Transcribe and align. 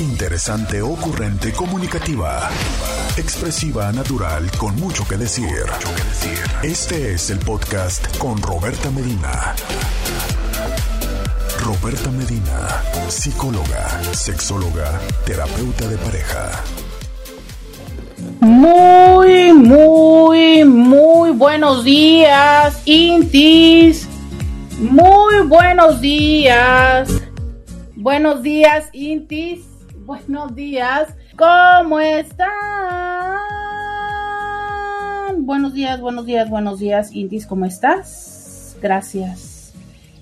Interesante, 0.00 0.80
ocurrente, 0.80 1.52
comunicativa. 1.52 2.48
Expresiva, 3.16 3.90
natural, 3.90 4.48
con 4.56 4.76
mucho 4.76 5.04
que 5.08 5.16
decir. 5.16 5.48
Este 6.62 7.14
es 7.14 7.30
el 7.30 7.40
podcast 7.40 8.16
con 8.16 8.40
Roberta 8.40 8.92
Medina. 8.92 9.56
Roberta 11.64 12.12
Medina, 12.12 12.80
psicóloga, 13.08 13.88
sexóloga, 14.12 15.00
terapeuta 15.26 15.88
de 15.88 15.96
pareja. 15.96 16.62
Muy, 18.38 19.52
muy, 19.52 20.64
muy 20.64 21.32
buenos 21.32 21.82
días, 21.82 22.82
Intis. 22.84 24.06
Muy 24.78 25.40
buenos 25.48 26.00
días. 26.00 27.10
Buenos 27.96 28.44
días, 28.44 28.84
Intis. 28.92 29.67
Buenos 30.08 30.54
días. 30.54 31.14
¿Cómo 31.36 32.00
están? 32.00 32.48
Buenos 35.40 35.74
días, 35.74 36.00
buenos 36.00 36.24
días, 36.24 36.48
buenos 36.48 36.78
días, 36.78 37.12
Intis. 37.12 37.46
¿Cómo 37.46 37.66
estás? 37.66 38.74
Gracias. 38.80 39.74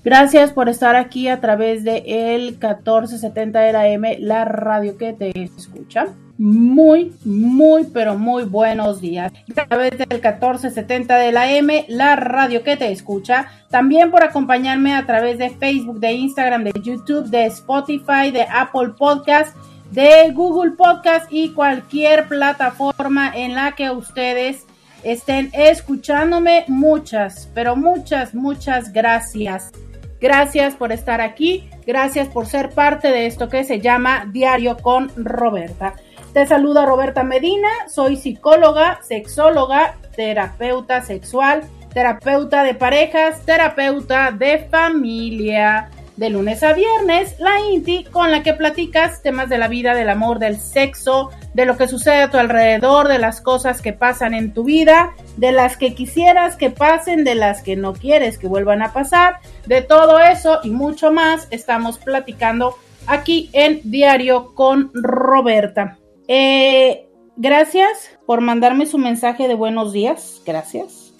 Gracias 0.03 0.53
por 0.53 0.69
estar 0.69 0.97
aquí 0.97 1.29
a 1.29 1.41
través 1.41 1.85
de 1.85 2.03
el 2.35 2.47
1470 2.47 3.61
de 3.61 3.73
la 3.73 3.87
M, 3.87 4.19
la 4.19 4.45
radio 4.45 4.99
que 4.99 5.13
te 5.13 5.31
escucha 5.41 6.09
muy, 6.39 7.15
muy, 7.25 7.85
pero 7.85 8.19
muy 8.19 8.45
buenos 8.45 9.01
días. 9.01 9.33
A 9.57 9.67
través 9.67 9.93
del 9.93 10.09
1470 10.11 11.17
de 11.17 11.33
la 11.33 11.51
M, 11.53 11.87
la 11.89 12.17
radio 12.17 12.63
que 12.63 12.77
te 12.77 12.91
escucha. 12.91 13.49
También 13.71 14.11
por 14.11 14.23
acompañarme 14.23 14.95
a 14.95 15.07
través 15.07 15.39
de 15.39 15.51
Facebook, 15.51 15.99
de 15.99 16.13
Instagram, 16.13 16.65
de 16.65 16.73
YouTube, 16.83 17.27
de 17.27 17.47
Spotify, 17.47 18.31
de 18.33 18.47
Apple 18.51 18.91
Podcast, 18.99 19.57
de 19.91 20.31
Google 20.33 20.73
Podcast 20.73 21.27
y 21.31 21.53
cualquier 21.53 22.29
plataforma 22.29 23.33
en 23.35 23.55
la 23.55 23.73
que 23.73 23.91
ustedes 23.91 24.67
estén 25.03 25.51
escuchándome. 25.53 26.65
Muchas, 26.69 27.49
pero 27.55 27.77
muchas, 27.77 28.35
muchas 28.35 28.93
gracias. 28.93 29.73
Gracias 30.21 30.75
por 30.75 30.93
estar 30.93 31.21
aquí. 31.21 31.69
Gracias 31.87 32.29
por 32.29 32.47
ser 32.47 32.71
parte 32.71 33.09
de 33.09 33.27
esto 33.27 33.49
que 33.49 33.65
se 33.65 33.81
llama 33.81 34.29
Diario 34.33 34.77
con 34.79 35.11
Roberta. 35.17 35.95
Te 36.33 36.47
saluda 36.47 36.85
Roberta 36.85 37.23
Medina, 37.23 37.69
soy 37.89 38.17
psicóloga, 38.17 39.01
sexóloga, 39.03 39.97
terapeuta 40.15 41.01
sexual, 41.01 41.63
terapeuta 41.95 42.63
de 42.63 42.75
parejas, 42.75 43.41
terapeuta 43.47 44.33
de 44.33 44.67
familia. 44.71 45.89
De 46.17 46.31
lunes 46.31 46.63
a 46.63 46.73
viernes, 46.73 47.39
la 47.39 47.61
INTI 47.61 48.05
con 48.05 48.31
la 48.31 48.43
que 48.43 48.55
platicas 48.55 49.23
temas 49.23 49.51
de 49.51 49.59
la 49.59 49.69
vida, 49.69 49.95
del 49.95 50.09
amor, 50.09 50.39
del 50.39 50.59
sexo, 50.59 51.31
de 51.53 51.67
lo 51.67 51.77
que 51.77 51.89
sucede 51.89 52.23
a 52.23 52.31
tu 52.31 52.39
alrededor, 52.39 53.09
de 53.09 53.19
las 53.19 53.43
cosas 53.43 53.83
que 53.83 53.93
pasan 53.93 54.33
en 54.33 54.55
tu 54.55 54.65
vida, 54.65 55.15
de 55.37 55.53
las 55.53 55.77
que 55.77 55.95
quisieras 55.95 56.57
que 56.57 56.71
pasen, 56.71 57.25
de 57.25 57.35
las 57.35 57.63
que 57.63 57.77
no 57.77 57.93
quieres 57.93 58.39
que 58.39 58.49
vuelvan 58.49 58.81
a 58.81 58.95
pasar, 58.95 59.41
de 59.67 59.83
todo 59.83 60.19
eso 60.19 60.61
y 60.63 60.71
mucho 60.71 61.13
más 61.13 61.49
estamos 61.51 61.99
platicando 61.99 62.77
aquí 63.07 63.51
en 63.53 63.81
Diario 63.85 64.55
con 64.55 64.91
Roberta. 64.95 65.99
Eh, 66.29 67.09
gracias 67.37 68.11
por 68.27 68.41
mandarme 68.41 68.87
su 68.87 68.99
mensaje 68.99 69.49
de 69.49 69.55
buenos 69.55 69.93
días. 69.93 70.41
Gracias. 70.47 71.13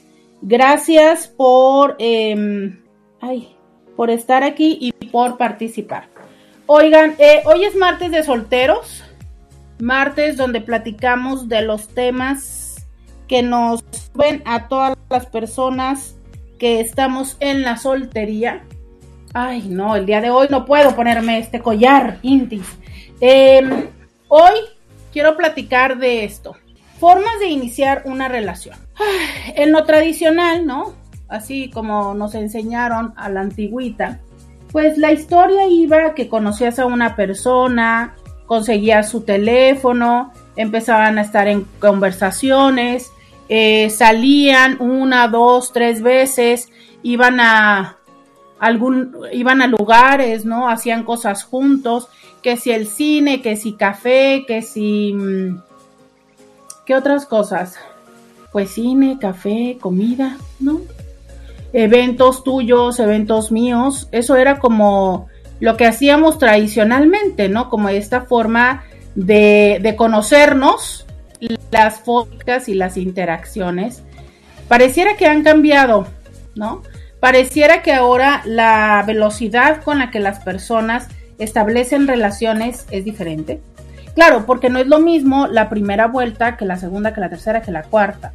Gracias 0.43 1.29
por, 1.29 1.97
em, 1.99 2.83
ay, 3.21 3.56
por 3.97 4.11
estar 4.11 4.45
aquí 4.45 4.79
y 4.81 4.93
por 5.07 5.39
participar. 5.39 6.09
Oigan, 6.67 7.15
eh, 7.19 7.43
hoy 7.47 7.65
es 7.65 7.75
martes 7.77 8.11
de 8.11 8.23
solteros. 8.23 9.03
Martes 9.79 10.37
donde 10.37 10.61
platicamos 10.61 11.49
de 11.49 11.63
los 11.63 11.89
temas 11.89 12.87
que 13.29 13.43
nos 13.43 13.85
ven 14.15 14.43
a 14.45 14.69
todas 14.69 14.97
las 15.11 15.27
personas 15.27 16.17
que 16.59 16.81
estamos 16.81 17.37
en 17.41 17.63
la 17.63 17.77
soltería. 17.77 18.65
Ay, 19.35 19.67
no, 19.69 19.97
el 19.97 20.07
día 20.07 20.21
de 20.21 20.31
hoy 20.31 20.49
no 20.51 20.65
puedo 20.65 20.97
ponerme 20.97 21.39
este 21.39 21.61
collar, 21.61 22.19
Intis. 22.23 22.67
Em, 23.21 23.89
hoy 24.29 24.55
quiero 25.13 25.37
platicar 25.37 25.99
de 25.99 26.25
esto. 26.25 26.57
Formas 26.99 27.39
de 27.41 27.49
iniciar 27.49 28.03
una 28.07 28.29
relación. 28.29 28.79
En 29.55 29.73
lo 29.73 29.85
tradicional, 29.85 30.67
¿no? 30.67 30.95
Así 31.29 31.71
como 31.71 32.15
nos 32.15 32.35
enseñaron 32.35 33.13
a 33.17 33.29
la 33.29 33.41
antigüita, 33.41 34.21
pues 34.73 34.99
la 34.99 35.13
historia 35.13 35.67
iba 35.67 36.15
que 36.15 36.29
conocías 36.29 36.79
a 36.79 36.87
una 36.87 37.17
persona, 37.17 38.15
conseguías 38.47 39.09
su 39.09 39.23
teléfono, 39.23 40.33
empezaban 40.57 41.19
a 41.19 41.23
estar 41.23 41.49
en 41.49 41.67
conversaciones, 41.81 43.11
eh, 43.49 43.91
salían 43.91 44.81
una, 44.81 45.29
dos, 45.29 45.73
tres 45.73 46.03
veces, 46.03 46.69
iban 47.03 47.41
a 47.41 47.97
algún, 48.59 49.17
iban 49.33 49.63
a 49.63 49.67
lugares, 49.67 50.45
¿no? 50.45 50.69
Hacían 50.69 51.05
cosas 51.05 51.45
juntos 51.45 52.09
que 52.43 52.57
si 52.57 52.71
el 52.71 52.87
cine, 52.87 53.43
que 53.43 53.57
si 53.57 53.73
café, 53.75 54.45
que 54.47 54.63
si... 54.63 55.13
Mm, 55.13 55.63
¿Qué 56.85 56.95
otras 56.95 57.27
cosas? 57.27 57.77
Pues 58.53 58.71
cine, 58.71 59.19
café, 59.21 59.77
comida, 59.81 60.39
¿no? 60.61 60.81
Eventos 61.79 62.43
tuyos, 62.43 62.99
eventos 63.01 63.53
míos, 63.53 64.09
eso 64.11 64.37
era 64.37 64.59
como 64.59 65.29
lo 65.61 65.77
que 65.77 65.87
hacíamos 65.87 66.39
tradicionalmente, 66.39 67.51
¿no? 67.51 67.69
Como 67.69 67.91
esta 67.91 68.23
forma 68.23 68.85
de, 69.15 69.79
de 69.83 69.95
conocernos, 69.95 71.07
las 71.71 72.01
fotos 72.01 72.69
y 72.69 72.75
las 72.75 72.97
interacciones. 72.97 74.03
Pareciera 74.69 75.17
que 75.17 75.27
han 75.27 75.43
cambiado, 75.43 76.07
¿no? 76.55 76.83
Pareciera 77.21 77.83
que 77.83 77.93
ahora 77.93 78.41
la 78.47 79.05
velocidad 79.07 79.83
con 79.83 79.99
la 79.99 80.11
que 80.11 80.21
las 80.21 80.41
personas 80.41 81.09
establecen 81.39 82.09
relaciones 82.09 82.87
es 82.91 83.05
diferente. 83.05 83.61
Claro, 84.15 84.47
porque 84.47 84.71
no 84.71 84.79
es 84.79 84.87
lo 84.87 84.99
mismo 84.99 85.47
la 85.47 85.69
primera 85.69 86.07
vuelta 86.07 86.57
que 86.57 86.65
la 86.65 86.79
segunda, 86.79 87.13
que 87.13 87.21
la 87.21 87.29
tercera, 87.29 87.61
que 87.61 87.71
la 87.71 87.83
cuarta. 87.83 88.33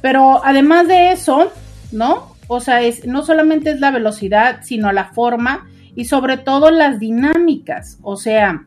Pero 0.00 0.40
además 0.44 0.86
de 0.86 1.10
eso, 1.10 1.50
¿no? 1.90 2.35
O 2.48 2.60
sea, 2.60 2.82
es, 2.82 3.06
no 3.06 3.24
solamente 3.24 3.70
es 3.70 3.80
la 3.80 3.90
velocidad, 3.90 4.60
sino 4.62 4.92
la 4.92 5.06
forma 5.06 5.66
y 5.94 6.04
sobre 6.04 6.36
todo 6.36 6.70
las 6.70 6.98
dinámicas. 6.98 7.98
O 8.02 8.16
sea, 8.16 8.64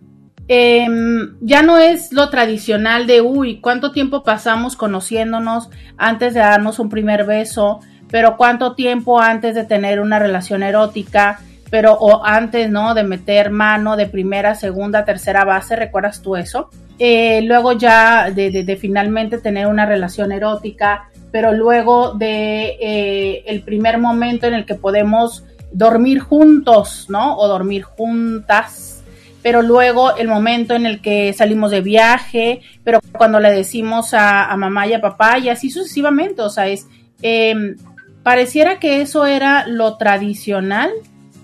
em, 0.48 1.38
ya 1.42 1.62
no 1.62 1.78
es 1.78 2.12
lo 2.12 2.30
tradicional 2.30 3.08
de, 3.08 3.22
uy, 3.22 3.60
¿cuánto 3.62 3.92
tiempo 3.92 4.24
pasamos 4.24 4.76
conociéndonos 4.76 5.70
antes 5.98 6.34
de 6.34 6.40
darnos 6.42 6.80
un 6.80 6.90
primer 6.90 7.26
beso? 7.26 7.80
Pero 8.10 8.38
¿cuánto 8.38 8.74
tiempo 8.76 9.20
antes 9.20 9.56
de 9.56 9.64
tener 9.64 10.00
una 10.00 10.20
relación 10.20 10.64
erótica? 10.64 11.40
pero 11.70 11.94
o 11.94 12.26
antes, 12.26 12.70
¿no? 12.70 12.94
De 12.94 13.04
meter 13.04 13.52
mano 13.52 13.96
de 13.96 14.08
primera, 14.08 14.56
segunda, 14.56 15.06
tercera 15.06 15.46
base, 15.46 15.76
¿recuerdas 15.76 16.22
tú 16.22 16.36
eso? 16.36 16.70
Eh, 16.98 17.42
luego 17.44 17.74
ya 17.74 18.30
de, 18.32 18.78
finalmente 18.80 19.38
tener 19.38 19.68
una 19.68 19.86
relación 19.86 20.32
erótica, 20.32 21.09
pero 21.32 21.54
luego 21.54 22.14
de 22.14 22.78
eh, 22.80 23.44
el 23.48 23.62
primer 23.62 23.98
momento 23.98 24.48
en 24.48 24.54
el 24.54 24.66
que 24.66 24.76
podemos 24.76 25.44
dormir 25.72 26.20
juntos, 26.20 27.06
¿no? 27.10 27.38
O 27.38 27.48
dormir 27.48 27.84
juntas, 27.84 29.04
pero 29.42 29.62
luego 29.62 30.16
el 30.18 30.28
momento 30.28 30.76
en 30.76 30.86
el 30.86 31.02
que 31.02 31.34
salimos 31.34 31.72
de 31.72 31.82
viaje, 31.82 32.62
pero 32.84 33.00
cuando 33.18 33.40
le 33.40 33.52
decimos 33.52 34.14
a, 34.14 34.56
mamá 34.58 34.88
y 34.88 34.94
a 34.94 35.02
papá 35.02 35.38
y 35.38 35.50
así 35.50 35.70
sucesivamente, 35.70 36.42
o 36.42 36.50
sea, 36.50 36.68
es, 36.68 36.88
em, 37.22 37.78
pareciera 38.24 38.80
que 38.80 39.02
eso 39.02 39.26
era 39.26 39.68
lo 39.68 39.98
tradicional 39.98 40.92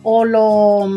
o 0.04 0.26
lo, 0.26 0.88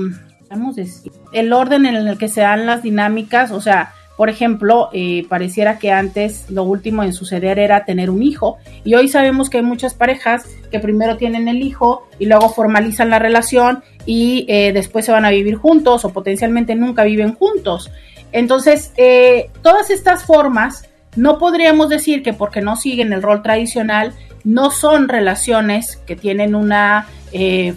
vamos 0.50 0.78
a 0.78 0.81
decir, 0.81 1.12
el 1.32 1.53
orden 1.53 1.87
en 1.87 1.97
el 1.97 2.19
que 2.19 2.28
se 2.28 2.41
dan 2.41 2.66
las 2.66 2.82
dinámicas, 2.82 3.53
o 3.53 3.60
sea, 3.60 3.93
por 4.19 4.31
ejemplo, 4.31 4.88
eh, 4.93 5.25
pareciera 5.29 5.79
que 5.79 5.93
antes 5.93 6.50
lo 6.50 6.65
último 6.65 7.05
en 7.05 7.12
suceder 7.12 7.61
era 7.61 7.85
tener 7.85 8.11
un 8.11 8.25
hijo 8.25 8.59
y 8.82 8.97
hoy 8.97 9.06
sabemos 9.06 9.49
que 9.49 9.59
hay 9.59 9.62
muchas 9.62 9.94
parejas 9.94 10.44
que 10.73 10.81
primero 10.81 11.17
tienen 11.17 11.47
el 11.47 11.62
hijo 11.62 12.09
y 12.19 12.26
luego 12.26 12.49
formalizan 12.49 13.11
la 13.11 13.20
relación 13.20 13.85
y 14.06 14.44
eh, 14.49 14.73
después 14.73 15.05
se 15.05 15.12
van 15.12 15.25
a 15.25 15.31
vivir 15.31 15.55
juntos 15.55 16.05
o 16.05 16.12
potencialmente 16.12 16.75
nunca 16.75 17.05
viven 17.05 17.37
juntos. 17.37 17.93
Entonces, 18.32 18.93
eh, 18.97 19.50
todas 19.62 19.88
estas 19.88 20.25
formas 20.25 20.88
no 21.14 21.38
podríamos 21.38 21.88
decir 21.88 22.25
que 22.25 22.32
porque 22.32 22.61
no 22.61 22.75
siguen 22.75 23.12
el 23.12 23.23
rol 23.23 23.41
tradicional 23.44 24.14
no 24.43 24.73
son 24.73 25.09
relaciones 25.09 25.94
que 26.09 26.17
tienen 26.17 26.56
una 26.56 27.06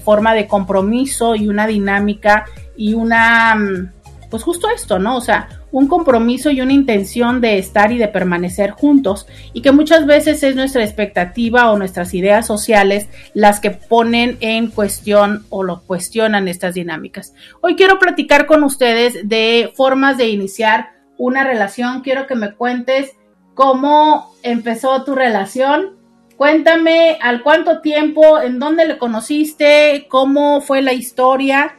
forma 0.03 0.33
de 0.33 0.47
compromiso 0.47 1.35
y 1.35 1.49
una 1.49 1.67
dinámica 1.67 2.45
y 2.75 2.93
una, 2.93 3.53
mm, 3.53 3.91
pues 4.29 4.41
justo 4.41 4.69
esto, 4.69 4.97
¿no? 4.97 5.17
O 5.17 5.21
sea, 5.21 5.60
un 5.71 5.87
compromiso 5.87 6.49
y 6.51 6.61
una 6.61 6.73
intención 6.73 7.41
de 7.41 7.57
estar 7.57 7.91
y 7.91 7.97
de 7.97 8.07
permanecer 8.07 8.71
juntos 8.71 9.27
y 9.53 9.61
que 9.61 9.71
muchas 9.71 10.05
veces 10.05 10.43
es 10.43 10.55
nuestra 10.55 10.83
expectativa 10.83 11.71
o 11.71 11.77
nuestras 11.77 12.13
ideas 12.13 12.45
sociales 12.45 13.07
las 13.33 13.59
que 13.59 13.71
ponen 13.71 14.37
en 14.41 14.67
cuestión 14.67 15.45
o 15.49 15.63
lo 15.63 15.81
cuestionan 15.81 16.47
estas 16.47 16.73
dinámicas. 16.73 17.33
Hoy 17.61 17.75
quiero 17.75 17.99
platicar 17.99 18.45
con 18.45 18.63
ustedes 18.63 19.27
de 19.27 19.71
formas 19.75 20.17
de 20.17 20.29
iniciar 20.29 20.89
una 21.17 21.43
relación. 21.43 22.01
Quiero 22.01 22.27
que 22.27 22.35
me 22.35 22.53
cuentes 22.53 23.11
cómo 23.53 24.33
empezó 24.43 25.03
tu 25.03 25.15
relación. 25.15 25.97
Cuéntame 26.35 27.19
al 27.21 27.43
cuánto 27.43 27.81
tiempo, 27.81 28.41
en 28.41 28.57
dónde 28.57 28.87
le 28.87 28.97
conociste, 28.97 30.07
cómo 30.09 30.61
fue 30.61 30.81
la 30.81 30.93
historia. 30.93 31.75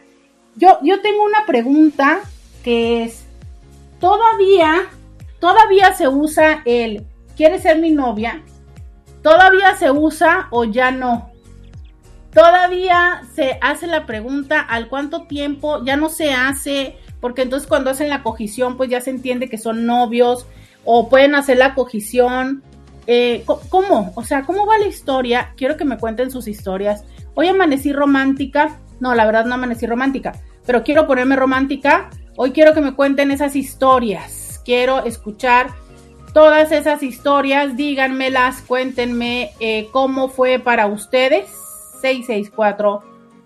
Yo, 0.54 0.78
yo 0.82 1.00
tengo 1.00 1.24
una 1.24 1.44
pregunta 1.46 2.20
que 2.62 3.02
es, 3.02 3.21
todavía, 4.02 4.88
todavía 5.38 5.94
se 5.94 6.08
usa 6.08 6.62
el, 6.64 7.06
¿quieres 7.36 7.62
ser 7.62 7.78
mi 7.78 7.92
novia? 7.92 8.42
¿Todavía 9.22 9.76
se 9.76 9.92
usa 9.92 10.48
o 10.50 10.64
ya 10.64 10.90
no? 10.90 11.30
Todavía 12.34 13.22
se 13.32 13.58
hace 13.60 13.86
la 13.86 14.04
pregunta 14.04 14.60
al 14.60 14.88
cuánto 14.88 15.22
tiempo, 15.28 15.84
ya 15.84 15.96
no 15.96 16.08
se 16.08 16.32
hace, 16.32 16.96
porque 17.20 17.42
entonces 17.42 17.68
cuando 17.68 17.90
hacen 17.90 18.08
la 18.08 18.24
cogición, 18.24 18.76
pues 18.76 18.90
ya 18.90 19.00
se 19.00 19.10
entiende 19.10 19.48
que 19.48 19.56
son 19.56 19.86
novios 19.86 20.46
o 20.84 21.08
pueden 21.08 21.36
hacer 21.36 21.58
la 21.58 21.76
cogición. 21.76 22.64
Eh, 23.06 23.44
¿Cómo? 23.68 24.12
O 24.16 24.24
sea, 24.24 24.42
¿cómo 24.42 24.66
va 24.66 24.78
la 24.78 24.86
historia? 24.86 25.52
Quiero 25.56 25.76
que 25.76 25.84
me 25.84 25.98
cuenten 25.98 26.32
sus 26.32 26.48
historias. 26.48 27.04
Hoy 27.34 27.46
amanecí 27.46 27.92
romántica. 27.92 28.80
No, 28.98 29.14
la 29.14 29.26
verdad 29.26 29.44
no 29.44 29.54
amanecí 29.54 29.86
romántica, 29.86 30.32
pero 30.66 30.82
quiero 30.82 31.06
ponerme 31.06 31.36
romántica 31.36 32.10
Hoy 32.36 32.52
quiero 32.52 32.72
que 32.72 32.80
me 32.80 32.94
cuenten 32.94 33.30
esas 33.30 33.56
historias. 33.56 34.60
Quiero 34.64 35.04
escuchar 35.04 35.68
todas 36.32 36.72
esas 36.72 37.02
historias. 37.02 37.76
Díganmelas, 37.76 38.62
cuéntenme 38.62 39.50
eh, 39.60 39.88
cómo 39.92 40.28
fue 40.28 40.58
para 40.58 40.86
ustedes. 40.86 41.50
664 42.00 43.02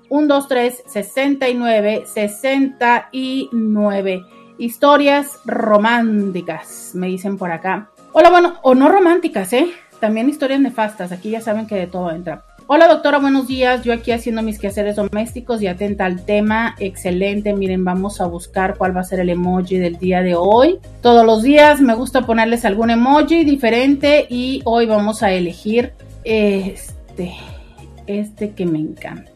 123 0.08 0.84
69 0.86 2.04
69. 2.06 4.24
Historias 4.58 5.40
románticas, 5.44 6.92
me 6.94 7.08
dicen 7.08 7.36
por 7.36 7.50
acá. 7.50 7.90
Hola, 8.12 8.30
bueno, 8.30 8.54
o 8.62 8.74
no 8.74 8.88
románticas, 8.88 9.52
¿eh? 9.52 9.70
También 10.00 10.30
historias 10.30 10.60
nefastas. 10.60 11.12
Aquí 11.12 11.30
ya 11.30 11.42
saben 11.42 11.66
que 11.66 11.74
de 11.74 11.88
todo 11.88 12.10
entra. 12.10 12.45
Hola 12.68 12.88
doctora, 12.88 13.18
buenos 13.18 13.46
días. 13.46 13.84
Yo 13.84 13.92
aquí 13.92 14.10
haciendo 14.10 14.42
mis 14.42 14.58
quehaceres 14.58 14.96
domésticos 14.96 15.62
y 15.62 15.68
atenta 15.68 16.04
al 16.04 16.24
tema. 16.24 16.74
Excelente. 16.80 17.52
Miren, 17.52 17.84
vamos 17.84 18.20
a 18.20 18.26
buscar 18.26 18.76
cuál 18.76 18.96
va 18.96 19.02
a 19.02 19.04
ser 19.04 19.20
el 19.20 19.30
emoji 19.30 19.78
del 19.78 19.98
día 19.98 20.20
de 20.22 20.34
hoy. 20.34 20.80
Todos 21.00 21.24
los 21.24 21.44
días 21.44 21.80
me 21.80 21.94
gusta 21.94 22.22
ponerles 22.22 22.64
algún 22.64 22.90
emoji 22.90 23.44
diferente 23.44 24.26
y 24.28 24.62
hoy 24.64 24.86
vamos 24.86 25.22
a 25.22 25.30
elegir 25.30 25.92
este, 26.24 27.36
este 28.08 28.50
que 28.50 28.66
me 28.66 28.80
encanta. 28.80 29.30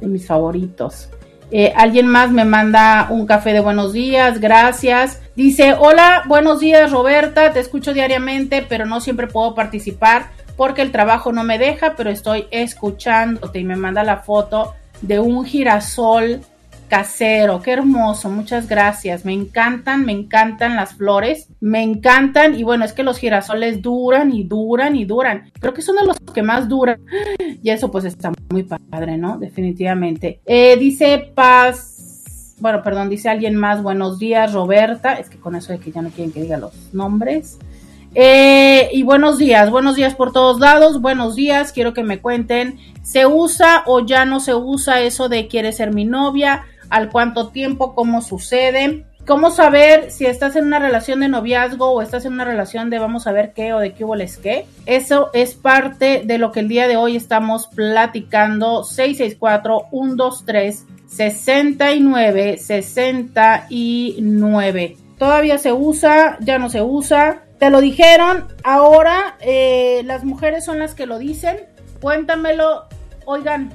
De 0.00 0.06
mis 0.06 0.26
favoritos. 0.26 1.10
Eh, 1.50 1.74
alguien 1.76 2.06
más 2.06 2.30
me 2.30 2.46
manda 2.46 3.08
un 3.10 3.26
café 3.26 3.52
de 3.52 3.60
buenos 3.60 3.92
días, 3.92 4.40
gracias. 4.40 5.20
Dice, 5.36 5.74
hola, 5.78 6.22
buenos 6.26 6.60
días 6.60 6.90
Roberta, 6.90 7.52
te 7.52 7.60
escucho 7.60 7.92
diariamente, 7.92 8.64
pero 8.66 8.86
no 8.86 9.02
siempre 9.02 9.26
puedo 9.26 9.54
participar 9.54 10.30
porque 10.56 10.82
el 10.82 10.92
trabajo 10.92 11.32
no 11.32 11.44
me 11.44 11.58
deja, 11.58 11.94
pero 11.96 12.10
estoy 12.10 12.46
escuchándote 12.50 13.58
y 13.58 13.64
me 13.64 13.76
manda 13.76 14.04
la 14.04 14.18
foto 14.18 14.74
de 15.02 15.18
un 15.20 15.44
girasol 15.44 16.40
casero. 16.88 17.60
Qué 17.60 17.72
hermoso, 17.72 18.30
muchas 18.30 18.68
gracias. 18.68 19.24
Me 19.24 19.32
encantan, 19.32 20.04
me 20.04 20.12
encantan 20.12 20.76
las 20.76 20.94
flores, 20.94 21.48
me 21.60 21.82
encantan 21.82 22.54
y 22.54 22.62
bueno, 22.62 22.84
es 22.84 22.92
que 22.92 23.02
los 23.02 23.18
girasoles 23.18 23.82
duran 23.82 24.32
y 24.32 24.44
duran 24.44 24.96
y 24.96 25.04
duran. 25.04 25.50
Creo 25.58 25.74
que 25.74 25.82
son 25.82 25.96
de 25.96 26.04
los 26.04 26.16
que 26.32 26.42
más 26.42 26.68
duran 26.68 27.00
y 27.62 27.70
eso 27.70 27.90
pues 27.90 28.04
está 28.04 28.32
muy 28.50 28.62
padre, 28.62 29.16
¿no? 29.16 29.38
Definitivamente. 29.38 30.40
Eh, 30.46 30.76
dice 30.76 31.32
Paz, 31.34 32.54
bueno, 32.60 32.82
perdón, 32.82 33.08
dice 33.08 33.28
alguien 33.28 33.56
más, 33.56 33.82
buenos 33.82 34.18
días 34.18 34.52
Roberta, 34.52 35.14
es 35.14 35.28
que 35.28 35.38
con 35.38 35.56
eso 35.56 35.72
de 35.72 35.80
que 35.80 35.90
ya 35.90 36.02
no 36.02 36.10
quieren 36.10 36.32
que 36.32 36.42
diga 36.42 36.58
los 36.58 36.94
nombres. 36.94 37.58
Eh, 38.16 38.90
y 38.92 39.02
buenos 39.02 39.38
días, 39.38 39.70
buenos 39.70 39.96
días 39.96 40.14
por 40.14 40.32
todos 40.32 40.60
lados, 40.60 41.00
buenos 41.00 41.34
días, 41.34 41.72
quiero 41.72 41.94
que 41.94 42.04
me 42.04 42.20
cuenten, 42.20 42.78
¿se 43.02 43.26
usa 43.26 43.82
o 43.86 44.06
ya 44.06 44.24
no 44.24 44.38
se 44.38 44.54
usa 44.54 45.00
eso 45.00 45.28
de 45.28 45.48
quiere 45.48 45.72
ser 45.72 45.92
mi 45.92 46.04
novia? 46.04 46.64
¿Al 46.90 47.10
cuánto 47.10 47.48
tiempo? 47.48 47.96
¿Cómo 47.96 48.22
sucede? 48.22 49.04
¿Cómo 49.26 49.50
saber 49.50 50.12
si 50.12 50.26
estás 50.26 50.54
en 50.54 50.66
una 50.66 50.78
relación 50.78 51.18
de 51.20 51.28
noviazgo 51.28 51.90
o 51.90 52.02
estás 52.02 52.24
en 52.24 52.34
una 52.34 52.44
relación 52.44 52.88
de 52.88 53.00
vamos 53.00 53.26
a 53.26 53.32
ver 53.32 53.52
qué 53.52 53.72
o 53.72 53.80
de 53.80 53.94
qué 53.94 54.04
hubo 54.04 54.14
les 54.14 54.36
qué? 54.36 54.64
Eso 54.86 55.30
es 55.32 55.54
parte 55.54 56.22
de 56.24 56.38
lo 56.38 56.52
que 56.52 56.60
el 56.60 56.68
día 56.68 56.86
de 56.86 56.96
hoy 56.96 57.16
estamos 57.16 57.66
platicando. 57.68 58.84
664-123. 58.84 60.84
69 61.06 62.58
69 62.58 64.96
todavía 65.18 65.58
se 65.58 65.72
usa, 65.72 66.38
ya 66.40 66.58
no 66.58 66.68
se 66.68 66.82
usa, 66.82 67.42
te 67.64 67.70
lo 67.70 67.80
dijeron, 67.80 68.48
ahora 68.62 69.38
eh, 69.40 70.02
las 70.04 70.22
mujeres 70.22 70.66
son 70.66 70.78
las 70.78 70.94
que 70.94 71.06
lo 71.06 71.18
dicen. 71.18 71.60
Cuéntamelo. 72.02 72.84
Oigan, 73.24 73.72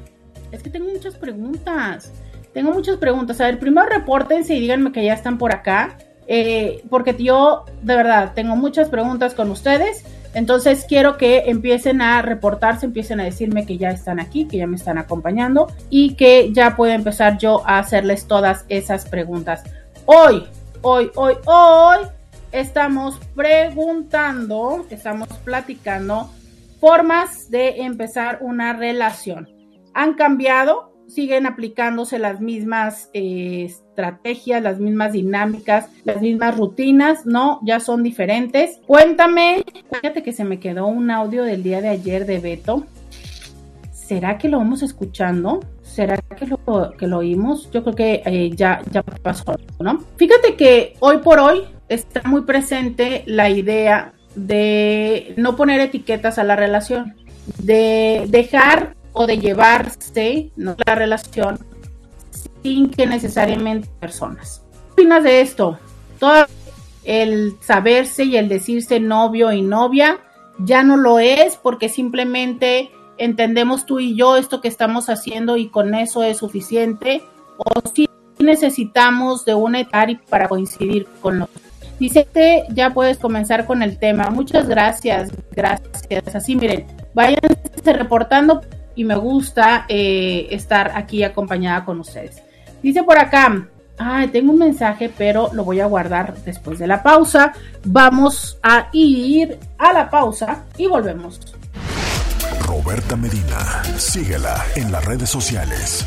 es 0.51 0.61
que 0.61 0.69
tengo 0.69 0.91
muchas 0.91 1.15
preguntas. 1.15 2.11
Tengo 2.53 2.71
muchas 2.71 2.97
preguntas. 2.97 3.41
A 3.41 3.45
ver, 3.45 3.57
primero 3.57 3.89
repórtense 3.89 4.53
y 4.53 4.59
díganme 4.59 4.91
que 4.91 5.03
ya 5.03 5.15
están 5.15 5.39
por 5.39 5.51
acá. 5.55 5.97
Eh, 6.27 6.83
porque 6.91 7.15
yo, 7.17 7.65
de 7.81 7.95
verdad, 7.95 8.33
tengo 8.35 8.55
muchas 8.55 8.89
preguntas 8.89 9.33
con 9.33 9.49
ustedes. 9.49 10.05
Entonces 10.35 10.85
quiero 10.87 11.17
que 11.17 11.45
empiecen 11.47 12.03
a 12.03 12.21
reportarse, 12.21 12.85
empiecen 12.85 13.19
a 13.19 13.23
decirme 13.23 13.65
que 13.65 13.79
ya 13.79 13.89
están 13.89 14.19
aquí, 14.19 14.45
que 14.45 14.57
ya 14.57 14.67
me 14.67 14.75
están 14.75 14.99
acompañando 14.99 15.65
y 15.89 16.13
que 16.13 16.53
ya 16.53 16.75
puedo 16.75 16.93
empezar 16.93 17.39
yo 17.39 17.67
a 17.67 17.79
hacerles 17.79 18.27
todas 18.27 18.65
esas 18.69 19.09
preguntas. 19.09 19.63
Hoy, 20.05 20.45
hoy, 20.83 21.09
hoy, 21.15 21.33
hoy 21.47 22.18
estamos 22.51 23.19
preguntando, 23.35 24.85
estamos 24.89 25.27
platicando 25.43 26.29
formas 26.79 27.49
de 27.49 27.81
empezar 27.81 28.39
una 28.41 28.73
relación. 28.73 29.49
¿Han 29.93 30.13
cambiado? 30.13 30.93
¿Siguen 31.07 31.47
aplicándose 31.47 32.19
las 32.19 32.39
mismas 32.39 33.09
eh, 33.13 33.65
estrategias, 33.65 34.61
las 34.61 34.79
mismas 34.79 35.13
dinámicas, 35.13 35.89
las 36.03 36.21
mismas 36.21 36.55
rutinas? 36.55 37.25
No, 37.25 37.59
ya 37.63 37.79
son 37.79 38.03
diferentes. 38.03 38.79
Cuéntame, 38.85 39.63
fíjate 39.91 40.21
que 40.21 40.33
se 40.33 40.43
me 40.43 40.59
quedó 40.59 40.85
un 40.85 41.09
audio 41.09 41.43
del 41.43 41.63
día 41.63 41.81
de 41.81 41.89
ayer 41.89 42.25
de 42.25 42.39
Beto. 42.39 42.85
¿Será 43.91 44.37
que 44.37 44.49
lo 44.49 44.59
vamos 44.59 44.83
escuchando? 44.83 45.59
¿Será 45.81 46.17
que 46.17 46.45
lo, 46.45 47.17
oímos? 47.17 47.69
Yo 47.71 47.83
creo 47.83 47.95
que 47.95 48.21
eh, 48.25 48.51
ya, 48.55 48.81
ya 48.91 49.01
pasó, 49.01 49.55
¿no? 49.79 49.99
Fíjate 50.17 50.55
que 50.55 50.93
hoy 50.99 51.17
por 51.17 51.39
hoy 51.39 51.63
está 51.89 52.21
muy 52.23 52.41
presente 52.41 53.23
la 53.25 53.49
idea 53.49 54.13
de 54.35 55.33
no 55.37 55.55
poner 55.55 55.79
etiquetas 55.81 56.37
a 56.39 56.43
la 56.43 56.55
relación, 56.55 57.15
de 57.57 58.25
dejar 58.29 58.95
o 59.11 59.25
de 59.25 59.39
llevarse 59.39 60.51
la 60.55 60.95
relación 60.95 61.59
sin 62.63 62.89
que 62.89 63.07
necesariamente 63.07 63.89
personas. 63.99 64.63
¿Qué 64.95 65.03
opinas 65.03 65.23
de 65.23 65.41
esto? 65.41 65.79
Todo 66.19 66.45
el 67.03 67.55
saberse 67.61 68.25
y 68.25 68.37
el 68.37 68.49
decirse 68.49 68.99
novio 68.99 69.51
y 69.51 69.61
novia 69.61 70.19
ya 70.59 70.83
no 70.83 70.97
lo 70.97 71.19
es 71.19 71.55
porque 71.55 71.89
simplemente 71.89 72.91
entendemos 73.17 73.85
tú 73.85 73.99
y 73.99 74.15
yo 74.15 74.35
esto 74.35 74.61
que 74.61 74.67
estamos 74.67 75.09
haciendo 75.09 75.57
y 75.57 75.69
con 75.69 75.95
eso 75.95 76.23
es 76.23 76.37
suficiente 76.37 77.23
o 77.57 77.81
si 77.93 78.07
necesitamos 78.37 79.43
de 79.45 79.53
una 79.53 79.81
etapa 79.81 80.19
para 80.29 80.47
coincidir 80.47 81.07
con 81.21 81.39
los 81.39 81.49
Dice 81.99 82.27
que 82.33 82.63
ya 82.69 82.91
puedes 82.91 83.17
comenzar 83.17 83.65
con 83.65 83.83
el 83.83 83.97
tema. 83.97 84.29
Muchas 84.29 84.67
gracias, 84.67 85.29
gracias. 85.51 86.33
Así 86.33 86.55
miren, 86.55 86.85
váyanse 87.13 87.93
reportando 87.93 88.61
y 88.95 89.03
me 89.03 89.15
gusta 89.15 89.85
eh, 89.89 90.47
estar 90.51 90.91
aquí 90.95 91.23
acompañada 91.23 91.85
con 91.85 91.99
ustedes. 91.99 92.41
Dice 92.81 93.03
por 93.03 93.17
acá, 93.17 93.67
ay, 93.97 94.29
tengo 94.29 94.53
un 94.53 94.59
mensaje, 94.59 95.11
pero 95.15 95.49
lo 95.53 95.63
voy 95.65 95.81
a 95.81 95.85
guardar 95.85 96.35
después 96.45 96.79
de 96.79 96.87
la 96.87 97.03
pausa. 97.03 97.53
Vamos 97.83 98.57
a 98.63 98.87
ir 98.93 99.59
a 99.77 99.93
la 99.93 100.09
pausa 100.09 100.63
y 100.77 100.87
volvemos. 100.87 101.39
Roberta 102.61 103.15
Medina, 103.15 103.83
síguela 103.97 104.63
en 104.75 104.91
las 104.91 105.03
redes 105.03 105.29
sociales. 105.29 106.05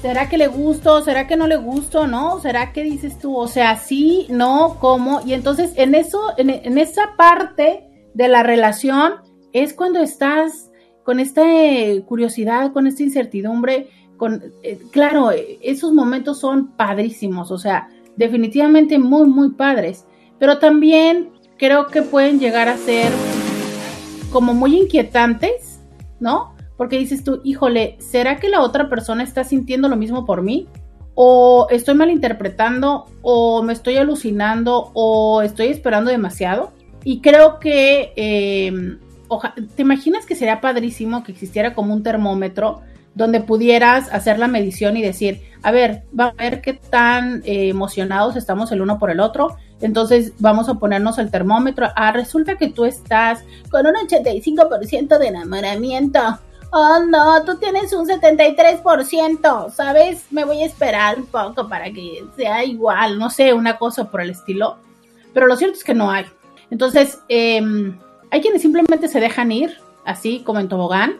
¿Será 0.00 0.28
que 0.28 0.38
le 0.38 0.46
gusto? 0.46 1.02
¿Será 1.02 1.26
que 1.26 1.36
no 1.36 1.48
le 1.48 1.56
gusto? 1.56 2.06
¿No? 2.06 2.38
¿Será 2.40 2.72
que 2.72 2.84
dices 2.84 3.18
tú? 3.18 3.36
O 3.36 3.48
sea, 3.48 3.76
sí, 3.76 4.26
no, 4.28 4.76
cómo. 4.80 5.20
Y 5.26 5.32
entonces 5.32 5.72
en 5.74 5.94
eso, 5.96 6.20
en, 6.36 6.78
esa 6.78 7.16
parte 7.16 7.84
de 8.14 8.28
la 8.28 8.44
relación 8.44 9.14
es 9.52 9.74
cuando 9.74 10.00
estás 10.00 10.70
con 11.02 11.18
esta 11.18 11.42
curiosidad, 12.06 12.72
con 12.72 12.86
esta 12.86 13.02
incertidumbre, 13.02 13.88
con, 14.16 14.52
eh, 14.62 14.78
claro, 14.92 15.30
esos 15.32 15.92
momentos 15.92 16.38
son 16.38 16.76
padrísimos, 16.76 17.50
o 17.50 17.58
sea, 17.58 17.88
definitivamente 18.16 18.98
muy, 18.98 19.28
muy 19.28 19.50
padres, 19.50 20.04
pero 20.38 20.58
también 20.58 21.30
creo 21.56 21.86
que 21.86 22.02
pueden 22.02 22.38
llegar 22.38 22.68
a 22.68 22.76
ser 22.76 23.10
como 24.30 24.54
muy 24.54 24.76
inquietantes, 24.76 25.80
¿no? 26.20 26.57
Porque 26.78 26.96
dices 26.96 27.24
tú, 27.24 27.42
híjole, 27.44 27.96
¿será 27.98 28.36
que 28.36 28.48
la 28.48 28.62
otra 28.62 28.88
persona 28.88 29.24
está 29.24 29.44
sintiendo 29.44 29.88
lo 29.88 29.96
mismo 29.96 30.24
por 30.24 30.42
mí? 30.42 30.68
¿O 31.14 31.66
estoy 31.70 31.96
malinterpretando? 31.96 33.06
¿O 33.20 33.64
me 33.64 33.72
estoy 33.72 33.96
alucinando? 33.96 34.92
¿O 34.94 35.42
estoy 35.42 35.66
esperando 35.66 36.10
demasiado? 36.10 36.72
Y 37.02 37.20
creo 37.20 37.58
que, 37.58 38.12
eh, 38.14 38.96
¿te 39.74 39.82
imaginas 39.82 40.24
que 40.24 40.36
sería 40.36 40.60
padrísimo 40.60 41.24
que 41.24 41.32
existiera 41.32 41.74
como 41.74 41.92
un 41.92 42.04
termómetro 42.04 42.80
donde 43.14 43.40
pudieras 43.40 44.08
hacer 44.12 44.38
la 44.38 44.46
medición 44.46 44.96
y 44.96 45.02
decir, 45.02 45.42
a 45.64 45.72
ver, 45.72 46.04
va 46.18 46.26
a 46.26 46.32
ver 46.32 46.60
qué 46.60 46.74
tan 46.74 47.42
eh, 47.44 47.70
emocionados 47.70 48.36
estamos 48.36 48.70
el 48.70 48.82
uno 48.82 49.00
por 49.00 49.10
el 49.10 49.18
otro? 49.18 49.56
Entonces 49.80 50.32
vamos 50.38 50.68
a 50.68 50.74
ponernos 50.74 51.18
el 51.18 51.32
termómetro. 51.32 51.88
Ah, 51.96 52.12
resulta 52.12 52.56
que 52.56 52.68
tú 52.68 52.84
estás 52.84 53.42
con 53.70 53.84
un 53.84 53.94
85% 53.94 55.18
de 55.18 55.26
enamoramiento. 55.26 56.20
Oh, 56.70 56.98
no, 57.08 57.44
tú 57.44 57.56
tienes 57.56 57.92
un 57.94 58.06
73%, 58.06 59.72
¿sabes? 59.72 60.26
Me 60.30 60.44
voy 60.44 60.62
a 60.62 60.66
esperar 60.66 61.18
un 61.18 61.26
poco 61.26 61.66
para 61.66 61.90
que 61.90 62.24
sea 62.36 62.62
igual, 62.64 63.18
no 63.18 63.30
sé, 63.30 63.54
una 63.54 63.78
cosa 63.78 64.10
por 64.10 64.20
el 64.20 64.30
estilo. 64.30 64.76
Pero 65.32 65.46
lo 65.46 65.56
cierto 65.56 65.78
es 65.78 65.84
que 65.84 65.94
no 65.94 66.10
hay. 66.10 66.26
Entonces, 66.70 67.20
em, 67.28 67.96
hay 68.30 68.40
quienes 68.42 68.60
simplemente 68.60 69.08
se 69.08 69.20
dejan 69.20 69.50
ir, 69.50 69.78
así 70.04 70.42
como 70.44 70.60
en 70.60 70.68
tobogán. 70.68 71.16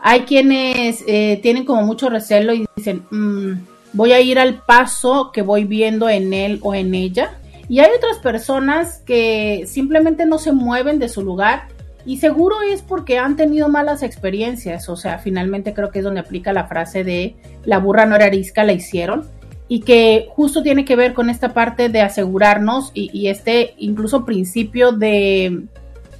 Hay 0.00 0.20
quienes 0.22 1.02
eh, 1.06 1.40
tienen 1.42 1.64
como 1.64 1.82
mucho 1.82 2.08
recelo 2.08 2.54
y 2.54 2.66
dicen, 2.76 3.04
mm, 3.10 3.52
voy 3.92 4.12
a 4.12 4.20
ir 4.20 4.38
al 4.38 4.62
paso 4.62 5.30
que 5.32 5.42
voy 5.42 5.64
viendo 5.64 6.08
en 6.08 6.32
él 6.32 6.60
o 6.62 6.74
en 6.74 6.94
ella. 6.94 7.38
Y 7.68 7.80
hay 7.80 7.90
otras 7.96 8.18
personas 8.18 8.98
que 9.06 9.64
simplemente 9.66 10.26
no 10.26 10.38
se 10.38 10.52
mueven 10.52 10.98
de 10.98 11.08
su 11.08 11.22
lugar 11.22 11.68
y 12.04 12.18
seguro 12.18 12.56
es 12.62 12.82
porque 12.82 13.18
han 13.18 13.36
tenido 13.36 13.68
malas 13.68 14.02
experiencias. 14.02 14.88
O 14.88 14.96
sea, 14.96 15.18
finalmente 15.18 15.74
creo 15.74 15.90
que 15.90 16.00
es 16.00 16.04
donde 16.04 16.20
aplica 16.20 16.52
la 16.52 16.66
frase 16.66 17.04
de 17.04 17.36
la 17.64 17.78
burra 17.78 18.06
no 18.06 18.16
era 18.16 18.26
arisca, 18.26 18.64
la 18.64 18.72
hicieron. 18.72 19.28
Y 19.68 19.80
que 19.80 20.26
justo 20.30 20.62
tiene 20.62 20.84
que 20.84 20.96
ver 20.96 21.14
con 21.14 21.30
esta 21.30 21.54
parte 21.54 21.88
de 21.88 22.02
asegurarnos 22.02 22.90
y, 22.92 23.28
este 23.28 23.74
incluso 23.78 24.26
principio 24.26 24.92
de, 24.92 25.66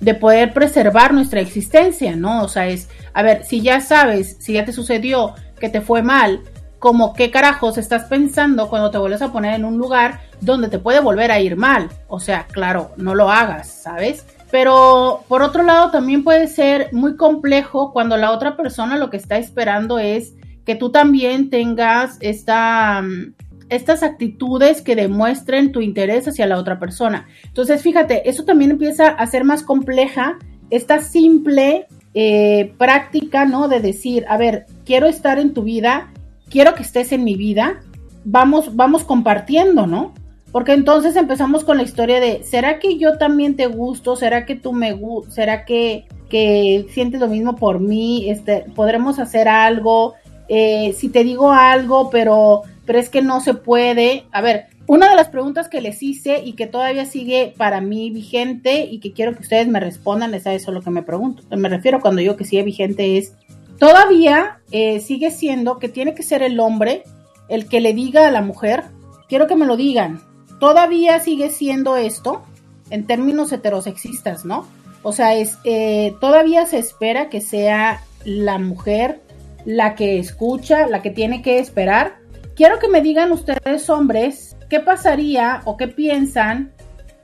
de 0.01 0.15
poder 0.15 0.55
preservar 0.55 1.13
nuestra 1.13 1.41
existencia, 1.41 2.17
¿no? 2.17 2.45
O 2.45 2.49
sea, 2.49 2.69
es, 2.69 2.89
a 3.13 3.23
ver, 3.23 3.45
si 3.45 3.61
ya 3.61 3.81
sabes, 3.81 4.37
si 4.39 4.55
ya 4.55 4.65
te 4.65 4.73
sucedió 4.73 5.35
que 5.61 5.69
te 5.69 5.83
fue 5.83 6.03
mal, 6.03 6.41
como 6.79 7.13
qué 7.13 7.31
carajos 7.31 7.79
estás 7.79 8.07
pensando 8.07 8.69
cuando 8.69 8.91
te 8.91 8.99
vuelves 8.99 9.23
a 9.23 9.31
poner 9.31 9.55
en 9.55 9.65
un 9.65 9.79
lugar 9.79 10.21
donde 10.41 10.69
te 10.69 10.81
puede 10.81 10.99
volver 10.99 11.31
a 11.31 11.39
ir 11.39 11.57
mal. 11.57 11.89
O 12.09 12.19
sea, 12.19 12.47
claro, 12.51 12.91
no 12.97 13.15
lo 13.15 13.31
hagas, 13.31 13.69
¿sabes? 13.69 14.25
Pero 14.53 15.25
por 15.29 15.43
otro 15.43 15.63
lado 15.63 15.91
también 15.91 16.23
puede 16.23 16.47
ser 16.47 16.91
muy 16.93 17.17
complejo 17.17 17.91
cuando 17.91 18.19
la 18.19 18.31
otra 18.31 18.55
persona 18.55 18.99
lo 18.99 19.09
que 19.09 19.17
está 19.17 19.39
esperando 19.39 19.99
es 19.99 20.35
que 20.67 20.75
tú 20.75 20.93
también 20.93 21.49
tengas 21.49 22.19
mm, 22.21 23.33
estas 23.71 24.03
actitudes 24.03 24.83
que 24.83 24.95
demuestren 24.95 25.73
tu 25.73 25.81
interés 25.81 26.29
hacia 26.29 26.47
la 26.47 26.59
otra 26.59 26.79
persona. 26.79 27.27
Entonces, 27.47 27.81
fíjate, 27.81 28.29
eso 28.29 28.45
también 28.45 28.73
empieza 28.73 29.09
a 29.09 29.27
ser 29.27 29.45
más 29.45 29.63
compleja 29.63 30.39
esta 30.69 31.01
simple 31.01 31.87
eh, 32.13 32.75
práctica, 32.77 33.47
¿no? 33.47 33.69
De 33.69 33.81
decir, 33.81 34.27
a 34.29 34.37
ver, 34.37 34.67
quiero 34.85 35.07
estar 35.07 35.39
en 35.39 35.55
tu 35.55 35.63
vida, 35.63 36.13
quiero 36.51 36.75
que 36.75 36.83
estés 36.83 37.13
en 37.13 37.25
mi 37.25 37.37
vida, 37.37 37.81
vamos, 38.27 38.77
vamos 38.77 39.05
compartiendo, 39.05 39.87
¿no? 39.87 40.13
Porque 40.53 40.75
entonces 40.75 41.17
empezamos 41.17 41.65
con 41.65 41.79
la 41.79 41.83
historia 41.83 42.21
de, 42.21 42.45
¿será 42.45 42.79
que 42.79 42.99
yo 42.99 43.17
también 43.17 43.57
te 43.57 43.67
gusto? 43.67 44.17
¿Será 44.17 44.45
que 44.45 44.55
tú 44.55 44.75
me 44.75 44.93
gustas? 44.93 45.35
¿Será 45.35 45.65
que, 45.65 46.05
que, 46.29 46.87
sientes 46.91 47.21
lo 47.21 47.29
mismo 47.29 47.57
por 47.57 47.81
mí? 47.81 48.29
Este, 48.29 48.67
¿Podremos 48.75 49.19
hacer 49.19 49.49
algo? 49.49 50.15
Eh, 50.49 50.95
si 50.99 51.09
te 51.09 51.25
digo 51.25 51.53
algo, 51.53 52.11
pero, 52.11 52.63
pero 52.85 52.99
es 52.99 53.09
que 53.09 53.23
no 53.23 53.41
se 53.41 53.55
puede. 53.55 54.27
A 54.31 54.43
ver, 54.43 54.67
una 54.87 55.09
de 55.09 55.17
las 55.17 55.31
preguntas 55.31 55.71
que 55.71 55.81
les 55.81 56.03
hice 56.03 56.43
y 56.45 56.53
que 56.53 56.67
todavía 56.67 57.07
sigue 57.07 57.55
para 57.57 57.81
mí 57.81 58.11
vigente 58.11 58.85
y 58.85 59.01
que 59.01 59.15
quiero 59.15 59.33
que 59.33 59.41
ustedes 59.41 59.69
me 59.69 59.81
respondan 59.81 60.35
es 60.35 60.47
a 60.47 60.53
eso 60.53 60.71
lo 60.71 60.83
que 60.83 60.91
me 60.91 61.03
pregunto. 61.03 61.43
Me 61.57 61.71
refiero 61.71 62.01
cuando 62.01 62.21
digo 62.21 62.37
que 62.37 62.45
sigue 62.45 62.63
vigente 62.63 63.17
es, 63.17 63.33
todavía 63.79 64.59
eh, 64.71 65.01
sigue 65.01 65.31
siendo 65.31 65.79
que 65.79 65.89
tiene 65.89 66.15
que 66.15 66.23
ser 66.23 66.43
el 66.43 66.61
hombre 66.61 67.05
el 67.49 67.69
que 67.69 67.81
le 67.81 67.95
diga 67.95 68.27
a 68.27 68.31
la 68.31 68.43
mujer, 68.43 68.85
quiero 69.29 69.47
que 69.47 69.57
me 69.57 69.67
lo 69.67 69.77
digan, 69.77 70.21
todavía 70.63 71.19
sigue 71.19 71.51
siendo 71.51 71.97
esto 71.97 72.45
en 72.89 73.05
términos 73.05 73.51
heterosexistas, 73.51 74.45
¿no? 74.45 74.69
O 75.03 75.11
sea, 75.11 75.35
es, 75.35 75.59
eh, 75.65 76.15
todavía 76.21 76.67
se 76.67 76.79
espera 76.79 77.29
que 77.31 77.41
sea 77.41 78.05
la 78.25 78.59
mujer 78.59 79.21
la 79.65 79.97
que 79.97 80.21
escucha, 80.21 80.87
la 80.87 81.03
que 81.03 81.11
tiene 81.11 81.43
que 81.43 81.59
esperar. 81.59 82.15
Quiero 82.55 82.79
que 82.79 82.87
me 82.87 83.03
digan 83.03 83.33
ustedes, 83.33 83.91
hombres, 83.91 84.57
qué 84.71 84.79
pasaría 84.79 85.63
o 85.65 85.77
qué 85.77 85.89
piensan 85.89 86.71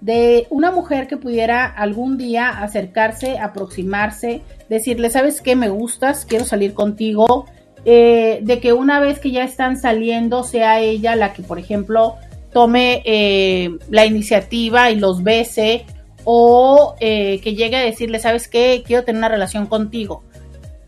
de 0.01 0.49
una 0.51 0.73
mujer 0.73 1.07
que 1.07 1.17
pudiera 1.17 1.65
algún 1.65 2.19
día 2.19 2.49
acercarse, 2.49 3.39
aproximarse, 3.39 4.43
decirle, 4.69 5.11
¿sabes 5.11 5.41
qué? 5.43 5.55
Me 5.55 5.69
gustas, 5.69 6.25
quiero 6.25 6.45
salir 6.45 6.75
contigo. 6.75 7.47
Eh, 7.85 8.41
de 8.43 8.59
que 8.59 8.73
una 8.73 8.99
vez 8.99 9.21
que 9.21 9.31
ya 9.31 9.45
están 9.45 9.79
saliendo, 9.79 10.43
sea 10.43 10.81
ella 10.81 11.15
la 11.15 11.33
que, 11.33 11.43
por 11.45 11.61
ejemplo, 11.61 12.17
tome 12.53 13.03
eh, 13.05 13.77
la 13.91 14.07
iniciativa 14.07 14.91
y 14.91 14.97
los 14.97 15.23
bese, 15.23 15.85
o 16.25 16.95
eh, 17.01 17.41
que 17.41 17.55
llegue 17.55 17.77
a 17.77 17.83
decirle, 17.83 18.19
¿sabes 18.19 18.49
qué? 18.49 18.83
Quiero 18.87 19.05
tener 19.05 19.21
una 19.21 19.29
relación 19.29 19.67
contigo. 19.67 20.25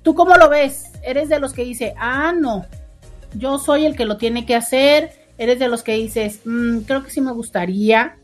¿Tú 0.02 0.14
cómo 0.14 0.34
lo 0.36 0.48
ves? 0.48 0.92
¿Eres 1.02 1.28
de 1.28 1.40
los 1.40 1.52
que 1.52 1.64
dice, 1.64 1.94
ah, 1.98 2.32
no, 2.38 2.66
yo 3.34 3.58
soy 3.58 3.86
el 3.86 3.96
que 3.96 4.04
lo 4.04 4.16
tiene 4.16 4.44
que 4.44 4.54
hacer? 4.54 5.12
¿Eres 5.38 5.58
de 5.58 5.68
los 5.68 5.82
que 5.82 5.94
dices, 5.94 6.42
mm, 6.44 6.80
creo 6.80 7.02
que 7.02 7.10
sí 7.10 7.20
me 7.20 7.32
gustaría? 7.32 8.18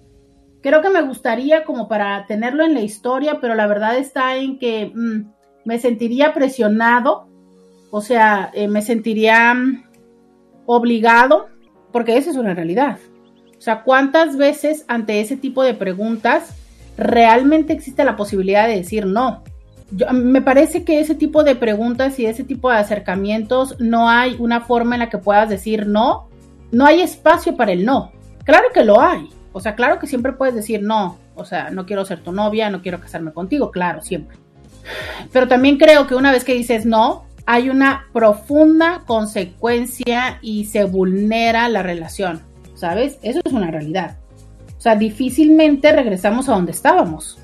Creo 0.62 0.82
que 0.82 0.90
me 0.90 1.02
gustaría 1.02 1.64
como 1.64 1.88
para 1.88 2.26
tenerlo 2.26 2.64
en 2.64 2.74
la 2.74 2.80
historia, 2.80 3.38
pero 3.40 3.54
la 3.54 3.66
verdad 3.66 3.96
está 3.96 4.36
en 4.36 4.58
que 4.58 4.92
mm, 4.94 5.32
me 5.64 5.78
sentiría 5.78 6.34
presionado, 6.34 7.28
o 7.90 8.00
sea, 8.00 8.50
eh, 8.52 8.68
me 8.68 8.82
sentiría 8.82 9.54
mm, 9.54 9.84
obligado, 10.66 11.46
porque 11.92 12.18
esa 12.18 12.30
es 12.30 12.36
una 12.36 12.52
realidad. 12.52 12.98
O 13.58 13.60
sea, 13.60 13.82
¿cuántas 13.82 14.36
veces 14.36 14.84
ante 14.88 15.20
ese 15.20 15.36
tipo 15.36 15.62
de 15.62 15.74
preguntas 15.74 16.54
realmente 16.96 17.72
existe 17.72 18.04
la 18.04 18.16
posibilidad 18.16 18.66
de 18.66 18.76
decir 18.76 19.06
no? 19.06 19.42
me 20.12 20.42
parece 20.42 20.84
que 20.84 20.98
ese 21.00 21.14
tipo 21.14 21.44
de 21.44 21.54
preguntas 21.54 22.18
y 22.18 22.26
ese 22.26 22.42
tipo 22.42 22.70
de 22.70 22.78
acercamientos 22.78 23.76
no 23.78 24.08
hay 24.08 24.36
una 24.38 24.60
forma 24.60 24.96
en 24.96 25.00
la 25.00 25.10
que 25.10 25.18
puedas 25.18 25.48
decir 25.48 25.86
no. 25.86 26.28
No 26.72 26.86
hay 26.86 27.00
espacio 27.00 27.56
para 27.56 27.72
el 27.72 27.84
no. 27.84 28.10
Claro 28.44 28.66
que 28.74 28.84
lo 28.84 29.00
hay. 29.00 29.28
O 29.52 29.60
sea, 29.60 29.76
claro 29.76 29.98
que 29.98 30.08
siempre 30.08 30.32
puedes 30.32 30.54
decir 30.54 30.82
no. 30.82 31.18
O 31.36 31.44
sea, 31.44 31.70
no 31.70 31.86
quiero 31.86 32.04
ser 32.04 32.20
tu 32.20 32.32
novia, 32.32 32.68
no 32.68 32.82
quiero 32.82 33.00
casarme 33.00 33.32
contigo. 33.32 33.70
Claro, 33.70 34.02
siempre. 34.02 34.36
Pero 35.32 35.46
también 35.46 35.78
creo 35.78 36.06
que 36.06 36.14
una 36.14 36.32
vez 36.32 36.44
que 36.44 36.54
dices 36.54 36.84
no, 36.84 37.24
hay 37.46 37.70
una 37.70 38.06
profunda 38.12 39.02
consecuencia 39.06 40.38
y 40.42 40.64
se 40.66 40.84
vulnera 40.84 41.68
la 41.68 41.82
relación. 41.82 42.42
¿Sabes? 42.76 43.18
Eso 43.22 43.40
es 43.44 43.52
una 43.52 43.70
realidad. 43.70 44.18
O 44.78 44.80
sea, 44.80 44.94
difícilmente 44.94 45.90
regresamos 45.90 46.48
a 46.48 46.52
donde 46.52 46.72
estábamos. 46.72 47.38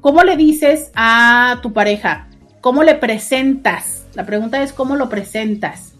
¿cómo 0.00 0.22
le 0.22 0.36
dices 0.36 0.92
a 0.94 1.58
tu 1.62 1.72
pareja? 1.72 2.28
¿Cómo 2.62 2.82
le 2.84 2.94
presentas? 2.94 4.06
La 4.14 4.24
pregunta 4.24 4.62
es 4.62 4.72
cómo 4.72 4.94
lo 4.94 5.08
presentas. 5.08 5.94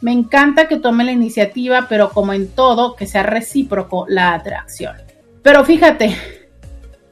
Me 0.04 0.12
encanta 0.12 0.68
que 0.68 0.76
tome 0.76 1.02
la 1.02 1.12
iniciativa, 1.12 1.86
pero 1.88 2.10
como 2.10 2.34
en 2.34 2.48
todo, 2.48 2.94
que 2.94 3.06
sea 3.06 3.22
recíproco 3.22 4.04
la 4.06 4.34
atracción. 4.34 4.96
Pero 5.42 5.64
fíjate. 5.64 6.14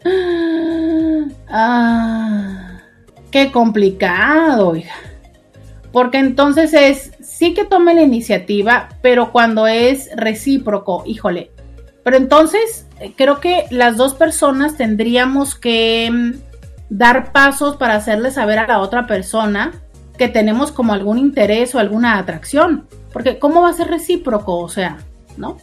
Ah, 1.54 2.80
qué 3.30 3.52
complicado, 3.52 4.74
hija. 4.74 4.94
Porque 5.92 6.18
entonces 6.18 6.72
es, 6.72 7.12
sí 7.20 7.52
que 7.54 7.64
tome 7.64 7.94
la 7.94 8.02
iniciativa, 8.02 8.88
pero 9.02 9.32
cuando 9.32 9.66
es 9.66 10.10
recíproco, 10.16 11.04
híjole. 11.06 11.50
Pero 12.02 12.16
entonces 12.16 12.86
eh, 13.00 13.12
creo 13.14 13.38
que 13.38 13.66
las 13.70 13.96
dos 13.98 14.14
personas 14.14 14.76
tendríamos 14.76 15.54
que 15.54 16.10
mm, 16.10 16.32
dar 16.88 17.32
pasos 17.32 17.76
para 17.76 17.94
hacerle 17.94 18.30
saber 18.30 18.58
a 18.58 18.66
la 18.66 18.80
otra 18.80 19.06
persona 19.06 19.82
que 20.22 20.28
tenemos 20.28 20.70
como 20.70 20.92
algún 20.92 21.18
interés 21.18 21.74
o 21.74 21.80
alguna 21.80 22.16
atracción. 22.16 22.86
Porque 23.12 23.40
¿cómo 23.40 23.62
va 23.62 23.70
a 23.70 23.72
ser 23.72 23.88
recíproco? 23.88 24.56
O 24.56 24.68
sea, 24.68 24.98
¿no? 25.36 25.56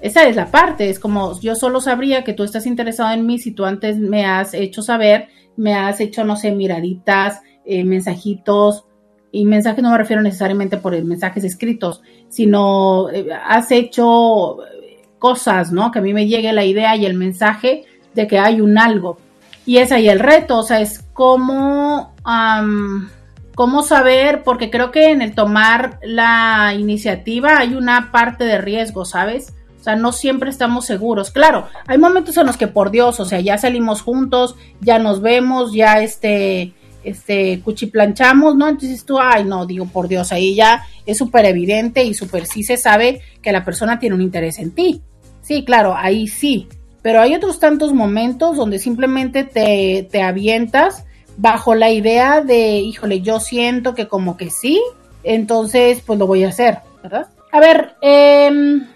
Esa 0.00 0.24
es 0.24 0.34
la 0.34 0.50
parte, 0.50 0.90
es 0.90 0.98
como 0.98 1.38
yo 1.40 1.54
solo 1.54 1.80
sabría 1.80 2.24
que 2.24 2.32
tú 2.32 2.42
estás 2.42 2.66
interesado 2.66 3.14
en 3.14 3.24
mí 3.24 3.38
si 3.38 3.52
tú 3.52 3.64
antes 3.64 3.98
me 3.98 4.26
has 4.26 4.52
hecho 4.52 4.82
saber, 4.82 5.28
me 5.56 5.74
has 5.74 6.00
hecho, 6.00 6.24
no 6.24 6.34
sé, 6.34 6.50
miraditas, 6.50 7.40
eh, 7.64 7.84
mensajitos, 7.84 8.84
y 9.30 9.44
mensajes 9.44 9.80
no 9.80 9.92
me 9.92 9.98
refiero 9.98 10.22
necesariamente 10.22 10.76
por 10.76 11.00
mensajes 11.04 11.44
escritos, 11.44 12.02
sino 12.28 13.10
eh, 13.10 13.28
has 13.46 13.70
hecho 13.70 14.56
cosas, 15.20 15.70
¿no? 15.70 15.92
Que 15.92 16.00
a 16.00 16.02
mí 16.02 16.12
me 16.12 16.26
llegue 16.26 16.52
la 16.52 16.64
idea 16.64 16.96
y 16.96 17.06
el 17.06 17.14
mensaje 17.14 17.84
de 18.12 18.26
que 18.26 18.40
hay 18.40 18.60
un 18.60 18.76
algo. 18.76 19.18
Y 19.64 19.76
es 19.76 19.92
ahí 19.92 20.08
el 20.08 20.18
reto, 20.18 20.58
o 20.58 20.62
sea, 20.64 20.80
es 20.80 20.98
cómo 21.12 22.12
cómo 23.54 23.82
saber, 23.82 24.42
porque 24.42 24.70
creo 24.70 24.90
que 24.90 25.10
en 25.10 25.22
el 25.22 25.34
tomar 25.34 25.98
la 26.02 26.74
iniciativa 26.78 27.58
hay 27.58 27.74
una 27.74 28.10
parte 28.12 28.44
de 28.44 28.58
riesgo, 28.58 29.04
¿sabes? 29.04 29.54
O 29.80 29.84
sea, 29.84 29.96
no 29.96 30.12
siempre 30.12 30.48
estamos 30.48 30.86
seguros. 30.86 31.30
Claro, 31.30 31.66
hay 31.86 31.98
momentos 31.98 32.36
en 32.36 32.46
los 32.46 32.56
que 32.56 32.68
por 32.68 32.90
Dios, 32.90 33.18
o 33.18 33.24
sea, 33.24 33.40
ya 33.40 33.58
salimos 33.58 34.00
juntos, 34.00 34.54
ya 34.80 34.98
nos 34.98 35.20
vemos, 35.20 35.72
ya 35.72 36.00
este, 36.00 36.72
este, 37.02 37.60
cuchiplanchamos, 37.60 38.54
¿no? 38.54 38.68
Entonces 38.68 39.04
tú, 39.04 39.18
ay, 39.18 39.44
no, 39.44 39.66
digo, 39.66 39.86
por 39.86 40.06
Dios, 40.06 40.30
ahí 40.32 40.54
ya 40.54 40.86
es 41.04 41.18
súper 41.18 41.46
evidente 41.46 42.04
y 42.04 42.14
súper 42.14 42.46
sí 42.46 42.62
se 42.62 42.76
sabe 42.76 43.22
que 43.42 43.52
la 43.52 43.64
persona 43.64 43.98
tiene 43.98 44.14
un 44.14 44.22
interés 44.22 44.60
en 44.60 44.70
ti. 44.70 45.02
Sí, 45.42 45.64
claro, 45.64 45.96
ahí 45.96 46.28
sí. 46.28 46.68
Pero 47.02 47.20
hay 47.20 47.34
otros 47.34 47.58
tantos 47.58 47.92
momentos 47.92 48.56
donde 48.56 48.78
simplemente 48.78 49.42
te, 49.42 50.08
te 50.10 50.22
avientas 50.22 51.04
bajo 51.36 51.74
la 51.74 51.90
idea 51.90 52.40
de, 52.40 52.76
híjole, 52.78 53.20
yo 53.20 53.40
siento 53.40 53.94
que 53.94 54.08
como 54.08 54.36
que 54.36 54.50
sí, 54.50 54.80
entonces 55.22 56.02
pues 56.06 56.18
lo 56.18 56.26
voy 56.26 56.44
a 56.44 56.48
hacer, 56.48 56.78
¿verdad? 57.02 57.28
A 57.50 57.60
ver, 57.60 57.96
em, 58.00 58.86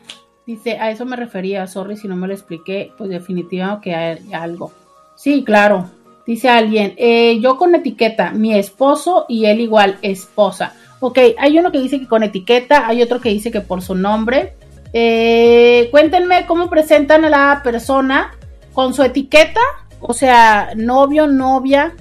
dice, 0.47 0.79
a 0.79 0.91
eso 0.91 1.05
me 1.05 1.17
refería, 1.17 1.67
sorry 1.67 1.97
si 1.97 2.09
no 2.09 2.17
me 2.17 2.27
lo 2.27 2.35
expliqué, 2.35 2.93
pues 2.97 3.11
definitivamente 3.11 3.85
que 3.85 3.95
hay 3.95 4.33
algo. 4.33 4.73
Sí, 5.15 5.45
claro, 5.45 5.91
dice 6.27 6.49
alguien, 6.49 6.95
eh, 6.97 7.39
yo 7.41 7.57
con 7.57 7.75
etiqueta, 7.75 8.31
mi 8.31 8.55
esposo 8.55 9.27
y 9.29 9.47
él 9.47 9.61
igual, 9.61 9.99
esposa. 10.03 10.75
Ok, 11.01 11.19
hay 11.39 11.59
uno 11.59 11.71
que 11.71 11.81
dice 11.81 12.01
que 12.01 12.09
con 12.09 12.23
etiqueta, 12.23 12.87
hay 12.87 13.03
otro 13.03 13.21
que 13.21 13.29
dice 13.29 13.51
que 13.51 13.61
por 13.61 13.83
su 13.83 13.95
nombre. 13.95 14.55
Eh, 14.93 15.89
cuéntenme 15.91 16.47
cómo 16.47 16.71
presentan 16.71 17.25
a 17.25 17.31
la 17.31 17.61
persona 17.63 18.33
con 18.73 18.95
su 18.95 19.03
etiqueta, 19.03 19.61
o 20.01 20.15
sea, 20.15 20.71
novio, 20.75 21.27
novia, 21.27 21.95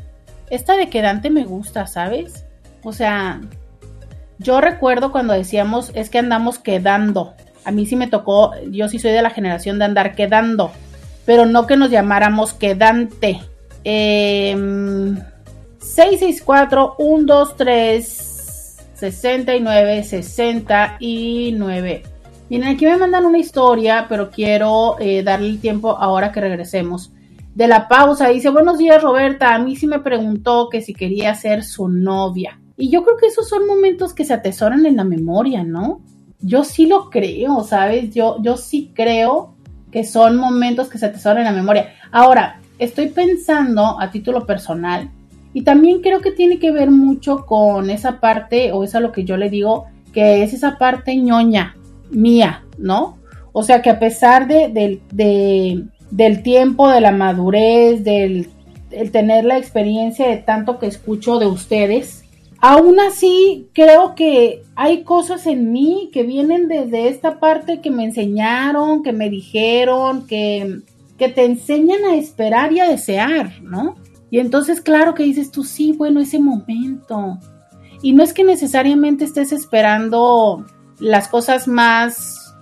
esta 0.56 0.76
de 0.76 0.90
quedante 0.90 1.30
me 1.30 1.44
gusta, 1.44 1.88
¿sabes? 1.88 2.46
O 2.84 2.94
sea, 2.94 3.42
yo 4.40 4.62
recuerdo 4.62 5.12
cuando 5.12 5.34
decíamos 5.34 5.92
es 5.94 6.10
que 6.10 6.20
andamos 6.20 6.60
quedando. 6.60 7.34
A 7.64 7.72
mí 7.72 7.86
sí 7.86 7.96
me 7.96 8.08
tocó, 8.08 8.52
yo 8.70 8.88
sí 8.88 9.00
soy 9.00 9.12
de 9.12 9.22
la 9.22 9.30
generación 9.30 9.80
de 9.80 9.86
andar 9.86 10.16
quedando, 10.16 10.72
pero 11.26 11.46
no 11.46 11.68
que 11.68 11.78
nos 11.78 11.90
llamáramos 11.90 12.54
quedante. 12.54 13.42
Eh, 13.84 14.56
664 15.80 16.96
123 16.98 18.36
69 18.96 20.04
69. 20.04 22.04
Miren, 22.50 22.70
aquí 22.70 22.86
me 22.86 22.98
mandan 22.98 23.26
una 23.26 23.40
historia, 23.40 24.06
pero 24.08 24.30
quiero 24.30 24.98
eh, 25.00 25.24
darle 25.24 25.50
el 25.50 25.60
tiempo 25.60 25.98
ahora 25.98 26.32
que 26.32 26.42
regresemos 26.42 27.12
de 27.56 27.68
la 27.68 27.88
pausa. 27.88 28.28
Dice, 28.28 28.50
buenos 28.50 28.78
días 28.78 29.02
Roberta, 29.02 29.56
a 29.56 29.60
mí 29.60 29.76
sí 29.76 29.88
me 29.88 30.00
preguntó 30.00 30.70
que 30.70 30.82
si 30.82 30.94
quería 30.94 31.34
ser 31.34 31.64
su 31.64 31.88
novia. 31.88 32.60
Y 32.78 32.92
yo 32.92 33.04
creo 33.04 33.18
que 33.18 33.28
esos 33.28 33.48
son 33.48 33.66
momentos 33.66 34.14
que 34.14 34.26
se 34.26 34.34
atesoran 34.34 34.86
en 34.86 34.98
la 34.98 35.06
memoria, 35.06 35.64
¿no? 35.64 36.02
Yo 36.42 36.66
sí 36.66 36.86
lo 36.86 37.10
creo, 37.10 37.64
¿sabes? 37.64 38.14
Yo, 38.14 38.38
yo 38.42 38.58
sí 38.58 38.92
creo 38.94 39.56
que 39.90 40.04
son 40.04 40.36
momentos 40.36 40.90
que 40.90 40.98
se 40.98 41.06
atesoran 41.06 41.40
en 41.40 41.46
la 41.46 41.52
memoria. 41.54 41.94
Ahora, 42.12 42.60
estoy 42.78 43.08
pensando 43.08 44.00
a 44.00 44.12
título 44.12 44.46
personal 44.46 45.10
y 45.54 45.62
también 45.62 46.02
creo 46.02 46.20
que 46.20 46.32
tiene 46.32 46.60
que 46.60 46.72
ver 46.72 46.92
mucho 46.92 47.46
con 47.46 47.90
esa 47.90 48.20
parte, 48.20 48.74
o 48.74 48.84
es 48.84 48.94
a 48.94 49.00
lo 49.00 49.14
que 49.14 49.24
yo 49.24 49.38
le 49.38 49.50
digo, 49.50 49.86
que 50.12 50.44
es 50.44 50.54
esa 50.54 50.78
parte 50.78 51.16
ñoña 51.16 51.78
mía, 52.12 52.66
¿no? 52.78 53.18
O 53.54 53.64
sea 53.64 53.82
que 53.82 53.90
a 53.90 53.98
pesar 53.98 54.48
de, 54.48 55.00
de 55.14 55.88
del 56.12 56.44
tiempo, 56.44 56.90
de 56.90 57.02
la 57.02 57.12
madurez, 57.12 58.04
del 58.04 58.50
el 58.96 59.12
tener 59.12 59.46
la 59.46 59.58
experiencia 59.58 60.28
de 60.28 60.38
tanto 60.38 60.80
que 60.80 60.88
escucho 60.88 61.38
de 61.38 61.48
ustedes. 61.48 62.24
Aún 62.60 63.00
así, 63.00 63.68
creo 63.74 64.16
que 64.16 64.64
hay 64.76 65.04
cosas 65.04 65.46
en 65.46 65.72
mí 65.72 66.10
que 66.14 66.24
vienen 66.24 66.68
desde 66.68 67.10
esta 67.10 67.40
parte 67.40 67.82
que 67.82 67.92
me 67.92 68.06
enseñaron, 68.06 69.04
que 69.04 69.12
me 69.12 69.30
dijeron, 69.30 70.26
que, 70.26 70.80
que 71.18 71.30
te 71.30 71.46
enseñan 71.46 72.06
a 72.06 72.16
esperar 72.16 72.72
y 72.72 72.80
a 72.80 72.90
desear, 72.90 73.62
¿no? 73.62 73.96
Y 74.32 74.40
entonces, 74.40 74.82
claro 74.82 75.14
que 75.14 75.24
dices 75.24 75.52
tú, 75.52 75.64
sí, 75.64 75.92
bueno, 75.92 76.20
ese 76.20 76.40
momento. 76.40 77.38
Y 78.02 78.14
no 78.14 78.24
es 78.24 78.34
que 78.34 78.44
necesariamente 78.44 79.26
estés 79.26 79.52
esperando 79.52 80.66
las 81.00 81.28
cosas 81.28 81.68
más 81.68 82.54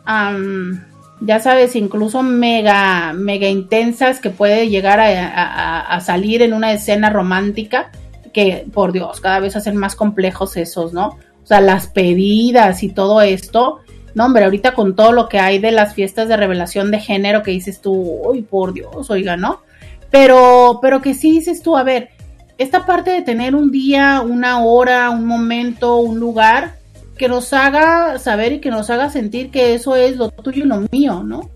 ya 1.22 1.40
sabes, 1.40 1.76
incluso 1.76 2.24
mega, 2.24 3.14
mega 3.14 3.48
intensas 3.48 4.20
que 4.20 4.30
puede 4.30 4.70
llegar 4.70 5.00
a, 5.00 6.00
salir 6.02 6.42
en 6.42 6.54
una 6.54 6.74
escena 6.74 7.10
romántica, 7.10 7.92
que 8.34 8.66
por 8.74 8.92
Dios, 8.92 9.22
cada 9.22 9.40
vez 9.40 9.56
hacen 9.56 9.78
más 9.78 9.96
complejos 9.96 10.58
esos, 10.58 10.92
¿no? 10.94 11.18
O 11.44 11.46
sea, 11.46 11.62
las 11.62 11.88
pedidas 11.88 12.84
y 12.84 12.90
todo 12.90 13.22
esto. 13.22 13.80
No, 14.16 14.26
hombre, 14.26 14.44
ahorita 14.44 14.74
con 14.74 14.96
todo 14.96 15.12
lo 15.12 15.30
que 15.30 15.40
hay 15.40 15.60
de 15.60 15.72
las 15.72 15.94
fiestas 15.94 16.28
de 16.28 16.38
revelación 16.38 16.92
de 16.92 17.00
género 17.00 17.42
que 17.44 17.52
dices 17.52 17.82
tú, 17.82 17.94
uy, 17.94 18.42
por 18.42 18.74
Dios, 18.74 19.10
oiga, 19.10 19.38
¿no? 19.38 19.62
Pero, 20.12 20.80
pero 20.82 21.02
que 21.02 21.14
sí 21.14 21.32
dices 21.32 21.62
tú, 21.62 21.76
a 21.76 21.84
ver, 21.84 22.10
esta 22.58 22.86
parte 22.86 23.12
de 23.12 23.22
tener 23.22 23.56
un 23.56 23.72
día, 23.72 24.22
una 24.22 24.64
hora, 24.64 25.10
un 25.10 25.26
momento, 25.26 25.98
un 25.98 26.20
lugar, 26.20 26.76
que 27.18 27.28
nos 27.28 27.52
haga 27.54 28.20
saber 28.20 28.54
y 28.54 28.60
que 28.60 28.70
nos 28.72 28.90
haga 28.90 29.10
sentir 29.10 29.52
que 29.52 29.74
eso 29.74 29.96
es 29.96 30.18
lo 30.18 30.30
tuyo 30.30 30.64
y 30.64 30.68
lo 30.68 30.82
mío, 30.92 31.24
¿no? 31.24 31.50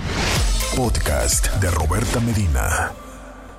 Podcast 0.75 1.54
de 1.60 1.69
Roberta 1.69 2.19
Medina. 2.21 2.91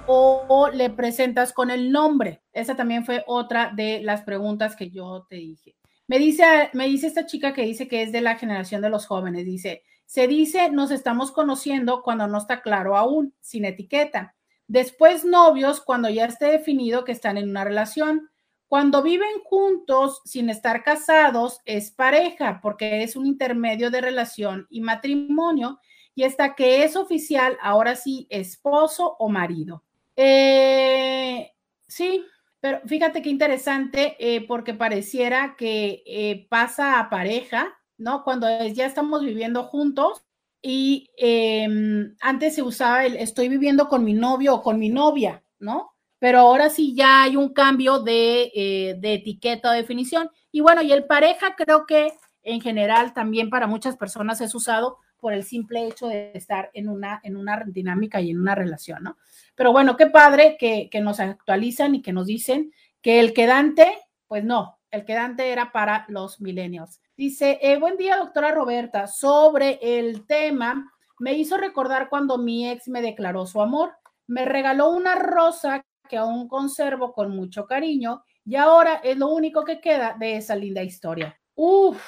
O, 0.07 0.69
le 0.73 0.91
presentas 0.91 1.53
con 1.53 1.71
el 1.71 1.93
nombre. 1.93 2.43
Esa 2.53 2.75
también 2.75 3.05
fue 3.05 3.25
otra 3.27 3.73
de 3.75 4.01
las 4.03 4.23
preguntas 4.23 4.75
que 4.75 4.91
yo 4.91 5.27
te 5.29 5.37
dije. 5.37 5.77
Me 6.09 6.19
dice, 6.19 6.71
me 6.73 6.87
dice 6.87 7.07
esta 7.07 7.27
chica 7.27 7.53
que 7.53 7.63
dice 7.63 7.87
que 7.87 8.03
es 8.03 8.13
de 8.13 8.21
la 8.21 8.37
generación 8.37 8.83
de 8.83 8.91
los 8.91 9.07
jóvenes. 9.07 9.45
Dice, 9.45 9.83
se 10.07 10.27
dice 10.27 10.71
nos 10.71 10.91
estamos 10.91 11.31
conociendo 11.31 12.03
cuando 12.03 12.27
no 12.27 12.39
está 12.39 12.63
claro 12.63 12.97
aún, 12.97 13.35
sin 13.41 13.65
etiqueta. 13.65 14.35
Después 14.67 15.25
novios 15.25 15.81
cuando 15.81 16.11
ya 16.11 16.25
esté 16.25 16.47
definido 16.47 17.05
que 17.05 17.13
están 17.13 17.39
en 17.39 17.49
una 17.49 17.65
relación. 17.65 18.31
Cuando 18.67 19.03
viven 19.03 19.41
juntos 19.45 20.21
sin 20.25 20.51
estar 20.51 20.83
casados 20.83 21.61
es 21.65 21.91
pareja 21.91 22.61
porque 22.63 23.03
es 23.03 23.17
un 23.17 23.27
intermedio 23.27 23.91
de 23.91 24.01
relación 24.01 24.67
y 24.71 24.81
matrimonio 24.81 25.79
y 26.15 26.25
hasta 26.25 26.55
que 26.55 26.85
es 26.85 26.97
oficial, 26.97 27.57
ahora 27.63 27.97
sí, 27.97 28.27
esposo 28.31 29.17
o 29.19 29.29
marido. 29.29 29.83
Eh, 30.17 31.53
sí, 31.89 32.25
pero 32.61 32.81
fíjate 32.87 33.23
qué 33.23 33.31
interesante 33.31 34.17
eh, 34.19 34.47
porque 34.47 34.75
pareciera 34.75 35.57
que 35.57 36.03
eh, 36.07 36.47
pasa 36.49 36.99
a 36.99 37.09
pareja, 37.11 37.73
¿no? 37.99 38.23
Cuando 38.25 38.47
ya 38.67 38.87
estamos 38.87 39.23
viviendo 39.25 39.65
juntos 39.65 40.23
y 40.61 41.11
em, 41.17 42.15
antes 42.21 42.55
se 42.55 42.63
usaba 42.63 43.05
el 43.07 43.17
estoy 43.17 43.49
viviendo 43.49 43.89
con 43.89 44.05
mi 44.05 44.13
novio 44.15 44.55
o 44.57 44.63
con 44.63 44.79
mi 44.79 44.89
novia, 44.91 45.43
¿no? 45.59 45.93
Pero 46.19 46.39
ahora 46.41 46.71
sí 46.71 46.95
ya 46.95 47.23
hay 47.25 47.37
un 47.37 47.53
cambio 47.53 47.99
de, 48.01 48.97
de 49.01 49.15
etiqueta 49.15 49.71
o 49.71 49.73
definición. 49.73 50.31
Y 50.53 50.61
bueno, 50.61 50.81
y 50.83 50.93
el 50.93 51.05
pareja 51.05 51.57
creo 51.57 51.85
que 51.85 52.13
en 52.45 52.61
general 52.61 53.13
también 53.13 53.51
para 53.51 53.67
muchas 53.67 53.97
personas 53.97 54.41
es 54.41 54.55
usado 54.55 54.99
por 55.19 55.33
el 55.33 55.43
simple 55.43 55.87
hecho 55.89 56.07
de 56.07 56.31
estar 56.35 56.71
en 56.75 56.89
una, 56.89 57.21
en 57.25 57.37
una 57.37 57.65
dinámica 57.67 58.21
y 58.21 58.31
en 58.31 58.41
una 58.41 58.55
relación, 58.55 59.03
¿no? 59.03 59.17
Pero 59.55 59.73
bueno, 59.73 59.97
qué 59.97 60.07
padre 60.07 60.57
que, 60.59 60.89
que 60.91 61.01
nos 61.01 61.21
actualizan 61.21 61.95
y 61.95 62.03
que 62.03 62.13
nos 62.13 62.27
dicen 62.27 62.73
que 63.03 63.21
el 63.21 63.33
quedante, 63.33 63.99
pues 64.27 64.45
no, 64.45 64.79
el 64.91 65.05
quedante 65.05 65.51
era 65.51 65.73
para 65.73 66.05
los 66.09 66.41
millennials. 66.41 67.01
Dice, 67.17 67.59
eh, 67.63 67.79
buen 67.79 67.97
día, 67.97 68.17
doctora 68.17 68.53
Roberta. 68.53 69.07
Sobre 69.07 69.79
el 69.81 70.27
tema, 70.27 70.93
me 71.19 71.35
hizo 71.35 71.57
recordar 71.57 72.09
cuando 72.09 72.39
mi 72.39 72.69
ex 72.69 72.89
me 72.89 73.03
declaró 73.03 73.47
su 73.47 73.61
amor. 73.61 73.95
Me 74.27 74.45
regaló 74.45 74.91
una 74.91 75.15
rosa 75.15 75.85
que 76.09 76.17
aún 76.17 76.49
conservo 76.49 77.13
con 77.13 77.35
mucho 77.35 77.67
cariño 77.67 78.25
y 78.45 78.57
ahora 78.57 79.01
es 79.05 79.17
lo 79.17 79.29
único 79.29 79.65
que 79.65 79.81
queda 79.81 80.17
de 80.19 80.37
esa 80.37 80.57
linda 80.57 80.83
historia. 80.83 81.39
Uf. 81.55 82.03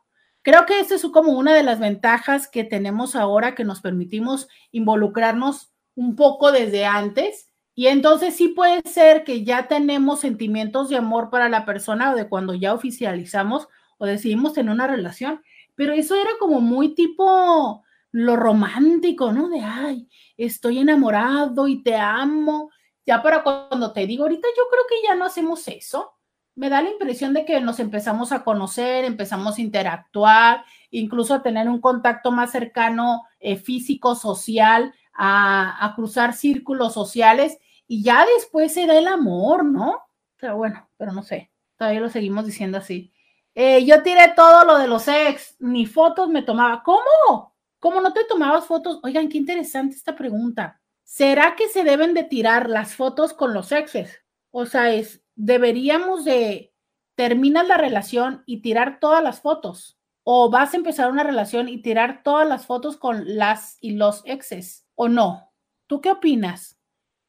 Creo 0.43 0.65
que 0.65 0.79
esto 0.79 0.95
es 0.95 1.03
como 1.08 1.34
una 1.34 1.53
de 1.53 1.63
las 1.63 1.81
ventajas 1.81 2.47
que 2.47 2.63
tenemos 2.63 3.17
ahora 3.17 3.53
que 3.53 3.65
nos 3.65 3.81
permitimos 3.81 4.47
involucrarnos 4.71 5.73
un 5.95 6.15
poco 6.15 6.53
desde 6.53 6.86
antes. 6.86 7.51
Y 7.73 7.88
entonces 7.88 8.38
sí 8.38 8.47
puede 8.47 8.81
ser 8.89 9.25
que 9.25 9.43
ya 9.43 9.67
tenemos 9.67 10.21
sentimientos 10.21 10.88
de 10.88 10.95
amor 10.95 11.29
para 11.29 11.49
la 11.49 11.65
persona 11.65 12.13
o 12.13 12.15
de 12.15 12.29
cuando 12.29 12.53
ya 12.53 12.73
oficializamos 12.73 13.67
o 13.97 14.05
decidimos 14.05 14.53
tener 14.53 14.73
una 14.73 14.88
relación. 14.88 15.41
Pero 15.75 15.93
eso 15.93 16.15
era 16.15 16.31
como 16.39 16.62
muy 16.62 16.95
tipo 16.95 17.84
lo 18.12 18.36
romántico, 18.38 19.34
¿no? 19.34 19.49
De, 19.49 19.60
ay, 19.60 20.08
estoy 20.38 20.79
enamorado 20.79 21.67
y 21.67 21.84
te 21.84 21.95
amo. 21.95 22.69
Ya 23.05 23.21
para 23.21 23.43
cuando 23.43 23.91
te 23.91 24.08
digo, 24.08 24.23
ahorita 24.23 24.47
yo 24.55 24.63
creo 24.71 24.84
que 24.88 25.08
ya 25.08 25.15
no 25.15 25.25
hacemos 25.25 25.67
eso. 25.67 26.13
Me 26.55 26.69
da 26.69 26.81
la 26.81 26.89
impresión 26.89 27.34
de 27.34 27.43
que 27.43 27.60
nos 27.60 27.81
empezamos 27.81 28.31
a 28.31 28.45
conocer, 28.45 29.03
empezamos 29.03 29.58
a 29.58 29.62
interactuar, 29.62 30.63
incluso 30.91 31.34
a 31.34 31.43
tener 31.43 31.67
un 31.67 31.81
contacto 31.81 32.31
más 32.31 32.51
cercano 32.51 33.23
eh, 33.41 33.58
físico, 33.58 34.15
social, 34.15 34.93
a, 35.15 35.93
cruzar 35.95 36.34
círculos 36.34 36.93
sociales 36.93 37.58
y 37.88 38.03
ya 38.03 38.25
después 38.36 38.73
se 38.73 38.86
da 38.86 38.97
el 38.97 39.08
amor, 39.08 39.65
¿no? 39.65 39.99
Pero 40.38 40.58
bueno, 40.58 40.89
pero 40.97 41.12
no 41.12 41.23
sé, 41.23 41.51
todavía 41.77 42.01
lo 42.01 42.10
seguimos 42.10 42.45
diciendo 42.45 42.77
así. 42.77 43.13
Eh, 43.55 43.85
yo 43.85 44.03
tiré 44.03 44.33
todo 44.35 44.65
lo 44.65 44.77
de 44.77 44.87
los 44.87 45.07
ex, 45.07 45.55
ni 45.59 45.85
fotos 45.85 46.27
me 46.29 46.43
tomaba. 46.43 46.83
¿Cómo? 46.83 47.55
¿Cómo 47.79 48.01
no 48.01 48.11
te 48.11 48.25
tomabas 48.25 48.65
fotos? 48.65 48.99
Oigan, 49.01 49.29
qué 49.29 49.37
interesante 49.37 49.95
esta 49.95 50.15
pregunta. 50.15 50.81
¿Será 51.03 51.55
que 51.55 51.69
se 51.69 51.83
deben 51.85 52.13
de 52.13 52.23
tirar 52.23 52.69
las 52.69 52.95
fotos 52.95 53.33
con 53.33 53.53
los 53.53 53.71
exes? 53.71 54.23
O 54.51 54.65
sea, 54.65 54.93
es, 54.93 55.23
deberíamos 55.35 56.25
de 56.25 56.73
terminar 57.15 57.65
la 57.65 57.77
relación 57.77 58.43
y 58.45 58.61
tirar 58.61 58.99
todas 58.99 59.23
las 59.23 59.39
fotos. 59.39 59.97
O 60.23 60.49
vas 60.49 60.73
a 60.73 60.77
empezar 60.77 61.09
una 61.09 61.23
relación 61.23 61.69
y 61.69 61.81
tirar 61.81 62.23
todas 62.23 62.47
las 62.47 62.65
fotos 62.65 62.97
con 62.97 63.37
las 63.37 63.77
y 63.79 63.91
los 63.91 64.23
exes. 64.25 64.85
¿O 64.95 65.07
no? 65.07 65.53
¿Tú 65.87 66.01
qué 66.01 66.11
opinas? 66.11 66.77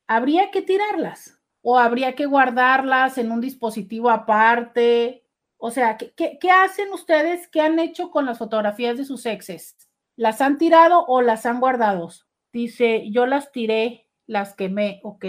¿Habría 0.09 0.51
que 0.51 0.63
tirarlas? 0.63 1.41
¿O 1.63 1.79
habría 1.79 2.15
que 2.15 2.27
guardarlas 2.27 3.19
en 3.19 3.31
un 3.31 3.41
dispositivo 3.41 4.11
aparte? 4.11 5.26
O 5.59 5.71
sea, 5.71 5.97
¿qué, 5.97 6.39
hacen 6.51 6.93
ustedes? 6.93 7.49
¿Qué 7.49 7.61
han 7.61 7.79
hecho 7.79 8.11
con 8.11 8.27
las 8.27 8.39
fotografías 8.39 8.97
de 8.97 9.05
sus 9.05 9.27
exes? 9.27 9.77
¿Las 10.17 10.41
han 10.41 10.59
tirado 10.59 11.05
o 11.07 11.23
las 11.23 11.47
han 11.47 11.61
guardado? 11.61 12.11
Dice, 12.53 13.11
yo 13.11 13.27
las 13.27 13.53
tiré, 13.53 14.09
las 14.27 14.55
quemé, 14.55 15.01
¿ok? 15.03 15.25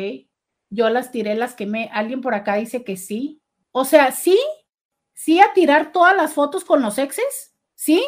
Yo 0.70 0.90
las 0.90 1.12
tiré, 1.12 1.36
las 1.36 1.56
quemé. 1.56 1.90
Alguien 1.94 2.22
por 2.22 2.36
acá 2.36 2.56
dice 2.56 2.84
que 2.84 2.98
sí. 2.98 3.42
O 3.72 3.86
sea, 3.86 4.12
sí, 4.12 4.38
sí 5.14 5.40
a 5.40 5.54
tirar 5.54 5.92
todas 5.92 6.16
las 6.16 6.34
fotos 6.34 6.66
con 6.66 6.82
los 6.82 6.98
exes, 6.98 7.56
¿sí? 7.76 8.04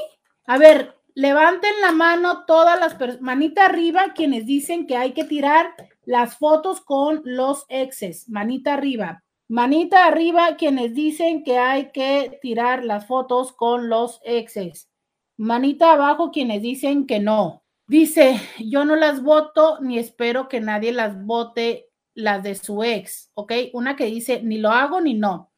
A 0.45 0.57
ver, 0.57 0.95
levanten 1.15 1.73
la 1.81 1.91
mano 1.91 2.45
todas 2.45 2.79
las 2.79 2.95
personas, 2.95 3.21
manita 3.21 3.65
arriba 3.65 4.13
quienes 4.15 4.45
dicen 4.45 4.87
que 4.87 4.97
hay 4.97 5.13
que 5.13 5.23
tirar 5.23 5.73
las 6.05 6.37
fotos 6.37 6.81
con 6.81 7.21
los 7.23 7.65
exes, 7.69 8.29
manita 8.29 8.73
arriba. 8.73 9.23
Manita 9.49 10.05
arriba 10.05 10.57
quienes 10.57 10.93
dicen 10.93 11.43
que 11.43 11.57
hay 11.57 11.91
que 11.91 12.37
tirar 12.39 12.85
las 12.85 13.07
fotos 13.07 13.51
con 13.51 13.89
los 13.89 14.21
exes. 14.23 14.91
Manita 15.37 15.93
abajo 15.93 16.29
quienes 16.29 16.61
dicen 16.61 17.07
que 17.07 17.19
no. 17.19 17.63
Dice, 17.87 18.39
yo 18.59 18.85
no 18.85 18.95
las 18.95 19.23
voto 19.23 19.79
ni 19.81 19.97
espero 19.97 20.47
que 20.47 20.61
nadie 20.61 20.91
las 20.91 21.25
vote 21.25 21.89
las 22.13 22.43
de 22.43 22.53
su 22.53 22.83
ex, 22.83 23.31
¿ok? 23.33 23.53
Una 23.73 23.95
que 23.95 24.05
dice, 24.05 24.43
ni 24.43 24.59
lo 24.59 24.69
hago 24.69 25.01
ni 25.01 25.15
no. 25.15 25.51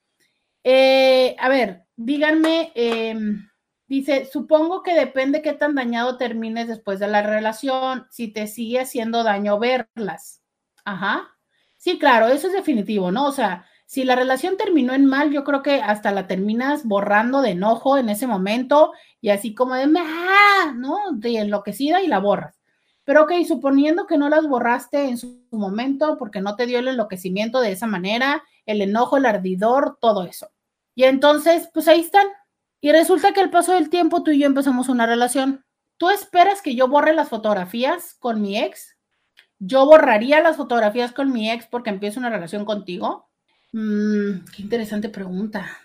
Eh, 0.63 1.35
a 1.37 1.49
ver, 1.49 1.83
díganme, 1.97 2.71
em, 2.75 3.49
dice, 3.87 4.23
supongo 4.23 4.83
que 4.83 4.93
depende 4.93 5.41
qué 5.41 5.51
tan 5.51 5.75
dañado 5.75 6.15
termines 6.15 6.69
después 6.69 6.99
de 6.99 7.07
la 7.09 7.23
relación, 7.23 8.07
si 8.09 8.29
te 8.31 8.47
sigue 8.47 8.79
haciendo 8.79 9.23
daño 9.23 9.59
verlas. 9.59 10.41
Ajá. 10.85 11.27
Sí, 11.75 11.99
claro, 11.99 12.27
eso 12.27 12.47
es 12.47 12.53
definitivo, 12.53 13.11
¿no? 13.11 13.25
O 13.25 13.31
sea, 13.33 13.65
si 13.91 14.05
la 14.05 14.15
relación 14.15 14.55
terminó 14.55 14.93
en 14.93 15.05
mal, 15.05 15.31
yo 15.31 15.43
creo 15.43 15.61
que 15.61 15.81
hasta 15.81 16.13
la 16.13 16.25
terminas 16.25 16.85
borrando 16.85 17.41
de 17.41 17.49
enojo 17.49 17.97
en 17.97 18.07
ese 18.07 18.25
momento 18.25 18.93
y 19.19 19.31
así 19.31 19.53
como 19.53 19.75
de, 19.75 19.83
¡ah! 19.99 20.73
¿no? 20.77 20.95
De 21.11 21.35
enloquecida 21.37 22.01
y 22.01 22.07
la 22.07 22.19
borras. 22.19 22.57
Pero 23.03 23.23
ok, 23.23 23.33
suponiendo 23.45 24.07
que 24.07 24.17
no 24.17 24.29
las 24.29 24.47
borraste 24.47 25.09
en 25.09 25.17
su 25.17 25.45
momento 25.51 26.17
porque 26.17 26.39
no 26.39 26.55
te 26.55 26.67
dio 26.67 26.79
el 26.79 26.87
enloquecimiento 26.87 27.59
de 27.59 27.73
esa 27.73 27.85
manera, 27.85 28.45
el 28.65 28.81
enojo, 28.81 29.17
el 29.17 29.25
ardidor, 29.25 29.97
todo 29.99 30.23
eso. 30.23 30.47
Y 30.95 31.03
entonces, 31.03 31.69
pues 31.73 31.89
ahí 31.89 31.99
están. 31.99 32.27
Y 32.79 32.93
resulta 32.93 33.33
que 33.33 33.41
al 33.41 33.49
paso 33.49 33.73
del 33.73 33.89
tiempo 33.89 34.23
tú 34.23 34.31
y 34.31 34.39
yo 34.39 34.45
empezamos 34.45 34.87
una 34.87 35.05
relación. 35.05 35.65
¿tú 35.97 36.09
esperas 36.09 36.61
que 36.61 36.75
yo 36.75 36.87
borre 36.87 37.13
las 37.13 37.27
fotografías 37.27 38.13
con 38.19 38.41
mi 38.41 38.57
ex? 38.57 38.97
¿Yo 39.59 39.85
borraría 39.85 40.41
las 40.41 40.55
fotografías 40.55 41.11
con 41.11 41.33
mi 41.33 41.51
ex 41.51 41.67
porque 41.67 41.89
empiezo 41.89 42.21
una 42.21 42.29
relación 42.29 42.63
contigo? 42.63 43.30
Mm, 43.73 44.45
qué 44.53 44.61
interesante 44.61 45.09
pregunta. 45.09 45.77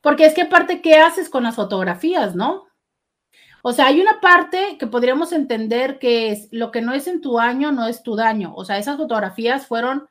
Porque 0.00 0.26
es 0.26 0.34
que 0.34 0.42
aparte, 0.42 0.82
¿qué 0.82 0.96
haces 0.96 1.28
con 1.30 1.44
las 1.44 1.56
fotografías, 1.56 2.34
no? 2.34 2.66
O 3.62 3.72
sea, 3.72 3.86
hay 3.86 4.00
una 4.00 4.20
parte 4.20 4.76
que 4.78 4.88
podríamos 4.88 5.32
entender 5.32 5.98
que 5.98 6.32
es 6.32 6.48
lo 6.50 6.72
que 6.72 6.82
no 6.82 6.92
es 6.94 7.06
en 7.06 7.20
tu 7.20 7.38
año 7.38 7.70
no 7.72 7.86
es 7.86 8.02
tu 8.02 8.16
daño. 8.16 8.52
O 8.56 8.64
sea, 8.64 8.78
esas 8.78 8.96
fotografías 8.96 9.66
fueron 9.66 10.08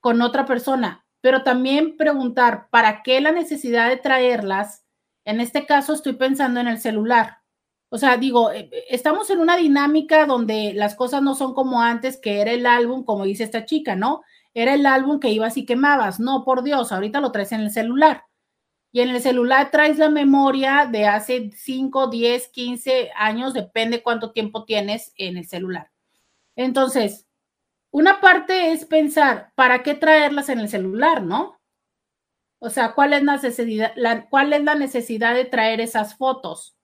con 0.00 0.22
otra 0.22 0.46
persona, 0.46 1.04
pero 1.20 1.42
también 1.42 1.96
preguntar, 1.96 2.68
¿para 2.70 3.02
qué 3.02 3.20
la 3.20 3.32
necesidad 3.32 3.88
de 3.90 3.98
traerlas? 3.98 4.84
En 5.24 5.40
este 5.40 5.66
caso 5.66 5.92
estoy 5.92 6.14
pensando 6.14 6.60
en 6.60 6.68
el 6.68 6.78
celular. 6.80 7.38
O 7.90 7.98
sea, 7.98 8.16
digo, 8.16 8.50
eh, 8.52 8.70
estamos 8.88 9.30
en 9.30 9.40
una 9.40 9.56
dinámica 9.56 10.26
donde 10.26 10.72
las 10.74 10.94
cosas 10.94 11.22
no 11.22 11.34
son 11.34 11.54
como 11.54 11.82
antes, 11.82 12.18
que 12.18 12.40
era 12.40 12.52
el 12.52 12.66
álbum, 12.66 13.04
como 13.04 13.24
dice 13.24 13.44
esta 13.44 13.64
chica, 13.66 13.94
¿no? 13.96 14.22
Era 14.56 14.72
el 14.72 14.86
álbum 14.86 15.20
que 15.20 15.28
ibas 15.28 15.58
y 15.58 15.66
quemabas. 15.66 16.18
No, 16.18 16.42
por 16.42 16.62
Dios, 16.62 16.90
ahorita 16.90 17.20
lo 17.20 17.30
traes 17.30 17.52
en 17.52 17.60
el 17.60 17.70
celular 17.70 18.24
y 18.90 19.02
en 19.02 19.10
el 19.10 19.20
celular 19.20 19.70
traes 19.70 19.98
la 19.98 20.08
memoria 20.08 20.88
de 20.90 21.06
hace 21.06 21.50
5, 21.54 22.06
10, 22.06 22.48
15 22.48 23.10
años, 23.14 23.52
depende 23.52 24.02
cuánto 24.02 24.32
tiempo 24.32 24.64
tienes 24.64 25.12
en 25.18 25.36
el 25.36 25.46
celular. 25.46 25.90
Entonces, 26.56 27.26
una 27.90 28.22
parte 28.22 28.72
es 28.72 28.86
pensar, 28.86 29.52
¿para 29.54 29.82
qué 29.82 29.92
traerlas 29.92 30.48
en 30.48 30.60
el 30.60 30.70
celular, 30.70 31.22
no? 31.22 31.60
O 32.58 32.70
sea, 32.70 32.94
¿cuál 32.94 33.12
es, 33.12 33.22
la 33.22 33.34
necesidad, 33.34 33.92
¿cuál 34.30 34.54
es 34.54 34.64
la 34.64 34.74
necesidad 34.74 35.34
de 35.34 35.44
traer 35.44 35.82
esas 35.82 36.16
fotos? 36.16 36.74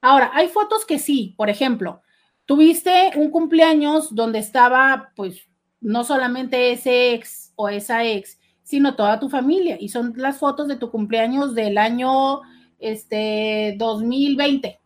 Ahora, 0.00 0.32
hay 0.34 0.48
fotos 0.48 0.84
que 0.84 0.98
sí, 0.98 1.36
por 1.38 1.48
ejemplo, 1.48 2.02
tuviste 2.44 3.12
un 3.14 3.30
cumpleaños 3.30 4.12
donde 4.12 4.40
estaba, 4.40 5.12
pues, 5.14 5.48
no 5.82 6.04
solamente 6.04 6.72
ese 6.72 7.12
ex 7.12 7.52
o 7.56 7.68
esa 7.68 8.04
ex, 8.04 8.38
sino 8.62 8.94
toda 8.96 9.20
tu 9.20 9.28
familia. 9.28 9.76
Y 9.78 9.88
son 9.88 10.14
las 10.16 10.38
fotos 10.38 10.68
de 10.68 10.76
tu 10.76 10.90
cumpleaños 10.90 11.54
del 11.54 11.76
año 11.76 12.40
este, 12.78 13.74
2020. 13.78 14.80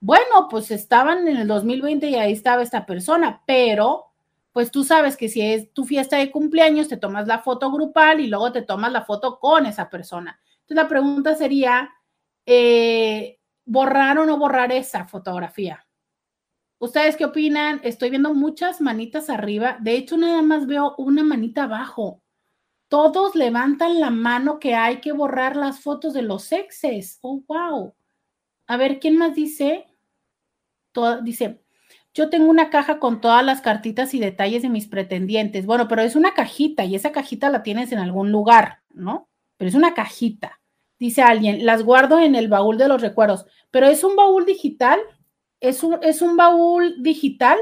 Bueno, 0.00 0.48
pues 0.50 0.70
estaban 0.70 1.28
en 1.28 1.36
el 1.36 1.46
2020 1.46 2.08
y 2.08 2.14
ahí 2.16 2.32
estaba 2.32 2.62
esta 2.62 2.86
persona, 2.86 3.42
pero 3.46 4.06
pues 4.52 4.70
tú 4.70 4.84
sabes 4.84 5.16
que 5.16 5.28
si 5.28 5.40
es 5.40 5.72
tu 5.72 5.84
fiesta 5.84 6.16
de 6.16 6.30
cumpleaños, 6.30 6.88
te 6.88 6.96
tomas 6.96 7.26
la 7.26 7.38
foto 7.38 7.70
grupal 7.70 8.20
y 8.20 8.26
luego 8.26 8.52
te 8.52 8.62
tomas 8.62 8.92
la 8.92 9.04
foto 9.04 9.38
con 9.38 9.64
esa 9.66 9.88
persona. 9.88 10.40
Entonces 10.62 10.76
la 10.76 10.88
pregunta 10.88 11.34
sería, 11.34 11.90
eh, 12.44 13.38
¿borrar 13.64 14.18
o 14.18 14.26
no 14.26 14.36
borrar 14.38 14.72
esa 14.72 15.06
fotografía? 15.06 15.86
¿Ustedes 16.82 17.16
qué 17.16 17.24
opinan? 17.24 17.80
Estoy 17.84 18.10
viendo 18.10 18.34
muchas 18.34 18.80
manitas 18.80 19.30
arriba. 19.30 19.78
De 19.80 19.96
hecho, 19.96 20.16
nada 20.16 20.42
más 20.42 20.66
veo 20.66 20.94
una 20.98 21.22
manita 21.22 21.64
abajo 21.64 22.22
todos 22.92 23.34
levantan 23.34 24.00
la 24.00 24.10
mano 24.10 24.58
que 24.58 24.74
hay 24.74 25.00
que 25.00 25.12
borrar 25.12 25.56
las 25.56 25.80
fotos 25.80 26.12
de 26.12 26.20
los 26.20 26.52
exes. 26.52 27.18
Oh, 27.22 27.42
wow. 27.48 27.94
A 28.66 28.76
ver, 28.76 29.00
¿quién 29.00 29.16
más 29.16 29.34
dice? 29.34 29.86
dice, 31.22 31.62
yo 32.12 32.28
tengo 32.28 32.50
una 32.50 32.68
caja 32.68 32.98
con 32.98 33.22
todas 33.22 33.42
las 33.42 33.62
cartitas 33.62 34.12
y 34.12 34.20
detalles 34.20 34.60
de 34.60 34.68
mis 34.68 34.88
pretendientes. 34.88 35.64
Bueno, 35.64 35.88
pero 35.88 36.02
es 36.02 36.16
una 36.16 36.34
cajita 36.34 36.84
y 36.84 36.94
esa 36.94 37.12
cajita 37.12 37.48
la 37.48 37.62
tienes 37.62 37.92
en 37.92 37.98
algún 37.98 38.30
lugar, 38.30 38.82
¿no? 38.90 39.30
Pero 39.56 39.70
es 39.70 39.74
una 39.74 39.94
cajita. 39.94 40.60
Dice 40.98 41.22
alguien, 41.22 41.64
las 41.64 41.84
guardo 41.84 42.20
en 42.20 42.34
el 42.34 42.48
baúl 42.48 42.76
de 42.76 42.88
los 42.88 43.00
recuerdos. 43.00 43.46
Pero 43.70 43.86
es 43.86 44.04
un 44.04 44.16
baúl 44.16 44.44
digital. 44.44 45.00
¿Es 45.62 45.84
un, 45.84 45.98
es 46.02 46.20
un 46.22 46.36
baúl 46.36 47.02
digital 47.02 47.58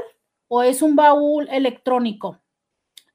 o 0.47 0.63
es 0.63 0.81
un 0.81 0.95
baúl 0.95 1.47
electrónico? 1.51 2.41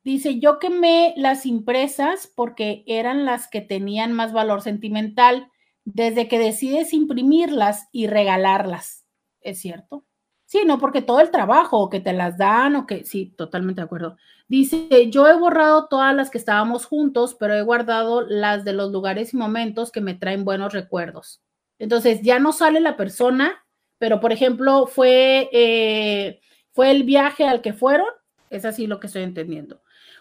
Dice, 0.04 0.38
yo 0.38 0.60
quemé 0.60 1.12
las 1.16 1.44
impresas 1.44 2.32
porque 2.34 2.84
eran 2.86 3.24
las 3.24 3.48
que 3.48 3.60
tenían 3.60 4.12
más 4.12 4.32
valor 4.32 4.62
sentimental 4.62 5.50
desde 5.84 6.28
que 6.28 6.38
decides 6.38 6.92
imprimirlas 6.92 7.88
y 7.90 8.06
regalarlas. 8.06 9.04
¿Es 9.40 9.60
cierto? 9.60 10.04
Sí, 10.44 10.60
no, 10.64 10.78
porque 10.78 11.02
todo 11.02 11.18
el 11.18 11.32
trabajo 11.32 11.90
que 11.90 11.98
te 11.98 12.12
las 12.12 12.38
dan 12.38 12.76
o 12.76 12.86
que, 12.86 13.04
sí, 13.04 13.34
totalmente 13.36 13.80
de 13.80 13.86
acuerdo. 13.86 14.16
Dice, 14.46 15.10
yo 15.10 15.26
he 15.26 15.36
borrado 15.36 15.88
todas 15.88 16.14
las 16.14 16.30
que 16.30 16.38
estábamos 16.38 16.86
juntos, 16.86 17.34
pero 17.34 17.54
he 17.54 17.62
guardado 17.62 18.20
las 18.20 18.64
de 18.64 18.72
los 18.72 18.92
lugares 18.92 19.34
y 19.34 19.36
momentos 19.36 19.90
que 19.90 20.00
me 20.00 20.14
traen 20.14 20.44
buenos 20.44 20.72
recuerdos. 20.72 21.42
Entonces, 21.80 22.22
ya 22.22 22.38
no 22.38 22.52
sale 22.52 22.78
la 22.78 22.96
persona, 22.96 23.65
pero 23.98 24.20
por 24.20 24.32
ejemplo, 24.32 24.86
fue, 24.86 25.48
eh, 25.52 26.40
fue 26.72 26.90
el 26.90 27.04
viaje 27.04 27.46
al 27.46 27.62
que 27.62 27.72
fueron, 27.72 28.06
es 28.50 28.64
así 28.64 28.86
lo 28.86 29.00
que 29.00 29.06
estoy 29.06 29.22
entendiendo. 29.22 29.80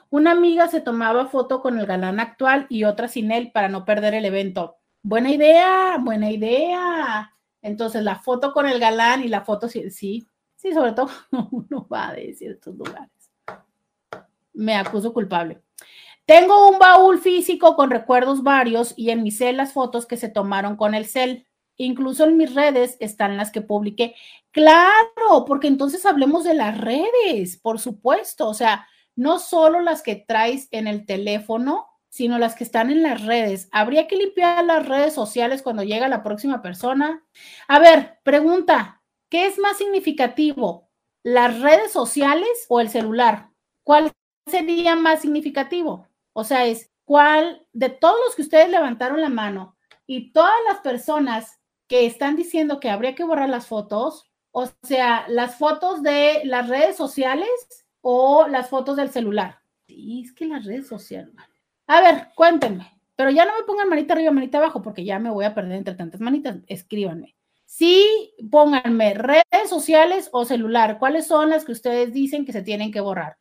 Una 0.09 0.31
amiga 0.31 0.67
se 0.67 0.81
tomaba 0.81 1.27
foto 1.27 1.61
con 1.61 1.79
el 1.79 1.85
galán 1.85 2.19
actual 2.19 2.67
y 2.69 2.83
otra 2.83 3.07
sin 3.07 3.31
él 3.31 3.51
para 3.51 3.69
no 3.69 3.85
perder 3.85 4.13
el 4.13 4.25
evento. 4.25 4.77
Buena 5.01 5.31
idea, 5.31 5.97
buena 5.99 6.31
idea. 6.31 7.33
Entonces, 7.61 8.03
la 8.03 8.19
foto 8.19 8.53
con 8.53 8.67
el 8.67 8.79
galán 8.79 9.23
y 9.23 9.27
la 9.27 9.41
foto, 9.41 9.67
sí, 9.67 9.89
sí, 9.89 10.27
sí 10.55 10.73
sobre 10.73 10.93
todo 10.93 11.09
uno 11.51 11.87
va 11.91 12.13
de 12.13 12.33
ciertos 12.33 12.75
lugares. 12.75 13.09
Me 14.53 14.75
acuso 14.75 15.13
culpable. 15.13 15.61
Tengo 16.25 16.69
un 16.69 16.79
baúl 16.79 17.19
físico 17.19 17.75
con 17.75 17.91
recuerdos 17.91 18.41
varios 18.41 18.93
y 18.97 19.11
en 19.11 19.21
mi 19.21 19.31
cel 19.31 19.57
las 19.57 19.73
fotos 19.73 20.07
que 20.07 20.17
se 20.17 20.29
tomaron 20.29 20.75
con 20.75 20.95
el 20.95 21.05
cel. 21.05 21.45
Incluso 21.77 22.25
en 22.25 22.37
mis 22.37 22.53
redes 22.53 22.97
están 22.99 23.37
las 23.37 23.51
que 23.51 23.61
publiqué. 23.61 24.15
Claro, 24.51 25.45
porque 25.45 25.67
entonces 25.67 26.05
hablemos 26.05 26.43
de 26.43 26.53
las 26.53 26.77
redes, 26.79 27.57
por 27.57 27.79
supuesto. 27.79 28.47
O 28.47 28.53
sea, 28.53 28.87
no 29.15 29.39
solo 29.39 29.81
las 29.81 30.01
que 30.01 30.15
traes 30.15 30.67
en 30.71 30.87
el 30.87 31.05
teléfono, 31.05 31.87
sino 32.09 32.39
las 32.39 32.55
que 32.55 32.63
están 32.63 32.91
en 32.91 33.03
las 33.03 33.25
redes. 33.25 33.67
¿Habría 33.73 34.07
que 34.07 34.15
limpiar 34.15 34.63
las 34.63 34.87
redes 34.87 35.13
sociales 35.13 35.61
cuando 35.61 35.83
llega 35.83 36.07
la 36.07 36.23
próxima 36.23 36.61
persona? 36.61 37.25
A 37.67 37.79
ver, 37.79 38.19
pregunta, 38.23 39.01
¿qué 39.29 39.47
es 39.47 39.59
más 39.59 39.77
significativo? 39.77 40.89
¿Las 41.23 41.59
redes 41.59 41.91
sociales 41.91 42.67
o 42.69 42.79
el 42.79 42.89
celular? 42.89 43.49
¿Cuál 43.83 44.13
sería 44.47 44.95
más 44.95 45.23
significativo? 45.23 46.07
O 46.31 46.45
sea, 46.45 46.65
es 46.65 46.89
cuál 47.03 47.67
de 47.73 47.89
todos 47.89 48.15
los 48.25 48.35
que 48.35 48.43
ustedes 48.43 48.69
levantaron 48.69 49.19
la 49.19 49.29
mano 49.29 49.75
y 50.07 50.31
todas 50.31 50.55
las 50.69 50.79
personas 50.79 51.59
que 51.87 52.05
están 52.05 52.35
diciendo 52.35 52.79
que 52.79 52.89
habría 52.89 53.15
que 53.15 53.23
borrar 53.23 53.49
las 53.49 53.67
fotos, 53.67 54.31
o 54.51 54.67
sea, 54.83 55.25
las 55.27 55.57
fotos 55.57 56.01
de 56.01 56.41
las 56.45 56.69
redes 56.69 56.95
sociales 56.95 57.49
o 58.01 58.47
las 58.47 58.69
fotos 58.69 58.95
del 58.97 59.09
celular. 59.09 59.59
Sí, 59.87 60.23
es 60.25 60.33
que 60.33 60.45
las 60.45 60.65
redes 60.65 60.87
sociales. 60.87 61.33
A 61.87 62.01
ver, 62.01 62.29
cuéntenme. 62.35 62.91
Pero 63.15 63.29
ya 63.29 63.45
no 63.45 63.53
me 63.57 63.63
pongan 63.63 63.89
manita 63.89 64.13
arriba, 64.13 64.31
manita 64.31 64.57
abajo, 64.57 64.81
porque 64.81 65.05
ya 65.05 65.19
me 65.19 65.29
voy 65.29 65.45
a 65.45 65.53
perder 65.53 65.73
entre 65.73 65.95
tantas 65.95 66.19
manitas. 66.19 66.57
Escríbanme. 66.67 67.35
Sí, 67.65 68.33
pónganme 68.51 69.13
redes 69.13 69.69
sociales 69.69 70.29
o 70.31 70.45
celular. 70.45 70.99
¿Cuáles 70.99 71.27
son 71.27 71.49
las 71.49 71.65
que 71.65 71.71
ustedes 71.71 72.13
dicen 72.13 72.45
que 72.45 72.51
se 72.53 72.61
tienen 72.61 72.91
que 72.91 73.01
borrar? 73.01 73.37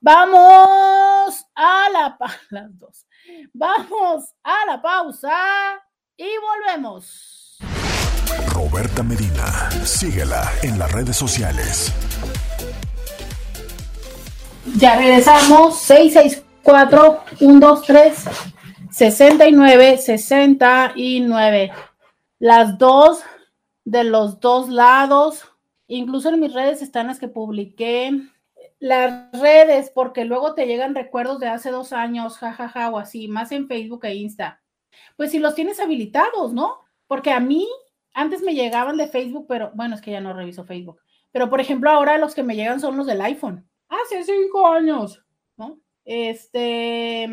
Vamos 0.00 1.46
a 1.54 1.88
la 1.92 2.18
las 2.50 2.78
dos. 2.78 3.06
Vamos 3.52 4.34
a 4.42 4.66
la 4.66 4.80
pausa 4.80 5.32
y 6.16 6.28
volvemos. 6.38 7.39
Roberta 8.52 9.02
Medina, 9.02 9.70
síguela 9.84 10.50
en 10.62 10.78
las 10.78 10.90
redes 10.92 11.16
sociales. 11.16 11.92
Ya 14.76 14.96
regresamos. 14.96 15.78
664 15.82 17.24
123 17.38 18.24
69 18.90 19.98
69. 19.98 21.72
Las 22.38 22.78
dos 22.78 23.22
de 23.84 24.04
los 24.04 24.40
dos 24.40 24.68
lados. 24.68 25.44
Incluso 25.86 26.28
en 26.28 26.40
mis 26.40 26.52
redes 26.52 26.82
están 26.82 27.08
las 27.08 27.18
que 27.18 27.28
publiqué. 27.28 28.12
Las 28.78 29.30
redes, 29.32 29.90
porque 29.94 30.24
luego 30.24 30.54
te 30.54 30.66
llegan 30.66 30.94
recuerdos 30.94 31.38
de 31.40 31.48
hace 31.48 31.70
dos 31.70 31.92
años, 31.92 32.38
jajaja, 32.38 32.88
o 32.90 32.98
así, 32.98 33.28
más 33.28 33.52
en 33.52 33.68
Facebook 33.68 34.04
e 34.04 34.14
Insta. 34.14 34.62
Pues 35.16 35.32
si 35.32 35.38
los 35.38 35.54
tienes 35.54 35.80
habilitados, 35.80 36.52
¿no? 36.54 36.78
Porque 37.06 37.30
a 37.30 37.40
mí 37.40 37.68
antes 38.20 38.42
me 38.42 38.54
llegaban 38.54 38.98
de 38.98 39.08
Facebook, 39.08 39.46
pero 39.48 39.72
bueno, 39.74 39.94
es 39.94 40.02
que 40.02 40.10
ya 40.10 40.20
no 40.20 40.34
reviso 40.34 40.64
Facebook. 40.64 41.00
Pero 41.32 41.48
por 41.48 41.60
ejemplo, 41.60 41.90
ahora 41.90 42.18
los 42.18 42.34
que 42.34 42.42
me 42.42 42.54
llegan 42.54 42.80
son 42.80 42.96
los 42.96 43.06
del 43.06 43.20
iPhone 43.22 43.66
hace 43.88 44.22
cinco 44.24 44.66
años, 44.66 45.22
¿no? 45.56 45.78
Este, 46.04 47.28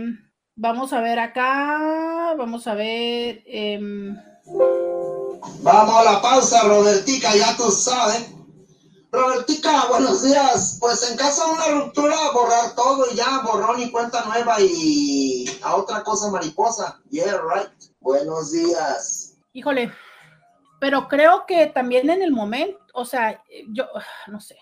vamos 0.55 0.93
a 0.93 1.01
ver 1.01 1.19
acá, 1.19 2.33
vamos 2.37 2.67
a 2.67 2.73
ver. 2.73 3.43
Em, 3.45 4.15
vamos 5.61 5.95
a 5.95 6.03
la 6.03 6.21
pausa, 6.21 6.63
Robertica, 6.63 7.35
ya 7.35 7.55
tú 7.57 7.69
sabes. 7.69 8.33
Robertica, 9.11 9.87
buenos 9.89 10.23
días. 10.23 10.77
Pues 10.79 11.09
en 11.11 11.17
caso 11.17 11.47
de 11.47 11.53
una 11.53 11.83
ruptura, 11.83 12.15
borrar 12.33 12.75
todo 12.75 13.05
y 13.11 13.15
ya, 13.15 13.41
borrón 13.43 13.81
y 13.81 13.91
cuenta 13.91 14.23
nueva 14.25 14.55
y 14.61 15.45
a 15.63 15.75
otra 15.75 16.03
cosa 16.03 16.31
mariposa. 16.31 17.01
Yeah, 17.09 17.41
right. 17.41 17.71
Buenos 17.99 18.51
días. 18.51 19.37
Híjole, 19.53 19.91
pero 20.79 21.07
creo 21.07 21.45
que 21.47 21.67
también 21.67 22.09
en 22.09 22.21
el 22.21 22.31
momento, 22.31 22.79
o 22.93 23.05
sea, 23.05 23.43
yo 23.69 23.87
no 24.27 24.39
sé, 24.39 24.57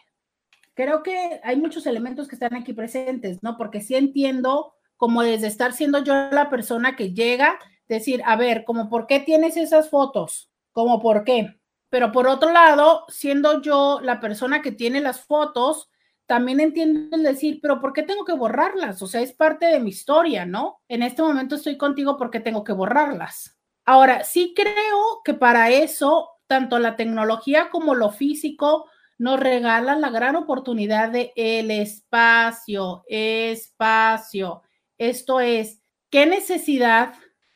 creo 0.74 1.04
que 1.04 1.40
hay 1.44 1.58
muchos 1.58 1.86
elementos 1.88 2.28
que 2.28 2.36
están 2.36 2.54
aquí 2.54 2.74
presentes, 2.74 3.42
¿no? 3.42 3.58
Porque 3.58 3.82
sí 3.82 3.96
entiendo 3.96 4.74
como 4.98 5.24
desde 5.24 5.48
estar 5.48 5.74
siendo 5.74 6.04
yo 6.04 6.14
la 6.32 6.50
persona 6.50 6.96
que 6.96 7.14
llega, 7.14 7.60
decir, 7.88 8.22
a 8.26 8.36
ver, 8.36 8.64
como 8.64 8.90
por 8.90 9.08
qué 9.08 9.20
tienes 9.20 9.58
esas 9.58 9.90
fotos, 9.90 10.50
como 10.72 11.02
por 11.02 11.24
qué. 11.24 11.60
Pero 11.90 12.12
por 12.12 12.28
otro 12.28 12.52
lado, 12.52 13.06
siendo 13.10 13.62
yo 13.62 14.00
la 14.02 14.20
persona 14.20 14.62
que 14.62 14.72
tiene 14.72 15.02
las 15.02 15.22
fotos, 15.22 15.90
también 16.26 16.60
entiendo 16.60 17.16
el 17.16 17.24
decir, 17.24 17.60
pero 17.62 17.80
¿por 17.80 17.94
qué 17.94 18.04
tengo 18.04 18.26
que 18.26 18.34
borrarlas? 18.34 19.02
O 19.02 19.08
sea, 19.08 19.22
es 19.22 19.34
parte 19.34 19.68
de 19.68 19.80
mi 19.80 19.92
historia, 19.92 20.46
¿no? 20.46 20.82
En 20.88 21.04
este 21.04 21.22
momento 21.22 21.56
estoy 21.56 21.78
contigo 21.78 22.18
porque 22.18 22.40
tengo 22.40 22.64
que 22.64 22.74
borrarlas. 22.74 23.58
Ahora, 23.86 24.24
sí 24.24 24.54
creo 24.56 25.22
que 25.24 25.36
para 25.36 25.70
eso, 25.70 26.32
tanto 26.48 26.80
la 26.80 26.96
tecnología 26.96 27.70
como 27.70 27.94
lo 27.94 28.12
físico 28.12 28.86
nos 29.18 29.40
regalan 29.40 30.02
la 30.02 30.10
gran 30.10 30.36
oportunidad 30.36 31.10
de 31.10 31.32
el 31.36 31.72
espacio, 31.72 33.04
espacio. 33.08 34.64
Esto 34.98 35.40
es, 35.40 35.82
¿qué 36.10 36.26
necesidad, 36.26 37.14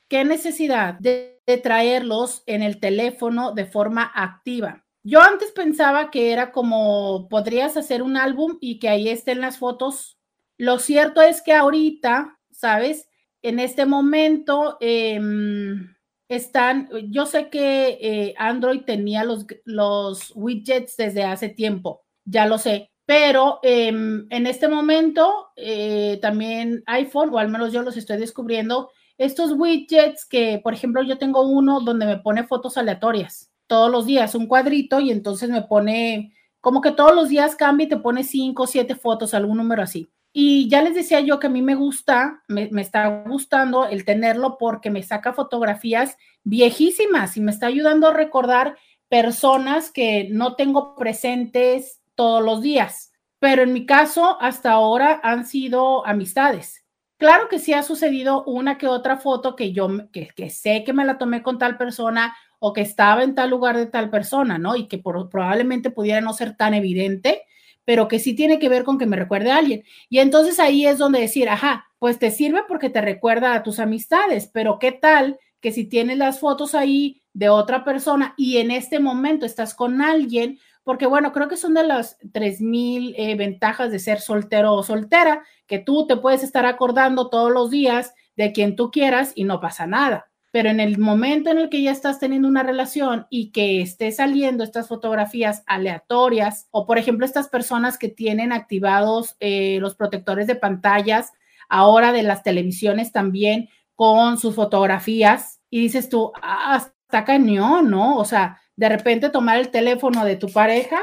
qué 0.07 0.23
necesidad 0.23 0.95
de, 0.95 1.35
traerlos 1.63 2.43
en 2.45 2.61
el 2.61 2.79
teléfono 2.79 3.53
de 3.53 3.65
forma 3.65 4.03
activa? 4.13 4.85
Yo 5.01 5.19
antes 5.19 5.51
pensaba 5.51 6.11
que 6.11 6.31
era 6.31 6.51
como 6.51 7.27
podrías 7.27 7.75
hacer 7.75 8.03
un 8.03 8.17
álbum 8.17 8.59
y 8.61 8.77
que 8.77 8.87
ahí 8.87 9.09
estén 9.09 9.41
las 9.41 9.57
fotos. 9.57 10.19
Lo 10.57 10.77
cierto 10.77 11.23
es 11.23 11.41
que 11.41 11.53
ahorita, 11.53 12.37
¿sabes? 12.51 13.09
En 13.41 13.57
este 13.57 13.87
momento 13.87 14.77
em, 14.79 15.95
están, 16.29 16.89
yo 17.09 17.25
sé 17.25 17.49
que 17.49 17.97
eh, 17.99 18.35
Android 18.37 18.81
tenía 18.81 19.25
los, 19.65 20.31
widgets 20.35 20.95
desde 20.95 21.23
hace 21.23 21.49
tiempo, 21.49 22.03
ya 22.23 22.45
lo 22.45 22.59
sé, 22.59 22.91
pero 23.05 23.59
em, 23.63 24.27
en 24.29 24.45
este 24.45 24.67
momento 24.67 25.47
eh, 25.55 26.19
también 26.21 26.83
iPhone, 26.85 27.31
o 27.33 27.39
al 27.39 27.49
menos 27.49 27.73
yo 27.73 27.81
los 27.81 27.97
estoy 27.97 28.17
descubriendo, 28.17 28.91
estos 29.17 29.53
widgets 29.53 30.25
que, 30.25 30.61
por 30.63 30.73
ejemplo, 30.73 31.01
yo 31.03 31.17
tengo 31.17 31.41
uno 31.41 31.81
donde 31.81 32.05
me 32.05 32.19
pone 32.19 32.45
fotos 32.45 32.77
aleatorias 32.77 33.51
todos 33.67 33.91
los 33.91 34.05
días 34.05 34.33
un 34.35 34.47
cuadrito 34.47 34.99
y 34.99 35.11
entonces 35.11 35.49
me 35.49 35.63
pone, 35.63 36.33
como 36.61 36.81
que 36.81 36.91
todos 36.91 37.13
los 37.13 37.29
días 37.29 37.55
cambia 37.55 37.85
y 37.85 37.89
te 37.89 37.97
pone 37.97 38.23
cinco 38.23 38.63
o 38.63 38.67
siete 38.67 38.95
fotos, 38.95 39.33
algún 39.33 39.57
número 39.57 39.81
así. 39.81 40.11
Y 40.31 40.69
ya 40.69 40.81
les 40.81 40.93
decía 40.93 41.19
yo 41.21 41.39
que 41.39 41.47
a 41.47 41.49
mí 41.49 41.61
me 41.61 41.75
gusta, 41.75 42.43
me, 42.47 42.69
está 42.81 43.23
gustando 43.27 43.87
el 43.87 44.05
tenerlo 44.05 44.57
porque 44.57 44.91
me 44.91 45.01
saca 45.01 45.33
fotografías 45.33 46.17
viejísimas 46.43 47.35
y 47.35 47.41
me 47.41 47.51
está 47.51 47.67
ayudando 47.67 48.07
a 48.07 48.13
recordar 48.13 48.77
personas 49.07 49.91
que 49.91 50.27
no 50.31 50.55
tengo 50.55 50.95
presentes 50.95 52.01
todos 52.13 52.43
los 52.43 52.61
días. 52.61 53.11
Pero 53.39 53.63
en 53.63 53.73
mi 53.73 53.85
caso, 53.85 54.39
hasta 54.39 54.71
ahora 54.71 55.19
han 55.23 55.45
sido 55.45 56.05
amistades. 56.05 56.85
Claro 57.17 57.49
que 57.49 57.59
sí 57.59 57.73
ha 57.73 57.83
sucedido 57.83 58.43
una 58.45 58.77
que 58.77 58.87
otra 58.87 59.17
foto 59.17 59.55
que 59.55 59.73
yo, 59.73 59.89
que, 60.11 60.49
sé 60.49 60.83
que 60.85 60.93
me 60.93 61.05
la 61.05 61.17
tomé 61.17 61.43
con 61.43 61.57
tal 61.57 61.77
persona 61.77 62.35
o 62.59 62.71
que 62.71 62.81
estaba 62.81 63.23
en 63.23 63.35
tal 63.35 63.49
lugar 63.49 63.75
de 63.75 63.87
tal 63.87 64.09
persona, 64.09 64.57
¿no? 64.57 64.75
Y 64.75 64.87
que 64.87 64.99
probablemente 64.99 65.89
pudiera 65.89 66.21
no 66.21 66.33
ser 66.33 66.55
tan 66.55 66.73
evidente, 66.73 67.41
pero 67.89 68.07
que 68.07 68.19
sí 68.19 68.35
tiene 68.35 68.59
que 68.59 68.69
ver 68.69 68.83
con 68.83 68.99
que 68.99 69.07
me 69.07 69.17
recuerde 69.17 69.49
a 69.49 69.57
alguien. 69.57 69.83
Y 70.09 70.19
entonces 70.19 70.59
ahí 70.59 70.85
es 70.85 70.99
donde 70.99 71.21
decir, 71.21 71.49
ajá, 71.49 71.87
pues 71.97 72.19
te 72.19 72.29
sirve 72.29 72.61
porque 72.67 72.91
te 72.91 73.01
recuerda 73.01 73.55
a 73.55 73.63
tus 73.63 73.79
amistades, 73.79 74.47
pero 74.53 74.77
¿qué 74.77 74.91
tal 74.91 75.39
que 75.59 75.71
si 75.71 75.85
tienes 75.85 76.19
las 76.19 76.39
fotos 76.39 76.75
ahí 76.75 77.23
de 77.33 77.49
otra 77.49 77.83
persona 77.83 78.35
y 78.37 78.57
en 78.57 78.69
este 78.69 78.99
momento 78.99 79.43
estás 79.43 79.73
con 79.73 80.03
alguien? 80.03 80.59
Porque 80.83 81.07
bueno, 81.07 81.31
creo 81.31 81.47
que 81.47 81.57
son 81.57 81.73
de 81.73 81.83
las 81.83 82.19
3.000 82.19 83.15
eh, 83.17 83.33
ventajas 83.33 83.89
de 83.89 83.97
ser 83.97 84.19
soltero 84.19 84.75
o 84.75 84.83
soltera, 84.83 85.43
que 85.65 85.79
tú 85.79 86.05
te 86.05 86.15
puedes 86.15 86.43
estar 86.43 86.67
acordando 86.67 87.27
todos 87.31 87.51
los 87.51 87.71
días 87.71 88.13
de 88.35 88.51
quien 88.51 88.75
tú 88.75 88.91
quieras 88.91 89.31
y 89.33 89.45
no 89.45 89.59
pasa 89.59 89.87
nada 89.87 90.28
pero 90.51 90.69
en 90.69 90.79
el 90.79 90.97
momento 90.97 91.51
en 91.51 91.59
el 91.59 91.69
que 91.69 91.81
ya 91.81 91.91
estás 91.91 92.19
teniendo 92.19 92.47
una 92.47 92.63
relación 92.63 93.27
y 93.29 93.51
que 93.51 93.81
esté 93.81 94.11
saliendo 94.11 94.63
estas 94.63 94.87
fotografías 94.87 95.63
aleatorias, 95.67 96.67
o 96.71 96.85
por 96.85 96.97
ejemplo 96.97 97.25
estas 97.25 97.49
personas 97.49 97.97
que 97.97 98.09
tienen 98.09 98.51
activados 98.51 99.35
eh, 99.39 99.77
los 99.79 99.95
protectores 99.95 100.47
de 100.47 100.55
pantallas, 100.55 101.33
ahora 101.69 102.11
de 102.11 102.23
las 102.23 102.41
televisiones 102.41 103.11
también, 103.11 103.69
con 103.93 104.37
sus 104.37 104.55
fotografías, 104.55 105.61
y 105.69 105.81
dices 105.81 106.09
tú, 106.09 106.31
ah, 106.41 106.83
está 107.03 107.25
cañón, 107.25 107.91
¿no? 107.91 108.17
O 108.17 108.25
sea, 108.25 108.59
de 108.75 108.89
repente 108.89 109.29
tomar 109.29 109.57
el 109.57 109.69
teléfono 109.69 110.25
de 110.25 110.35
tu 110.35 110.49
pareja 110.49 111.01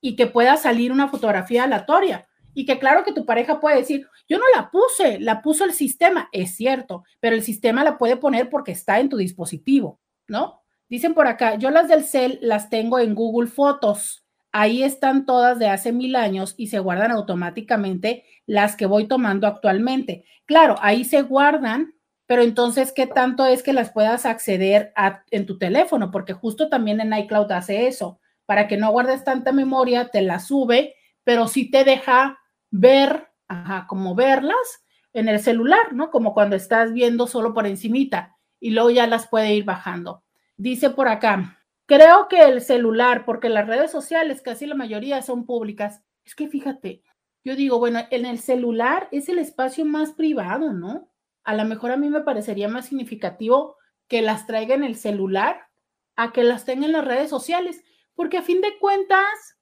y 0.00 0.16
que 0.16 0.26
pueda 0.26 0.56
salir 0.56 0.92
una 0.92 1.08
fotografía 1.08 1.64
aleatoria 1.64 2.26
y 2.54 2.66
que 2.66 2.78
claro 2.78 3.04
que 3.04 3.12
tu 3.12 3.24
pareja 3.24 3.60
puede 3.60 3.76
decir, 3.76 4.06
yo 4.28 4.38
no 4.38 4.44
la 4.54 4.70
puse, 4.70 5.20
la 5.20 5.42
puso 5.42 5.64
el 5.64 5.72
sistema, 5.72 6.28
es 6.32 6.56
cierto, 6.56 7.04
pero 7.20 7.36
el 7.36 7.42
sistema 7.42 7.84
la 7.84 7.98
puede 7.98 8.16
poner 8.16 8.50
porque 8.50 8.72
está 8.72 9.00
en 9.00 9.08
tu 9.08 9.16
dispositivo, 9.16 10.00
¿no? 10.28 10.62
Dicen 10.88 11.14
por 11.14 11.26
acá, 11.26 11.54
yo 11.54 11.70
las 11.70 11.88
del 11.88 12.04
cel 12.04 12.38
las 12.42 12.68
tengo 12.68 12.98
en 12.98 13.14
Google 13.14 13.48
Fotos. 13.48 14.26
Ahí 14.52 14.82
están 14.82 15.24
todas 15.24 15.58
de 15.58 15.68
hace 15.68 15.92
mil 15.92 16.14
años 16.14 16.54
y 16.58 16.66
se 16.66 16.78
guardan 16.78 17.10
automáticamente 17.10 18.24
las 18.44 18.76
que 18.76 18.84
voy 18.84 19.08
tomando 19.08 19.46
actualmente. 19.46 20.26
Claro, 20.44 20.76
ahí 20.82 21.04
se 21.04 21.22
guardan, 21.22 21.94
pero 22.26 22.42
entonces, 22.42 22.92
¿qué 22.92 23.06
tanto 23.06 23.46
es 23.46 23.62
que 23.62 23.72
las 23.72 23.90
puedas 23.90 24.26
acceder 24.26 24.92
en 25.30 25.46
tu 25.46 25.56
teléfono? 25.56 26.10
Porque 26.10 26.34
justo 26.34 26.68
también 26.68 27.00
en 27.00 27.14
iCloud 27.14 27.50
hace 27.52 27.86
eso. 27.86 28.20
Para 28.44 28.68
que 28.68 28.76
no 28.76 28.90
guardes 28.90 29.24
tanta 29.24 29.52
memoria, 29.52 30.08
te 30.08 30.20
la 30.20 30.40
sube, 30.40 30.94
pero 31.24 31.48
sí 31.48 31.70
te 31.70 31.84
deja 31.84 32.38
ver, 32.72 33.28
ajá, 33.46 33.86
como 33.86 34.16
verlas 34.16 34.84
en 35.12 35.28
el 35.28 35.38
celular, 35.40 35.92
¿no? 35.92 36.10
Como 36.10 36.34
cuando 36.34 36.56
estás 36.56 36.92
viendo 36.92 37.28
solo 37.28 37.54
por 37.54 37.66
encimita 37.66 38.36
y 38.58 38.70
luego 38.70 38.90
ya 38.90 39.06
las 39.06 39.28
puede 39.28 39.54
ir 39.54 39.64
bajando. 39.64 40.24
Dice 40.56 40.90
por 40.90 41.06
acá, 41.06 41.60
creo 41.86 42.26
que 42.28 42.40
el 42.42 42.60
celular, 42.60 43.24
porque 43.24 43.48
las 43.48 43.68
redes 43.68 43.90
sociales, 43.92 44.42
casi 44.42 44.66
la 44.66 44.74
mayoría 44.74 45.22
son 45.22 45.44
públicas, 45.44 46.02
es 46.24 46.34
que 46.34 46.48
fíjate, 46.48 47.02
yo 47.44 47.56
digo, 47.56 47.78
bueno, 47.78 48.00
en 48.10 48.24
el 48.24 48.38
celular 48.38 49.08
es 49.12 49.28
el 49.28 49.38
espacio 49.38 49.84
más 49.84 50.12
privado, 50.12 50.72
¿no? 50.72 51.10
A 51.44 51.54
lo 51.54 51.64
mejor 51.64 51.90
a 51.90 51.96
mí 51.96 52.08
me 52.08 52.20
parecería 52.20 52.68
más 52.68 52.86
significativo 52.86 53.76
que 54.08 54.22
las 54.22 54.46
traiga 54.46 54.74
en 54.74 54.84
el 54.84 54.96
celular 54.96 55.68
a 56.16 56.32
que 56.32 56.44
las 56.44 56.64
tenga 56.64 56.86
en 56.86 56.92
las 56.92 57.04
redes 57.04 57.28
sociales, 57.28 57.82
porque 58.14 58.38
a 58.38 58.42
fin 58.42 58.60
de 58.60 58.78
cuentas, 58.78 59.58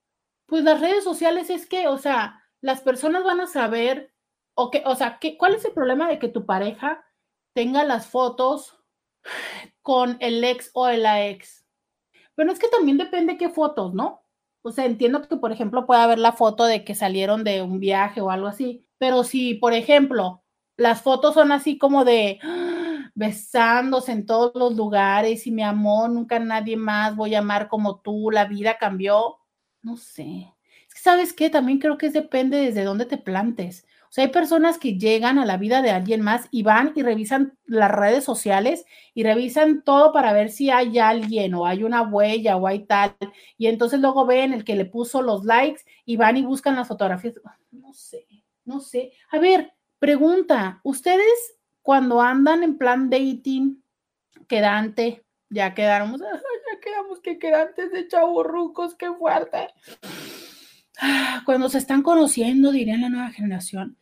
pues 0.47 0.63
las 0.63 0.81
redes 0.81 1.03
sociales 1.03 1.51
es 1.51 1.67
que, 1.67 1.89
o 1.89 1.99
sea, 1.99 2.40
las 2.61 2.81
personas 2.81 3.25
van 3.25 3.41
a 3.41 3.47
saber, 3.47 4.13
o, 4.55 4.71
que, 4.71 4.83
o 4.87 4.95
sea, 4.95 5.19
¿qué, 5.21 5.37
¿cuál 5.39 5.55
es 5.55 5.65
el 5.65 5.73
problema 5.73 6.09
de 6.09 6.19
que 6.19 6.29
tu 6.29 6.47
pareja 6.47 7.05
tenga 7.55 7.85
las 7.85 8.07
fotos 8.07 8.79
con 9.83 10.17
el 10.21 10.43
ex 10.45 10.71
o 10.75 10.89
la 10.89 11.27
ex? 11.27 11.65
Pero 12.35 12.53
es 12.53 12.59
que 12.59 12.69
también 12.69 12.99
depende 12.99 13.37
qué 13.37 13.49
fotos, 13.49 13.95
¿no? 13.95 14.25
O 14.63 14.73
sea, 14.73 14.85
entiendo 14.85 15.27
que, 15.27 15.37
por 15.37 15.53
ejemplo, 15.53 15.87
puede 15.87 16.03
haber 16.03 16.19
la 16.19 16.33
foto 16.33 16.65
de 16.65 16.85
que 16.85 16.95
salieron 16.95 17.45
de 17.45 17.63
un 17.63 17.81
viaje 17.81 18.21
o 18.21 18.31
algo 18.31 18.47
así, 18.47 18.87
pero 18.99 19.25
si, 19.25 19.55
por 19.55 19.73
ejemplo, 19.73 20.43
las 20.77 21.03
fotos 21.03 21.35
son 21.35 21.53
así 21.53 21.79
como 21.79 22.05
de 22.05 22.41
besándose 23.15 24.13
en 24.13 24.27
todos 24.27 24.53
los 24.55 24.77
lugares 24.77 25.47
y 25.47 25.51
mi 25.51 25.63
amor, 25.63 26.11
nunca 26.11 26.39
nadie 26.39 26.77
más 26.77 27.17
voy 27.17 27.35
a 27.35 27.41
amar 27.41 27.69
como 27.69 28.01
tú, 28.01 28.31
la 28.31 28.45
vida 28.47 28.79
cambió, 28.79 29.39
no 29.83 29.97
sé. 29.97 30.55
¿Sabes 31.01 31.33
qué? 31.33 31.51
También 31.51 31.79
creo 31.79 31.99
que 31.99 32.11
depende 32.11 32.59
desde 32.59 32.85
dónde 32.85 33.07
te 33.07 33.19
plantes. 33.19 33.87
O 34.11 34.13
sea, 34.13 34.25
hay 34.25 34.31
personas 34.31 34.79
que 34.79 34.99
llegan 34.99 35.39
a 35.39 35.47
la 35.47 35.57
vida 35.57 35.83
de 35.83 35.91
alguien 35.91 36.21
más 36.21 36.49
y 36.51 36.65
van 36.65 36.93
y 36.97 37.03
revisan 37.03 37.57
las 37.65 37.91
redes 37.93 38.25
sociales 38.25 38.85
y 39.15 39.23
revisan 39.23 39.83
todo 39.83 40.13
para 40.13 40.33
ver 40.33 40.51
si 40.51 40.69
hay 40.69 40.99
alguien 40.99 41.55
o 41.55 41.65
hay 41.65 41.85
una 41.85 42.03
huella 42.03 42.57
o 42.57 42.67
hay 42.67 42.87
tal. 42.87 43.15
Y 43.57 43.69
entonces 43.69 44.01
luego 44.01 44.27
ven 44.27 44.53
el 44.53 44.65
que 44.65 44.75
le 44.75 44.85
puso 44.85 45.23
los 45.23 45.45
likes 45.45 45.83
y 46.05 46.17
van 46.17 46.37
y 46.37 46.43
buscan 46.43 46.75
las 46.75 46.89
fotografías. 46.89 47.35
No 47.71 47.93
sé, 47.93 48.27
no 48.65 48.81
sé. 48.81 49.13
A 49.31 49.39
ver, 49.39 49.73
pregunta, 50.01 50.81
¿ustedes 50.83 51.55
cuando 51.81 52.21
andan 52.21 52.65
en 52.65 52.79
plan 52.79 53.09
dating, 53.09 53.83
quedante, 54.49 55.25
ya 55.49 55.73
quedaron, 55.73 56.13
ya 56.19 56.81
quedamos 56.81 57.21
que 57.21 57.39
quedantes 57.39 57.93
de 57.93 58.09
chaburrucos, 58.09 58.97
qué 58.97 59.13
fuerte 59.13 59.69
cuando 61.45 61.69
se 61.69 61.79
están 61.79 62.03
conociendo, 62.03 62.73
dirían 62.73 63.03
la 63.03 63.09
nueva 63.09 63.31
generación, 63.31 63.97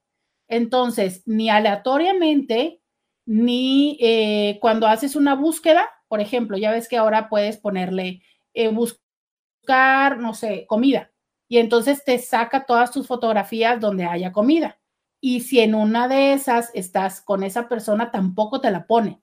Entonces, 0.48 1.24
ni 1.26 1.50
aleatoriamente, 1.50 2.82
ni 3.26 3.98
eh, 4.02 4.60
cuando 4.62 4.88
haces 4.88 5.16
una 5.16 5.36
búsqueda, 5.36 5.90
por 6.08 6.22
ejemplo, 6.22 6.58
ya 6.58 6.72
ves 6.72 6.88
que 6.88 6.98
ahora 6.98 7.30
puedes 7.30 7.58
ponerle 7.58 8.22
eh, 8.54 8.70
buscar, 8.70 10.18
no 10.20 10.34
sé, 10.34 10.66
comida, 10.68 11.12
y 11.48 11.58
entonces 11.58 12.04
te 12.04 12.18
saca 12.20 12.66
todas 12.66 12.92
tus 12.92 13.08
fotografías 13.08 13.80
donde 13.80 14.06
haya 14.06 14.32
comida. 14.32 14.79
Y 15.22 15.42
si 15.42 15.60
en 15.60 15.76
una 15.76 16.08
de 16.08 16.34
esas 16.34 16.72
estás 16.74 17.22
con 17.22 17.44
esa 17.44 17.68
persona, 17.68 18.12
tampoco 18.12 18.62
te 18.62 18.72
la 18.72 18.86
pone. 18.88 19.22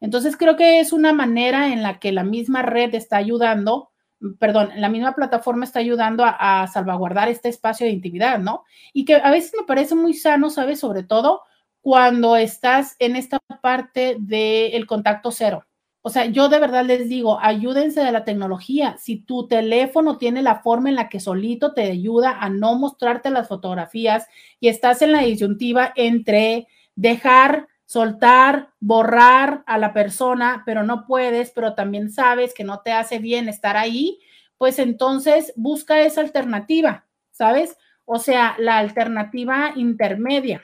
Entonces 0.00 0.36
creo 0.36 0.56
que 0.56 0.80
es 0.80 0.92
una 0.92 1.12
manera 1.12 1.72
en 1.72 1.82
la 1.82 1.98
que 1.98 2.12
la 2.12 2.24
misma 2.24 2.62
red 2.62 2.94
está 2.94 3.16
ayudando, 3.16 3.90
perdón, 4.38 4.70
la 4.76 4.88
misma 4.88 5.14
plataforma 5.14 5.64
está 5.64 5.78
ayudando 5.78 6.24
a, 6.26 6.66
salvaguardar 6.66 7.28
este 7.28 7.48
espacio 7.48 7.86
de 7.86 7.92
intimidad, 7.92 8.38
¿no? 8.38 8.64
Y 8.92 9.04
que 9.04 9.14
a 9.14 9.30
veces 9.30 9.52
me 9.58 9.66
parece 9.66 9.94
muy 9.94 10.14
sano, 10.14 10.50
¿sabes? 10.50 10.80
Sobre 10.80 11.02
todo 11.02 11.42
cuando 11.80 12.36
estás 12.36 12.96
en 12.98 13.16
esta 13.16 13.38
parte 13.62 14.16
del 14.18 14.86
contacto 14.86 15.30
cero. 15.30 15.64
O 16.06 16.08
sea, 16.08 16.26
yo 16.26 16.48
de 16.48 16.60
verdad 16.60 16.84
les 16.84 17.08
digo, 17.08 17.40
ayúdense 17.40 18.00
de 18.00 18.12
la 18.12 18.24
tecnología. 18.24 18.96
Si 18.96 19.16
tu 19.16 19.48
teléfono 19.48 20.18
tiene 20.18 20.40
la 20.40 20.60
forma 20.60 20.88
en 20.88 20.94
la 20.94 21.08
que 21.08 21.18
solito 21.18 21.74
te 21.74 21.82
ayuda 21.82 22.38
a 22.38 22.48
no 22.48 22.78
mostrarte 22.78 23.28
las 23.28 23.48
fotografías 23.48 24.28
y 24.60 24.68
estás 24.68 25.02
en 25.02 25.10
la 25.10 25.22
disyuntiva 25.22 25.92
entre 25.96 26.68
dejar 26.94 27.66
soltar, 27.86 28.68
borrar 28.78 29.64
a 29.66 29.78
la 29.78 29.92
persona, 29.92 30.62
pero 30.64 30.84
no 30.84 31.06
puedes, 31.08 31.50
pero 31.50 31.74
también 31.74 32.12
sabes 32.12 32.54
que 32.54 32.62
no 32.62 32.82
te 32.82 32.92
hace 32.92 33.18
bien 33.18 33.48
estar 33.48 33.76
ahí, 33.76 34.20
pues 34.58 34.78
entonces 34.78 35.52
busca 35.56 36.00
esa 36.02 36.20
alternativa, 36.20 37.04
¿sabes? 37.32 37.76
O 38.04 38.20
sea, 38.20 38.54
la 38.60 38.78
alternativa 38.78 39.72
intermedia, 39.74 40.62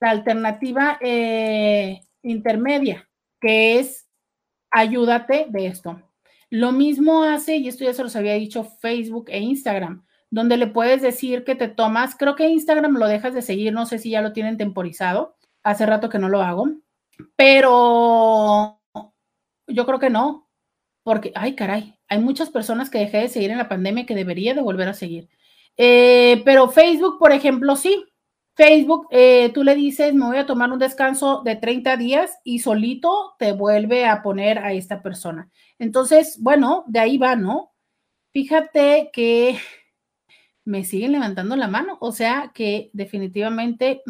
la 0.00 0.10
alternativa 0.10 0.98
eh, 1.00 2.02
intermedia, 2.22 3.08
que 3.40 3.78
es 3.78 4.01
ayúdate 4.72 5.46
de 5.48 5.66
esto. 5.66 6.02
Lo 6.50 6.72
mismo 6.72 7.22
hace, 7.22 7.56
y 7.56 7.68
esto 7.68 7.84
ya 7.84 7.94
se 7.94 8.02
los 8.02 8.16
había 8.16 8.34
dicho, 8.34 8.64
Facebook 8.64 9.26
e 9.28 9.38
Instagram, 9.38 10.04
donde 10.30 10.56
le 10.56 10.66
puedes 10.66 11.00
decir 11.00 11.44
que 11.44 11.54
te 11.54 11.68
tomas, 11.68 12.16
creo 12.16 12.34
que 12.34 12.48
Instagram 12.48 12.96
lo 12.96 13.06
dejas 13.06 13.34
de 13.34 13.42
seguir, 13.42 13.72
no 13.72 13.86
sé 13.86 13.98
si 13.98 14.10
ya 14.10 14.22
lo 14.22 14.32
tienen 14.32 14.56
temporizado, 14.56 15.36
Hace 15.64 15.86
rato 15.86 16.08
que 16.08 16.18
no 16.18 16.28
lo 16.28 16.42
hago, 16.42 16.68
pero 17.36 18.80
yo 19.68 19.86
creo 19.86 20.00
que 20.00 20.10
no, 20.10 20.48
porque, 21.04 21.30
ay, 21.36 21.54
caray, 21.54 21.94
hay 22.08 22.18
muchas 22.18 22.50
personas 22.50 22.90
que 22.90 22.98
dejé 22.98 23.18
de 23.18 23.28
seguir 23.28 23.52
en 23.52 23.58
la 23.58 23.68
pandemia 23.68 24.04
que 24.04 24.16
debería 24.16 24.54
de 24.54 24.60
volver 24.60 24.88
a 24.88 24.94
seguir. 24.94 25.28
Eh, 25.76 26.42
pero 26.44 26.68
Facebook, 26.68 27.18
por 27.18 27.32
ejemplo, 27.32 27.76
sí. 27.76 28.04
Facebook, 28.54 29.06
eh, 29.10 29.50
tú 29.54 29.64
le 29.64 29.74
dices, 29.74 30.14
me 30.14 30.26
voy 30.26 30.36
a 30.36 30.46
tomar 30.46 30.70
un 30.70 30.78
descanso 30.78 31.42
de 31.42 31.56
30 31.56 31.96
días 31.96 32.38
y 32.44 32.58
solito 32.58 33.34
te 33.38 33.52
vuelve 33.52 34.06
a 34.06 34.22
poner 34.22 34.58
a 34.58 34.72
esta 34.72 35.02
persona. 35.02 35.50
Entonces, 35.78 36.38
bueno, 36.40 36.84
de 36.86 37.00
ahí 37.00 37.18
va, 37.18 37.34
¿no? 37.34 37.72
Fíjate 38.32 39.10
que 39.12 39.58
me 40.64 40.84
siguen 40.84 41.12
levantando 41.12 41.56
la 41.56 41.68
mano, 41.68 41.98
o 42.00 42.12
sea 42.12 42.52
que 42.54 42.90
definitivamente 42.92 44.02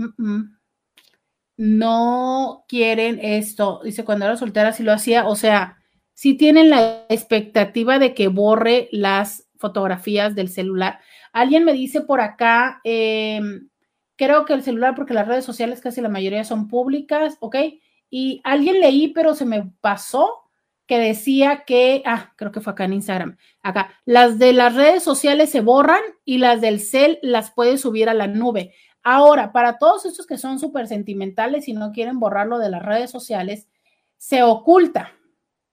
no 1.56 2.64
quieren 2.68 3.20
esto. 3.22 3.80
Dice, 3.84 4.04
cuando 4.04 4.24
era 4.24 4.36
soltera 4.36 4.72
sí 4.72 4.82
lo 4.82 4.92
hacía, 4.92 5.26
o 5.28 5.36
sea, 5.36 5.78
sí 6.14 6.34
tienen 6.34 6.70
la 6.70 7.04
expectativa 7.08 7.98
de 7.98 8.14
que 8.14 8.28
borre 8.28 8.88
las 8.92 9.48
fotografías 9.56 10.34
del 10.34 10.48
celular. 10.48 11.00
Alguien 11.32 11.64
me 11.64 11.72
dice 11.72 12.00
por 12.02 12.20
acá, 12.20 12.80
em, 12.84 13.68
creo 14.22 14.44
que 14.44 14.52
el 14.52 14.62
celular, 14.62 14.94
porque 14.94 15.14
las 15.14 15.26
redes 15.26 15.44
sociales 15.44 15.80
casi 15.80 16.00
la 16.00 16.08
mayoría 16.08 16.44
son 16.44 16.68
públicas, 16.68 17.38
¿ok? 17.40 17.56
Y 18.08 18.40
alguien 18.44 18.78
leí, 18.78 19.08
pero 19.08 19.34
se 19.34 19.44
me 19.44 19.72
pasó 19.80 20.42
que 20.86 20.98
decía 20.98 21.64
que, 21.66 22.02
ah, 22.06 22.32
creo 22.36 22.52
que 22.52 22.60
fue 22.60 22.72
acá 22.72 22.84
en 22.84 22.92
Instagram, 22.92 23.36
acá, 23.62 23.90
las 24.04 24.38
de 24.38 24.52
las 24.52 24.76
redes 24.76 25.02
sociales 25.02 25.50
se 25.50 25.60
borran 25.60 26.02
y 26.24 26.38
las 26.38 26.60
del 26.60 26.78
cel 26.78 27.18
las 27.22 27.50
puedes 27.50 27.80
subir 27.80 28.08
a 28.08 28.14
la 28.14 28.28
nube. 28.28 28.74
Ahora, 29.02 29.50
para 29.50 29.78
todos 29.78 30.06
estos 30.06 30.24
que 30.24 30.38
son 30.38 30.60
súper 30.60 30.86
sentimentales 30.86 31.66
y 31.66 31.72
no 31.72 31.90
quieren 31.90 32.20
borrarlo 32.20 32.60
de 32.60 32.70
las 32.70 32.82
redes 32.82 33.10
sociales, 33.10 33.68
se 34.18 34.44
oculta. 34.44 35.10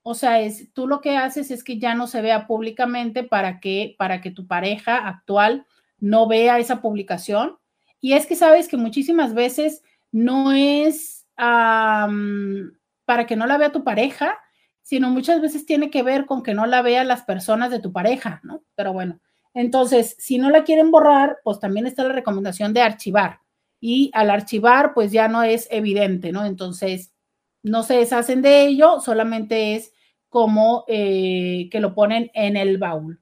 O 0.01 0.15
sea, 0.15 0.39
es, 0.39 0.73
tú 0.73 0.87
lo 0.87 1.01
que 1.01 1.17
haces 1.17 1.51
es 1.51 1.63
que 1.63 1.77
ya 1.77 1.93
no 1.93 2.07
se 2.07 2.23
vea 2.23 2.47
públicamente 2.47 3.23
para 3.23 3.59
que, 3.59 3.95
para 3.99 4.21
que 4.21 4.31
tu 4.31 4.47
pareja 4.47 5.07
actual 5.07 5.67
no 5.99 6.27
vea 6.27 6.57
esa 6.57 6.81
publicación. 6.81 7.58
Y 8.01 8.13
es 8.13 8.25
que 8.25 8.35
sabes 8.35 8.67
que 8.67 8.77
muchísimas 8.77 9.33
veces 9.33 9.83
no 10.11 10.51
es 10.51 11.27
para 11.35 13.25
que 13.25 13.35
no 13.35 13.47
la 13.47 13.57
vea 13.57 13.71
tu 13.71 13.83
pareja, 13.83 14.37
sino 14.81 15.09
muchas 15.09 15.41
veces 15.41 15.65
tiene 15.65 15.89
que 15.89 16.03
ver 16.03 16.25
con 16.25 16.43
que 16.43 16.53
no 16.53 16.65
la 16.65 16.81
vean 16.81 17.07
las 17.07 17.23
personas 17.23 17.71
de 17.71 17.79
tu 17.79 17.93
pareja, 17.93 18.41
¿no? 18.43 18.63
Pero 18.75 18.91
bueno, 18.91 19.19
entonces, 19.53 20.15
si 20.19 20.37
no 20.37 20.49
la 20.49 20.63
quieren 20.63 20.91
borrar, 20.91 21.37
pues 21.43 21.59
también 21.59 21.87
está 21.87 22.03
la 22.03 22.13
recomendación 22.13 22.73
de 22.73 22.81
archivar. 22.81 23.39
Y 23.79 24.11
al 24.13 24.29
archivar, 24.29 24.93
pues 24.93 25.11
ya 25.11 25.27
no 25.27 25.43
es 25.43 25.67
evidente, 25.71 26.31
¿no? 26.31 26.45
Entonces, 26.45 27.13
no 27.63 27.83
se 27.83 27.95
deshacen 27.95 28.41
de 28.41 28.65
ello, 28.65 28.99
solamente 28.99 29.75
es 29.75 29.93
como 30.29 30.85
eh, 30.87 31.67
que 31.71 31.79
lo 31.79 31.93
ponen 31.93 32.31
en 32.33 32.57
el 32.57 32.77
baúl. 32.77 33.19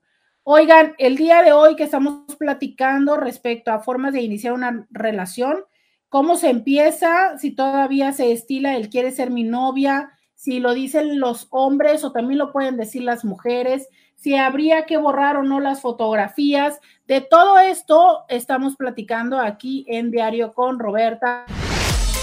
Oigan, 0.50 0.96
el 0.98 1.18
día 1.18 1.42
de 1.42 1.52
hoy 1.52 1.76
que 1.76 1.84
estamos 1.84 2.34
platicando 2.38 3.18
respecto 3.18 3.70
a 3.70 3.82
formas 3.82 4.14
de 4.14 4.22
iniciar 4.22 4.54
una 4.54 4.88
relación, 4.90 5.66
cómo 6.08 6.38
se 6.38 6.50
empieza, 6.50 7.38
si 7.38 7.52
todavía 7.52 8.14
se 8.14 8.32
estila 8.32 8.78
el 8.78 8.88
quiere 8.88 9.12
ser 9.12 9.30
mi 9.30 9.44
novia, 9.44 10.10
si 10.36 10.62
lo 10.62 10.74
dicen 10.74 11.20
los 11.20 11.48
hombres 11.50 12.06
o 12.06 12.14
también 12.14 12.38
lo 12.38 12.54
pueden 12.54 12.78
decir 12.78 13.04
las 13.04 13.26
mujeres, 13.26 13.90
si 14.16 14.38
habría 14.38 14.86
que 14.86 14.96
borrar 14.96 15.36
o 15.36 15.44
no 15.44 15.60
las 15.60 15.82
fotografías. 15.82 16.80
De 17.08 17.20
todo 17.20 17.60
esto 17.60 18.24
estamos 18.30 18.78
platicando 18.78 19.42
aquí 19.42 19.86
en 19.90 20.12
Diario 20.12 20.54
con 20.54 20.80
Roberta. 20.80 21.46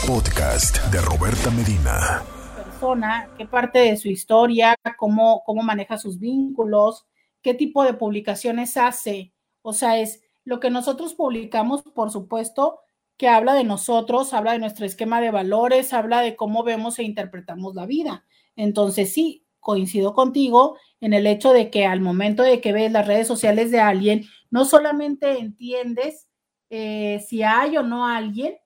Podcast 0.07 0.83
de 0.91 0.99
Roberta 1.03 1.51
Medina. 1.51 2.23
Persona, 2.57 3.29
qué 3.37 3.45
parte 3.45 3.81
de 3.81 3.99
su 3.99 4.09
historia, 4.09 4.77
cómo, 4.97 5.43
cómo 5.45 5.63
maneja 5.63 5.99
sus 5.99 6.19
vínculos, 6.19 7.05
qué 7.45 7.55
tipo 7.55 7.85
de 7.85 7.95
publicaciones 7.95 8.77
hace. 8.77 9.33
O 9.63 9.73
sea, 9.73 10.01
es 10.01 10.23
lo 10.45 10.59
que 10.59 10.71
nosotros 10.71 11.15
publicamos, 11.15 11.83
por 11.83 12.11
supuesto, 12.11 12.81
que 13.17 13.29
habla 13.29 13.55
de 13.55 13.65
nosotros, 13.65 14.33
habla 14.33 14.53
de 14.53 14.59
nuestro 14.59 14.87
esquema 14.87 15.21
de 15.21 15.31
valores, 15.31 15.93
habla 15.93 16.23
de 16.23 16.35
cómo 16.35 16.65
vemos 16.65 16.99
e 16.99 17.05
interpretamos 17.05 17.75
la 17.75 17.87
vida. 17.87 18.25
Entonces, 18.57 19.13
sí, 19.13 19.47
coincido 19.61 20.15
contigo 20.15 20.79
en 21.01 21.13
el 21.13 21.27
hecho 21.27 21.53
de 21.53 21.71
que 21.71 21.87
al 21.87 22.01
momento 22.01 22.43
de 22.43 22.61
que 22.61 22.73
ves 22.73 22.91
las 22.91 23.07
redes 23.07 23.29
sociales 23.29 23.71
de 23.71 23.81
alguien, 23.81 24.25
no 24.51 24.65
solamente 24.65 25.39
entiendes 25.39 26.29
eh, 26.71 27.25
si 27.29 27.43
hay 27.43 27.77
o 27.77 27.83
no 27.83 28.07
alguien, 28.07 28.57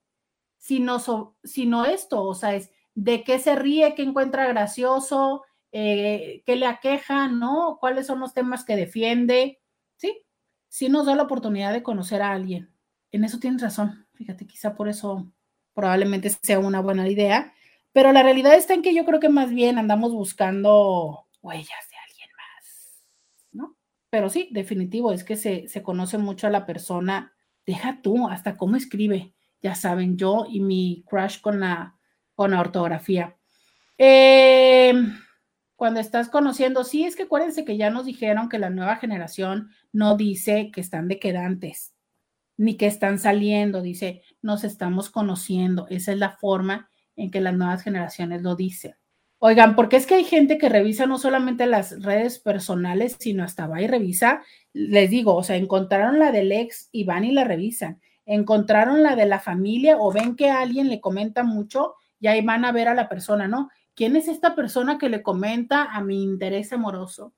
sino, 0.57 0.99
sino 1.43 1.85
esto, 1.85 2.23
o 2.23 2.35
sea, 2.35 2.55
es 2.55 2.71
de 2.95 3.25
qué 3.25 3.39
se 3.39 3.55
ríe, 3.57 3.95
qué 3.95 4.03
encuentra 4.03 4.47
gracioso, 4.47 5.43
eh, 5.73 6.43
qué 6.47 6.57
le 6.57 6.67
aqueja, 6.67 7.29
¿no? 7.29 7.79
¿Cuáles 7.81 8.07
son 8.07 8.21
los 8.21 8.35
temas 8.35 8.65
que 8.65 8.77
defiende? 8.77 9.61
Sí, 9.97 10.25
sí 10.69 10.89
nos 10.89 11.07
da 11.07 11.15
la 11.15 11.25
oportunidad 11.25 11.73
de 11.73 11.83
conocer 11.83 12.23
a 12.23 12.33
alguien. 12.33 12.73
En 13.11 13.25
eso 13.25 13.39
tienes 13.39 13.63
razón. 13.63 14.07
Fíjate, 14.15 14.47
quizá 14.47 14.75
por 14.75 14.89
eso 14.89 15.31
probablemente 15.75 16.31
sea 16.31 16.59
una 16.59 16.81
buena 16.81 17.09
idea 17.09 17.55
pero 17.99 18.13
la 18.13 18.23
realidad 18.23 18.55
está 18.55 18.75
en 18.75 18.83
que 18.83 18.95
yo 18.95 19.05
creo 19.05 19.21
que 19.21 19.29
más 19.29 19.51
bien 19.51 19.77
andamos 19.77 20.13
buscando 20.13 21.27
huellas 21.43 21.91
de 21.91 21.97
alguien 21.97 22.29
más, 22.37 23.05
¿no? 23.51 23.77
Pero 24.09 24.29
sí, 24.29 24.49
definitivo, 24.53 25.13
es 25.13 25.25
que 25.25 25.35
se, 25.35 25.83
conoce 25.83 26.17
mucho 26.17 26.47
a 26.47 26.51
la 26.51 26.65
persona 26.65 27.35
deja 27.67 28.01
tú 28.01 28.29
hasta 28.29 28.57
cómo 28.57 28.77
escribe. 28.77 29.35
Ya 29.63 29.75
saben, 29.75 30.17
yo 30.17 30.47
y 30.49 30.61
mi 30.61 31.05
crush 31.09 31.41
con 31.41 31.59
la, 31.59 31.99
con 32.37 32.53
la 32.53 32.61
ortografía. 32.61 33.37
Eh, 33.99 34.95
cuando 35.79 36.01
estás 36.01 36.29
conociendo, 36.29 36.83
sí, 36.83 37.05
es 37.05 37.15
que 37.15 37.23
acuérdense 37.23 37.65
que 37.65 37.77
ya 37.77 37.89
nos 37.89 38.05
dijeron 38.05 38.49
que 38.49 38.59
la 38.59 38.69
nueva 38.69 38.97
generación 38.97 39.71
no 39.93 40.17
dice 40.17 40.73
que 40.73 40.81
están 40.81 41.07
dequedantes, 41.07 41.95
ni 42.57 42.77
que 42.77 42.89
están 42.89 43.21
saliendo, 43.21 43.81
dice, 43.81 44.23
nos 44.43 44.65
estamos 44.65 45.09
conociendo. 45.09 45.87
Esa 45.89 46.11
es 46.11 46.19
la 46.19 46.33
forma 46.33 46.91
en 47.15 47.31
que 47.31 47.41
las 47.41 47.55
nuevas 47.55 47.85
generaciones 47.85 48.43
lo 48.43 48.57
dicen. 48.57 48.97
Oigan, 49.39 49.77
porque 49.77 49.99
es 49.99 50.07
que 50.07 50.17
hay 50.17 50.25
gente 50.25 50.59
que 50.59 50.69
revisa 50.69 51.07
no 51.07 51.17
solamente 51.17 51.65
las 51.67 52.03
redes 52.03 52.41
personales, 52.41 53.17
sino 53.21 53.45
hasta 53.45 53.69
va 53.69 53.81
y 53.81 53.87
revisa, 53.87 54.43
les 54.73 55.11
digo, 55.11 55.37
o 55.37 55.45
sea, 55.45 55.55
encontraron 55.55 56.19
la 56.19 56.33
del 56.33 56.51
ex 56.51 56.89
y 56.91 57.05
van 57.05 57.23
y 57.23 57.31
la 57.31 57.45
revisan, 57.45 58.01
encontraron 58.27 59.05
la 59.05 59.15
de 59.15 59.27
la 59.27 59.39
familia 59.39 59.97
o 59.97 60.13
ven 60.13 60.35
que 60.35 60.51
alguien 60.51 60.89
le 60.89 61.01
comenta 61.01 61.45
mucho 61.45 61.95
y 62.19 62.27
ahí 62.27 62.43
van 62.43 62.65
a 62.65 62.73
ver 62.73 62.89
a 62.89 62.97
la 62.97 63.09
persona, 63.09 63.47
¿no? 63.47 63.69
¿Quién 63.99 64.15
es 64.15 64.29
esta 64.29 64.55
persona 64.55 64.97
que 64.97 65.09
le 65.09 65.25
comenta 65.25 65.83
a 65.83 66.01
mi 66.05 66.23
interés 66.23 66.73
amoroso? 66.73 67.35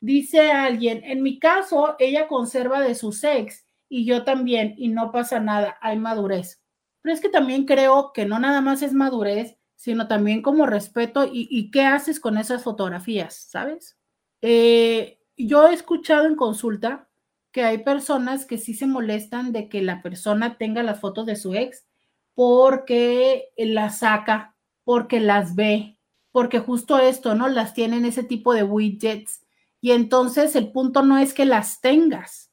Dice 0.00 0.50
alguien, 0.50 1.04
en 1.04 1.22
mi 1.22 1.38
caso, 1.38 1.94
ella 2.00 2.26
conserva 2.26 2.80
de 2.80 2.96
su 2.96 3.16
ex 3.22 3.64
y 3.88 4.04
yo 4.04 4.24
también, 4.24 4.74
y 4.76 4.88
no 4.88 5.12
pasa 5.12 5.38
nada, 5.38 5.78
hay 5.80 6.00
madurez. 6.00 6.60
Pero 7.00 7.14
es 7.14 7.20
que 7.20 7.28
también 7.28 7.64
creo 7.64 8.12
que 8.12 8.26
no 8.26 8.40
nada 8.40 8.60
más 8.60 8.82
es 8.82 8.92
madurez, 8.92 9.56
sino 9.76 10.08
también 10.08 10.42
como 10.42 10.66
respeto 10.66 11.30
y, 11.32 11.70
qué 11.70 11.82
haces 11.82 12.18
con 12.18 12.38
esas 12.38 12.64
fotografías, 12.64 13.46
¿sabes? 13.48 13.96
Eh, 14.42 15.20
yo 15.36 15.68
he 15.68 15.74
escuchado 15.74 16.26
en 16.26 16.34
consulta 16.34 17.08
que 17.52 17.62
hay 17.62 17.84
personas 17.84 18.46
que 18.46 18.58
sí 18.58 18.74
se 18.74 18.88
molestan 18.88 19.52
de 19.52 19.68
que 19.68 19.80
la 19.80 20.02
persona 20.02 20.58
tenga 20.58 20.82
las 20.82 20.98
fotos 20.98 21.24
de 21.26 21.36
su 21.36 21.54
ex 21.54 21.86
porque 22.34 23.50
las 23.56 24.00
saca, 24.00 24.56
porque 24.82 25.20
las 25.20 25.54
ve, 25.54 25.98
porque 26.32 26.58
justo 26.58 26.98
esto, 26.98 27.34
¿no? 27.34 27.48
Las 27.48 27.74
tienen 27.74 28.04
ese 28.04 28.22
tipo 28.22 28.54
de 28.54 28.62
widgets. 28.62 29.42
Y 29.80 29.92
entonces 29.92 30.54
el 30.56 30.72
punto 30.72 31.02
no 31.02 31.18
es 31.18 31.34
que 31.34 31.44
las 31.44 31.80
tengas, 31.80 32.50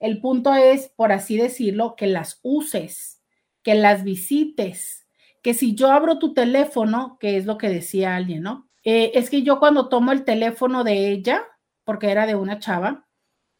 el 0.00 0.20
punto 0.20 0.54
es, 0.54 0.88
por 0.88 1.12
así 1.12 1.36
decirlo, 1.36 1.94
que 1.94 2.06
las 2.06 2.40
uses, 2.42 3.20
que 3.62 3.74
las 3.74 4.02
visites, 4.02 5.06
que 5.42 5.52
si 5.52 5.74
yo 5.74 5.90
abro 5.92 6.18
tu 6.18 6.32
teléfono, 6.32 7.18
que 7.20 7.36
es 7.36 7.44
lo 7.44 7.58
que 7.58 7.68
decía 7.68 8.16
alguien, 8.16 8.42
¿no? 8.42 8.68
Eh, 8.82 9.12
es 9.14 9.28
que 9.28 9.42
yo 9.42 9.58
cuando 9.58 9.90
tomo 9.90 10.10
el 10.12 10.24
teléfono 10.24 10.84
de 10.84 11.10
ella, 11.10 11.44
porque 11.84 12.10
era 12.10 12.26
de 12.26 12.34
una 12.34 12.58
chava, 12.58 13.06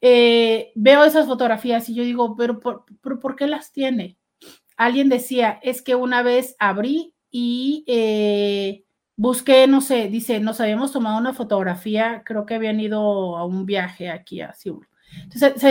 eh, 0.01 0.73
veo 0.75 1.05
esas 1.05 1.27
fotografías 1.27 1.89
y 1.91 1.95
yo 1.95 2.05
digo, 2.05 2.35
pero 2.37 2.59
por, 2.59 2.87
por, 3.21 3.37
qué 3.37 3.47
las 3.47 3.73
tiene? 3.73 4.17
Alguien 4.79 5.11
decía, 5.11 5.61
es 5.63 5.83
que 5.83 5.95
una 5.95 6.23
vez 6.23 6.57
abrí 6.59 7.15
y 7.31 7.85
eh, 7.87 8.85
busqué, 9.21 9.67
no 9.67 9.83
sé, 9.83 10.09
dice, 10.09 10.41
nos 10.41 10.61
habíamos 10.61 10.93
tomado 10.93 11.19
una 11.19 11.35
fotografía, 11.35 12.23
creo 12.25 12.47
que 12.47 12.55
habían 12.55 12.81
ido 12.81 13.37
a 13.37 13.45
un 13.45 13.67
viaje 13.67 14.09
aquí 14.09 14.41
a 14.41 14.55
Seúl 14.55 14.89
entonces, 15.23 15.63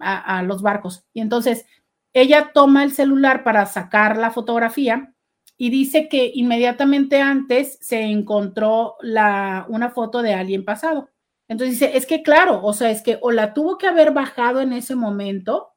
a, 0.00 0.42
los 0.42 0.62
barcos. 0.62 1.04
Y 1.12 1.20
entonces 1.20 1.66
ella 2.12 2.50
toma 2.52 2.84
el 2.84 2.92
celular 2.92 3.44
para 3.44 3.66
sacar 3.66 4.16
la 4.16 4.30
fotografía 4.30 5.14
y 5.56 5.70
dice 5.70 6.08
que 6.08 6.30
inmediatamente 6.34 7.20
antes 7.20 7.78
se 7.80 8.02
encontró 8.02 8.96
la, 9.00 9.66
una 9.68 9.90
foto 9.90 10.22
de 10.22 10.34
alguien 10.34 10.64
pasado. 10.64 11.10
Entonces 11.48 11.78
dice, 11.78 11.96
es 11.96 12.06
que 12.06 12.22
claro, 12.22 12.62
o 12.62 12.72
sea, 12.72 12.90
es 12.90 13.02
que 13.02 13.18
o 13.22 13.30
la 13.30 13.54
tuvo 13.54 13.78
que 13.78 13.86
haber 13.86 14.12
bajado 14.12 14.60
en 14.60 14.72
ese 14.72 14.94
momento 14.94 15.70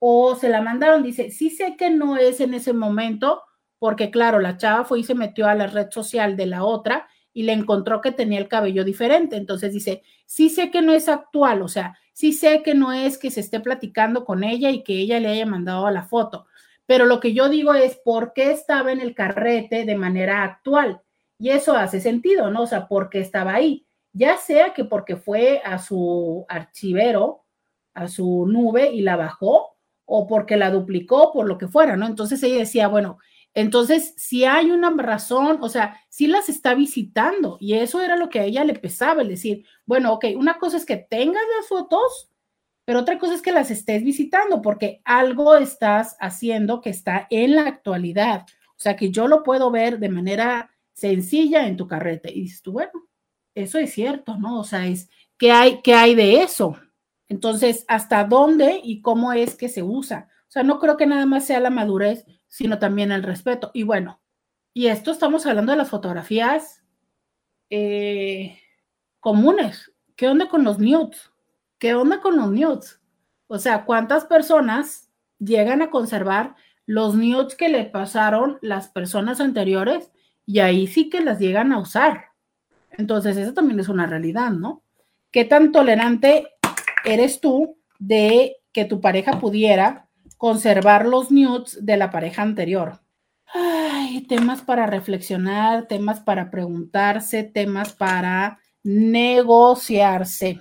o 0.00 0.34
se 0.34 0.48
la 0.48 0.60
mandaron. 0.60 1.02
Dice, 1.02 1.30
sí 1.30 1.50
sé 1.50 1.76
que 1.76 1.90
no 1.90 2.16
es 2.16 2.40
en 2.40 2.54
ese 2.54 2.72
momento, 2.72 3.42
porque 3.84 4.10
claro, 4.10 4.38
la 4.38 4.56
chava 4.56 4.86
fue 4.86 5.00
y 5.00 5.04
se 5.04 5.14
metió 5.14 5.46
a 5.46 5.54
la 5.54 5.66
red 5.66 5.90
social 5.90 6.38
de 6.38 6.46
la 6.46 6.64
otra 6.64 7.06
y 7.34 7.42
le 7.42 7.52
encontró 7.52 8.00
que 8.00 8.12
tenía 8.12 8.38
el 8.38 8.48
cabello 8.48 8.82
diferente. 8.82 9.36
Entonces 9.36 9.74
dice, 9.74 10.02
sí 10.24 10.48
sé 10.48 10.70
que 10.70 10.80
no 10.80 10.94
es 10.94 11.06
actual, 11.06 11.60
o 11.60 11.68
sea, 11.68 11.94
sí 12.14 12.32
sé 12.32 12.62
que 12.62 12.72
no 12.72 12.94
es 12.94 13.18
que 13.18 13.30
se 13.30 13.40
esté 13.40 13.60
platicando 13.60 14.24
con 14.24 14.42
ella 14.42 14.70
y 14.70 14.82
que 14.82 14.94
ella 14.94 15.20
le 15.20 15.28
haya 15.28 15.44
mandado 15.44 15.90
la 15.90 16.04
foto, 16.04 16.46
pero 16.86 17.04
lo 17.04 17.20
que 17.20 17.34
yo 17.34 17.50
digo 17.50 17.74
es 17.74 17.96
por 18.02 18.32
qué 18.32 18.52
estaba 18.52 18.90
en 18.90 19.02
el 19.02 19.14
carrete 19.14 19.84
de 19.84 19.96
manera 19.96 20.44
actual. 20.44 21.02
Y 21.38 21.50
eso 21.50 21.76
hace 21.76 22.00
sentido, 22.00 22.50
¿no? 22.50 22.62
O 22.62 22.66
sea, 22.66 22.88
¿por 22.88 23.10
qué 23.10 23.20
estaba 23.20 23.52
ahí? 23.52 23.86
Ya 24.14 24.38
sea 24.38 24.72
que 24.72 24.86
porque 24.86 25.16
fue 25.16 25.60
a 25.62 25.78
su 25.78 26.46
archivero, 26.48 27.44
a 27.92 28.08
su 28.08 28.46
nube 28.46 28.90
y 28.94 29.02
la 29.02 29.16
bajó, 29.16 29.76
o 30.06 30.26
porque 30.26 30.56
la 30.56 30.70
duplicó, 30.70 31.32
por 31.34 31.46
lo 31.46 31.58
que 31.58 31.68
fuera, 31.68 31.98
¿no? 31.98 32.06
Entonces 32.06 32.42
ella 32.42 32.56
decía, 32.60 32.88
bueno, 32.88 33.18
entonces, 33.54 34.14
si 34.16 34.44
hay 34.44 34.72
una 34.72 34.90
razón, 34.90 35.58
o 35.60 35.68
sea, 35.68 36.00
si 36.08 36.26
las 36.26 36.48
está 36.48 36.74
visitando 36.74 37.56
y 37.60 37.74
eso 37.74 38.02
era 38.02 38.16
lo 38.16 38.28
que 38.28 38.40
a 38.40 38.44
ella 38.44 38.64
le 38.64 38.74
pesaba, 38.74 39.22
es 39.22 39.28
decir, 39.28 39.64
bueno, 39.86 40.12
ok, 40.12 40.26
una 40.36 40.58
cosa 40.58 40.76
es 40.76 40.84
que 40.84 40.96
tengas 40.96 41.42
las 41.56 41.68
fotos, 41.68 42.30
pero 42.84 43.00
otra 43.00 43.18
cosa 43.18 43.34
es 43.34 43.42
que 43.42 43.52
las 43.52 43.70
estés 43.70 44.02
visitando 44.02 44.60
porque 44.60 45.00
algo 45.04 45.56
estás 45.56 46.16
haciendo 46.20 46.80
que 46.80 46.90
está 46.90 47.28
en 47.30 47.54
la 47.54 47.66
actualidad. 47.66 48.44
O 48.70 48.80
sea, 48.80 48.96
que 48.96 49.10
yo 49.10 49.28
lo 49.28 49.44
puedo 49.44 49.70
ver 49.70 50.00
de 50.00 50.08
manera 50.08 50.70
sencilla 50.92 51.66
en 51.66 51.76
tu 51.76 51.86
carrete. 51.86 52.32
Y 52.32 52.42
dices 52.42 52.60
tú, 52.60 52.72
bueno, 52.72 52.92
eso 53.54 53.78
es 53.78 53.92
cierto, 53.92 54.36
¿no? 54.36 54.58
O 54.60 54.64
sea, 54.64 54.86
es, 54.86 55.08
¿qué 55.38 55.52
hay, 55.52 55.80
qué 55.82 55.94
hay 55.94 56.14
de 56.16 56.42
eso? 56.42 56.76
Entonces, 57.28 57.84
¿hasta 57.88 58.24
dónde 58.24 58.80
y 58.82 59.00
cómo 59.00 59.32
es 59.32 59.54
que 59.54 59.68
se 59.68 59.82
usa? 59.82 60.28
O 60.48 60.50
sea, 60.50 60.62
no 60.64 60.78
creo 60.78 60.96
que 60.96 61.06
nada 61.06 61.24
más 61.24 61.46
sea 61.46 61.60
la 61.60 61.70
madurez 61.70 62.26
sino 62.54 62.78
también 62.78 63.10
el 63.10 63.24
respeto. 63.24 63.72
Y 63.74 63.82
bueno, 63.82 64.20
y 64.72 64.86
esto 64.86 65.10
estamos 65.10 65.44
hablando 65.44 65.72
de 65.72 65.78
las 65.78 65.90
fotografías 65.90 66.84
eh, 67.68 68.60
comunes. 69.18 69.92
¿Qué 70.14 70.28
onda 70.28 70.48
con 70.48 70.62
los 70.62 70.78
nudes? 70.78 71.32
¿Qué 71.78 71.96
onda 71.96 72.20
con 72.20 72.36
los 72.36 72.52
nudes? 72.52 73.00
O 73.48 73.58
sea, 73.58 73.84
¿cuántas 73.84 74.26
personas 74.26 75.10
llegan 75.40 75.82
a 75.82 75.90
conservar 75.90 76.54
los 76.86 77.16
nudes 77.16 77.56
que 77.56 77.68
le 77.68 77.86
pasaron 77.86 78.58
las 78.62 78.86
personas 78.86 79.40
anteriores 79.40 80.12
y 80.46 80.60
ahí 80.60 80.86
sí 80.86 81.10
que 81.10 81.22
las 81.22 81.40
llegan 81.40 81.72
a 81.72 81.80
usar? 81.80 82.26
Entonces, 82.92 83.36
eso 83.36 83.52
también 83.52 83.80
es 83.80 83.88
una 83.88 84.06
realidad, 84.06 84.52
¿no? 84.52 84.84
¿Qué 85.32 85.44
tan 85.44 85.72
tolerante 85.72 86.52
eres 87.04 87.40
tú 87.40 87.78
de 87.98 88.58
que 88.72 88.84
tu 88.84 89.00
pareja 89.00 89.40
pudiera 89.40 90.08
conservar 90.36 91.06
los 91.06 91.30
nudes 91.30 91.84
de 91.84 91.96
la 91.96 92.10
pareja 92.10 92.42
anterior. 92.42 93.00
Ay, 93.52 94.26
temas 94.26 94.62
para 94.62 94.86
reflexionar, 94.86 95.86
temas 95.86 96.20
para 96.20 96.50
preguntarse, 96.50 97.44
temas 97.44 97.92
para 97.92 98.58
negociarse. 98.82 100.60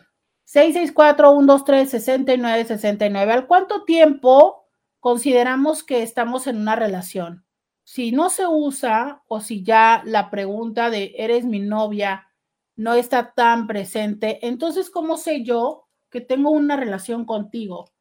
664-123-6969. 0.53 3.31
¿Al 3.31 3.47
cuánto 3.47 3.83
tiempo 3.83 4.67
consideramos 4.99 5.83
que 5.83 6.03
estamos 6.03 6.45
en 6.47 6.57
una 6.57 6.75
relación? 6.75 7.45
Si 7.83 8.11
no 8.11 8.29
se 8.29 8.45
usa 8.47 9.23
o 9.27 9.41
si 9.41 9.63
ya 9.63 10.03
la 10.05 10.29
pregunta 10.29 10.89
de 10.89 11.13
eres 11.17 11.45
mi 11.45 11.59
novia 11.59 12.27
no 12.75 12.93
está 12.93 13.33
tan 13.33 13.67
presente, 13.67 14.47
entonces, 14.47 14.89
¿cómo 14.89 15.17
sé 15.17 15.43
yo 15.43 15.87
que 16.09 16.21
tengo 16.21 16.49
una 16.51 16.77
relación 16.77 17.25
contigo? 17.25 17.92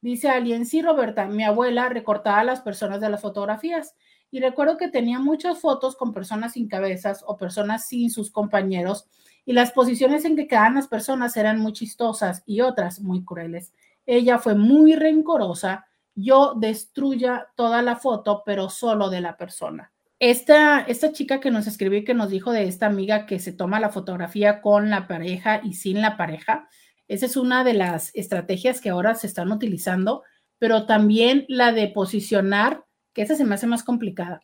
Dice 0.00 0.28
alguien, 0.28 0.64
sí, 0.64 0.80
Roberta, 0.80 1.26
mi 1.26 1.44
abuela 1.44 1.88
recortaba 1.88 2.40
a 2.40 2.44
las 2.44 2.60
personas 2.60 3.00
de 3.00 3.10
las 3.10 3.20
fotografías 3.20 3.94
y 4.30 4.40
recuerdo 4.40 4.76
que 4.76 4.88
tenía 4.88 5.18
muchas 5.18 5.60
fotos 5.60 5.96
con 5.96 6.12
personas 6.14 6.54
sin 6.54 6.68
cabezas 6.68 7.22
o 7.26 7.36
personas 7.36 7.86
sin 7.86 8.10
sus 8.10 8.30
compañeros 8.30 9.08
y 9.44 9.52
las 9.52 9.72
posiciones 9.72 10.24
en 10.24 10.36
que 10.36 10.46
quedaban 10.46 10.74
las 10.74 10.88
personas 10.88 11.36
eran 11.36 11.58
muy 11.58 11.72
chistosas 11.72 12.42
y 12.46 12.60
otras 12.60 13.00
muy 13.00 13.24
crueles. 13.24 13.72
Ella 14.06 14.38
fue 14.38 14.54
muy 14.54 14.94
rencorosa. 14.94 15.86
Yo 16.14 16.54
destruya 16.54 17.48
toda 17.54 17.82
la 17.82 17.96
foto, 17.96 18.42
pero 18.44 18.70
solo 18.70 19.10
de 19.10 19.20
la 19.20 19.36
persona. 19.36 19.92
Esta, 20.18 20.80
esta 20.80 21.12
chica 21.12 21.40
que 21.40 21.50
nos 21.50 21.66
escribió 21.66 21.98
y 22.00 22.04
que 22.04 22.14
nos 22.14 22.28
dijo 22.28 22.52
de 22.52 22.64
esta 22.64 22.86
amiga 22.86 23.26
que 23.26 23.38
se 23.38 23.52
toma 23.52 23.80
la 23.80 23.88
fotografía 23.88 24.60
con 24.60 24.90
la 24.90 25.08
pareja 25.08 25.60
y 25.64 25.74
sin 25.74 26.02
la 26.02 26.16
pareja, 26.16 26.68
esa 27.10 27.26
es 27.26 27.36
una 27.36 27.64
de 27.64 27.74
las 27.74 28.14
estrategias 28.14 28.80
que 28.80 28.88
ahora 28.88 29.16
se 29.16 29.26
están 29.26 29.50
utilizando, 29.50 30.22
pero 30.60 30.86
también 30.86 31.44
la 31.48 31.72
de 31.72 31.88
posicionar, 31.88 32.84
que 33.12 33.22
esa 33.22 33.34
se 33.34 33.44
me 33.44 33.56
hace 33.56 33.66
más 33.66 33.82
complicada. 33.82 34.42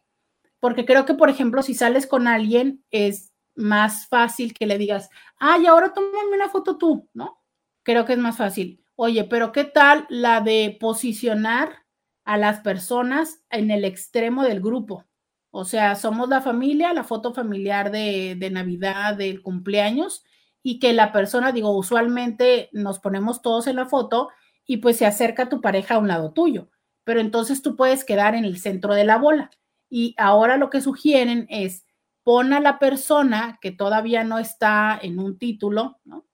Porque 0.58 0.84
creo 0.84 1.04
que, 1.06 1.14
por 1.14 1.30
ejemplo, 1.30 1.62
si 1.62 1.74
sales 1.74 2.08
con 2.08 2.26
alguien, 2.26 2.84
es 2.90 3.32
más 3.54 4.08
fácil 4.08 4.52
que 4.52 4.66
le 4.66 4.78
digas, 4.78 5.10
ay, 5.38 5.66
ahora 5.66 5.94
tómame 5.94 6.34
una 6.34 6.48
foto 6.48 6.76
tú, 6.76 7.08
¿no? 7.14 7.40
Creo 7.84 8.04
que 8.04 8.14
es 8.14 8.18
más 8.18 8.36
fácil. 8.36 8.84
Oye, 8.96 9.22
pero 9.22 9.52
¿qué 9.52 9.62
tal 9.62 10.04
la 10.08 10.40
de 10.40 10.76
posicionar 10.80 11.84
a 12.24 12.36
las 12.36 12.62
personas 12.62 13.44
en 13.48 13.70
el 13.70 13.84
extremo 13.84 14.42
del 14.42 14.60
grupo? 14.60 15.04
O 15.52 15.64
sea, 15.64 15.94
somos 15.94 16.28
la 16.28 16.42
familia, 16.42 16.92
la 16.92 17.04
foto 17.04 17.32
familiar 17.32 17.92
de, 17.92 18.34
de 18.36 18.50
Navidad, 18.50 19.14
del 19.14 19.40
cumpleaños, 19.40 20.24
y 20.68 20.80
que 20.80 20.92
la 20.92 21.12
persona, 21.12 21.52
digo, 21.52 21.70
usualmente 21.70 22.70
nos 22.72 22.98
ponemos 22.98 23.40
todos 23.40 23.68
en 23.68 23.76
la 23.76 23.86
foto 23.86 24.30
y 24.66 24.78
pues 24.78 24.96
se 24.96 25.06
acerca 25.06 25.48
tu 25.48 25.60
pareja 25.60 25.94
a 25.94 25.98
un 25.98 26.08
lado 26.08 26.32
tuyo, 26.32 26.70
pero 27.04 27.20
entonces 27.20 27.62
tú 27.62 27.76
puedes 27.76 28.04
quedar 28.04 28.34
en 28.34 28.44
el 28.44 28.58
centro 28.58 28.92
de 28.94 29.04
la 29.04 29.16
bola. 29.16 29.52
Y 29.88 30.16
ahora 30.18 30.56
lo 30.56 30.68
que 30.68 30.80
sugieren 30.80 31.46
es 31.50 31.86
pon 32.24 32.52
a 32.52 32.58
la 32.58 32.80
persona 32.80 33.60
que 33.62 33.70
todavía 33.70 34.24
no 34.24 34.40
está 34.40 34.98
en 35.00 35.20
un 35.20 35.38
título, 35.38 36.00
¿no? 36.02 36.26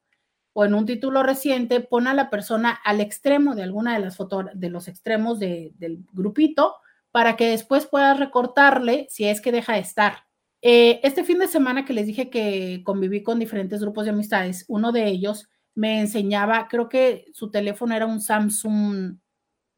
O 0.54 0.64
en 0.64 0.72
un 0.72 0.86
título 0.86 1.22
reciente, 1.22 1.80
pon 1.80 2.06
a 2.06 2.14
la 2.14 2.30
persona 2.30 2.70
al 2.86 3.02
extremo 3.02 3.54
de 3.54 3.64
alguna 3.64 3.92
de 3.92 4.00
las 4.00 4.16
fotos, 4.16 4.46
de 4.54 4.70
los 4.70 4.88
extremos 4.88 5.40
del 5.40 6.06
grupito, 6.14 6.76
para 7.10 7.36
que 7.36 7.48
después 7.48 7.84
puedas 7.84 8.18
recortarle 8.18 9.08
si 9.10 9.28
es 9.28 9.42
que 9.42 9.52
deja 9.52 9.74
de 9.74 9.80
estar. 9.80 10.24
Eh, 10.62 11.00
este 11.02 11.24
fin 11.24 11.38
de 11.38 11.48
semana 11.48 11.84
que 11.84 11.92
les 11.92 12.06
dije 12.06 12.30
que 12.30 12.82
conviví 12.84 13.22
con 13.24 13.40
diferentes 13.40 13.80
grupos 13.80 14.04
de 14.04 14.10
amistades, 14.12 14.64
uno 14.68 14.92
de 14.92 15.08
ellos 15.08 15.48
me 15.74 16.00
enseñaba, 16.00 16.68
creo 16.68 16.88
que 16.88 17.26
su 17.32 17.50
teléfono 17.50 17.94
era 17.96 18.06
un 18.06 18.20
Samsung 18.20 19.18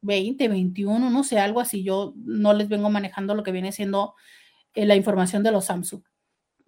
20, 0.01 0.47
21, 0.47 1.09
no 1.09 1.23
sé, 1.23 1.39
algo 1.39 1.59
así. 1.61 1.83
Yo 1.83 2.13
no 2.17 2.53
les 2.53 2.69
vengo 2.69 2.89
manejando 2.89 3.35
lo 3.35 3.43
que 3.43 3.51
viene 3.51 3.71
siendo 3.71 4.15
eh, 4.75 4.85
la 4.85 4.95
información 4.95 5.43
de 5.43 5.51
los 5.51 5.65
Samsung. 5.65 6.03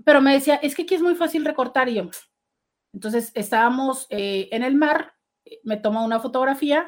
Pero 0.05 0.21
me 0.21 0.33
decía, 0.33 0.55
es 0.55 0.75
que 0.75 0.83
aquí 0.83 0.95
es 0.95 1.01
muy 1.01 1.15
fácil 1.15 1.45
recortar 1.45 1.89
y 1.89 1.95
yo. 1.95 2.09
Entonces 2.93 3.31
estábamos 3.35 4.07
eh, 4.09 4.49
en 4.51 4.63
el 4.63 4.75
mar, 4.75 5.13
me 5.63 5.77
toma 5.77 6.05
una 6.05 6.19
fotografía 6.19 6.87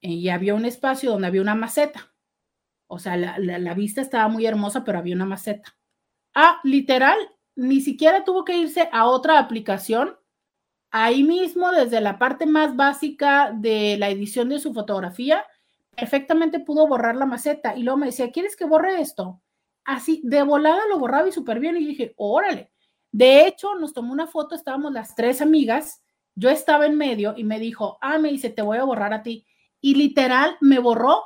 y 0.00 0.28
había 0.30 0.54
un 0.54 0.64
espacio 0.66 1.12
donde 1.12 1.28
había 1.28 1.42
una 1.42 1.54
maceta. 1.54 2.14
O 2.88 2.98
sea, 2.98 3.16
la, 3.16 3.38
la 3.38 3.74
vista 3.74 4.00
estaba 4.02 4.28
muy 4.28 4.46
hermosa, 4.46 4.84
pero 4.84 4.98
había 4.98 5.16
una 5.16 5.26
maceta. 5.26 5.75
Ah, 6.38 6.60
literal, 6.64 7.16
ni 7.54 7.80
siquiera 7.80 8.22
tuvo 8.22 8.44
que 8.44 8.58
irse 8.58 8.90
a 8.92 9.06
otra 9.06 9.38
aplicación 9.38 10.18
ahí 10.90 11.22
mismo, 11.22 11.72
desde 11.72 12.02
la 12.02 12.18
parte 12.18 12.44
más 12.44 12.76
básica 12.76 13.52
de 13.54 13.96
la 13.98 14.10
edición 14.10 14.50
de 14.50 14.58
su 14.58 14.74
fotografía, 14.74 15.46
perfectamente 15.96 16.60
pudo 16.60 16.86
borrar 16.86 17.16
la 17.16 17.24
maceta. 17.24 17.74
Y 17.74 17.84
luego 17.84 17.96
me 17.96 18.06
decía, 18.06 18.30
¿quieres 18.32 18.54
que 18.54 18.66
borre 18.66 19.00
esto? 19.00 19.40
Así, 19.84 20.20
de 20.24 20.42
volada 20.42 20.82
lo 20.90 20.98
borraba 20.98 21.26
y 21.26 21.32
súper 21.32 21.58
bien. 21.58 21.78
Y 21.78 21.86
dije, 21.86 22.12
órale. 22.18 22.70
De 23.10 23.46
hecho, 23.46 23.74
nos 23.76 23.94
tomó 23.94 24.12
una 24.12 24.26
foto, 24.26 24.54
estábamos 24.54 24.92
las 24.92 25.14
tres 25.14 25.40
amigas, 25.40 26.02
yo 26.34 26.50
estaba 26.50 26.84
en 26.84 26.98
medio 26.98 27.32
y 27.34 27.44
me 27.44 27.58
dijo, 27.58 27.96
ah, 28.02 28.18
me 28.18 28.30
dice, 28.30 28.50
te 28.50 28.60
voy 28.60 28.76
a 28.76 28.84
borrar 28.84 29.14
a 29.14 29.22
ti. 29.22 29.46
Y 29.80 29.94
literal 29.94 30.58
me 30.60 30.80
borró 30.80 31.22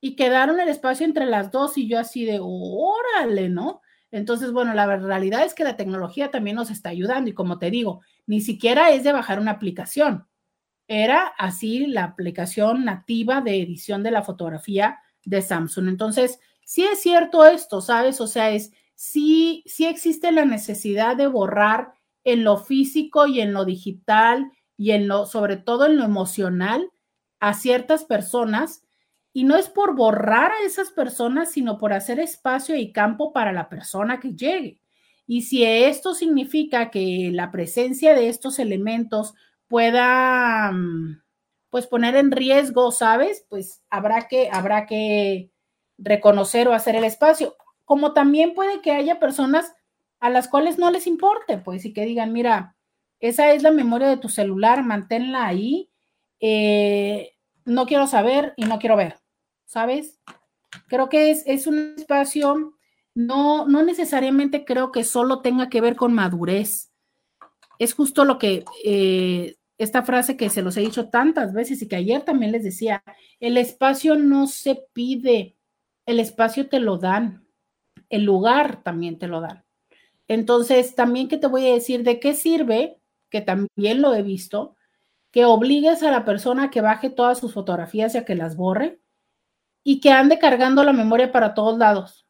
y 0.00 0.16
quedaron 0.16 0.58
el 0.58 0.70
espacio 0.70 1.04
entre 1.04 1.26
las 1.26 1.50
dos 1.50 1.76
y 1.76 1.86
yo 1.86 1.98
así 1.98 2.24
de, 2.24 2.40
órale, 2.40 3.50
¿no? 3.50 3.82
Entonces, 4.10 4.52
bueno, 4.52 4.74
la 4.74 4.86
realidad 4.96 5.44
es 5.44 5.54
que 5.54 5.64
la 5.64 5.76
tecnología 5.76 6.30
también 6.30 6.56
nos 6.56 6.70
está 6.70 6.88
ayudando 6.90 7.30
y 7.30 7.34
como 7.34 7.58
te 7.58 7.70
digo, 7.70 8.00
ni 8.26 8.40
siquiera 8.40 8.90
es 8.90 9.04
de 9.04 9.12
bajar 9.12 9.38
una 9.38 9.52
aplicación. 9.52 10.26
Era 10.86 11.26
así 11.38 11.86
la 11.86 12.04
aplicación 12.04 12.84
nativa 12.84 13.42
de 13.42 13.60
edición 13.60 14.02
de 14.02 14.10
la 14.10 14.22
fotografía 14.22 14.98
de 15.24 15.42
Samsung. 15.42 15.88
Entonces, 15.88 16.40
sí 16.64 16.84
es 16.84 17.00
cierto 17.02 17.44
esto, 17.44 17.82
¿sabes? 17.82 18.20
O 18.20 18.26
sea, 18.26 18.50
es 18.50 18.72
sí, 18.94 19.62
sí 19.66 19.86
existe 19.86 20.32
la 20.32 20.46
necesidad 20.46 21.16
de 21.16 21.26
borrar 21.26 21.92
en 22.24 22.44
lo 22.44 22.56
físico 22.56 23.26
y 23.26 23.40
en 23.40 23.52
lo 23.52 23.64
digital 23.64 24.50
y 24.76 24.92
en 24.92 25.08
lo, 25.08 25.26
sobre 25.26 25.56
todo 25.56 25.86
en 25.86 25.98
lo 25.98 26.04
emocional, 26.04 26.90
a 27.40 27.54
ciertas 27.54 28.04
personas 28.04 28.82
y 29.38 29.44
no 29.44 29.56
es 29.56 29.68
por 29.68 29.94
borrar 29.94 30.50
a 30.50 30.66
esas 30.66 30.90
personas, 30.90 31.52
sino 31.52 31.78
por 31.78 31.92
hacer 31.92 32.18
espacio 32.18 32.74
y 32.74 32.90
campo 32.90 33.32
para 33.32 33.52
la 33.52 33.68
persona 33.68 34.18
que 34.18 34.34
llegue. 34.34 34.80
Y 35.28 35.42
si 35.42 35.62
esto 35.62 36.12
significa 36.12 36.90
que 36.90 37.30
la 37.32 37.52
presencia 37.52 38.16
de 38.16 38.30
estos 38.30 38.58
elementos 38.58 39.34
pueda, 39.68 40.72
mm, 40.72 41.22
pues, 41.70 41.86
poner 41.86 42.16
en 42.16 42.32
riesgo, 42.32 42.90
¿sabes? 42.90 43.46
Pues 43.48 43.84
habrá 43.90 44.26
que, 44.26 44.50
habrá 44.50 44.86
que 44.86 45.52
reconocer 45.98 46.66
o 46.66 46.72
hacer 46.72 46.96
el 46.96 47.04
espacio. 47.04 47.54
Como 47.84 48.14
también 48.14 48.54
puede 48.54 48.80
que 48.80 48.90
haya 48.90 49.20
personas 49.20 49.72
a 50.18 50.30
las 50.30 50.48
cuales 50.48 50.78
no 50.78 50.90
les 50.90 51.06
importe, 51.06 51.58
pues, 51.58 51.84
y 51.84 51.92
que 51.92 52.06
digan, 52.06 52.32
mira, 52.32 52.74
esa 53.20 53.52
es 53.52 53.62
la 53.62 53.70
memoria 53.70 54.08
de 54.08 54.16
tu 54.16 54.30
celular, 54.30 54.82
manténla 54.82 55.46
ahí, 55.46 55.92
eh, 56.40 57.36
no 57.64 57.86
quiero 57.86 58.08
saber 58.08 58.52
y 58.56 58.64
no 58.64 58.80
quiero 58.80 58.96
ver. 58.96 59.20
¿Sabes? 59.68 60.18
Creo 60.88 61.08
que 61.08 61.30
es, 61.30 61.44
es 61.46 61.66
un 61.66 61.94
espacio, 61.96 62.74
no, 63.14 63.68
no 63.68 63.84
necesariamente 63.84 64.64
creo 64.64 64.90
que 64.90 65.04
solo 65.04 65.40
tenga 65.42 65.68
que 65.68 65.80
ver 65.80 65.94
con 65.94 66.14
madurez. 66.14 66.90
Es 67.78 67.94
justo 67.94 68.24
lo 68.24 68.38
que 68.38 68.64
eh, 68.84 69.56
esta 69.76 70.02
frase 70.02 70.36
que 70.36 70.50
se 70.50 70.62
los 70.62 70.76
he 70.76 70.80
dicho 70.80 71.10
tantas 71.10 71.52
veces 71.52 71.80
y 71.82 71.88
que 71.88 71.96
ayer 71.96 72.22
también 72.22 72.50
les 72.50 72.64
decía, 72.64 73.04
el 73.38 73.56
espacio 73.58 74.16
no 74.16 74.46
se 74.46 74.86
pide, 74.92 75.56
el 76.06 76.18
espacio 76.18 76.68
te 76.68 76.80
lo 76.80 76.96
dan, 76.96 77.46
el 78.08 78.24
lugar 78.24 78.82
también 78.82 79.18
te 79.18 79.28
lo 79.28 79.40
dan. 79.40 79.64
Entonces, 80.28 80.94
también 80.94 81.28
que 81.28 81.36
te 81.36 81.46
voy 81.46 81.66
a 81.66 81.74
decir 81.74 82.02
de 82.04 82.20
qué 82.20 82.34
sirve, 82.34 82.98
que 83.30 83.42
también 83.42 84.00
lo 84.00 84.14
he 84.14 84.22
visto, 84.22 84.76
que 85.30 85.44
obligues 85.44 86.02
a 86.02 86.10
la 86.10 86.24
persona 86.24 86.70
que 86.70 86.80
baje 86.80 87.10
todas 87.10 87.38
sus 87.38 87.52
fotografías 87.52 88.14
y 88.14 88.18
a 88.18 88.24
que 88.24 88.34
las 88.34 88.56
borre, 88.56 89.00
y 89.82 90.00
que 90.00 90.10
ande 90.10 90.38
cargando 90.38 90.84
la 90.84 90.92
memoria 90.92 91.32
para 91.32 91.54
todos 91.54 91.78
lados. 91.78 92.26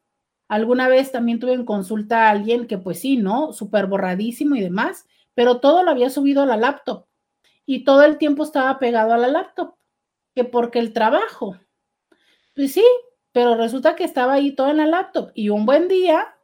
Alguna 0.48 0.88
vez 0.88 1.12
también 1.12 1.38
tuve 1.38 1.52
en 1.52 1.64
consulta 1.64 2.26
a 2.26 2.30
alguien 2.30 2.66
que 2.66 2.78
pues 2.78 3.00
sí, 3.00 3.16
¿no? 3.16 3.52
Súper 3.52 3.86
borradísimo 3.86 4.56
y 4.56 4.60
demás, 4.60 5.06
pero 5.34 5.60
todo 5.60 5.82
lo 5.82 5.90
había 5.90 6.10
subido 6.10 6.42
a 6.42 6.46
la 6.46 6.56
laptop 6.56 7.06
y 7.66 7.84
todo 7.84 8.02
el 8.02 8.16
tiempo 8.16 8.44
estaba 8.44 8.78
pegado 8.78 9.12
a 9.12 9.18
la 9.18 9.28
laptop, 9.28 9.74
que 10.34 10.44
porque 10.44 10.78
el 10.78 10.94
trabajo. 10.94 11.56
Pues 12.54 12.72
sí, 12.72 12.84
pero 13.30 13.56
resulta 13.56 13.94
que 13.94 14.04
estaba 14.04 14.32
ahí 14.32 14.54
todo 14.54 14.70
en 14.70 14.78
la 14.78 14.86
laptop 14.86 15.32
y 15.34 15.50
un 15.50 15.66
buen 15.66 15.86
día, 15.86 16.34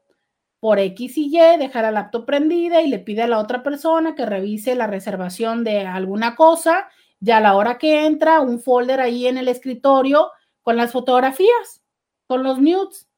por 0.60 0.78
X 0.78 1.16
y 1.16 1.34
Y, 1.34 1.56
deja 1.58 1.80
la 1.80 1.90
laptop 1.90 2.26
prendida 2.26 2.82
y 2.82 2.88
le 2.88 2.98
pide 2.98 3.22
a 3.22 3.26
la 3.26 3.38
otra 3.38 3.62
persona 3.62 4.14
que 4.14 4.26
revise 4.26 4.74
la 4.74 4.86
reservación 4.86 5.64
de 5.64 5.86
alguna 5.86 6.36
cosa, 6.36 6.88
ya 7.20 7.38
a 7.38 7.40
la 7.40 7.56
hora 7.56 7.78
que 7.78 8.04
entra, 8.04 8.40
un 8.40 8.60
folder 8.60 9.00
ahí 9.00 9.26
en 9.26 9.38
el 9.38 9.48
escritorio 9.48 10.30
con 10.64 10.76
las 10.76 10.90
fotografías, 10.90 11.84
con 12.26 12.42
los 12.42 12.60
nudes. 12.60 13.08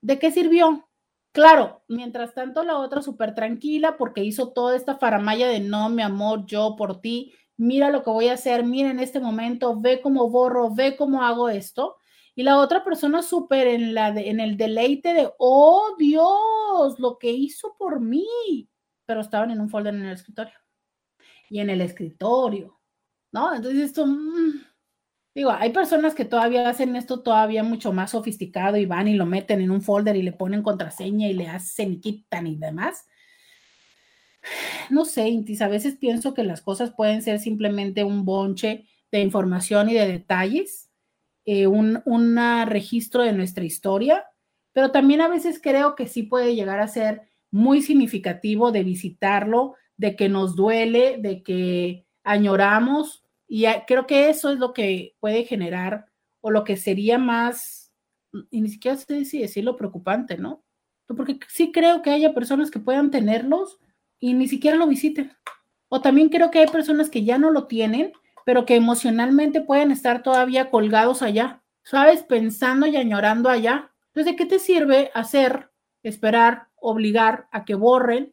¿De 0.00 0.20
qué 0.20 0.30
sirvió? 0.30 0.88
Claro, 1.32 1.82
mientras 1.88 2.34
tanto 2.34 2.62
la 2.62 2.78
otra 2.78 3.02
súper 3.02 3.34
tranquila 3.34 3.96
porque 3.96 4.22
hizo 4.22 4.52
toda 4.52 4.76
esta 4.76 4.96
faramaya 4.96 5.48
de 5.48 5.60
no, 5.60 5.88
mi 5.88 6.02
amor, 6.02 6.44
yo 6.46 6.76
por 6.76 7.00
ti, 7.00 7.32
mira 7.56 7.90
lo 7.90 8.02
que 8.02 8.10
voy 8.10 8.28
a 8.28 8.34
hacer, 8.34 8.64
mira 8.64 8.90
en 8.90 9.00
este 9.00 9.20
momento, 9.20 9.80
ve 9.80 10.00
cómo 10.00 10.28
borro, 10.30 10.74
ve 10.74 10.96
cómo 10.96 11.22
hago 11.22 11.48
esto. 11.48 11.96
Y 12.34 12.42
la 12.42 12.58
otra 12.58 12.84
persona 12.84 13.22
súper 13.22 13.66
en, 13.66 13.94
la 13.94 14.08
en 14.08 14.40
el 14.40 14.56
deleite 14.56 15.14
de, 15.14 15.30
oh 15.38 15.94
Dios, 15.98 16.98
lo 16.98 17.18
que 17.18 17.30
hizo 17.30 17.76
por 17.78 18.00
mí. 18.00 18.68
Pero 19.06 19.20
estaban 19.20 19.50
en 19.50 19.60
un 19.60 19.68
folder 19.68 19.94
en 19.94 20.06
el 20.06 20.12
escritorio. 20.12 20.54
Y 21.48 21.60
en 21.60 21.70
el 21.70 21.80
escritorio, 21.80 22.80
¿no? 23.32 23.54
Entonces 23.54 23.80
esto, 23.82 24.06
mm, 24.06 24.64
Digo, 25.34 25.52
hay 25.52 25.70
personas 25.70 26.14
que 26.14 26.24
todavía 26.24 26.68
hacen 26.68 26.96
esto 26.96 27.22
todavía 27.22 27.62
mucho 27.62 27.92
más 27.92 28.10
sofisticado 28.10 28.76
y 28.76 28.86
van 28.86 29.06
y 29.06 29.14
lo 29.14 29.26
meten 29.26 29.60
en 29.60 29.70
un 29.70 29.80
folder 29.80 30.16
y 30.16 30.22
le 30.22 30.32
ponen 30.32 30.62
contraseña 30.62 31.28
y 31.28 31.34
le 31.34 31.46
hacen 31.46 31.92
y 31.94 32.00
quitan 32.00 32.46
y 32.48 32.56
demás. 32.56 33.06
No 34.88 35.04
sé, 35.04 35.28
Intis, 35.28 35.62
a 35.62 35.68
veces 35.68 35.96
pienso 35.96 36.34
que 36.34 36.42
las 36.42 36.62
cosas 36.62 36.92
pueden 36.92 37.22
ser 37.22 37.38
simplemente 37.38 38.02
un 38.02 38.24
bonche 38.24 38.86
de 39.12 39.20
información 39.20 39.88
y 39.88 39.94
de 39.94 40.06
detalles, 40.08 40.90
eh, 41.44 41.66
un 41.66 42.36
registro 42.66 43.22
de 43.22 43.32
nuestra 43.32 43.64
historia, 43.64 44.24
pero 44.72 44.90
también 44.90 45.20
a 45.20 45.28
veces 45.28 45.60
creo 45.62 45.94
que 45.94 46.06
sí 46.06 46.22
puede 46.22 46.54
llegar 46.54 46.80
a 46.80 46.88
ser 46.88 47.22
muy 47.50 47.82
significativo 47.82 48.72
de 48.72 48.84
visitarlo, 48.84 49.74
de 49.96 50.16
que 50.16 50.28
nos 50.28 50.56
duele, 50.56 51.18
de 51.18 51.42
que 51.42 52.06
añoramos 52.24 53.24
y 53.52 53.66
creo 53.88 54.06
que 54.06 54.28
eso 54.28 54.52
es 54.52 54.60
lo 54.60 54.72
que 54.72 55.16
puede 55.18 55.44
generar 55.44 56.06
o 56.40 56.52
lo 56.52 56.62
que 56.62 56.76
sería 56.76 57.18
más, 57.18 57.92
y 58.48 58.60
ni 58.60 58.68
siquiera 58.68 58.96
sé 58.96 59.24
si 59.24 59.40
decirlo 59.40 59.76
preocupante, 59.76 60.38
¿no? 60.38 60.62
Porque 61.08 61.36
sí 61.48 61.72
creo 61.72 62.00
que 62.00 62.10
haya 62.10 62.32
personas 62.32 62.70
que 62.70 62.78
puedan 62.78 63.10
tenerlos 63.10 63.80
y 64.20 64.34
ni 64.34 64.46
siquiera 64.46 64.76
lo 64.76 64.86
visiten. 64.86 65.32
O 65.88 66.00
también 66.00 66.28
creo 66.28 66.52
que 66.52 66.60
hay 66.60 66.68
personas 66.68 67.10
que 67.10 67.24
ya 67.24 67.38
no 67.38 67.50
lo 67.50 67.66
tienen, 67.66 68.12
pero 68.46 68.66
que 68.66 68.76
emocionalmente 68.76 69.60
pueden 69.60 69.90
estar 69.90 70.22
todavía 70.22 70.70
colgados 70.70 71.20
allá, 71.20 71.60
¿sabes? 71.82 72.22
Pensando 72.22 72.86
y 72.86 72.96
añorando 72.96 73.48
allá. 73.48 73.90
Entonces, 74.14 74.32
¿de 74.32 74.36
qué 74.36 74.46
te 74.46 74.60
sirve 74.60 75.10
hacer, 75.12 75.72
esperar, 76.04 76.68
obligar 76.76 77.48
a 77.50 77.64
que 77.64 77.74
borren 77.74 78.32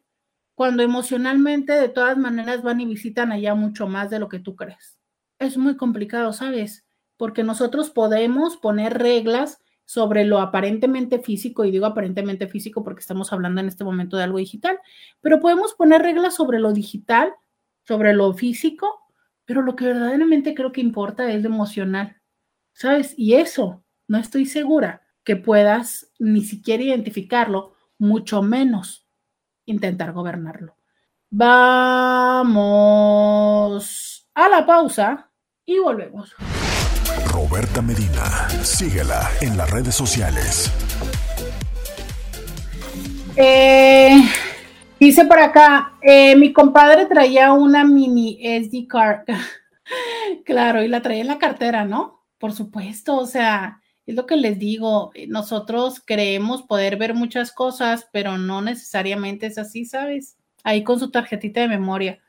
cuando 0.54 0.84
emocionalmente 0.84 1.72
de 1.72 1.88
todas 1.88 2.16
maneras 2.16 2.62
van 2.62 2.80
y 2.80 2.86
visitan 2.86 3.32
allá 3.32 3.56
mucho 3.56 3.88
más 3.88 4.10
de 4.10 4.20
lo 4.20 4.28
que 4.28 4.38
tú 4.38 4.54
crees? 4.54 4.97
Es 5.38 5.56
muy 5.56 5.76
complicado, 5.76 6.32
¿sabes? 6.32 6.86
Porque 7.16 7.42
nosotros 7.44 7.90
podemos 7.90 8.56
poner 8.56 8.98
reglas 8.98 9.60
sobre 9.84 10.24
lo 10.24 10.40
aparentemente 10.40 11.18
físico, 11.18 11.64
y 11.64 11.70
digo 11.70 11.86
aparentemente 11.86 12.46
físico 12.46 12.84
porque 12.84 13.00
estamos 13.00 13.32
hablando 13.32 13.62
en 13.62 13.68
este 13.68 13.84
momento 13.84 14.18
de 14.18 14.24
algo 14.24 14.36
digital, 14.38 14.78
pero 15.22 15.40
podemos 15.40 15.72
poner 15.74 16.02
reglas 16.02 16.34
sobre 16.34 16.58
lo 16.58 16.72
digital, 16.74 17.32
sobre 17.84 18.12
lo 18.12 18.34
físico, 18.34 19.00
pero 19.46 19.62
lo 19.62 19.76
que 19.76 19.86
verdaderamente 19.86 20.54
creo 20.54 20.72
que 20.72 20.82
importa 20.82 21.32
es 21.32 21.42
lo 21.42 21.48
emocional, 21.48 22.20
¿sabes? 22.74 23.14
Y 23.16 23.34
eso, 23.34 23.82
no 24.06 24.18
estoy 24.18 24.44
segura 24.44 25.02
que 25.24 25.36
puedas 25.36 26.12
ni 26.18 26.42
siquiera 26.42 26.82
identificarlo, 26.82 27.74
mucho 27.98 28.42
menos 28.42 29.08
intentar 29.64 30.12
gobernarlo. 30.12 30.76
Vamos 31.30 32.58
a 34.34 34.48
la 34.48 34.66
pausa 34.66 35.27
y 35.68 35.78
volvemos. 35.78 36.34
Roberta 37.30 37.82
Medina, 37.82 38.48
síguela 38.62 39.28
en 39.42 39.58
las 39.58 39.70
redes 39.70 39.94
sociales. 39.94 40.72
Eh, 43.36 44.16
dice 44.98 45.26
por 45.26 45.38
acá, 45.38 45.92
eh, 46.00 46.34
mi 46.36 46.54
compadre 46.54 47.04
traía 47.04 47.52
una 47.52 47.84
mini 47.84 48.38
SD 48.42 48.88
card. 48.88 49.26
claro, 50.46 50.82
y 50.82 50.88
la 50.88 51.02
traía 51.02 51.20
en 51.20 51.26
la 51.26 51.38
cartera, 51.38 51.84
¿no? 51.84 52.24
Por 52.38 52.52
supuesto, 52.52 53.18
o 53.18 53.26
sea, 53.26 53.82
es 54.06 54.14
lo 54.14 54.24
que 54.24 54.36
les 54.36 54.58
digo, 54.58 55.12
nosotros 55.28 56.02
creemos 56.02 56.62
poder 56.62 56.96
ver 56.96 57.12
muchas 57.12 57.52
cosas, 57.52 58.08
pero 58.10 58.38
no 58.38 58.62
necesariamente 58.62 59.46
es 59.46 59.58
así, 59.58 59.84
¿sabes? 59.84 60.38
Ahí 60.64 60.82
con 60.82 60.98
su 60.98 61.10
tarjetita 61.10 61.60
de 61.60 61.68
memoria. 61.68 62.20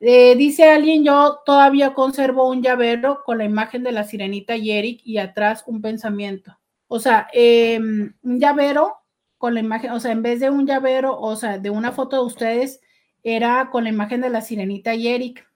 Eh, 0.00 0.36
dice 0.36 0.70
alguien, 0.70 1.04
yo 1.04 1.40
todavía 1.46 1.94
conservo 1.94 2.48
un 2.48 2.62
llavero 2.62 3.22
con 3.24 3.38
la 3.38 3.44
imagen 3.44 3.82
de 3.82 3.92
la 3.92 4.04
sirenita 4.04 4.56
y 4.56 4.70
Eric 4.70 5.00
y 5.04 5.18
atrás 5.18 5.64
un 5.66 5.80
pensamiento. 5.80 6.58
O 6.88 6.98
sea, 6.98 7.28
em, 7.32 8.14
un 8.22 8.40
llavero 8.40 8.96
con 9.38 9.54
la 9.54 9.60
imagen, 9.60 9.92
o 9.92 10.00
sea, 10.00 10.12
en 10.12 10.22
vez 10.22 10.40
de 10.40 10.50
un 10.50 10.66
llavero, 10.66 11.18
o 11.18 11.36
sea, 11.36 11.58
de 11.58 11.70
una 11.70 11.92
foto 11.92 12.16
de 12.16 12.24
ustedes, 12.24 12.80
era 13.22 13.70
con 13.70 13.84
la 13.84 13.90
imagen 13.90 14.20
de 14.20 14.30
la 14.30 14.42
sirenita 14.42 14.94
y 14.94 15.08
Eric. 15.08 15.48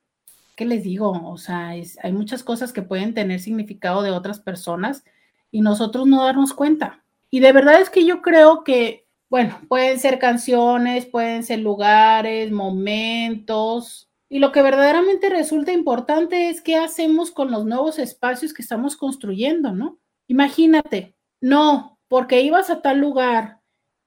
¿Qué 0.57 0.65
les 0.65 0.83
digo? 0.83 1.11
O 1.31 1.39
sea, 1.39 1.69
hay 1.69 2.13
muchas 2.13 2.43
cosas 2.43 2.73
que 2.73 2.83
pueden 2.83 3.15
tener 3.15 3.41
significado 3.41 4.03
de 4.03 4.11
otras 4.11 4.41
personas 4.41 5.05
y 5.51 5.61
nosotros 5.61 6.07
no 6.07 6.25
darnos 6.25 6.53
cuenta. 6.53 7.05
Y 7.31 7.41
de 7.41 7.53
verdad 7.53 7.81
es 7.81 7.91
que 7.91 8.05
yo 8.05 8.23
creo 8.23 8.65
que, 8.65 9.07
bueno, 9.29 9.61
pueden 9.69 10.01
ser 10.01 10.19
canciones, 10.19 11.07
pueden 11.07 11.45
ser 11.45 11.61
lugares, 11.61 12.51
momentos, 12.51 14.08
y 14.29 14.41
lo 14.41 14.53
que 14.53 14.63
verdaderamente 14.63 15.31
resulta 15.31 15.73
importante 15.73 16.51
es 16.51 16.61
qué 16.61 16.77
hacemos 16.77 17.31
con 17.31 17.51
los 17.51 17.65
nuevos 17.65 17.99
espacios 17.99 18.53
que 18.53 18.63
estamos 18.63 18.97
construyendo, 18.97 19.73
¿no? 19.73 19.99
Imagínate, 20.27 21.17
no, 21.41 21.99
porque 22.09 22.43
ibas 22.43 22.69
a 22.69 22.83
tal 22.83 22.99
lugar. 22.99 23.61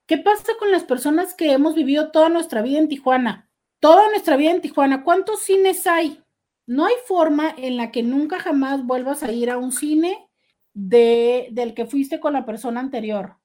¿Qué 0.06 0.18
pasa 0.18 0.54
con 0.60 0.72
las 0.72 0.84
personas 0.84 1.34
que 1.34 1.52
hemos 1.52 1.74
vivido 1.74 2.12
toda 2.12 2.30
nuestra 2.30 2.62
vida 2.62 2.80
en 2.80 2.88
Tijuana? 2.88 3.50
Toda 3.80 4.10
nuestra 4.10 4.36
vida 4.36 4.52
en 4.52 4.62
Tijuana, 4.62 5.04
¿cuántos 5.04 5.40
cines 5.40 5.88
hay? 5.88 6.22
No 6.68 6.86
hay 6.86 6.96
forma 7.08 7.54
en 7.58 7.78
la 7.78 7.92
que 7.92 8.04
nunca 8.04 8.40
jamás 8.40 8.86
vuelvas 8.86 9.24
a 9.24 9.32
ir 9.32 9.50
a 9.50 9.58
un 9.58 9.72
cine 9.72 10.30
de, 10.74 11.48
del 11.52 11.74
que 11.74 11.88
fuiste 11.88 12.20
con 12.20 12.34
la 12.34 12.46
persona 12.46 12.80
anterior. 12.80 13.38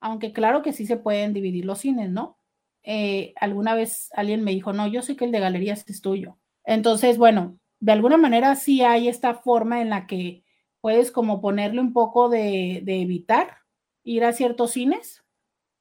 Aunque 0.00 0.32
claro 0.32 0.62
que 0.62 0.72
sí 0.72 0.84
se 0.84 0.96
pueden 0.96 1.32
dividir 1.32 1.64
los 1.64 1.78
cines, 1.78 2.10
¿no? 2.10 2.38
Eh, 2.84 3.32
alguna 3.36 3.74
vez 3.74 4.10
alguien 4.14 4.44
me 4.44 4.52
dijo, 4.52 4.72
no, 4.72 4.86
yo 4.86 5.02
sé 5.02 5.16
que 5.16 5.24
el 5.24 5.32
de 5.32 5.40
galerías 5.40 5.84
es 5.88 6.02
tuyo. 6.02 6.38
Entonces, 6.64 7.18
bueno, 7.18 7.58
de 7.80 7.92
alguna 7.92 8.18
manera 8.18 8.54
sí 8.56 8.82
hay 8.82 9.08
esta 9.08 9.34
forma 9.34 9.80
en 9.80 9.90
la 9.90 10.06
que 10.06 10.44
puedes 10.80 11.10
como 11.10 11.40
ponerle 11.40 11.80
un 11.80 11.94
poco 11.94 12.28
de, 12.28 12.82
evitar 12.86 13.58
ir 14.04 14.24
a 14.24 14.34
ciertos 14.34 14.72
cines, 14.72 15.24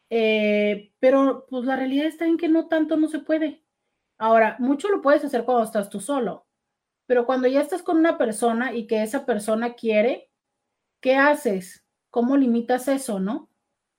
eh, 0.10 0.93
pero 0.99 1.45
pues 1.49 1.66
la 1.66 1.76
realidad 1.76 2.06
está 2.06 2.26
en 2.26 2.38
que 2.38 2.47
no 2.47 2.68
tanto 2.68 2.95
no 2.95 3.10
se 3.10 3.20
puede. 3.20 3.64
Ahora, 4.18 4.56
mucho 4.60 4.89
lo 4.89 5.01
puedes 5.01 5.26
hacer 5.26 5.43
cuando 5.43 5.64
estás 5.64 5.89
tú 5.89 5.99
solo, 5.99 6.47
pero 7.06 7.26
cuando 7.26 7.49
ya 7.49 7.62
estás 7.62 7.84
con 7.84 7.97
una 7.97 8.18
persona 8.18 8.74
y 8.74 8.88
que 8.88 9.04
esa 9.04 9.26
persona 9.26 9.74
quiere, 9.74 10.30
¿qué 11.01 11.16
haces? 11.16 11.86
¿Cómo 12.10 12.38
limitas 12.38 12.88
eso, 12.88 13.20
no? 13.20 13.49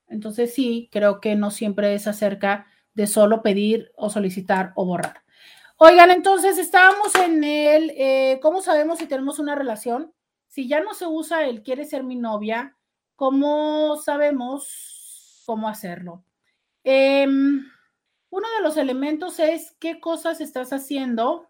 Entonces 0.07 0.53
sí, 0.53 0.89
creo 0.91 1.21
que 1.21 1.35
no 1.35 1.51
siempre 1.51 1.93
es 1.93 2.07
acerca 2.07 2.67
de 2.95 3.07
solo 3.07 3.43
pedir 3.43 3.91
o 3.95 4.09
solicitar 4.09 4.71
o 4.75 4.85
borrar. 4.85 5.21
Oigan, 5.77 6.09
entonces 6.09 6.57
estábamos 6.57 7.13
en 7.15 7.43
el, 7.43 7.91
eh, 7.91 8.39
¿cómo 8.41 8.61
sabemos 8.61 8.97
si 8.99 9.07
tenemos 9.07 9.39
una 9.39 9.55
relación? 9.55 10.13
Si 10.47 10.67
ya 10.69 10.79
no 10.79 10.93
se 10.93 11.05
usa 11.05 11.45
el 11.45 11.63
quiere 11.63 11.83
ser 11.83 12.03
mi 12.03 12.15
novia, 12.15 12.77
¿cómo 13.17 13.97
sabemos 13.97 15.43
cómo 15.45 15.67
hacerlo? 15.67 16.23
Em, 16.85 17.65
uno 18.29 18.47
de 18.57 18.63
los 18.63 18.77
elementos 18.77 19.39
es 19.39 19.75
qué 19.79 19.99
cosas 19.99 20.39
estás 20.39 20.71
haciendo, 20.71 21.49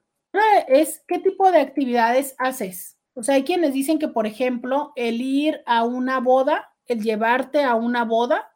es 0.68 1.04
qué 1.08 1.20
tipo 1.20 1.52
de 1.52 1.60
actividades 1.60 2.36
haces. 2.40 2.98
O 3.14 3.22
sea, 3.22 3.36
hay 3.36 3.44
quienes 3.44 3.74
dicen 3.74 4.00
que, 4.00 4.08
por 4.08 4.26
ejemplo, 4.26 4.92
el 4.96 5.22
ir 5.22 5.62
a 5.68 5.84
una 5.84 6.20
boda, 6.20 6.74
el 6.88 7.02
llevarte 7.02 7.64
a 7.64 7.76
una 7.76 8.04
boda, 8.04 8.55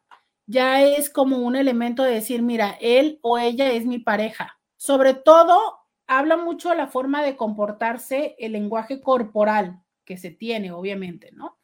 ya 0.50 0.82
es 0.82 1.10
como 1.10 1.38
un 1.38 1.54
elemento 1.54 2.02
de 2.02 2.14
decir, 2.14 2.42
mira, 2.42 2.76
él 2.80 3.20
o 3.22 3.38
ella 3.38 3.70
es 3.70 3.86
mi 3.86 3.98
pareja. 3.98 4.58
Sobre 4.76 5.14
todo, 5.14 5.78
habla 6.08 6.36
mucho 6.36 6.74
la 6.74 6.88
forma 6.88 7.22
de 7.22 7.36
comportarse, 7.36 8.34
el 8.38 8.52
lenguaje 8.52 9.00
corporal 9.00 9.80
que 10.04 10.16
se 10.16 10.30
tiene, 10.30 10.72
obviamente, 10.72 11.30
¿no? 11.32 11.58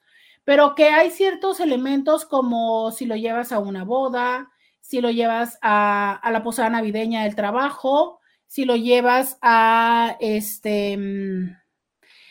Pero 0.44 0.76
que 0.76 0.88
hay 0.90 1.10
ciertos 1.10 1.58
elementos 1.58 2.24
como 2.24 2.92
si 2.92 3.06
lo 3.06 3.16
llevas 3.16 3.50
a 3.50 3.58
una 3.58 3.82
boda, 3.82 4.52
si 4.80 5.00
lo 5.00 5.10
llevas 5.10 5.58
a, 5.62 6.20
la 6.30 6.44
posada 6.44 6.70
navideña 6.70 7.24
del 7.24 7.34
trabajo, 7.34 8.20
si 8.46 8.64
lo 8.64 8.76
llevas 8.76 9.36
a 9.42 10.16
este 10.20 10.96
mm, 10.96 11.56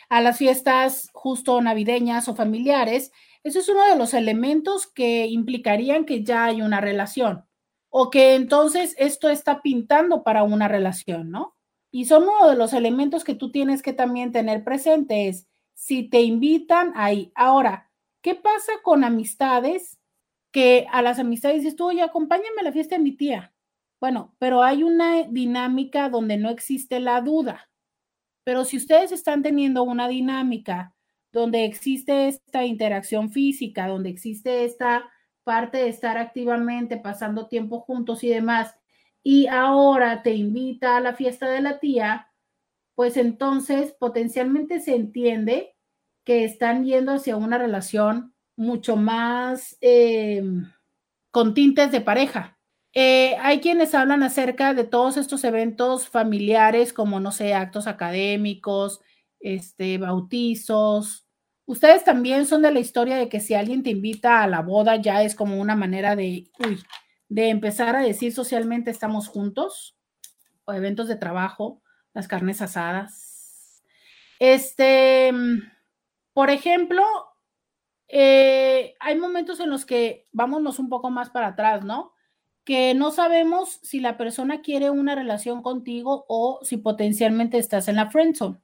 a 0.08 0.20
las 0.22 0.38
fiestas 0.38 1.10
justo 1.12 1.60
navideñas 1.60 2.28
o 2.28 2.34
familiares, 2.34 3.12
eso 3.46 3.60
es 3.60 3.68
uno 3.68 3.86
de 3.86 3.94
los 3.94 4.12
elementos 4.12 4.88
que 4.88 5.26
implicarían 5.28 6.04
que 6.04 6.24
ya 6.24 6.46
hay 6.46 6.62
una 6.62 6.80
relación 6.80 7.44
o 7.90 8.10
que 8.10 8.34
entonces 8.34 8.96
esto 8.98 9.28
está 9.28 9.62
pintando 9.62 10.24
para 10.24 10.42
una 10.42 10.66
relación, 10.66 11.30
¿no? 11.30 11.54
Y 11.92 12.06
son 12.06 12.24
uno 12.24 12.50
de 12.50 12.56
los 12.56 12.72
elementos 12.72 13.22
que 13.22 13.36
tú 13.36 13.52
tienes 13.52 13.82
que 13.82 13.92
también 13.92 14.32
tener 14.32 14.64
presente 14.64 15.28
es 15.28 15.46
si 15.74 16.08
te 16.08 16.22
invitan 16.22 16.92
ahí. 16.96 17.30
Ahora, 17.36 17.88
¿qué 18.20 18.34
pasa 18.34 18.72
con 18.82 19.04
amistades 19.04 19.96
que 20.50 20.88
a 20.90 21.00
las 21.00 21.20
amistades 21.20 21.58
dices 21.58 21.76
tú, 21.76 21.86
oye, 21.86 22.02
acompáñame 22.02 22.62
a 22.62 22.64
la 22.64 22.72
fiesta 22.72 22.96
de 22.96 23.02
mi 23.02 23.12
tía? 23.12 23.54
Bueno, 24.00 24.34
pero 24.40 24.64
hay 24.64 24.82
una 24.82 25.22
dinámica 25.22 26.08
donde 26.08 26.36
no 26.36 26.50
existe 26.50 26.98
la 26.98 27.20
duda. 27.20 27.70
Pero 28.42 28.64
si 28.64 28.76
ustedes 28.76 29.12
están 29.12 29.44
teniendo 29.44 29.84
una 29.84 30.08
dinámica 30.08 30.95
donde 31.36 31.66
existe 31.66 32.28
esta 32.28 32.64
interacción 32.64 33.30
física, 33.30 33.88
donde 33.88 34.08
existe 34.08 34.64
esta 34.64 35.04
parte 35.44 35.76
de 35.76 35.88
estar 35.90 36.16
activamente 36.16 36.96
pasando 36.96 37.46
tiempo 37.46 37.80
juntos 37.80 38.24
y 38.24 38.30
demás, 38.30 38.74
y 39.22 39.46
ahora 39.46 40.22
te 40.22 40.32
invita 40.32 40.96
a 40.96 41.00
la 41.00 41.12
fiesta 41.12 41.50
de 41.50 41.60
la 41.60 41.78
tía, 41.78 42.32
pues 42.94 43.18
entonces 43.18 43.94
potencialmente 44.00 44.80
se 44.80 44.94
entiende 44.94 45.76
que 46.24 46.44
están 46.44 46.86
yendo 46.86 47.12
hacia 47.12 47.36
una 47.36 47.58
relación 47.58 48.34
mucho 48.56 48.96
más 48.96 49.76
eh, 49.82 50.42
con 51.30 51.52
tintes 51.52 51.92
de 51.92 52.00
pareja. 52.00 52.58
Eh, 52.94 53.36
hay 53.42 53.60
quienes 53.60 53.94
hablan 53.94 54.22
acerca 54.22 54.72
de 54.72 54.84
todos 54.84 55.18
estos 55.18 55.44
eventos 55.44 56.08
familiares, 56.08 56.94
como, 56.94 57.20
no 57.20 57.30
sé, 57.30 57.52
actos 57.52 57.86
académicos, 57.86 59.02
este, 59.38 59.98
bautizos, 59.98 61.25
Ustedes 61.66 62.04
también 62.04 62.46
son 62.46 62.62
de 62.62 62.70
la 62.70 62.78
historia 62.78 63.16
de 63.16 63.28
que 63.28 63.40
si 63.40 63.54
alguien 63.54 63.82
te 63.82 63.90
invita 63.90 64.42
a 64.42 64.46
la 64.46 64.62
boda 64.62 64.96
ya 64.96 65.22
es 65.22 65.34
como 65.34 65.60
una 65.60 65.74
manera 65.74 66.14
de, 66.14 66.48
uy, 66.60 66.80
de 67.28 67.48
empezar 67.48 67.96
a 67.96 68.02
decir 68.02 68.32
socialmente 68.32 68.90
estamos 68.90 69.28
juntos, 69.28 69.96
o 70.64 70.72
eventos 70.72 71.08
de 71.08 71.16
trabajo, 71.16 71.82
las 72.12 72.28
carnes 72.28 72.60
asadas. 72.60 73.82
Este, 74.38 75.32
por 76.32 76.50
ejemplo, 76.50 77.02
eh, 78.08 78.94
hay 79.00 79.18
momentos 79.18 79.60
en 79.60 79.70
los 79.70 79.86
que 79.86 80.28
vámonos 80.32 80.78
un 80.78 80.88
poco 80.88 81.10
más 81.10 81.30
para 81.30 81.48
atrás, 81.48 81.84
¿no? 81.84 82.12
Que 82.64 82.94
no 82.94 83.10
sabemos 83.10 83.78
si 83.82 84.00
la 84.00 84.16
persona 84.16 84.60
quiere 84.60 84.90
una 84.90 85.14
relación 85.14 85.62
contigo 85.62 86.26
o 86.28 86.60
si 86.62 86.76
potencialmente 86.76 87.58
estás 87.58 87.88
en 87.88 87.96
la 87.96 88.10
friendzone. 88.10 88.60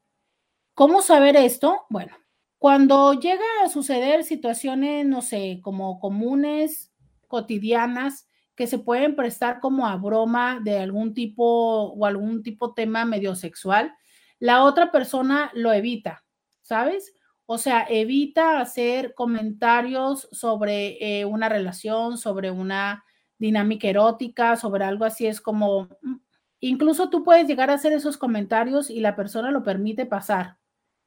¿Cómo 0.74 1.02
saber 1.02 1.36
esto? 1.36 1.86
Bueno, 1.88 2.16
cuando 2.62 3.14
llega 3.14 3.42
a 3.64 3.68
suceder 3.68 4.22
situaciones, 4.22 5.04
no 5.04 5.20
sé, 5.20 5.58
como 5.64 5.98
comunes, 5.98 6.92
cotidianas, 7.26 8.28
que 8.54 8.68
se 8.68 8.78
pueden 8.78 9.16
prestar 9.16 9.58
como 9.58 9.84
a 9.84 9.96
broma 9.96 10.60
de 10.62 10.78
algún 10.78 11.12
tipo 11.12 11.92
o 11.92 12.06
algún 12.06 12.44
tipo 12.44 12.72
tema 12.72 13.04
medio 13.04 13.34
sexual, 13.34 13.92
la 14.38 14.62
otra 14.62 14.92
persona 14.92 15.50
lo 15.54 15.72
evita, 15.72 16.24
¿sabes? 16.60 17.16
O 17.46 17.58
sea, 17.58 17.84
evita 17.90 18.60
hacer 18.60 19.12
comentarios 19.14 20.28
sobre 20.30 20.98
eh, 21.00 21.24
una 21.24 21.48
relación, 21.48 22.16
sobre 22.16 22.52
una 22.52 23.02
dinámica 23.38 23.88
erótica, 23.88 24.54
sobre 24.54 24.84
algo 24.84 25.04
así. 25.04 25.26
Es 25.26 25.40
como, 25.40 25.88
mm, 26.00 26.14
incluso 26.60 27.10
tú 27.10 27.24
puedes 27.24 27.48
llegar 27.48 27.70
a 27.70 27.74
hacer 27.74 27.92
esos 27.92 28.16
comentarios 28.18 28.88
y 28.88 29.00
la 29.00 29.16
persona 29.16 29.50
lo 29.50 29.64
permite 29.64 30.06
pasar 30.06 30.61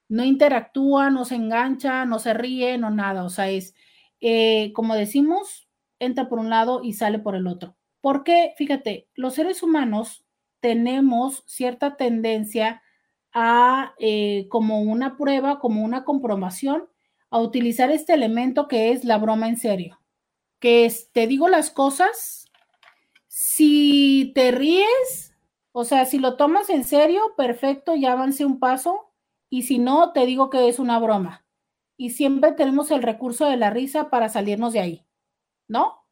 no 0.08 0.24
interactúa, 0.24 1.10
no 1.10 1.26
se 1.26 1.36
engancha, 1.36 2.06
no 2.06 2.20
se 2.20 2.34
ríe, 2.34 2.78
no 2.78 2.91
nada. 2.91 3.24
O 3.24 3.30
sea, 3.30 3.49
es, 3.49 3.74
eh, 4.22 4.72
como 4.74 4.95
decimos, 4.95 5.68
entra 5.99 6.30
por 6.30 6.39
un 6.39 6.49
lado 6.49 6.82
y 6.84 6.93
sale 6.93 7.20
por 7.20 7.36
el 7.36 7.47
otro. 7.47 7.76
Porque, 8.01 8.53
fíjate, 8.58 9.08
los 9.16 9.34
seres 9.36 9.64
humanos 9.64 10.26
tenemos 10.60 11.43
cierta 11.47 11.95
tendencia 11.97 12.82
a, 13.34 13.93
eh, 13.99 14.47
como 14.49 14.82
una 14.82 15.18
prueba, 15.18 15.60
como 15.60 15.84
una 15.84 16.03
comprobación, 16.03 16.88
a 17.30 17.39
utilizar 17.39 17.91
este 17.91 18.14
elemento 18.14 18.68
que 18.68 18.91
es 18.91 19.03
la 19.03 19.18
broma 19.18 19.49
en 19.49 19.58
serio. 19.58 19.99
Que 20.60 20.86
es, 20.86 21.12
te 21.12 21.28
digo 21.28 21.49
las 21.49 21.70
cosas, 21.70 22.45
si 23.28 24.32
te 24.36 24.51
ríes, 24.51 25.36
o 25.72 25.84
sea, 25.84 26.06
si 26.06 26.20
lo 26.20 26.38
tomas 26.38 26.70
en 26.70 26.86
serio, 26.86 27.34
perfecto, 27.36 27.95
ya 27.95 28.14
avance 28.14 28.45
un 28.45 28.60
paso 28.60 29.12
y 29.50 29.64
si 29.64 29.80
no, 29.80 30.12
te 30.12 30.26
digo 30.26 30.50
que 30.50 30.68
es 30.68 30.80
una 30.80 31.00
broma. 31.00 31.46
Y 31.98 32.12
siempre 32.12 32.52
tenemos 32.54 32.91
el 32.91 33.04
recurso 33.04 33.46
de 33.46 33.58
la 33.58 33.70
risa 33.70 34.10
para 34.10 34.30
salirnos 34.30 34.74
de 34.74 34.80
ahí, 34.80 35.06
¿no? 35.68 36.06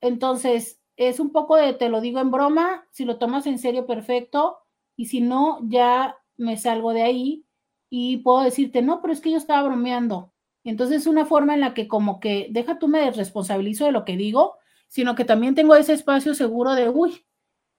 Entonces, 0.00 0.80
es 0.96 1.18
un 1.18 1.30
poco 1.32 1.56
de 1.56 1.72
te 1.72 1.88
lo 1.88 2.00
digo 2.00 2.20
en 2.20 2.30
broma, 2.30 2.86
si 2.90 3.04
lo 3.04 3.18
tomas 3.18 3.46
en 3.46 3.58
serio, 3.58 3.86
perfecto, 3.86 4.58
y 4.96 5.06
si 5.06 5.20
no, 5.20 5.60
ya 5.62 6.18
me 6.36 6.56
salgo 6.56 6.92
de 6.92 7.02
ahí 7.02 7.46
y 7.90 8.18
puedo 8.18 8.42
decirte, 8.42 8.82
no, 8.82 9.00
pero 9.00 9.12
es 9.12 9.20
que 9.20 9.30
yo 9.30 9.38
estaba 9.38 9.62
bromeando. 9.66 10.32
Entonces, 10.64 11.02
es 11.02 11.06
una 11.06 11.26
forma 11.26 11.54
en 11.54 11.60
la 11.60 11.74
que 11.74 11.88
como 11.88 12.20
que, 12.20 12.48
deja 12.50 12.78
tú 12.78 12.88
me 12.88 13.10
responsabilizo 13.10 13.86
de 13.86 13.92
lo 13.92 14.04
que 14.04 14.16
digo, 14.16 14.56
sino 14.88 15.14
que 15.14 15.24
también 15.24 15.54
tengo 15.54 15.74
ese 15.74 15.92
espacio 15.94 16.34
seguro 16.34 16.74
de, 16.74 16.88
uy, 16.88 17.26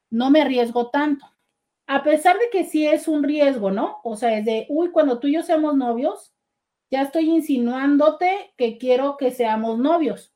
no 0.10 0.32
me 0.32 0.42
arriesgo 0.42 0.90
tanto 0.90 1.35
a 1.88 2.04
pesar 2.04 2.38
de 2.38 2.50
que 2.52 2.64
sí 2.66 2.86
es 2.86 3.08
un 3.08 3.24
riesgo, 3.24 3.72
¿no? 3.72 4.00
O 4.04 4.16
sea, 4.16 4.38
es 4.38 4.46
de, 4.46 4.66
uy, 4.70 4.92
cuando 4.92 5.20
tú 5.20 5.28
y 5.28 5.34
yo 5.34 5.44
seamos 5.44 5.76
novios, 5.76 6.34
ya 6.92 7.04
estoy 7.04 7.30
insinuándote 7.30 8.54
que 8.58 8.78
quiero 8.78 9.18
que 9.18 9.32
seamos 9.32 9.78
novios. 9.78 10.34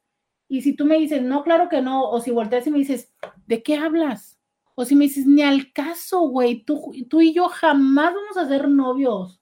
Y 0.47 0.62
si 0.62 0.76
tú 0.76 0.86
me 0.86 0.97
dices, 0.97 1.22
no, 1.22 1.43
claro 1.43 1.70
que 1.70 1.82
no, 1.82 2.10
o 2.10 2.20
si 2.22 2.32
volteas 2.32 2.68
y 2.68 2.72
me 2.72 2.80
dices, 2.80 3.14
¿de 3.45 3.64
qué 3.64 3.78
hablas? 3.78 4.39
O 4.76 4.86
si 4.86 4.95
me 4.95 5.06
dices, 5.06 5.26
ni 5.26 5.41
al 5.41 5.72
caso, 5.74 6.22
güey, 6.22 6.64
tú, 6.64 6.91
tú 7.10 7.22
y 7.22 7.34
yo 7.34 7.50
jamás 7.50 8.14
vamos 8.14 8.38
a 8.38 8.47
ser 8.47 8.68
novios. 8.68 9.41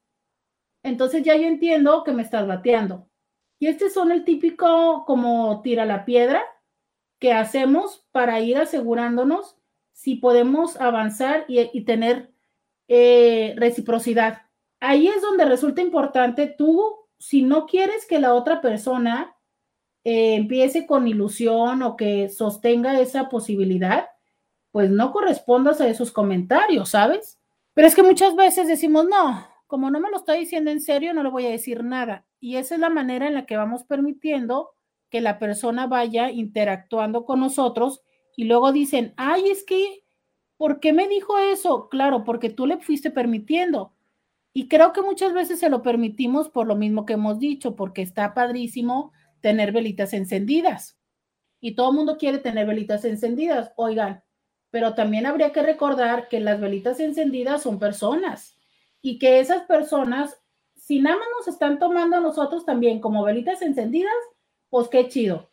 Entonces 0.83 1.23
ya 1.23 1.35
yo 1.35 1.47
entiendo 1.47 2.03
que 2.03 2.13
me 2.13 2.23
estás 2.23 2.47
bateando. 2.47 3.09
Y 3.59 3.67
este 3.67 3.89
son 3.89 4.11
el 4.11 4.23
típico 4.23 5.03
como 5.05 5.61
tira 5.61 5.85
la 5.85 6.05
piedra 6.05 6.43
que 7.19 7.33
hacemos 7.33 8.05
para 8.11 8.39
ir 8.39 8.57
asegurándonos 8.57 9.56
si 9.97 10.13
podemos 10.13 10.79
avanzar 10.79 11.45
y, 11.47 11.81
tener 11.81 12.31
eh, 12.87 13.55
reciprocidad. 13.57 14.43
Ahí 14.79 15.07
es 15.07 15.23
donde 15.23 15.43
resulta 15.43 15.81
importante 15.81 16.45
tú, 16.45 17.07
si 17.17 17.41
no 17.41 17.65
quieres 17.65 18.05
que 18.05 18.19
la 18.19 18.35
otra 18.35 18.61
persona 18.61 19.35
eh, 20.03 20.35
empiece 20.35 20.85
con 20.85 21.07
ilusión 21.07 21.81
o 21.81 21.97
que 21.97 22.29
sostenga 22.29 22.99
esa 22.99 23.27
posibilidad, 23.27 24.05
pues 24.69 24.91
no 24.91 25.11
correspondas 25.11 25.81
a 25.81 25.87
esos 25.87 26.11
comentarios, 26.11 26.89
¿sabes? 26.89 27.39
Pero 27.73 27.87
es 27.87 27.95
que 27.95 28.03
muchas 28.03 28.35
veces 28.35 28.67
decimos, 28.67 29.07
no, 29.09 29.47
como 29.65 29.89
no 29.89 29.99
me 29.99 30.11
lo 30.11 30.17
está 30.17 30.33
diciendo 30.33 30.69
en 30.69 30.79
serio, 30.79 31.15
no 31.15 31.23
le 31.23 31.31
voy 31.31 31.47
a 31.47 31.49
decir 31.49 31.83
nada. 31.83 32.23
Y 32.39 32.57
esa 32.57 32.75
es 32.75 32.81
la 32.81 32.91
manera 32.91 33.25
en 33.25 33.33
la 33.33 33.47
que 33.47 33.57
vamos 33.57 33.83
permitiendo 33.83 34.75
que 35.09 35.21
la 35.21 35.39
persona 35.39 35.87
vaya 35.87 36.29
interactuando 36.29 37.25
con 37.25 37.39
nosotros 37.39 38.03
y 38.37 38.45
luego 38.45 38.71
dicen, 38.71 39.13
ay, 39.17 39.49
es 39.49 39.63
que, 39.63 40.03
¿por 40.57 40.79
qué 40.79 40.93
me 40.93 41.07
dijo 41.07 41.39
eso? 41.39 41.89
Claro, 41.89 42.23
porque 42.23 42.51
tú 42.51 42.67
le 42.67 42.77
fuiste 42.77 43.09
permitiendo. 43.09 43.93
Y 44.53 44.67
creo 44.67 44.93
que 44.93 45.01
muchas 45.01 45.33
veces 45.33 45.59
se 45.59 45.71
lo 45.71 45.81
permitimos 45.81 46.47
por 46.47 46.67
lo 46.67 46.75
mismo 46.75 47.03
que 47.03 47.13
hemos 47.13 47.39
dicho, 47.39 47.75
porque 47.75 48.03
está 48.03 48.35
padrísimo 48.35 49.11
tener 49.41 49.71
velitas 49.71 50.13
encendidas. 50.13 50.99
Y 51.59 51.73
todo 51.73 51.89
el 51.89 51.95
mundo 51.95 52.17
quiere 52.19 52.37
tener 52.37 52.67
velitas 52.67 53.05
encendidas, 53.05 53.71
oigan, 53.75 54.23
pero 54.69 54.93
también 54.93 55.25
habría 55.25 55.51
que 55.51 55.63
recordar 55.63 56.27
que 56.27 56.39
las 56.39 56.61
velitas 56.61 56.99
encendidas 56.99 57.63
son 57.63 57.79
personas 57.79 58.55
y 59.01 59.17
que 59.17 59.39
esas 59.39 59.63
personas, 59.63 60.39
si 60.75 60.99
nada 61.01 61.17
más 61.17 61.27
nos 61.39 61.47
están 61.47 61.79
tomando 61.79 62.17
a 62.17 62.21
nosotros 62.21 62.65
también 62.65 63.01
como 63.01 63.23
velitas 63.23 63.63
encendidas, 63.63 64.13
pues 64.69 64.89
qué 64.89 65.07
chido 65.07 65.49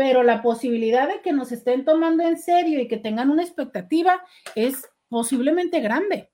pero 0.00 0.22
la 0.22 0.40
posibilidad 0.40 1.06
de 1.06 1.20
que 1.20 1.30
nos 1.30 1.52
estén 1.52 1.84
tomando 1.84 2.24
en 2.24 2.38
serio 2.38 2.80
y 2.80 2.88
que 2.88 2.96
tengan 2.96 3.28
una 3.28 3.42
expectativa 3.42 4.22
es 4.54 4.88
posiblemente 5.10 5.78
grande. 5.80 6.32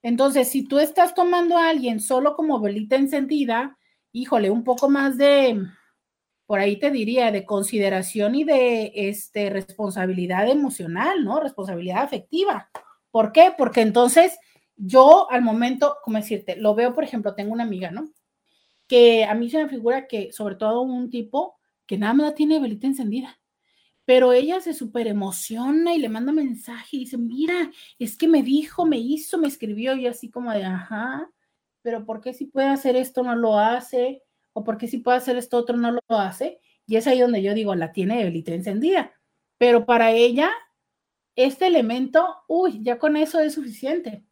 Entonces, 0.00 0.48
si 0.48 0.68
tú 0.68 0.78
estás 0.78 1.12
tomando 1.12 1.58
a 1.58 1.70
alguien 1.70 1.98
solo 1.98 2.36
como 2.36 2.60
velita 2.60 2.94
encendida, 2.94 3.76
híjole, 4.12 4.48
un 4.48 4.62
poco 4.62 4.88
más 4.88 5.18
de, 5.18 5.60
por 6.46 6.60
ahí 6.60 6.78
te 6.78 6.92
diría, 6.92 7.32
de 7.32 7.44
consideración 7.44 8.36
y 8.36 8.44
de 8.44 8.92
este, 8.94 9.50
responsabilidad 9.50 10.48
emocional, 10.48 11.24
¿no? 11.24 11.40
Responsabilidad 11.40 12.04
afectiva. 12.04 12.70
¿Por 13.10 13.32
qué? 13.32 13.52
Porque 13.58 13.80
entonces 13.80 14.38
yo 14.76 15.28
al 15.32 15.42
momento, 15.42 15.96
como 16.04 16.18
decirte, 16.18 16.54
lo 16.54 16.76
veo, 16.76 16.94
por 16.94 17.02
ejemplo, 17.02 17.34
tengo 17.34 17.54
una 17.54 17.64
amiga, 17.64 17.90
¿no? 17.90 18.12
Que 18.86 19.24
a 19.24 19.34
mí 19.34 19.50
se 19.50 19.60
me 19.60 19.68
figura 19.68 20.06
que 20.06 20.30
sobre 20.30 20.54
todo 20.54 20.82
un 20.82 21.10
tipo 21.10 21.56
que 21.86 21.98
nada 21.98 22.14
más 22.14 22.34
tiene 22.34 22.60
velita 22.60 22.86
encendida. 22.86 23.40
Pero 24.04 24.32
ella 24.32 24.60
se 24.60 24.74
súper 24.74 25.06
emociona 25.06 25.94
y 25.94 25.98
le 25.98 26.08
manda 26.10 26.32
mensaje 26.32 26.96
y 26.96 27.00
dice, 27.00 27.16
mira, 27.16 27.70
es 27.98 28.18
que 28.18 28.28
me 28.28 28.42
dijo, 28.42 28.84
me 28.84 28.98
hizo, 28.98 29.38
me 29.38 29.48
escribió 29.48 29.96
y 29.96 30.06
así 30.06 30.30
como 30.30 30.52
de, 30.52 30.64
ajá, 30.64 31.30
pero 31.82 32.04
¿por 32.04 32.20
qué 32.20 32.34
si 32.34 32.46
puede 32.46 32.68
hacer 32.68 32.96
esto 32.96 33.22
no 33.22 33.34
lo 33.36 33.58
hace? 33.58 34.22
¿O 34.52 34.64
por 34.64 34.78
qué 34.78 34.88
si 34.88 34.98
puede 34.98 35.18
hacer 35.18 35.36
esto 35.36 35.56
otro 35.58 35.76
no 35.76 35.92
lo 35.92 36.02
hace? 36.08 36.60
Y 36.86 36.96
es 36.96 37.06
ahí 37.06 37.20
donde 37.20 37.42
yo 37.42 37.54
digo, 37.54 37.74
la 37.74 37.92
tiene 37.92 38.24
velita 38.24 38.52
encendida. 38.52 39.12
Pero 39.58 39.86
para 39.86 40.10
ella, 40.12 40.50
este 41.36 41.66
elemento, 41.66 42.26
uy, 42.48 42.80
ya 42.82 42.98
con 42.98 43.16
eso 43.16 43.40
es 43.40 43.54
suficiente. 43.54 44.24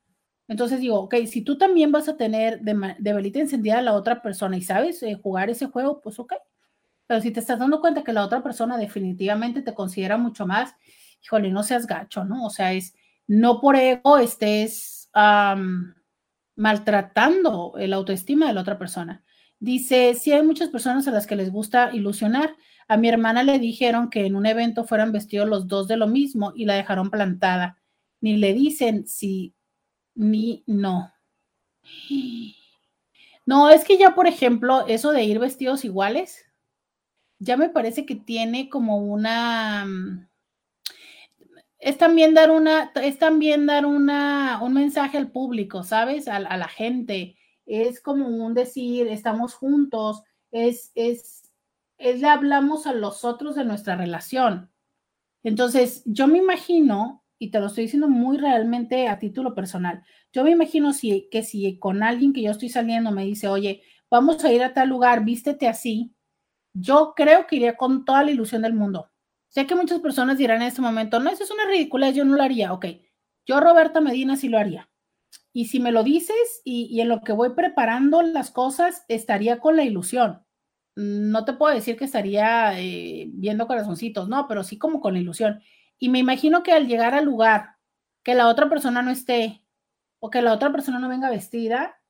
Entonces 0.49 0.81
digo, 0.81 1.01
ok, 1.01 1.15
si 1.27 1.43
tú 1.43 1.57
también 1.59 1.93
vas 1.93 2.09
a 2.09 2.17
tener 2.17 2.61
de, 2.61 2.95
de 2.99 3.13
velita 3.15 3.41
encendida 3.41 3.79
a 3.79 3.83
la 3.83 3.95
otra 3.95 4.23
persona 4.23 4.57
y 4.57 4.63
sabes 4.63 5.03
eh, 5.03 5.15
jugar 5.15 5.51
ese 5.51 5.67
juego, 5.67 6.01
pues 6.01 6.19
ok, 6.19 6.35
pero 7.07 7.21
si 7.21 7.31
te 7.31 7.41
estás 7.41 7.59
dando 7.59 7.81
cuenta 7.81 8.05
que 8.05 8.13
la 8.13 8.25
otra 8.25 8.43
persona 8.43 8.79
definitivamente 8.79 9.63
te 9.63 9.75
considera 9.75 10.17
mucho 10.17 10.47
más, 10.47 10.75
híjole, 11.23 11.51
no 11.51 11.63
seas 11.63 11.87
gacho, 11.87 12.25
¿no? 12.25 12.45
O 12.47 12.51
sea, 12.51 12.73
es 12.73 12.95
no 13.27 13.61
por 13.61 13.77
ego 13.77 14.19
estés 14.19 15.11
maltratando 16.57 17.75
el 17.79 17.93
autoestima 17.93 18.47
de 18.47 18.55
la 18.55 18.61
otra 18.61 18.79
persona. 18.79 19.25
Dice, 19.59 20.15
sí 20.15 20.33
hay 20.33 20.43
muchas 20.43 20.71
personas 20.71 21.07
a 21.07 21.13
las 21.13 21.27
que 21.27 21.37
les 21.37 21.53
gusta 21.53 21.91
ilusionar. 21.93 22.57
A 22.89 22.97
mi 22.97 23.09
hermana 23.09 23.43
le 23.43 23.59
dijeron 23.59 24.11
que 24.11 24.27
en 24.27 24.35
un 24.35 24.47
evento 24.47 24.85
fueran 24.85 25.13
vestidos 25.13 25.49
los 25.49 25.69
dos 25.69 25.87
de 25.87 25.97
lo 25.97 26.09
mismo 26.09 26.53
y 26.57 26.65
la 26.65 26.75
dejaron 26.75 27.11
plantada. 27.11 27.79
Ni 28.21 28.37
le 28.37 28.55
dicen 28.55 29.07
si 29.07 29.55
ni 30.15 30.65
no. 30.67 31.13
No, 33.47 33.71
es 33.71 33.85
que 33.85 33.99
ya, 33.99 34.15
por 34.15 34.27
ejemplo, 34.27 34.87
eso 34.87 35.13
de 35.13 35.25
ir 35.25 35.39
vestidos 35.39 35.85
iguales, 35.85 36.45
ya 37.43 37.57
me 37.57 37.69
parece 37.69 38.07
que 38.07 38.15
tiene 38.15 38.69
como 38.69 38.99
una 38.99 39.85
mm, 39.87 40.27
es 41.83 41.99
también 41.99 42.33
dar 42.33 42.53
una, 42.53 42.93
es 42.95 43.19
también 43.19 43.67
dar 43.67 43.87
una, 43.87 44.61
un 44.63 44.73
mensaje 44.73 45.19
al 45.19 45.33
público, 45.33 45.83
¿sabes? 45.83 46.29
A, 46.29 46.39
la 46.39 46.69
gente. 46.69 47.37
Es 47.67 48.01
como 48.01 48.29
un 48.29 48.55
decir, 48.55 49.09
estamos 49.09 49.55
juntos, 49.55 50.23
es, 50.53 50.93
es, 50.95 51.51
es 51.99 52.21
le 52.21 52.29
hablamos 52.29 52.87
a 52.87 52.93
los 52.93 53.25
otros 53.25 53.57
de 53.57 53.65
nuestra 53.65 53.97
relación. 53.97 54.71
Entonces, 55.43 56.05
yo 56.07 56.29
me 56.29 56.39
imagino, 56.39 57.25
y 57.41 57.51
te 57.51 57.59
lo 57.59 57.67
estoy 57.67 57.85
diciendo 57.85 58.09
muy 58.09 58.37
realmente 58.39 59.09
a 59.09 59.19
título 59.19 59.53
personal, 59.53 60.05
yo 60.33 60.45
me 60.45 60.53
imagino 60.53 60.93
si, 60.93 61.29
que 61.33 61.43
si 61.43 61.81
con 61.81 62.05
alguien 62.05 62.33
que 62.33 62.43
yo 62.43 62.53
estoy 62.53 62.69
saliendo 62.69 63.11
me 63.11 63.25
dice, 63.25 63.49
oye, 63.49 63.83
vamos 64.09 64.45
a 64.45 64.53
ir 64.53 64.63
a 64.63 64.73
tal 64.73 64.89
lugar, 64.89 65.25
vístete 65.25 65.67
así, 65.67 66.12
yo 66.75 67.15
creo 67.17 67.47
que 67.47 67.57
iría 67.57 67.77
con 67.77 68.05
toda 68.05 68.25
la 68.25 68.31
ilusión 68.31 68.63
del 68.63 68.75
mundo. 68.75 69.11
Sé 69.49 69.67
que 69.67 69.75
muchas 69.75 70.01
personas 70.01 70.39
dirán 70.39 70.63
en 70.63 70.69
este 70.69 70.81
momento, 70.81 71.21
no, 71.21 71.31
eso 71.31 71.45
es 71.45 71.51
una 71.51 71.67
ridícula, 71.67 72.11
yo 72.11 72.25
no 72.25 72.37
lo 72.37 72.43
haría. 72.43 72.73
Ok, 72.73 72.87
yo 73.47 73.61
Roberta 73.61 74.01
Medina 74.01 74.37
sí 74.37 74.49
lo 74.49 74.59
haría. 74.59 74.89
Y 75.53 75.67
si 75.67 75.81
me 75.81 75.93
lo 75.93 76.03
dices 76.03 76.63
y, 76.65 77.01
en 77.01 77.09
lo 77.09 77.21
que 77.21 77.33
voy 77.33 77.51
preparando 77.51 78.23
las 78.23 78.51
cosas, 78.51 79.05
estaría 79.09 79.61
con 79.61 79.77
la 79.77 79.85
ilusión. 79.85 80.45
No 80.97 81.45
te 81.45 81.53
puedo 81.53 81.75
decir 81.75 81.97
que 81.97 82.07
estaría 82.07 82.79
eh, 82.81 83.27
viendo 83.33 83.67
corazoncitos, 83.67 84.29
no, 84.29 84.49
pero 84.49 84.65
sí 84.65 84.79
como 84.79 85.01
con 85.01 85.15
la 85.15 85.21
ilusión. 85.21 85.61
Y 85.99 86.09
me 86.09 86.19
imagino 86.19 86.63
que 86.63 86.73
al 86.73 86.87
llegar 86.89 87.15
al 87.15 87.25
lugar, 87.27 87.77
que 88.23 88.35
la 88.35 88.49
otra 88.49 88.69
persona 88.69 89.03
no 89.03 89.11
esté 89.11 89.63
o 90.21 90.31
que 90.31 90.43
la 90.43 90.53
otra 90.53 90.73
persona 90.73 90.99
no 90.99 91.09
venga 91.09 91.31
vestida, 91.31 92.02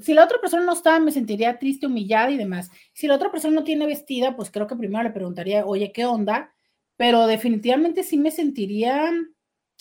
si 0.00 0.14
la 0.14 0.24
otra 0.24 0.40
persona 0.40 0.64
no 0.64 0.72
está, 0.72 0.98
me 0.98 1.12
sentiría 1.12 1.58
triste, 1.58 1.86
humillada 1.86 2.30
y 2.30 2.36
demás. 2.36 2.70
Si 2.92 3.06
la 3.06 3.14
otra 3.14 3.30
persona 3.30 3.54
no 3.54 3.64
tiene 3.64 3.86
vestida, 3.86 4.34
pues 4.34 4.50
creo 4.50 4.66
que 4.66 4.76
primero 4.76 5.04
le 5.04 5.10
preguntaría, 5.10 5.64
oye, 5.64 5.92
¿qué 5.92 6.04
onda? 6.04 6.52
Pero 6.96 7.26
definitivamente 7.26 8.02
sí 8.02 8.16
me 8.16 8.30
sentiría 8.30 9.12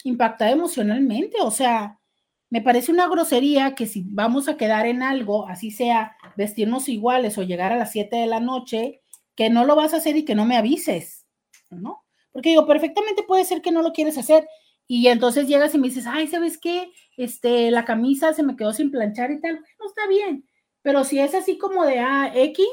impactada 0.04 0.52
emocionalmente. 0.52 1.38
O 1.42 1.52
sea, 1.52 2.00
me 2.50 2.62
parece 2.62 2.92
una 2.92 3.08
grosería 3.08 3.76
que 3.76 3.88
si 3.88 4.04
vamos 4.06 4.48
a 4.48 4.58
quedar 4.58 4.86
en 4.86 5.04
algo, 5.04 5.48
así 5.48 5.72
sea 5.72 6.16
vestirnos 6.36 6.90
iguales 6.90 7.38
o 7.38 7.44
llegar 7.44 7.74
a 7.74 7.78
las 7.78 7.92
7 7.92 8.16
de 8.16 8.28
la 8.28 8.40
noche, 8.40 9.02
que 9.36 9.50
no 9.50 9.66
lo 9.66 9.76
vas 9.76 9.94
a 9.94 9.98
hacer 9.98 10.16
y 10.16 10.26
que 10.26 10.36
no 10.36 10.46
me 10.46 10.58
avises, 10.58 11.26
¿no? 11.70 12.04
Porque 12.32 12.50
digo, 12.50 12.68
perfectamente 12.68 13.24
puede 13.24 13.46
ser 13.46 13.62
que 13.62 13.72
no 13.72 13.82
lo 13.82 13.94
quieres 13.94 14.18
hacer 14.18 14.48
y 14.88 15.08
entonces 15.08 15.48
llegas 15.48 15.76
y 15.76 15.80
me 15.80 15.90
dices, 15.90 16.06
ay, 16.08 16.28
¿sabes 16.28 16.58
qué? 16.58 16.92
Este, 17.18 17.72
la 17.72 17.84
camisa 17.84 18.34
se 18.34 18.44
me 18.44 18.56
quedó 18.56 18.72
sin 18.72 18.90
planchar 18.90 19.32
y 19.32 19.42
tal. 19.42 19.60
No 19.80 19.88
está 19.88 20.08
bien. 20.08 20.48
Pero 20.82 21.04
si 21.04 21.20
es 21.20 21.36
así 21.36 21.58
como 21.58 21.86
de 21.86 22.00
ah, 22.00 22.32
X, 22.34 22.66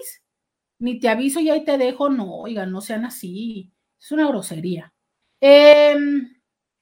ni 0.78 1.00
te 1.00 1.08
aviso 1.08 1.40
y 1.40 1.50
ahí 1.50 1.64
te 1.64 1.76
dejo, 1.76 2.10
no, 2.10 2.36
oigan, 2.36 2.70
no 2.70 2.80
sean 2.80 3.04
así. 3.04 3.72
Es 4.00 4.12
una 4.12 4.28
grosería. 4.28 4.94
Em, 5.40 6.40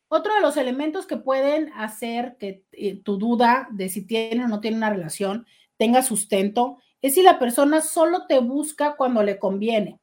otro 0.08 0.34
de 0.34 0.42
los 0.42 0.58
elementos 0.58 1.06
que 1.06 1.16
pueden 1.16 1.72
hacer 1.74 2.36
que 2.38 2.64
eh, 2.72 3.02
tu 3.02 3.16
duda 3.16 3.68
de 3.72 3.88
si 3.88 4.06
tiene 4.06 4.44
o 4.44 4.48
no 4.48 4.60
tiene 4.60 4.76
una 4.76 4.90
relación 4.90 5.46
tenga 5.78 6.02
sustento 6.02 6.78
es 7.00 7.14
si 7.14 7.22
la 7.22 7.38
persona 7.38 7.80
solo 7.80 8.26
te 8.26 8.38
busca 8.40 8.96
cuando 8.96 9.22
le 9.22 9.38
conviene. 9.38 10.01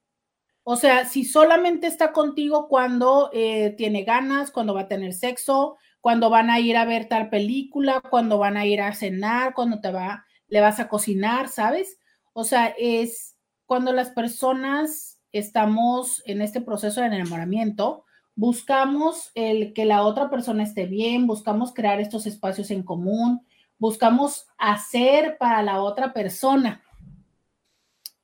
O 0.72 0.76
sea, 0.76 1.05
si 1.05 1.26
solamente 1.26 1.88
está 1.88 2.11
contigo 2.11 2.67
cuando 2.67 3.32
eh, 3.34 3.74
tiene 3.76 4.03
ganas, 4.03 4.51
cuando 4.51 4.76
va 4.76 4.82
a 4.82 4.88
tener 4.88 5.13
sexo, 5.13 5.78
cuando 5.99 6.30
van 6.30 6.51
a 6.51 6.59
ir 6.59 6.78
a 6.78 6.86
ver 6.86 7.07
tal 7.07 7.32
película, 7.32 8.01
cuando 8.07 8.38
van 8.38 8.55
a 8.55 8.67
ir 8.67 8.80
a 8.80 8.93
cenar, 8.93 9.55
cuando 9.55 9.82
te 9.82 9.89
va, 9.89 10.28
le 10.47 10.61
vas 10.61 10.80
a 10.80 10.88
cocinar, 10.88 11.49
¿sabes? 11.49 11.97
O 12.34 12.43
sea, 12.43 12.67
es 12.78 13.36
cuando 13.65 13.93
las 13.93 14.11
personas 14.11 15.20
estamos 15.32 16.22
en 16.28 16.39
este 16.39 16.61
proceso 16.61 17.01
de 17.01 17.07
enamoramiento, 17.07 18.05
buscamos 18.36 19.32
el 19.34 19.74
que 19.74 19.86
la 19.86 20.03
otra 20.03 20.30
persona 20.30 20.61
esté 20.61 20.86
bien, 20.86 21.26
buscamos 21.26 21.74
crear 21.74 21.99
estos 21.99 22.28
espacios 22.28 22.70
en 22.70 22.84
común, 22.84 23.43
buscamos 23.80 24.45
hacer 24.59 25.36
para 25.39 25.63
la 25.63 25.82
otra 25.82 26.13
persona. 26.13 26.84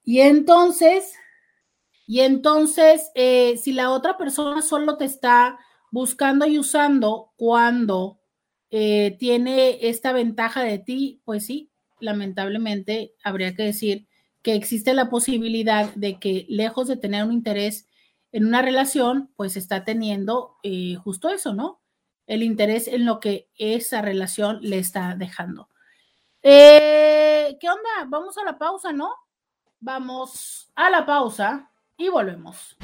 Y 0.04 0.20
entonces, 0.20 1.16
y 2.08 2.20
entonces, 2.20 3.10
eh, 3.16 3.58
si 3.58 3.72
la 3.72 3.92
otra 3.92 4.18
persona 4.18 4.62
solo 4.62 4.98
te 4.98 5.06
está 5.06 5.58
buscando 5.92 6.46
y 6.46 6.60
usando 6.60 7.32
cuando 7.36 8.20
eh, 8.70 9.16
tiene 9.18 9.80
esta 9.90 10.12
ventaja 10.14 10.62
de 10.62 10.78
ti, 10.78 11.22
pues 11.26 11.46
sí, 11.46 11.72
lamentablemente 12.00 13.16
habría 13.24 13.56
que 13.56 13.64
decir 13.64 14.08
que 14.44 14.54
existe 14.54 14.94
la 14.94 15.10
posibilidad 15.10 15.94
de 15.96 16.20
que 16.20 16.46
lejos 16.48 16.88
de 16.88 16.98
tener 16.98 17.24
un 17.24 17.32
interés 17.32 17.88
en 18.32 18.46
una 18.46 18.62
relación, 18.62 19.32
pues 19.36 19.58
está 19.58 19.84
teniendo 19.84 20.58
eh, 20.62 20.96
justo 20.96 21.30
eso, 21.30 21.54
¿no? 21.54 21.82
El 22.28 22.44
interés 22.44 22.88
en 22.88 23.06
lo 23.06 23.20
que 23.20 23.50
esa 23.58 24.02
relación 24.02 24.60
le 24.62 24.78
está 24.78 25.16
dejando. 25.16 25.70
¿Qué 26.42 27.58
onda? 27.64 28.06
Vamos 28.08 28.38
a 28.38 28.44
la 28.44 28.58
pausa, 28.60 28.92
¿no? 28.92 29.12
Vamos 29.80 30.72
a 30.76 30.92
la 30.92 31.06
pausa 31.06 31.72
y 31.98 32.10
volvemos. 32.10 32.76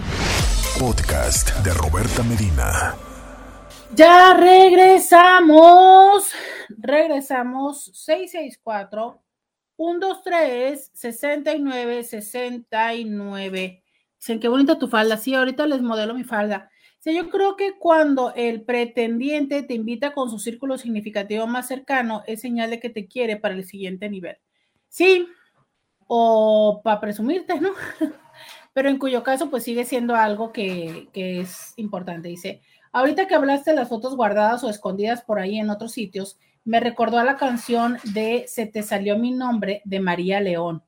Podcast 0.80 1.50
de 1.64 1.74
Roberta 1.74 2.24
Medina. 2.24 2.96
Ya 3.94 4.34
regresamos. 4.34 6.32
Regresamos 6.70 7.92
664 7.94 9.22
123 9.76 10.92
69 10.94 12.04
69. 12.04 13.84
Dicen 14.18 14.40
qué 14.40 14.48
bonita 14.48 14.80
tu 14.80 14.88
falda. 14.88 15.18
Sí, 15.18 15.36
ahorita 15.36 15.66
les 15.66 15.82
modelo 15.82 16.14
mi 16.14 16.24
falda. 16.24 16.70
Sí, 17.00 17.16
yo 17.16 17.30
creo 17.30 17.58
que 17.58 17.78
cuando 17.80 18.32
el 18.36 18.64
pretendiente 18.64 19.64
te 19.64 19.74
invita 19.74 20.14
con 20.14 20.30
su 20.30 20.40
círculo 20.40 20.78
significativo 20.78 21.48
más 21.48 21.68
cercano, 21.68 22.24
es 22.28 22.42
señal 22.42 22.70
de 22.70 22.80
que 22.80 22.92
te 22.92 23.08
quiere 23.08 23.38
para 23.38 23.56
el 23.56 23.66
siguiente 23.66 24.08
nivel. 24.08 24.38
Sí, 24.88 25.28
o 26.06 26.82
para 26.84 27.00
presumirte, 27.00 27.60
¿no? 27.60 27.72
Pero 28.74 28.90
en 28.90 28.98
cuyo 28.98 29.24
caso, 29.24 29.50
pues 29.50 29.64
sigue 29.64 29.86
siendo 29.86 30.16
algo 30.16 30.52
que, 30.52 31.10
es 31.14 31.74
importante. 31.76 32.30
Dice, 32.30 32.62
ahorita 32.92 33.28
que 33.28 33.36
hablaste 33.36 33.72
de 33.72 33.76
las 33.76 33.90
fotos 33.90 34.16
guardadas 34.16 34.64
o 34.64 34.70
escondidas 34.70 35.22
por 35.22 35.40
ahí 35.40 35.60
en 35.60 35.70
otros 35.70 35.92
sitios, 35.92 36.40
me 36.64 36.80
recordó 36.80 37.18
a 37.18 37.24
la 37.24 37.38
canción 37.38 37.98
de 38.14 38.46
Se 38.48 38.66
te 38.66 38.84
salió 38.84 39.18
mi 39.18 39.32
nombre 39.32 39.82
de 39.86 40.00
María 40.00 40.40
León. 40.40 40.84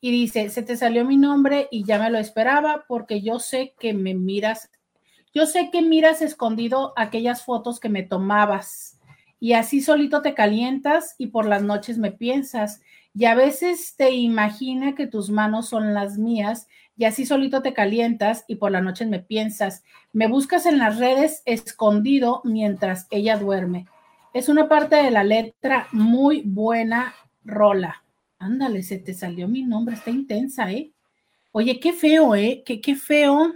Y 0.00 0.10
dice, 0.10 0.50
se 0.50 0.62
te 0.62 0.76
salió 0.76 1.04
mi 1.04 1.16
nombre 1.16 1.68
y 1.70 1.84
ya 1.84 1.98
me 1.98 2.10
lo 2.10 2.18
esperaba 2.18 2.84
porque 2.88 3.22
yo 3.22 3.38
sé 3.38 3.74
que 3.78 3.94
me 3.94 4.14
miras, 4.14 4.70
yo 5.32 5.46
sé 5.46 5.70
que 5.72 5.80
miras 5.80 6.20
escondido 6.20 6.92
aquellas 6.96 7.42
fotos 7.42 7.80
que 7.80 7.88
me 7.88 8.02
tomabas 8.02 8.98
y 9.40 9.52
así 9.52 9.80
solito 9.80 10.22
te 10.22 10.34
calientas 10.34 11.14
y 11.18 11.26
por 11.28 11.46
las 11.46 11.62
noches 11.62 11.98
me 11.98 12.12
piensas 12.12 12.80
y 13.14 13.26
a 13.26 13.34
veces 13.34 13.94
te 13.96 14.10
imagina 14.10 14.94
que 14.94 15.06
tus 15.06 15.30
manos 15.30 15.68
son 15.68 15.94
las 15.94 16.18
mías 16.18 16.66
y 16.96 17.04
así 17.04 17.26
solito 17.26 17.62
te 17.62 17.72
calientas 17.72 18.44
y 18.46 18.56
por 18.56 18.70
la 18.70 18.80
noche 18.80 19.06
me 19.06 19.18
piensas, 19.18 19.82
me 20.12 20.28
buscas 20.28 20.66
en 20.66 20.78
las 20.78 20.98
redes 20.98 21.42
escondido 21.44 22.40
mientras 22.44 23.06
ella 23.10 23.36
duerme. 23.36 23.86
Es 24.32 24.48
una 24.48 24.68
parte 24.68 24.96
de 24.96 25.10
la 25.10 25.24
letra 25.24 25.88
muy 25.92 26.42
buena, 26.44 27.14
Rola. 27.44 28.04
Ándale, 28.38 28.82
se 28.82 28.98
te 28.98 29.14
salió 29.14 29.48
mi 29.48 29.62
nombre, 29.62 29.94
está 29.94 30.10
intensa, 30.10 30.70
¿eh? 30.70 30.92
Oye, 31.52 31.78
qué 31.78 31.92
feo, 31.92 32.34
¿eh? 32.34 32.62
Qué, 32.66 32.80
qué 32.80 32.94
feo. 32.96 33.52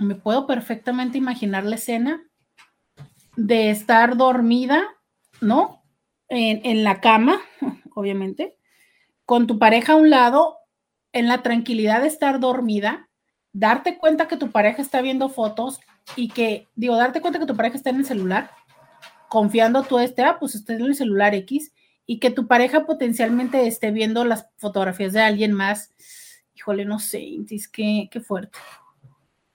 Me 0.00 0.14
puedo 0.14 0.46
perfectamente 0.46 1.18
imaginar 1.18 1.64
la 1.64 1.76
escena 1.76 2.22
de 3.36 3.70
estar 3.70 4.16
dormida, 4.16 4.82
¿no? 5.40 5.82
En, 6.28 6.60
en 6.64 6.82
la 6.82 7.00
cama, 7.00 7.40
obviamente, 7.94 8.56
con 9.26 9.46
tu 9.46 9.58
pareja 9.58 9.92
a 9.92 9.96
un 9.96 10.10
lado, 10.10 10.56
en 11.14 11.28
la 11.28 11.42
tranquilidad 11.42 12.02
de 12.02 12.08
estar 12.08 12.40
dormida, 12.40 13.08
darte 13.52 13.96
cuenta 13.96 14.26
que 14.26 14.36
tu 14.36 14.50
pareja 14.50 14.82
está 14.82 15.00
viendo 15.00 15.28
fotos 15.30 15.78
y 16.16 16.28
que, 16.28 16.66
digo, 16.74 16.96
darte 16.96 17.20
cuenta 17.20 17.38
que 17.38 17.46
tu 17.46 17.56
pareja 17.56 17.76
está 17.76 17.90
en 17.90 17.96
el 17.96 18.04
celular, 18.04 18.50
confiando 19.28 19.84
tú 19.84 20.00
este, 20.00 20.22
ah, 20.22 20.36
pues 20.38 20.56
está 20.56 20.74
en 20.74 20.82
el 20.82 20.96
celular 20.96 21.32
X, 21.34 21.72
y 22.04 22.18
que 22.18 22.30
tu 22.30 22.48
pareja 22.48 22.84
potencialmente 22.84 23.66
esté 23.66 23.92
viendo 23.92 24.24
las 24.24 24.48
fotografías 24.58 25.12
de 25.12 25.22
alguien 25.22 25.52
más. 25.52 25.94
Híjole, 26.54 26.84
no 26.84 26.98
sé, 26.98 27.24
que, 27.72 28.08
qué 28.10 28.20
fuerte. 28.20 28.58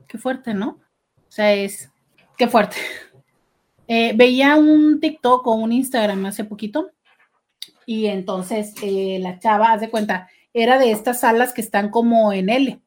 Qué 0.07 0.17
fuerte, 0.17 0.53
¿no? 0.53 0.79
O 1.27 1.31
sea, 1.31 1.53
es, 1.53 1.91
qué 2.37 2.47
fuerte. 2.47 2.77
Eh, 3.91 4.13
veía 4.15 4.55
un 4.55 4.99
TikTok 4.99 5.47
o 5.47 5.53
un 5.53 5.71
Instagram 5.71 6.27
hace 6.27 6.43
poquito 6.43 6.91
y 7.87 8.05
entonces 8.05 8.75
eh, 8.83 9.17
la 9.19 9.39
chava, 9.39 9.71
haz 9.71 9.81
de 9.81 9.89
cuenta, 9.89 10.29
era 10.53 10.77
de 10.77 10.91
estas 10.91 11.21
salas 11.21 11.53
que 11.53 11.61
están 11.61 11.89
como 11.89 12.33
en 12.33 12.49
L. 12.49 12.81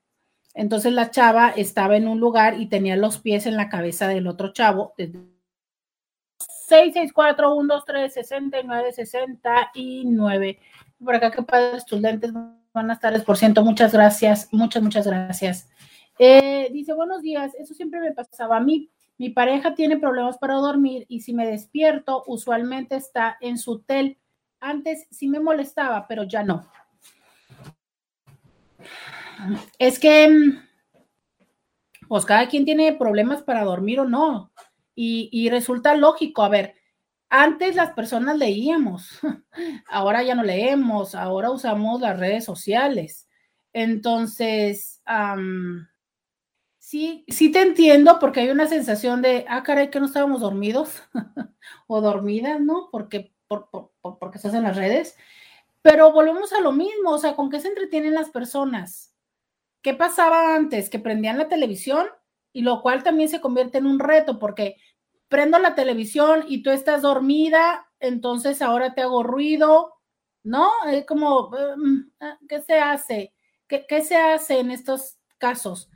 Entonces 0.55 0.93
la 0.93 1.11
chava 1.11 1.51
estaba 1.51 1.97
en 1.97 2.09
un 2.09 2.21
lugar 2.21 2.61
y 2.61 2.67
tenía 2.67 2.97
los 2.97 3.19
pies 3.19 3.47
en 3.47 3.57
la 3.57 3.69
cabeza 3.69 4.09
del 4.09 4.27
otro 4.27 4.53
chavo. 4.53 4.95
664 4.99 7.55
123 7.55 8.13
69 8.13 8.93
69. 8.93 10.59
Por 11.03 11.15
acá, 11.15 11.31
qué 11.31 11.43
padres 11.43 11.87
tus 11.87 12.01
lentes. 12.01 12.33
Buenas 12.73 13.01
tardes, 13.01 13.25
por 13.25 13.37
ciento. 13.37 13.65
Muchas 13.65 13.93
gracias. 13.93 14.49
Muchas, 14.53 14.83
muchas 14.83 15.07
gracias. 15.07 15.69
Eh, 16.19 16.69
dice, 16.73 16.93
buenos 16.93 17.23
días. 17.23 17.55
Eso 17.59 17.75
siempre 17.75 18.01
me 18.01 18.13
pasaba 18.13 18.59
a 18.59 18.61
mí. 18.61 18.91
Mi 19.19 19.31
pareja 19.31 19.75
tiene 19.75 19.99
problemas 19.99 20.39
para 20.39 20.55
dormir 20.55 21.07
y 21.09 21.21
si 21.21 21.33
me 21.33 21.47
despierto, 21.47 22.25
usualmente 22.27 22.97
está 22.97 23.37
en 23.41 23.59
su 23.59 23.83
tel 23.83 24.19
antes 24.63 25.07
sí 25.11 25.29
me 25.29 25.41
molestaba, 25.41 26.07
pero 26.07 26.23
ya 26.23 26.43
no. 26.43 26.65
Es 29.79 29.99
que, 29.99 30.29
pues 32.09 32.25
cada 32.25 32.49
quien 32.49 32.65
tiene 32.65 32.93
problemas 32.95 33.43
para 33.43 33.65
dormir 33.65 34.01
o 34.01 34.05
no. 34.05 34.53
Y, 34.95 35.49
resulta 35.49 35.95
lógico, 35.95 36.43
a 36.43 36.49
ver, 36.49 36.75
antes 37.29 37.77
las 37.77 37.93
personas 37.93 38.37
leíamos, 38.37 39.21
ahora 39.89 40.23
ya 40.23 40.35
no 40.35 40.43
leemos, 40.43 41.15
ahora 41.15 41.51
usamos 41.51 42.01
las 42.01 42.19
redes 42.19 42.45
sociales. 42.45 43.29
Entonces, 43.73 45.03
sí, 46.79 47.25
sí 47.29 47.51
te 47.51 47.63
entiendo 47.63 48.19
porque 48.21 48.41
hay 48.41 48.51
una 48.51 48.67
sensación 48.67 49.23
de, 49.23 49.47
ah, 49.49 49.63
caray, 49.63 49.91
que 49.91 49.99
no 49.99 50.07
estábamos 50.07 50.43
dormidos 50.43 51.03
o 51.87 52.01
dormidas, 52.03 52.61
¿no? 52.61 52.91
Porque 52.93 53.33
porque 54.19 54.39
se 54.39 54.49
hacen 54.49 54.63
las 54.63 54.77
redes, 54.77 55.17
pero 55.83 56.13
volvemos 56.13 56.53
a 56.53 56.61
lo 56.61 56.73
mismo, 56.73 57.11
o 57.11 57.19
sea, 57.19 57.35
¿con 57.35 57.51
qué 57.51 57.61
se 57.61 57.69
entretienen 57.69 58.15
las 58.15 58.31
personas? 58.31 59.15
¿Qué 59.83 59.95
pasaba 59.95 60.55
antes? 60.55 60.89
Que 60.89 61.01
prendían 61.01 61.39
la 61.39 61.49
televisión 61.49 62.07
y 62.53 62.63
lo 62.63 62.83
cual 62.83 63.03
también 63.03 63.29
se 63.29 63.41
convierte 63.41 63.79
en 63.79 63.87
un 63.87 63.99
reto 63.99 64.39
porque 64.39 64.77
prendo 65.29 65.59
la 65.59 65.75
televisión 65.75 66.45
y 66.47 66.63
tú 66.63 66.71
estás 66.71 67.03
dormida, 67.03 67.91
entonces 67.99 68.63
ahora 68.63 68.95
te 68.95 69.03
hago 69.03 69.23
ruido, 69.23 69.95
¿no? 70.45 70.71
Es 70.91 71.05
como, 71.07 71.51
mm, 71.51 72.13
ah, 72.21 72.39
¿qué 72.49 72.63
se 72.63 72.79
hace? 72.79 73.35
¿Qué, 73.67 73.87
¿Qué 73.89 74.03
se 74.03 74.17
hace 74.17 74.61
en 74.61 74.71
estos 74.71 75.19
casos? 75.39 75.91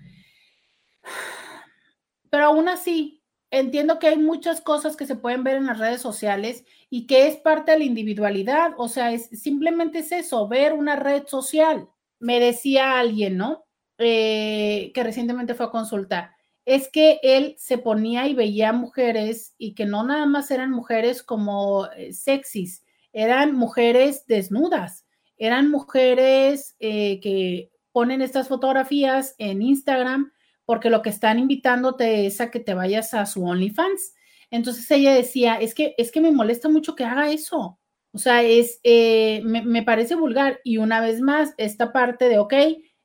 Pero 2.31 2.47
aún 2.47 2.69
así, 2.69 3.16
entiendo 3.51 3.99
que 3.99 4.09
hay 4.09 4.19
muchas 4.19 4.61
cosas 4.61 4.97
que 4.97 5.07
se 5.07 5.17
pueden 5.17 5.45
ver 5.45 5.57
en 5.57 5.67
las 5.67 5.79
redes 5.79 6.01
sociales 6.01 6.65
y 6.91 7.07
que 7.07 7.29
es 7.29 7.37
parte 7.37 7.73
de 7.73 7.79
la 7.79 7.85
individualidad, 7.85 8.73
o 8.79 8.89
sea, 8.89 9.13
es 9.13 9.29
simplemente 9.31 10.01
es 10.01 10.13
eso, 10.13 10.49
ver 10.49 10.73
una 10.73 10.97
red 10.97 11.27
social. 11.27 11.89
Me 12.19 12.41
decía 12.41 12.99
alguien, 12.99 13.37
¿no? 13.37 13.65
Eh, 13.99 14.93
que 14.95 15.03
recientemente 15.03 15.55
fue 15.55 15.67
a 15.67 15.71
consultar, 15.71 16.33
es 16.67 16.89
que 16.91 17.19
él 17.23 17.55
se 17.59 17.79
ponía 17.79 18.27
y 18.27 18.35
veía 18.35 18.73
mujeres 18.73 19.55
y 19.57 19.75
que 19.75 19.87
no 19.87 20.05
nada 20.05 20.27
más 20.27 20.51
eran 20.51 20.71
mujeres 20.71 21.23
como 21.23 21.87
eh, 21.97 22.13
sexys, 22.13 22.85
eran 23.13 23.55
mujeres 23.55 24.27
desnudas, 24.27 25.07
eran 25.39 25.71
mujeres 25.71 26.77
eh, 26.79 27.21
que 27.21 27.71
ponen 27.93 28.21
estas 28.21 28.49
fotografías 28.49 29.35
en 29.39 29.63
Instagram 29.63 30.33
porque 30.67 30.91
lo 30.91 31.01
que 31.01 31.09
están 31.11 31.39
invitándote 31.39 32.27
es 32.27 32.41
a 32.43 32.51
que 32.51 32.61
te 32.61 32.75
vayas 32.75 33.15
a 33.15 33.25
su 33.25 33.45
OnlyFans. 33.45 34.15
Entonces 34.51 34.91
ella 34.91 35.15
decía, 35.15 35.55
es 35.57 35.75
que, 35.75 35.95
es 35.97 36.13
que 36.13 36.21
me 36.21 36.33
molesta 36.33 36.69
mucho 36.69 36.95
que 36.95 37.05
haga 37.05 37.31
eso. 37.31 37.79
O 38.13 38.19
sea, 38.19 38.43
es, 38.43 38.81
eh, 38.83 39.41
me, 39.45 39.63
me, 39.63 39.83
parece 39.83 40.15
vulgar. 40.15 40.61
Y 40.65 40.79
una 40.79 41.01
vez 41.01 41.21
más, 41.21 41.55
esta 41.57 41.93
parte 41.93 42.29
de, 42.29 42.39
ok, 42.39 42.55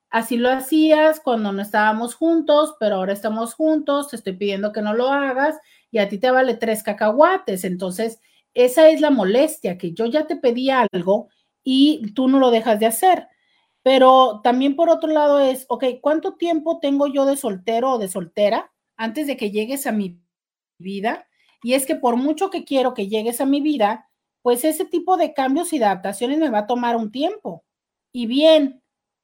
así 0.10 0.38
lo 0.38 0.50
hacías 0.50 1.20
cuando 1.20 1.52
no 1.54 1.62
estábamos 1.62 2.16
juntos, 2.16 2.76
pero 2.80 2.96
ahora 2.96 3.14
estamos 3.14 3.54
juntos, 3.54 4.10
te 4.10 4.18
estoy 4.18 4.34
pidiendo 4.34 4.72
que 4.72 4.82
no 4.82 4.94
lo 4.94 5.10
hagas 5.10 5.58
y 5.92 6.00
a 6.00 6.10
ti 6.10 6.18
te 6.18 6.32
vale 6.32 6.56
tres 6.56 6.84
cacahuates. 6.84 7.64
Entonces, 7.64 8.20
esa 8.54 8.90
es 8.90 9.02
la 9.02 9.12
molestia, 9.12 9.78
que 9.78 9.94
yo 9.94 10.06
ya 10.06 10.28
te 10.28 10.36
pedí 10.36 10.70
algo 10.70 11.30
y 11.64 12.14
tú 12.14 12.28
no 12.28 12.40
lo 12.40 12.52
dejas 12.52 12.80
de 12.80 12.88
hacer. 12.88 13.28
Pero 13.84 14.42
también 14.44 14.76
por 14.76 14.90
otro 14.90 15.10
lado 15.10 15.40
es, 15.40 15.66
ok, 15.70 15.86
¿cuánto 16.02 16.36
tiempo 16.36 16.80
tengo 16.80 17.08
yo 17.08 17.26
de 17.26 17.38
soltero 17.38 17.94
o 17.94 17.98
de 17.98 18.08
soltera 18.08 18.72
antes 18.96 19.28
de 19.28 19.38
que 19.38 19.52
llegues 19.52 19.88
a 19.88 19.92
mi 19.92 20.20
vida? 20.78 21.28
Y 21.64 21.74
es 21.74 21.86
que 21.86 21.96
por 21.96 22.16
mucho 22.16 22.50
que 22.50 22.64
quiero 22.64 22.94
que 22.94 23.08
llegues 23.08 23.42
a 23.42 23.46
mi 23.46 23.62
vida, 23.62 24.10
pues 24.42 24.64
ese 24.66 24.86
tipo 24.86 25.18
de 25.18 25.34
cambios 25.34 25.74
y 25.74 25.82
adaptaciones 25.82 26.40
me 26.40 26.50
va 26.50 26.60
a 26.60 26.68
tomar 26.68 26.96
un 26.96 27.12
tiempo. 27.12 27.64
Y 28.12 28.26
bien, 28.28 28.84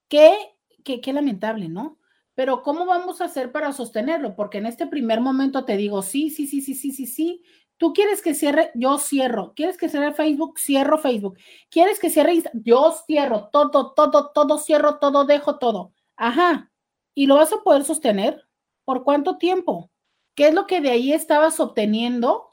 qué, 0.09 0.35
qué, 0.83 1.01
qué 1.01 1.13
lamentable, 1.13 1.69
¿no? 1.69 1.99
Pero 2.35 2.61
¿cómo 2.61 2.85
vamos 2.85 3.19
a 3.21 3.25
hacer 3.25 3.51
para 3.51 3.73
sostenerlo? 3.73 4.35
Porque 4.35 4.59
en 4.59 4.67
este 4.67 4.85
primer 4.87 5.21
momento 5.21 5.65
te 5.65 5.75
digo, 5.75 6.03
sí, 6.03 6.29
sí, 6.29 6.45
sí, 6.47 6.61
sí, 6.61 6.75
sí, 6.75 6.91
sí, 6.91 7.07
sí, 7.07 7.43
Tú 7.77 7.93
quieres 7.93 8.21
que 8.21 8.33
cierre, 8.33 8.71
yo 8.73 8.97
cierro. 8.97 9.53
¿Quieres 9.55 9.77
que 9.77 9.87
cierre 9.87 10.13
Facebook? 10.13 10.59
Cierro 10.59 10.97
Facebook. 10.97 11.37
¿Quieres 11.69 11.99
que 11.99 12.09
cierre 12.09 12.33
Instagram? 12.33 12.63
Yo 12.63 12.95
cierro 13.05 13.49
todo, 13.51 13.93
todo, 13.93 14.31
todo, 14.33 14.57
cierro 14.57 14.97
todo, 14.97 15.25
dejo 15.25 15.59
todo. 15.59 15.93
Ajá. 16.15 16.71
¿Y 17.13 17.27
lo 17.27 17.35
vas 17.35 17.53
a 17.53 17.61
poder 17.63 17.83
sostener? 17.83 18.47
¿Por 18.83 19.03
cuánto 19.03 19.37
tiempo? 19.37 19.91
¿Qué 20.33 20.47
es 20.47 20.53
lo 20.53 20.65
que 20.65 20.81
de 20.81 20.89
ahí 20.89 21.13
estabas 21.13 21.59
obteniendo? 21.59 22.51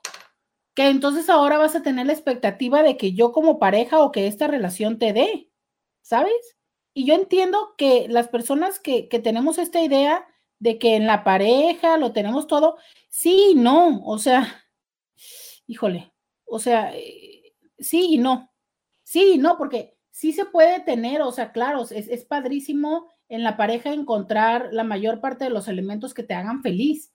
Que 0.74 0.88
entonces 0.88 1.30
ahora 1.30 1.56
vas 1.56 1.74
a 1.74 1.82
tener 1.82 2.06
la 2.06 2.12
expectativa 2.12 2.82
de 2.82 2.96
que 2.96 3.12
yo 3.14 3.32
como 3.32 3.58
pareja 3.58 4.00
o 4.00 4.12
que 4.12 4.26
esta 4.26 4.46
relación 4.46 4.98
te 4.98 5.12
dé, 5.12 5.50
¿sabes? 6.02 6.56
Y 6.92 7.06
yo 7.06 7.14
entiendo 7.14 7.74
que 7.78 8.08
las 8.08 8.28
personas 8.28 8.78
que, 8.78 9.08
que 9.08 9.20
tenemos 9.20 9.58
esta 9.58 9.80
idea 9.80 10.26
de 10.58 10.78
que 10.78 10.96
en 10.96 11.06
la 11.06 11.24
pareja 11.24 11.96
lo 11.98 12.12
tenemos 12.12 12.46
todo, 12.46 12.76
sí, 13.08 13.54
no, 13.56 14.02
o 14.04 14.18
sea, 14.18 14.63
híjole, 15.66 16.12
o 16.44 16.58
sea, 16.58 16.94
eh, 16.94 17.54
sí 17.78 18.14
y 18.14 18.18
no, 18.18 18.52
sí 19.02 19.34
y 19.34 19.38
no, 19.38 19.56
porque 19.58 19.96
sí 20.10 20.32
se 20.32 20.44
puede 20.46 20.80
tener, 20.80 21.22
o 21.22 21.32
sea, 21.32 21.52
claro, 21.52 21.84
es, 21.90 22.24
padrísimo 22.24 23.10
en 23.28 23.42
la 23.42 23.56
pareja 23.56 23.92
encontrar 23.92 24.68
la 24.72 24.84
mayor 24.84 25.20
parte 25.20 25.44
de 25.44 25.50
los 25.50 25.68
elementos 25.68 26.14
que 26.14 26.22
te 26.22 26.34
hagan 26.34 26.62
feliz, 26.62 27.12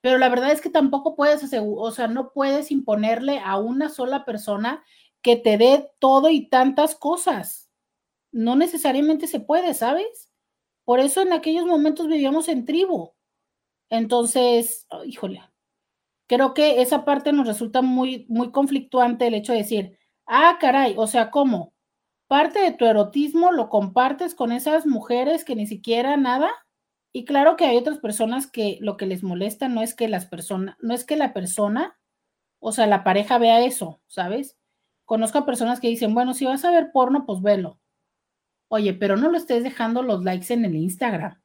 pero 0.00 0.18
la 0.18 0.28
verdad 0.28 0.52
es 0.52 0.60
que 0.60 0.70
tampoco 0.70 1.16
puedes, 1.16 1.42
o 1.54 1.90
sea, 1.90 2.08
no 2.08 2.32
puedes 2.32 2.70
imponerle 2.70 3.40
a 3.42 3.56
una 3.56 3.88
sola 3.88 4.24
persona 4.26 4.84
que 5.22 5.36
te 5.36 5.56
dé 5.56 5.90
todo 5.98 6.28
y 6.28 6.48
tantas 6.50 6.94
cosas. 6.94 7.70
No 8.30 8.56
necesariamente 8.56 9.26
se 9.26 9.40
puede, 9.40 9.72
¿sabes? 9.72 10.30
Por 10.84 11.00
eso 11.00 11.22
en 11.22 11.32
aquellos 11.32 11.64
momentos 11.64 12.08
vivíamos 12.08 12.48
en 12.48 12.66
tribu. 12.66 13.14
Entonces, 13.88 14.86
híjole, 15.06 15.40
creo 16.26 16.54
que 16.54 16.82
esa 16.82 17.04
parte 17.04 17.32
nos 17.32 17.46
resulta 17.46 17.82
muy, 17.82 18.26
muy 18.28 18.50
conflictuante 18.50 19.26
el 19.26 19.34
hecho 19.34 19.52
de 19.52 19.58
decir, 19.58 19.98
ah, 20.26 20.56
caray, 20.60 20.94
o 20.96 21.06
sea, 21.06 21.30
¿cómo? 21.30 21.74
Parte 22.28 22.60
de 22.60 22.72
tu 22.72 22.86
erotismo 22.86 23.52
lo 23.52 23.68
compartes 23.68 24.34
con 24.34 24.52
esas 24.52 24.86
mujeres 24.86 25.44
que 25.44 25.56
ni 25.56 25.66
siquiera 25.66 26.16
nada. 26.16 26.50
Y 27.12 27.24
claro 27.24 27.56
que 27.56 27.66
hay 27.66 27.76
otras 27.76 27.98
personas 27.98 28.50
que 28.50 28.78
lo 28.80 28.96
que 28.96 29.06
les 29.06 29.22
molesta 29.22 29.68
no 29.68 29.82
es 29.82 29.94
que 29.94 30.08
las 30.08 30.26
personas, 30.26 30.76
no 30.80 30.94
es 30.94 31.04
que 31.04 31.16
la 31.16 31.32
persona, 31.32 31.98
o 32.60 32.72
sea, 32.72 32.86
la 32.86 33.04
pareja 33.04 33.38
vea 33.38 33.64
eso, 33.64 34.00
¿sabes? 34.08 34.58
Conozco 35.04 35.38
a 35.38 35.46
personas 35.46 35.80
que 35.80 35.88
dicen, 35.88 36.14
bueno, 36.14 36.34
si 36.34 36.46
vas 36.46 36.64
a 36.64 36.70
ver 36.70 36.90
porno, 36.92 37.26
pues 37.26 37.42
velo. 37.42 37.78
Oye, 38.68 38.94
pero 38.94 39.16
no 39.16 39.30
lo 39.30 39.36
estés 39.36 39.62
dejando 39.62 40.02
los 40.02 40.24
likes 40.24 40.52
en 40.52 40.64
el 40.64 40.74
Instagram. 40.74 41.43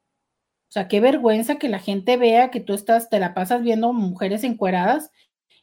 O 0.70 0.72
sea, 0.72 0.86
qué 0.86 1.00
vergüenza 1.00 1.56
que 1.56 1.68
la 1.68 1.80
gente 1.80 2.16
vea 2.16 2.52
que 2.52 2.60
tú 2.60 2.74
estás, 2.74 3.10
te 3.10 3.18
la 3.18 3.34
pasas 3.34 3.60
viendo 3.60 3.92
mujeres 3.92 4.44
encueradas 4.44 5.10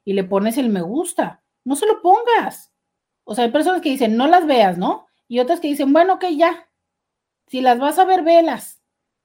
y 0.03 0.11
le 0.11 0.25
pones 0.25 0.57
el 0.57 0.67
me 0.67 0.81
gusta. 0.81 1.41
No 1.63 1.77
se 1.77 1.85
lo 1.85 2.01
pongas. 2.01 2.73
O 3.23 3.33
sea, 3.33 3.45
hay 3.45 3.51
personas 3.51 3.81
que 3.81 3.89
dicen, 3.89 4.17
no 4.17 4.27
las 4.27 4.45
veas, 4.45 4.77
¿no? 4.77 5.07
Y 5.29 5.39
otras 5.39 5.61
que 5.61 5.69
dicen, 5.69 5.93
bueno, 5.93 6.15
ok, 6.15 6.25
ya. 6.35 6.67
Si 7.47 7.61
las 7.61 7.79
vas 7.79 7.97
a 7.99 8.03
ver, 8.03 8.21
velas. 8.21 8.81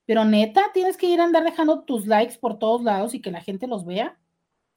Pero 0.07 0.25
neta, 0.25 0.67
tienes 0.73 0.97
que 0.97 1.09
ir 1.09 1.21
a 1.21 1.25
andar 1.25 1.43
dejando 1.43 1.83
tus 1.83 2.07
likes 2.07 2.39
por 2.39 2.61
todos 2.61 2.85
lados 2.85 3.13
y 3.15 3.21
que 3.21 3.33
la 3.33 3.41
gente 3.41 3.67
los 3.67 3.85
vea. 3.85 4.17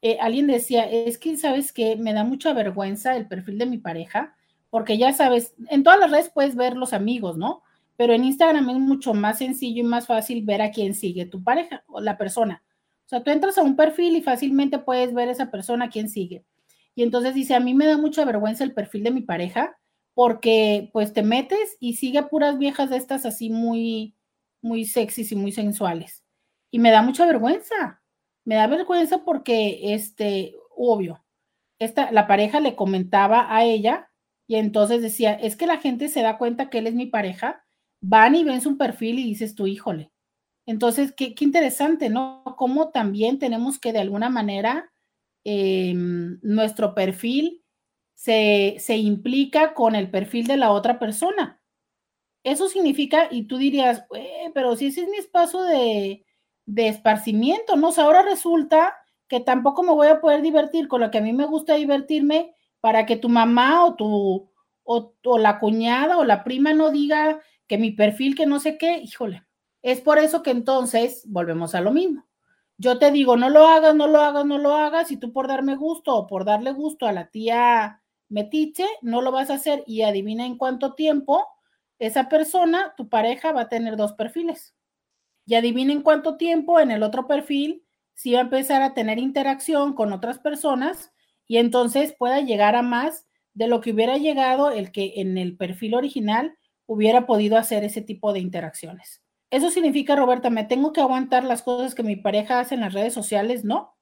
Eh, 0.01 0.17
alguien 0.19 0.47
decía, 0.47 0.89
es 0.89 1.19
que, 1.19 1.37
¿sabes 1.37 1.71
que 1.71 1.97
Me 1.97 2.13
da 2.13 2.23
mucha 2.23 2.51
vergüenza 2.53 3.15
el 3.15 3.27
perfil 3.27 3.59
de 3.59 3.67
mi 3.67 3.77
pareja, 3.77 4.35
porque 4.71 4.97
ya 4.97 5.13
sabes, 5.13 5.53
en 5.69 5.83
todas 5.83 5.99
las 5.99 6.09
redes 6.09 6.31
puedes 6.33 6.55
ver 6.55 6.75
los 6.75 6.93
amigos, 6.93 7.37
¿no? 7.37 7.61
Pero 7.97 8.13
en 8.13 8.23
Instagram 8.23 8.69
es 8.69 8.77
mucho 8.77 9.13
más 9.13 9.37
sencillo 9.37 9.81
y 9.81 9.85
más 9.85 10.07
fácil 10.07 10.43
ver 10.43 10.61
a 10.61 10.71
quién 10.71 10.93
sigue 10.93 11.25
tu 11.25 11.43
pareja 11.43 11.83
o 11.87 12.01
la 12.01 12.17
persona. 12.17 12.63
O 13.05 13.07
sea, 13.07 13.23
tú 13.23 13.31
entras 13.31 13.57
a 13.57 13.63
un 13.63 13.75
perfil 13.75 14.15
y 14.15 14.21
fácilmente 14.21 14.79
puedes 14.79 15.13
ver 15.13 15.29
a 15.29 15.31
esa 15.31 15.51
persona 15.51 15.85
a 15.85 15.89
quién 15.89 16.09
sigue. 16.09 16.43
Y 16.95 17.03
entonces 17.03 17.35
dice, 17.35 17.55
a 17.55 17.59
mí 17.59 17.73
me 17.73 17.85
da 17.85 17.97
mucha 17.97 18.25
vergüenza 18.25 18.63
el 18.63 18.73
perfil 18.73 19.03
de 19.03 19.11
mi 19.11 19.21
pareja 19.21 19.77
porque 20.13 20.89
pues 20.93 21.13
te 21.13 21.23
metes 21.23 21.77
y 21.79 21.95
sigue 21.95 22.23
puras 22.23 22.57
viejas 22.57 22.89
de 22.89 22.97
estas 22.97 23.25
así 23.25 23.49
muy, 23.49 24.15
muy 24.61 24.85
sexys 24.85 25.31
y 25.31 25.35
muy 25.35 25.51
sensuales. 25.51 26.23
Y 26.71 26.79
me 26.79 26.91
da 26.91 27.01
mucha 27.01 27.25
vergüenza. 27.25 28.01
Me 28.45 28.55
da 28.55 28.67
vergüenza 28.67 29.23
porque, 29.23 29.93
este, 29.93 30.55
obvio, 30.75 31.23
esta, 31.79 32.11
la 32.11 32.27
pareja 32.27 32.59
le 32.59 32.75
comentaba 32.75 33.53
a 33.53 33.63
ella 33.63 34.09
y 34.47 34.55
entonces 34.55 35.01
decía, 35.01 35.33
es 35.33 35.55
que 35.55 35.67
la 35.67 35.77
gente 35.77 36.07
se 36.07 36.21
da 36.21 36.37
cuenta 36.37 36.69
que 36.69 36.77
él 36.77 36.87
es 36.87 36.93
mi 36.93 37.07
pareja 37.07 37.64
van 38.07 38.35
y 38.35 38.43
ven 38.43 38.61
su 38.61 38.77
perfil 38.77 39.19
y 39.19 39.23
dices 39.23 39.55
tú, 39.55 39.65
híjole. 39.67 40.11
Entonces, 40.67 41.11
qué, 41.11 41.33
interesante, 41.39 42.09
¿no? 42.09 42.43
Cómo 42.57 42.89
también 42.89 43.39
tenemos 43.39 43.79
que 43.79 43.93
de 43.93 43.99
alguna 43.99 44.29
manera 44.29 44.91
em, 45.43 46.39
nuestro 46.41 46.93
perfil 46.95 47.63
se, 48.15 48.77
implica 48.97 49.73
con 49.73 49.95
el 49.95 50.09
perfil 50.09 50.47
de 50.47 50.57
la 50.57 50.71
otra 50.71 50.99
persona. 50.99 51.61
Eso 52.43 52.69
significa, 52.69 53.27
y 53.31 53.43
tú 53.47 53.57
dirías, 53.57 54.05
pero 54.53 54.75
si 54.75 54.87
ese 54.87 55.01
es 55.01 55.09
mi 55.09 55.17
espacio 55.17 55.63
de, 55.63 56.25
de 56.65 56.87
esparcimiento, 56.87 57.75
¿no? 57.75 57.89
O 57.89 58.01
ahora 58.01 58.21
resulta 58.21 58.95
que 59.27 59.39
tampoco 59.39 59.81
me 59.81 59.91
voy 59.91 60.07
a 60.07 60.21
poder 60.21 60.41
divertir 60.43 60.87
con 60.87 61.01
lo 61.01 61.09
que 61.09 61.17
a 61.17 61.21
mí 61.21 61.33
me 61.33 61.45
gusta 61.45 61.75
divertirme 61.75 62.55
para 62.81 63.07
que 63.07 63.17
tu 63.17 63.29
mamá 63.29 63.83
o 63.85 63.95
tu 63.95 64.51
o, 64.83 65.13
o 65.23 65.37
la 65.39 65.59
cuñada 65.59 66.17
o 66.17 66.23
la 66.23 66.43
prima 66.43 66.73
no 66.73 66.91
diga 66.91 67.41
que 67.67 67.77
mi 67.77 67.91
perfil, 67.91 68.35
que 68.35 68.45
no 68.45 68.59
sé 68.59 68.77
qué, 68.77 68.97
híjole. 68.97 69.43
Es 69.81 70.01
por 70.01 70.17
eso 70.17 70.43
que 70.43 70.51
entonces 70.51 71.23
volvemos 71.27 71.75
a 71.75 71.81
lo 71.81 71.91
mismo. 71.91 72.25
Yo 72.77 72.99
te 72.99 73.11
digo, 73.11 73.37
no 73.37 73.49
lo 73.49 73.67
hagas, 73.67 73.95
no 73.95 74.07
lo 74.07 74.19
hagas, 74.19 74.45
no 74.45 74.57
lo 74.57 74.75
hagas, 74.75 75.11
y 75.11 75.17
tú 75.17 75.31
por 75.31 75.47
darme 75.47 75.75
gusto 75.75 76.15
o 76.15 76.27
por 76.27 76.43
darle 76.43 76.71
gusto 76.71 77.07
a 77.07 77.13
la 77.13 77.29
tía 77.29 78.01
Metiche, 78.27 78.87
no 79.01 79.21
lo 79.21 79.31
vas 79.31 79.49
a 79.49 79.55
hacer 79.55 79.83
y 79.85 80.01
adivina 80.01 80.45
en 80.45 80.57
cuánto 80.57 80.93
tiempo 80.93 81.47
esa 81.99 82.27
persona, 82.27 82.93
tu 82.97 83.07
pareja, 83.07 83.51
va 83.51 83.61
a 83.61 83.69
tener 83.69 83.95
dos 83.95 84.13
perfiles. 84.13 84.75
Y 85.45 85.55
adivina 85.55 85.93
en 85.93 86.01
cuánto 86.01 86.35
tiempo 86.37 86.79
en 86.79 86.91
el 86.91 87.03
otro 87.03 87.27
perfil 87.27 87.85
si 88.15 88.33
va 88.33 88.39
a 88.39 88.43
empezar 88.43 88.81
a 88.81 88.93
tener 88.93 89.19
interacción 89.19 89.93
con 89.93 90.11
otras 90.11 90.39
personas 90.39 91.13
y 91.47 91.57
entonces 91.57 92.15
pueda 92.17 92.41
llegar 92.41 92.75
a 92.75 92.81
más 92.81 93.27
de 93.53 93.67
lo 93.67 93.81
que 93.81 93.91
hubiera 93.91 94.17
llegado 94.17 94.71
el 94.71 94.91
que 94.91 95.13
en 95.17 95.37
el 95.37 95.55
perfil 95.55 95.93
original 95.95 96.57
hubiera 96.87 97.25
podido 97.25 97.57
hacer 97.57 97.83
ese 97.83 98.01
tipo 98.01 98.33
de 98.33 98.39
interacciones. 98.39 99.21
Eso 99.49 99.69
significa, 99.69 100.15
Roberta, 100.15 100.49
me 100.49 100.63
tengo 100.63 100.91
que 100.91 101.01
aguantar 101.01 101.43
las 101.43 101.61
cosas 101.61 101.95
que 101.95 102.03
mi 102.03 102.15
pareja 102.15 102.59
hace 102.59 102.75
en 102.75 102.81
las 102.81 102.93
redes 102.93 103.13
sociales, 103.13 103.63
no. 103.63 103.95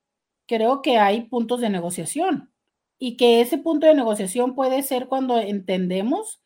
Creo 0.48 0.82
que 0.82 0.98
hay 0.98 1.24
puntos 1.24 1.62
de 1.62 1.70
negociación 1.70 2.54
y 2.98 3.18
que 3.18 3.42
ese 3.42 3.58
punto 3.58 3.86
de 3.88 3.96
negociación 3.96 4.56
puede 4.56 4.82
ser 4.84 5.08
cuando 5.08 5.38
entendemos 5.40 6.42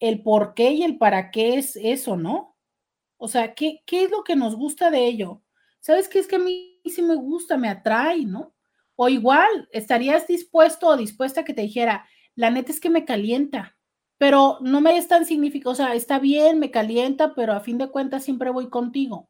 el 0.00 0.22
por 0.22 0.54
qué 0.54 0.72
y 0.72 0.82
el 0.82 0.98
para 0.98 1.30
qué 1.30 1.56
es 1.56 1.76
eso, 1.76 2.16
¿no? 2.16 2.56
O 3.16 3.28
sea, 3.28 3.54
¿qué, 3.54 3.82
qué 3.86 4.04
es 4.04 4.10
lo 4.10 4.24
que 4.24 4.36
nos 4.36 4.56
gusta 4.56 4.90
de 4.90 5.06
ello? 5.06 5.42
¿Sabes 5.80 6.08
qué 6.08 6.18
es 6.18 6.26
que 6.26 6.36
a 6.36 6.40
mí 6.40 6.80
sí 6.84 7.02
me 7.02 7.14
gusta, 7.14 7.56
me 7.56 7.68
atrae, 7.68 8.24
¿no? 8.24 8.54
O 8.96 9.08
igual, 9.08 9.68
¿estarías 9.72 10.26
dispuesto 10.26 10.88
o 10.88 10.96
dispuesta 10.96 11.40
a 11.40 11.44
que 11.44 11.54
te 11.54 11.62
dijera, 11.62 12.06
la 12.34 12.50
neta 12.50 12.70
es 12.72 12.80
que 12.80 12.90
me 12.90 13.04
calienta, 13.04 13.76
pero 14.18 14.58
no 14.60 14.80
me 14.80 14.96
es 14.96 15.08
tan 15.08 15.26
significativo, 15.26 15.72
o 15.72 15.74
sea, 15.74 15.94
está 15.94 16.18
bien, 16.18 16.58
me 16.58 16.70
calienta, 16.70 17.34
pero 17.34 17.52
a 17.52 17.60
fin 17.60 17.78
de 17.78 17.90
cuentas 17.90 18.24
siempre 18.24 18.50
voy 18.50 18.68
contigo. 18.70 19.28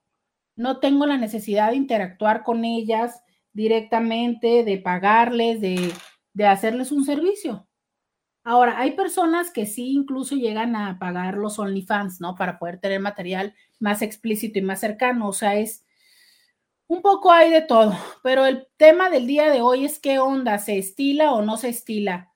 No 0.57 0.79
tengo 0.81 1.07
la 1.07 1.17
necesidad 1.19 1.71
de 1.71 1.77
interactuar 1.77 2.45
con 2.45 2.65
ellas 2.65 3.23
directamente, 3.53 4.65
de 4.65 4.79
pagarles, 4.79 5.61
de, 5.61 5.93
de 6.35 6.47
hacerles 6.47 6.93
un 6.93 7.05
servicio. 7.05 7.67
Ahora, 8.45 8.79
hay 8.79 8.93
personas 8.93 9.51
que 9.51 9.65
sí 9.65 9.93
incluso 9.93 10.37
llegan 10.37 10.77
a 10.77 10.99
pagar 10.99 11.39
los 11.39 11.59
OnlyFans, 11.59 12.21
¿no? 12.21 12.35
Para 12.35 12.59
poder 12.59 12.79
tener 12.79 13.01
material 13.01 13.55
más 13.81 14.03
explícito 14.03 14.59
y 14.59 14.63
más 14.63 14.81
cercano. 14.81 15.29
O 15.29 15.33
sea, 15.33 15.55
es 15.57 15.85
un 16.87 17.01
poco 17.01 17.33
hay 17.33 17.51
de 17.51 17.63
todo, 17.63 17.97
pero 18.23 18.45
el 18.45 18.69
tema 18.77 19.09
del 19.09 19.27
día 19.27 19.51
de 19.51 19.63
hoy 19.63 19.87
es 19.87 19.99
qué 19.99 20.19
onda, 20.19 20.59
¿se 20.59 20.77
estila 20.79 21.33
o 21.33 21.43
no 21.43 21.57
se 21.57 21.71
estila? 21.71 22.34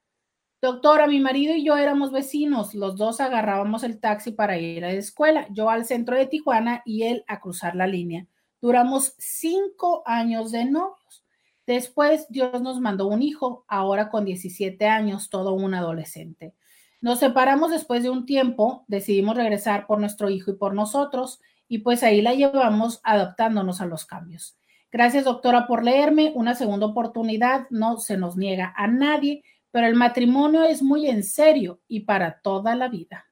Doctora, 0.60 1.06
mi 1.06 1.20
marido 1.20 1.54
y 1.54 1.64
yo 1.64 1.76
éramos 1.76 2.10
vecinos, 2.10 2.74
los 2.74 2.96
dos 2.96 3.20
agarrábamos 3.20 3.84
el 3.84 4.00
taxi 4.00 4.32
para 4.32 4.58
ir 4.58 4.84
a 4.84 4.88
la 4.88 4.94
escuela, 4.94 5.46
yo 5.50 5.70
al 5.70 5.84
centro 5.84 6.16
de 6.16 6.26
Tijuana 6.26 6.82
y 6.84 7.04
él 7.04 7.24
a 7.28 7.38
cruzar 7.38 7.76
la 7.76 7.86
línea. 7.86 8.26
Duramos 8.60 9.14
cinco 9.18 10.02
años 10.04 10.50
de 10.50 10.64
novios. 10.64 11.24
Después 11.64 12.26
Dios 12.28 12.60
nos 12.60 12.80
mandó 12.80 13.06
un 13.06 13.22
hijo, 13.22 13.64
ahora 13.68 14.08
con 14.08 14.24
17 14.24 14.84
años, 14.88 15.30
todo 15.30 15.52
un 15.52 15.74
adolescente. 15.74 16.54
Nos 17.00 17.20
separamos 17.20 17.70
después 17.70 18.02
de 18.02 18.10
un 18.10 18.26
tiempo, 18.26 18.84
decidimos 18.88 19.36
regresar 19.36 19.86
por 19.86 20.00
nuestro 20.00 20.28
hijo 20.28 20.50
y 20.50 20.56
por 20.56 20.74
nosotros, 20.74 21.40
y 21.68 21.78
pues 21.78 22.02
ahí 22.02 22.20
la 22.20 22.34
llevamos 22.34 23.00
adaptándonos 23.04 23.80
a 23.80 23.86
los 23.86 24.06
cambios. 24.06 24.58
Gracias, 24.90 25.24
doctora, 25.24 25.68
por 25.68 25.84
leerme. 25.84 26.32
Una 26.34 26.56
segunda 26.56 26.86
oportunidad 26.86 27.68
no 27.70 27.98
se 27.98 28.16
nos 28.16 28.36
niega 28.36 28.74
a 28.76 28.88
nadie 28.88 29.44
pero 29.70 29.86
el 29.86 29.94
matrimonio 29.94 30.64
es 30.64 30.82
muy 30.82 31.08
en 31.08 31.22
serio 31.22 31.80
y 31.88 32.00
para 32.00 32.40
toda 32.40 32.74
la 32.74 32.88
vida, 32.88 33.26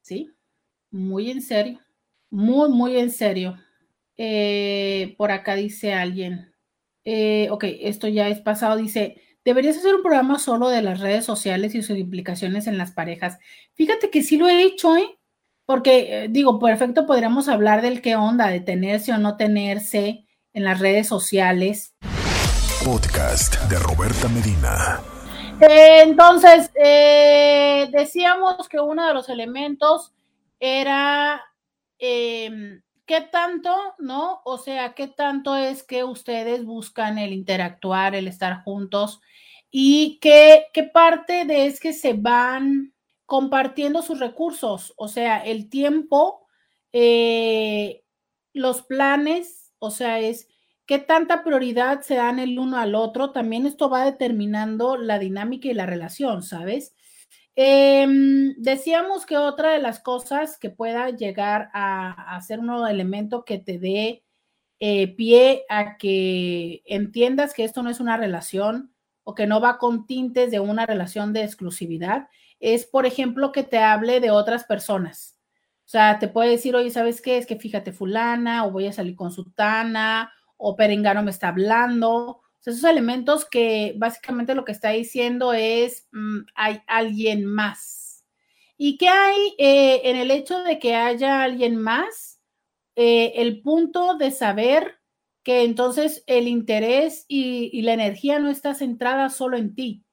¿sí? 0.00 0.30
Muy 0.90 1.30
en 1.30 1.42
serio, 1.42 1.80
muy, 2.30 2.70
muy 2.70 2.96
en 2.96 3.10
serio. 3.10 3.56
Eh, 4.16 5.14
por 5.16 5.30
acá 5.30 5.54
dice 5.54 5.94
alguien, 5.94 6.52
eh, 7.04 7.48
ok, 7.50 7.64
esto 7.80 8.08
ya 8.08 8.28
es 8.28 8.40
pasado, 8.40 8.76
dice, 8.76 9.20
deberías 9.44 9.76
hacer 9.76 9.94
un 9.94 10.02
programa 10.02 10.38
solo 10.38 10.68
de 10.68 10.82
las 10.82 11.00
redes 11.00 11.24
sociales 11.24 11.74
y 11.74 11.82
sus 11.82 11.98
implicaciones 11.98 12.66
en 12.66 12.78
las 12.78 12.92
parejas. 12.92 13.38
Fíjate 13.74 14.10
que 14.10 14.22
sí 14.22 14.36
lo 14.36 14.48
he 14.48 14.62
hecho, 14.62 14.96
¿eh? 14.96 15.18
Porque, 15.64 16.24
eh, 16.24 16.28
digo, 16.28 16.58
perfecto, 16.58 17.06
podríamos 17.06 17.48
hablar 17.48 17.82
del 17.82 18.02
qué 18.02 18.16
onda, 18.16 18.48
de 18.48 18.60
tenerse 18.60 19.12
o 19.12 19.18
no 19.18 19.36
tenerse 19.36 20.26
en 20.52 20.64
las 20.64 20.80
redes 20.80 21.06
sociales. 21.06 21.94
Podcast 22.84 23.54
de 23.70 23.78
Roberta 23.78 24.28
Medina. 24.28 25.00
Eh, 25.62 26.02
entonces, 26.02 26.72
eh, 26.74 27.88
decíamos 27.92 28.68
que 28.68 28.80
uno 28.80 29.06
de 29.06 29.14
los 29.14 29.28
elementos 29.28 30.12
era 30.58 31.40
em, 31.98 32.82
qué 33.06 33.20
tanto, 33.20 33.72
¿no? 33.98 34.40
O 34.44 34.58
sea, 34.58 34.94
qué 34.94 35.06
tanto 35.06 35.54
es 35.54 35.84
que 35.84 36.02
ustedes 36.02 36.64
buscan 36.64 37.16
el 37.18 37.32
interactuar, 37.32 38.16
el 38.16 38.26
estar 38.26 38.64
juntos 38.64 39.20
y 39.70 40.18
qué, 40.20 40.66
parte 40.92 41.44
de 41.44 41.66
es 41.66 41.78
que 41.78 41.92
se 41.92 42.14
van 42.14 42.92
compartiendo 43.24 44.02
sus 44.02 44.18
recursos, 44.18 44.92
o 44.96 45.06
sea, 45.06 45.38
el 45.38 45.70
tiempo, 45.70 46.46
eh, 46.92 48.02
los 48.52 48.82
planes, 48.82 49.72
o 49.78 49.90
sea, 49.90 50.18
es 50.18 50.48
qué 50.86 50.98
tanta 50.98 51.44
prioridad 51.44 52.02
se 52.02 52.16
dan 52.16 52.38
el 52.38 52.58
uno 52.58 52.78
al 52.78 52.94
otro, 52.94 53.30
también 53.30 53.66
esto 53.66 53.88
va 53.88 54.04
determinando 54.04 54.96
la 54.96 55.18
dinámica 55.18 55.68
y 55.68 55.74
la 55.74 55.86
relación, 55.86 56.42
¿sabes? 56.42 56.94
Em, 57.54 58.54
decíamos 58.58 59.26
que 59.26 59.36
otra 59.36 59.72
de 59.72 59.78
las 59.80 60.00
cosas 60.00 60.58
que 60.58 60.70
pueda 60.70 61.10
llegar 61.10 61.70
a, 61.74 62.40
ser 62.46 62.60
un 62.60 62.70
elemento 62.88 63.44
que 63.44 63.58
te 63.58 63.78
dé 63.78 64.24
eh, 64.80 65.14
pie 65.14 65.64
a 65.68 65.96
que 65.98 66.82
entiendas 66.86 67.54
que 67.54 67.64
esto 67.64 67.82
no 67.82 67.90
es 67.90 68.00
una 68.00 68.16
relación 68.16 68.94
o 69.24 69.34
que 69.34 69.46
no 69.46 69.60
va 69.60 69.78
con 69.78 70.06
tintes 70.06 70.50
de 70.50 70.60
una 70.60 70.86
relación 70.86 71.32
de 71.32 71.44
exclusividad, 71.44 72.28
es, 72.58 72.86
por 72.86 73.06
ejemplo, 73.06 73.52
que 73.52 73.62
te 73.64 73.78
hable 73.78 74.20
de 74.20 74.30
otras 74.30 74.64
personas. 74.64 75.38
O 75.86 75.88
sea, 75.92 76.18
te 76.18 76.28
puede 76.28 76.50
decir, 76.50 76.74
oye, 76.74 76.90
¿sabes 76.90 77.20
qué? 77.20 77.38
Es 77.38 77.46
que 77.46 77.56
fíjate 77.56 77.92
fulana 77.92 78.66
o 78.66 78.70
voy 78.72 78.86
a 78.86 78.92
salir 78.92 79.14
con 79.14 79.30
sutana 79.30 80.32
o 80.62 80.76
Perengano 80.76 81.22
me 81.24 81.32
está 81.32 81.48
hablando. 81.48 82.40
Esos 82.64 82.84
elementos 82.84 83.44
que 83.44 83.94
básicamente 83.98 84.54
lo 84.54 84.64
que 84.64 84.70
está 84.70 84.90
diciendo 84.90 85.52
es, 85.52 86.06
mm, 86.12 86.38
hay 86.54 86.80
alguien 86.86 87.44
más. 87.44 88.24
¿Y 88.76 88.96
qué 88.96 89.08
hay 89.08 89.54
eh, 89.58 90.02
en 90.04 90.16
el 90.16 90.30
hecho 90.30 90.62
de 90.62 90.78
que 90.78 90.94
haya 90.94 91.42
alguien 91.42 91.76
más? 91.76 92.40
Eh, 92.94 93.32
el 93.36 93.60
punto 93.62 94.16
de 94.16 94.30
saber 94.30 95.00
que 95.42 95.64
entonces 95.64 96.22
el 96.28 96.46
interés 96.46 97.24
y, 97.26 97.68
y, 97.72 97.82
la 97.82 97.94
energía 97.94 98.38
no 98.38 98.48
está 98.48 98.74
centrada 98.74 99.30
solo 99.30 99.56
en 99.56 99.74
ti. 99.74 100.04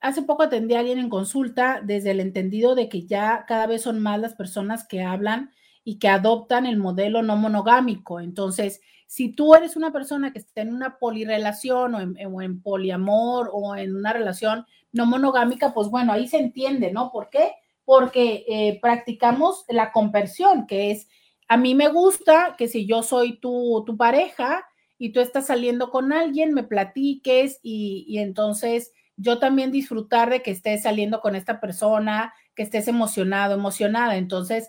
Hace 0.00 0.22
poco 0.22 0.44
atendí 0.44 0.74
a 0.74 0.80
alguien 0.80 0.98
en 0.98 1.10
consulta 1.10 1.82
desde 1.84 2.12
el 2.12 2.20
entendido 2.20 2.74
de 2.74 2.88
que 2.88 3.06
ya 3.06 3.44
cada 3.46 3.66
vez 3.66 3.82
son 3.82 4.00
más 4.00 4.18
las 4.20 4.34
personas 4.34 4.86
que 4.86 5.02
hablan 5.02 5.50
y 5.88 5.98
que 5.98 6.08
adoptan 6.08 6.66
el 6.66 6.76
modelo 6.76 7.22
no 7.22 7.38
monogámico. 7.38 8.20
Entonces, 8.20 8.82
si 9.06 9.30
tú 9.30 9.54
eres 9.54 9.74
una 9.74 9.90
persona 9.90 10.34
que 10.34 10.38
está 10.38 10.60
en 10.60 10.74
una 10.74 10.98
polirrelación 10.98 11.94
o 11.94 12.42
en, 12.42 12.60
poliamor 12.60 13.48
o 13.54 13.74
en 13.74 13.96
una 13.96 14.12
relación 14.12 14.66
no 14.92 15.06
monogámica, 15.06 15.72
pues 15.72 15.88
bueno, 15.88 16.12
ahí 16.12 16.28
se 16.28 16.36
entiende, 16.36 16.92
¿no? 16.92 17.10
¿Por 17.10 17.30
qué? 17.30 17.52
Porque 17.86 18.44
eh, 18.46 18.78
practicamos 18.82 19.64
la 19.66 19.90
conversión, 19.90 20.66
que 20.66 20.90
es, 20.90 21.08
a 21.48 21.56
mí 21.56 21.74
me 21.74 21.88
gusta 21.88 22.54
que 22.58 22.68
si 22.68 22.84
yo 22.84 23.02
soy 23.02 23.38
tu, 23.40 23.82
tu 23.86 23.96
pareja 23.96 24.66
y 24.98 25.12
tú 25.12 25.20
estás 25.20 25.46
saliendo 25.46 25.90
con 25.90 26.12
alguien, 26.12 26.52
me 26.52 26.64
platiques 26.64 27.60
y 27.62 28.18
entonces 28.18 28.92
yo 29.16 29.38
también 29.38 29.72
disfrutar 29.72 30.28
de 30.28 30.42
que 30.42 30.50
estés 30.50 30.82
saliendo 30.82 31.22
con 31.22 31.34
esta 31.34 31.60
persona, 31.60 32.34
que 32.54 32.62
estés 32.62 32.88
emocionado, 32.88 33.54
emocionada. 33.54 34.18
Entonces, 34.18 34.68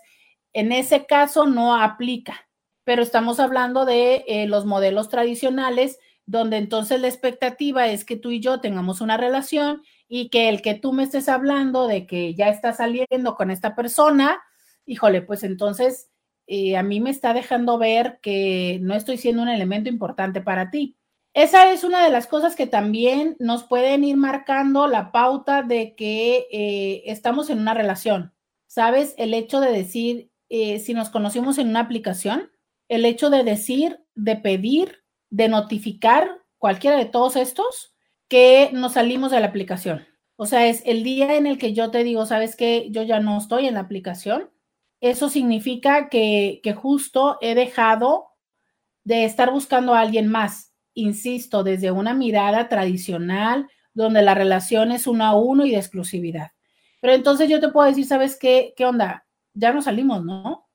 en 0.52 0.72
ese 0.72 1.06
caso 1.06 1.46
no 1.46 1.74
aplica 1.74 2.46
pero 2.90 3.02
estamos 3.02 3.38
hablando 3.38 3.84
de 3.84 4.24
eh, 4.26 4.46
los 4.48 4.66
modelos 4.66 5.08
tradicionales, 5.08 6.00
donde 6.26 6.56
entonces 6.56 7.00
la 7.00 7.06
expectativa 7.06 7.86
es 7.86 8.04
que 8.04 8.16
tú 8.16 8.32
y 8.32 8.40
yo 8.40 8.60
tengamos 8.60 9.00
una 9.00 9.16
relación 9.16 9.82
y 10.08 10.28
que 10.28 10.48
el 10.48 10.60
que 10.60 10.74
tú 10.74 10.92
me 10.92 11.04
estés 11.04 11.28
hablando 11.28 11.86
de 11.86 12.04
que 12.06 12.34
ya 12.34 12.48
está 12.48 12.72
saliendo 12.72 13.36
con 13.36 13.52
esta 13.52 13.76
persona, 13.76 14.42
híjole, 14.86 15.22
pues 15.22 15.44
entonces 15.44 16.10
eh, 16.48 16.76
a 16.76 16.82
mí 16.82 17.00
me 17.00 17.10
está 17.10 17.32
dejando 17.32 17.78
ver 17.78 18.18
que 18.22 18.78
no 18.82 18.94
estoy 18.94 19.18
siendo 19.18 19.42
un 19.42 19.48
elemento 19.48 19.88
importante 19.88 20.40
para 20.40 20.70
ti. 20.70 20.96
Esa 21.32 21.70
es 21.70 21.84
una 21.84 22.04
de 22.04 22.10
las 22.10 22.26
cosas 22.26 22.56
que 22.56 22.66
también 22.66 23.36
nos 23.38 23.62
pueden 23.62 24.02
ir 24.02 24.16
marcando 24.16 24.88
la 24.88 25.12
pauta 25.12 25.62
de 25.62 25.94
que 25.94 26.48
eh, 26.50 27.02
estamos 27.06 27.50
en 27.50 27.60
una 27.60 27.74
relación. 27.74 28.34
¿Sabes? 28.66 29.14
El 29.16 29.34
hecho 29.34 29.60
de 29.60 29.72
decir, 29.72 30.29
si 30.50 30.94
nos 30.94 31.10
conocimos 31.10 31.58
en 31.58 31.68
una 31.68 31.80
aplicación, 31.80 32.50
el 32.88 33.04
hecho 33.04 33.30
de 33.30 33.44
decir, 33.44 34.04
de 34.14 34.36
pedir, 34.36 35.04
de 35.30 35.48
notificar 35.48 36.42
cualquiera 36.58 36.96
de 36.96 37.06
todos 37.06 37.36
estos 37.36 37.94
que 38.28 38.70
nos 38.72 38.94
salimos 38.94 39.30
de 39.30 39.40
la 39.40 39.46
aplicación. 39.46 40.06
O 40.36 40.46
sea, 40.46 40.66
es 40.66 40.82
el 40.86 41.04
día 41.04 41.36
en 41.36 41.46
el 41.46 41.58
que 41.58 41.72
yo 41.72 41.90
te 41.90 42.02
digo, 42.02 42.26
sabes 42.26 42.56
que 42.56 42.90
yo 42.90 43.02
ya 43.02 43.20
no 43.20 43.38
estoy 43.38 43.66
en 43.66 43.74
la 43.74 43.80
aplicación. 43.80 44.50
Eso 45.00 45.28
significa 45.28 46.08
que, 46.08 46.60
que 46.62 46.72
justo 46.74 47.38
he 47.40 47.54
dejado 47.54 48.30
de 49.04 49.24
estar 49.24 49.52
buscando 49.52 49.94
a 49.94 50.00
alguien 50.00 50.28
más, 50.28 50.72
insisto, 50.94 51.62
desde 51.62 51.90
una 51.90 52.14
mirada 52.14 52.68
tradicional, 52.68 53.68
donde 53.94 54.22
la 54.22 54.34
relación 54.34 54.92
es 54.92 55.06
uno 55.06 55.24
a 55.24 55.34
uno 55.34 55.64
y 55.64 55.70
de 55.70 55.76
exclusividad. 55.76 56.52
Pero 57.00 57.14
entonces 57.14 57.48
yo 57.48 57.60
te 57.60 57.68
puedo 57.68 57.88
decir, 57.88 58.06
¿sabes 58.06 58.38
qué? 58.38 58.74
¿Qué 58.76 58.84
onda? 58.84 59.26
Ya 59.54 59.72
nos 59.72 59.84
salimos, 59.84 60.24
¿no? 60.24 60.70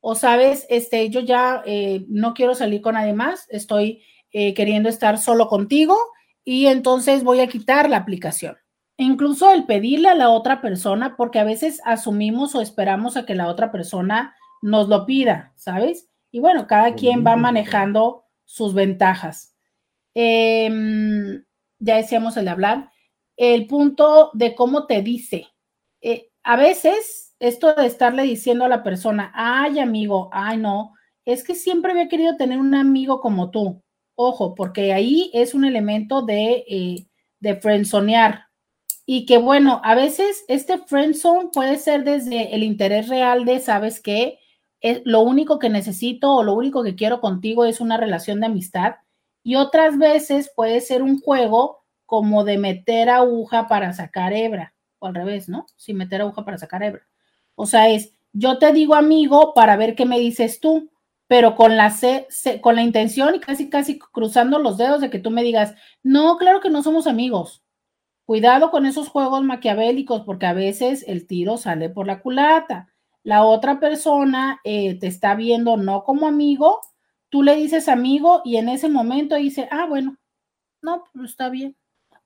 o 0.00 0.14
sabes, 0.14 0.66
este, 0.70 1.10
yo 1.10 1.20
ya 1.20 1.62
eh, 1.66 2.04
no 2.08 2.34
quiero 2.34 2.54
salir 2.54 2.80
con 2.80 2.94
nadie 2.94 3.12
más, 3.12 3.46
estoy 3.50 4.02
eh, 4.32 4.54
queriendo 4.54 4.88
estar 4.88 5.18
solo 5.18 5.48
contigo 5.48 5.96
y 6.44 6.66
entonces 6.66 7.22
voy 7.22 7.40
a 7.40 7.46
quitar 7.46 7.88
la 7.88 7.98
aplicación. 7.98 8.56
incluso 8.96 9.50
el 9.50 9.64
pedirle 9.64 10.10
a 10.10 10.14
la 10.14 10.28
otra 10.28 10.60
persona, 10.60 11.16
porque 11.16 11.38
a 11.38 11.44
veces 11.44 11.80
asumimos 11.86 12.54
o 12.54 12.60
esperamos 12.60 13.16
a 13.16 13.24
que 13.24 13.34
la 13.34 13.48
otra 13.48 13.72
persona 13.72 14.34
nos 14.60 14.88
lo 14.88 15.06
pida, 15.06 15.54
¿sabes? 15.56 16.10
Y 16.30 16.40
bueno, 16.40 16.66
cada 16.66 16.94
quien 16.94 17.24
va 17.26 17.34
manejando 17.36 18.26
sus 18.44 18.74
ventajas. 18.74 19.56
Em, 20.14 21.42
ya 21.78 21.96
decíamos 21.96 22.36
el 22.36 22.44
de 22.44 22.50
hablar. 22.50 22.90
El 23.38 23.66
punto 23.66 24.30
de 24.34 24.54
cómo 24.54 24.86
te 24.86 25.00
dice. 25.00 25.46
Eh, 26.02 26.30
a 26.42 26.56
veces 26.56 27.29
esto 27.40 27.74
de 27.74 27.86
estarle 27.86 28.22
diciendo 28.22 28.64
a 28.64 28.68
la 28.68 28.82
persona, 28.82 29.32
ay 29.34 29.80
amigo, 29.80 30.28
ay 30.32 30.58
no, 30.58 30.94
es 31.24 31.42
que 31.44 31.54
siempre 31.54 31.92
había 31.92 32.08
querido 32.08 32.36
tener 32.36 32.58
un 32.58 32.74
amigo 32.74 33.20
como 33.20 33.50
tú. 33.50 33.82
Ojo, 34.14 34.54
porque 34.54 34.92
ahí 34.92 35.30
es 35.32 35.54
un 35.54 35.64
elemento 35.64 36.22
de, 36.22 36.64
eh, 36.68 37.06
de. 37.40 37.58
Y 39.06 39.26
que 39.26 39.38
bueno, 39.38 39.80
a 39.82 39.94
veces 39.94 40.44
este 40.48 40.78
friendzone 40.78 41.48
puede 41.52 41.78
ser 41.78 42.04
desde 42.04 42.54
el 42.54 42.62
interés 42.62 43.08
real 43.08 43.44
de, 43.44 43.60
¿sabes 43.60 44.00
qué? 44.00 44.38
Es 44.80 45.02
lo 45.04 45.20
único 45.20 45.58
que 45.58 45.70
necesito 45.70 46.34
o 46.34 46.42
lo 46.42 46.54
único 46.54 46.82
que 46.84 46.94
quiero 46.94 47.20
contigo 47.20 47.64
es 47.64 47.80
una 47.80 47.96
relación 47.96 48.40
de 48.40 48.46
amistad. 48.46 48.96
Y 49.42 49.56
otras 49.56 49.98
veces 49.98 50.52
puede 50.54 50.80
ser 50.80 51.02
un 51.02 51.18
juego 51.20 51.80
como 52.06 52.44
de 52.44 52.58
meter 52.58 53.08
aguja 53.08 53.68
para 53.68 53.92
sacar 53.92 54.32
hebra, 54.32 54.74
o 54.98 55.06
al 55.06 55.14
revés, 55.14 55.48
¿no? 55.48 55.66
Sí, 55.76 55.94
meter 55.94 56.20
aguja 56.20 56.44
para 56.44 56.58
sacar 56.58 56.82
hebra. 56.82 57.09
O 57.60 57.66
sea, 57.66 57.88
es, 57.88 58.12
yo 58.32 58.58
te 58.58 58.72
digo 58.72 58.94
amigo 58.94 59.54
para 59.54 59.76
ver 59.76 59.94
qué 59.94 60.06
me 60.06 60.18
dices 60.18 60.60
tú 60.60 60.90
pero 61.30 61.54
con 61.54 61.76
la, 61.76 61.94
con 62.60 62.74
la 62.74 62.82
intención 62.82 63.36
y 63.36 63.38
casi, 63.38 63.70
casi 63.70 64.00
cruzando 64.00 64.58
los 64.58 64.76
dedos 64.76 65.00
de 65.00 65.10
que 65.10 65.20
tú 65.20 65.30
me 65.30 65.44
digas, 65.44 65.76
no, 66.02 66.36
claro 66.38 66.60
que 66.60 66.70
no 66.70 66.82
somos 66.82 67.06
amigos. 67.06 67.62
Cuidado 68.24 68.72
con 68.72 68.84
esos 68.84 69.08
juegos 69.08 69.44
maquiavélicos 69.44 70.22
porque 70.22 70.46
a 70.46 70.54
veces 70.54 71.04
el 71.06 71.28
tiro 71.28 71.56
sale 71.56 71.88
por 71.88 72.08
la 72.08 72.20
culata. 72.20 72.88
La 73.22 73.44
otra 73.44 73.78
persona 73.78 74.60
eh, 74.64 74.98
te 74.98 75.06
está 75.06 75.36
viendo 75.36 75.76
no 75.76 76.02
como 76.02 76.26
amigo, 76.26 76.80
tú 77.28 77.44
le 77.44 77.54
dices 77.54 77.88
amigo 77.88 78.42
y 78.44 78.56
en 78.56 78.68
ese 78.68 78.88
momento 78.88 79.36
dice, 79.36 79.68
ah, 79.70 79.86
bueno, 79.88 80.16
no, 80.82 81.04
pues 81.14 81.30
está 81.30 81.48
bien. 81.48 81.76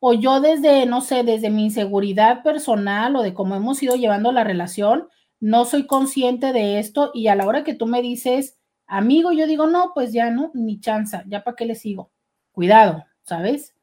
O 0.00 0.14
yo 0.14 0.40
desde, 0.40 0.86
no 0.86 1.02
sé, 1.02 1.24
desde 1.24 1.50
mi 1.50 1.64
inseguridad 1.64 2.42
personal 2.42 3.16
o 3.16 3.22
de 3.22 3.34
cómo 3.34 3.54
hemos 3.54 3.82
ido 3.82 3.96
llevando 3.96 4.32
la 4.32 4.44
relación, 4.44 5.08
no 5.40 5.64
soy 5.64 5.86
consciente 5.86 6.52
de 6.52 6.78
esto 6.78 7.10
y 7.14 7.28
a 7.28 7.34
la 7.34 7.46
hora 7.46 7.64
que 7.64 7.74
tú 7.74 7.86
me 7.86 8.02
dices, 8.02 8.58
Amigo, 8.86 9.32
yo 9.32 9.46
digo, 9.46 9.66
no, 9.66 9.92
pues 9.94 10.12
ya 10.12 10.30
no, 10.30 10.50
ni 10.54 10.78
chanza, 10.80 11.24
ya 11.26 11.42
para 11.42 11.56
qué 11.56 11.66
le 11.66 11.74
sigo. 11.74 12.12
Cuidado, 12.52 13.04
¿sabes? 13.22 13.74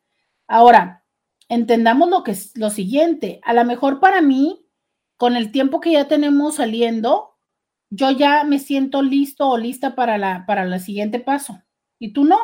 Ahora, 0.47 1.03
entendamos 1.49 2.09
lo 2.09 2.23
que 2.23 2.31
es 2.31 2.55
lo 2.57 2.69
siguiente. 2.69 3.39
A 3.43 3.53
lo 3.53 3.65
mejor 3.65 3.99
para 3.99 4.21
mí, 4.21 4.65
con 5.17 5.35
el 5.35 5.51
tiempo 5.51 5.79
que 5.81 5.93
ya 5.93 6.07
tenemos 6.07 6.55
saliendo, 6.55 7.35
yo 7.89 8.11
ya 8.11 8.43
me 8.43 8.59
siento 8.59 9.01
listo 9.01 9.49
o 9.49 9.57
lista 9.57 9.95
para 9.95 10.17
la 10.17 10.45
para 10.45 10.63
el 10.63 10.79
siguiente 10.79 11.19
paso. 11.19 11.61
Y 11.99 12.13
tú 12.13 12.23
no, 12.23 12.39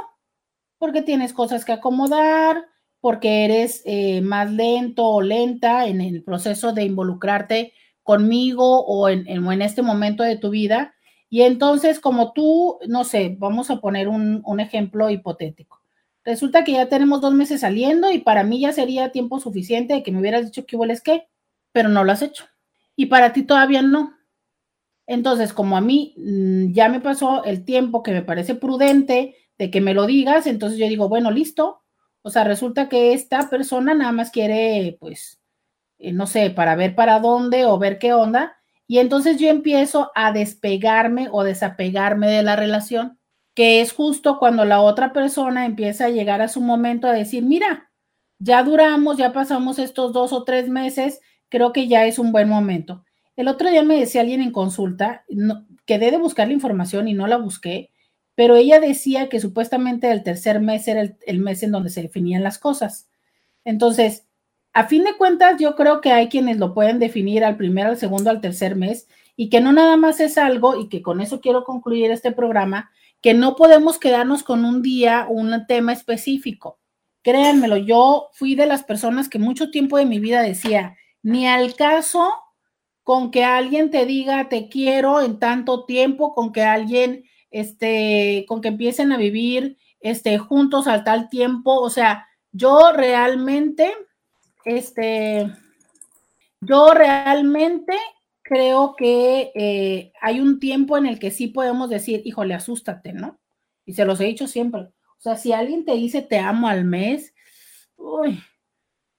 porque 0.77 1.01
tienes 1.01 1.33
cosas 1.33 1.63
que 1.63 1.73
acomodar, 1.73 2.65
porque 2.99 3.45
eres 3.45 3.83
eh, 3.85 4.21
más 4.21 4.51
lento 4.51 5.05
o 5.05 5.21
lenta 5.21 5.87
en 5.87 6.01
el 6.01 6.23
proceso 6.23 6.73
de 6.73 6.83
involucrarte 6.83 7.73
conmigo 8.07 8.85
o 8.85 9.09
en, 9.09 9.27
en 9.27 9.61
este 9.61 9.83
momento 9.83 10.23
de 10.23 10.37
tu 10.37 10.49
vida 10.49 10.95
y 11.29 11.41
entonces, 11.41 11.99
como 11.99 12.31
tú, 12.33 12.79
no 12.87 13.03
sé, 13.03 13.35
vamos 13.37 13.69
a 13.69 13.81
poner 13.81 14.07
un, 14.07 14.59
ejemplo 14.59 15.09
hipotético. 15.09 15.81
Resulta 16.23 16.63
que 16.63 16.73
ya 16.73 16.89
tenemos 16.89 17.21
dos 17.21 17.33
meses 17.33 17.61
saliendo 17.61 18.11
y 18.11 18.19
para 18.19 18.43
mí 18.43 18.61
ya 18.61 18.71
sería 18.73 19.11
tiempo 19.11 19.39
suficiente 19.39 19.93
de 19.93 20.03
que 20.03 20.11
me 20.11 20.19
hubieras 20.19 20.45
dicho 20.45 20.65
que 20.65 20.75
hueles 20.75 21.01
qué, 21.01 21.27
pero 21.71 21.89
no 21.89 22.03
lo 22.03 22.11
has 22.11 22.21
hecho. 22.21 22.45
Y 22.95 23.07
para 23.07 23.33
ti 23.33 23.43
todavía 23.43 23.81
no. 23.81 24.13
Entonces, 25.05 25.53
como 25.53 25.77
a 25.77 25.81
mí 25.81 26.13
mm, 26.17 26.73
ya 26.73 26.89
me 26.89 26.99
pasó 27.01 27.43
el 27.43 27.63
tiempo 27.65 28.03
que 28.03 28.11
me 28.11 28.23
parece 28.23 28.55
prudente 28.55 29.35
de 29.57 29.71
que 29.71 29.81
me 29.81 29.93
lo 29.93 30.05
digas, 30.05 30.47
entonces 30.47 30.79
yo 30.79 30.87
digo, 30.87 31.09
bueno, 31.09 31.31
listo. 31.31 31.83
O 32.21 32.29
sea, 32.29 32.43
resulta 32.43 32.89
que 32.89 33.13
esta 33.13 33.49
persona 33.49 33.93
nada 33.93 34.11
más 34.11 34.31
quiere, 34.31 34.97
pues, 34.99 35.39
no 35.99 36.27
sé, 36.27 36.49
para 36.49 36.75
ver 36.75 36.95
para 36.95 37.19
dónde 37.19 37.65
o 37.65 37.77
ver 37.79 37.99
qué 37.99 38.13
onda, 38.13 38.57
y 38.87 38.99
entonces 38.99 39.37
yo 39.37 39.49
empiezo 39.49 40.11
a 40.15 40.31
despegarme 40.31 41.27
o 41.31 41.43
desapegarme 41.43 42.29
de 42.29 42.43
la 42.43 42.55
relación, 42.55 43.19
que 43.53 43.81
es 43.81 43.91
justo 43.91 44.39
cuando 44.39 44.65
la 44.65 44.81
otra 44.81 45.13
persona 45.13 45.65
empieza 45.65 46.05
a 46.05 46.09
llegar 46.09 46.41
a 46.41 46.47
su 46.47 46.61
momento 46.61 47.07
a 47.07 47.13
decir, 47.13 47.43
mira, 47.43 47.91
ya 48.39 48.63
duramos, 48.63 49.17
ya 49.17 49.33
pasamos 49.33 49.79
estos 49.79 50.13
dos 50.13 50.31
o 50.31 50.43
tres 50.43 50.69
meses, 50.69 51.19
creo 51.49 51.73
que 51.73 51.87
ya 51.87 52.05
es 52.05 52.19
un 52.19 52.31
buen 52.31 52.47
momento. 52.47 53.03
El 53.35 53.47
otro 53.47 53.69
día 53.69 53.83
me 53.83 53.99
decía 53.99 54.21
alguien 54.21 54.41
en 54.41 54.51
consulta, 54.51 55.23
no, 55.27 55.65
quedé 55.85 56.11
de 56.11 56.17
buscar 56.17 56.47
la 56.47 56.53
información 56.53 57.07
y 57.07 57.13
no 57.13 57.27
la 57.27 57.37
busqué, 57.37 57.91
pero 58.35 58.55
ella 58.55 58.79
decía 58.79 59.29
que 59.29 59.39
supuestamente 59.39 60.11
el 60.11 60.21
tercer 60.21 60.61
mes 60.61 60.87
era 60.87 61.15
el 61.25 61.39
mes 61.39 61.63
en 61.63 61.71
donde 61.71 61.89
se 61.89 62.03
definían 62.03 62.43
las 62.43 62.59
cosas. 62.59 63.09
Entonces, 63.65 64.26
a 64.77 64.83
fin 64.83 65.03
de 65.03 65.17
cuentas, 65.17 65.59
yo 65.59 65.75
creo 65.75 66.01
que 66.01 66.11
hay 66.11 66.29
quienes 66.29 66.59
lo 66.59 66.75
pueden 66.75 66.99
definir 66.99 67.43
al 67.43 67.57
primer, 67.57 67.87
al 67.87 67.97
segundo, 67.97 68.29
al 68.29 68.41
tercer 68.41 68.75
mes 68.75 69.07
y 69.35 69.49
que 69.49 69.59
no 69.59 69.71
nada 69.71 69.97
más 69.97 70.19
es 70.19 70.37
algo, 70.37 70.79
y 70.79 70.87
que 70.87 71.01
con 71.01 71.19
eso 71.19 71.41
quiero 71.41 71.63
concluir 71.63 72.11
este 72.11 72.31
programa, 72.31 72.91
que 73.19 73.33
no 73.33 73.55
podemos 73.55 73.97
quedarnos 73.97 74.43
con 74.43 74.65
un 74.65 74.83
día, 74.83 75.25
un 75.27 75.65
tema 75.65 75.93
específico. 75.93 76.79
Créanmelo, 77.23 77.77
yo 77.77 78.29
fui 78.33 78.53
de 78.53 78.67
las 78.67 78.83
personas 78.83 79.29
que 79.29 79.39
mucho 79.39 79.71
tiempo 79.71 79.97
de 79.97 80.05
mi 80.05 80.19
vida 80.19 80.43
decía, 80.43 80.95
ni 81.23 81.47
al 81.47 81.73
caso 81.73 82.31
con 83.01 83.31
que 83.31 83.43
alguien 83.43 83.89
te 83.89 84.05
diga 84.05 84.47
te 84.47 84.69
quiero 84.69 85.21
en 85.21 85.39
tanto 85.39 85.85
tiempo, 85.85 86.35
con 86.35 86.53
que 86.53 86.61
alguien, 86.61 87.23
este, 87.49 88.45
con 88.47 88.61
que 88.61 88.67
empiecen 88.67 89.11
a 89.11 89.17
vivir, 89.17 89.77
este, 90.01 90.37
juntos 90.37 90.85
al 90.85 91.03
tal 91.03 91.29
tiempo, 91.29 91.79
o 91.79 91.89
sea, 91.89 92.27
yo 92.51 92.91
realmente 92.93 93.91
este, 94.67 95.49
yo 96.59 96.93
realmente 96.93 97.93
creo 98.41 98.95
que 98.97 99.51
eh, 99.55 100.11
hay 100.21 100.41
un 100.41 100.59
tiempo 100.59 100.97
en 100.97 101.05
el 101.05 101.19
que 101.19 101.31
sí 101.31 101.47
podemos 101.47 101.89
decir, 101.89 102.21
híjole, 102.25 102.53
asústate, 102.53 103.13
¿no? 103.13 103.39
Y 103.85 103.93
se 103.93 104.03
los 104.03 104.19
he 104.19 104.25
dicho 104.25 104.45
siempre. 104.47 104.81
O 104.81 105.19
sea, 105.19 105.37
si 105.37 105.53
alguien 105.53 105.85
te 105.85 105.93
dice 105.93 106.21
te 106.21 106.37
amo 106.37 106.67
al 106.67 106.83
mes, 106.83 107.33
uy, 107.95 108.43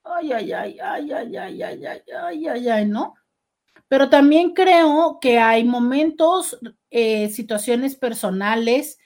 ay, 0.03 0.31
ay, 0.31 0.51
ay, 0.51 0.79
ay, 0.79 1.11
ay, 1.11 1.37
ay, 1.37 1.63
ay, 1.63 1.85
ay, 1.85 2.01
ay, 2.15 2.47
ay, 2.47 2.69
ay, 2.69 2.85
¿no? 2.85 3.15
Pero 3.87 4.09
también 4.09 4.53
creo 4.53 5.17
que 5.19 5.39
hay 5.39 5.63
momentos, 5.63 6.59
eh, 6.91 7.29
situaciones 7.29 7.95
personales, 7.95 8.99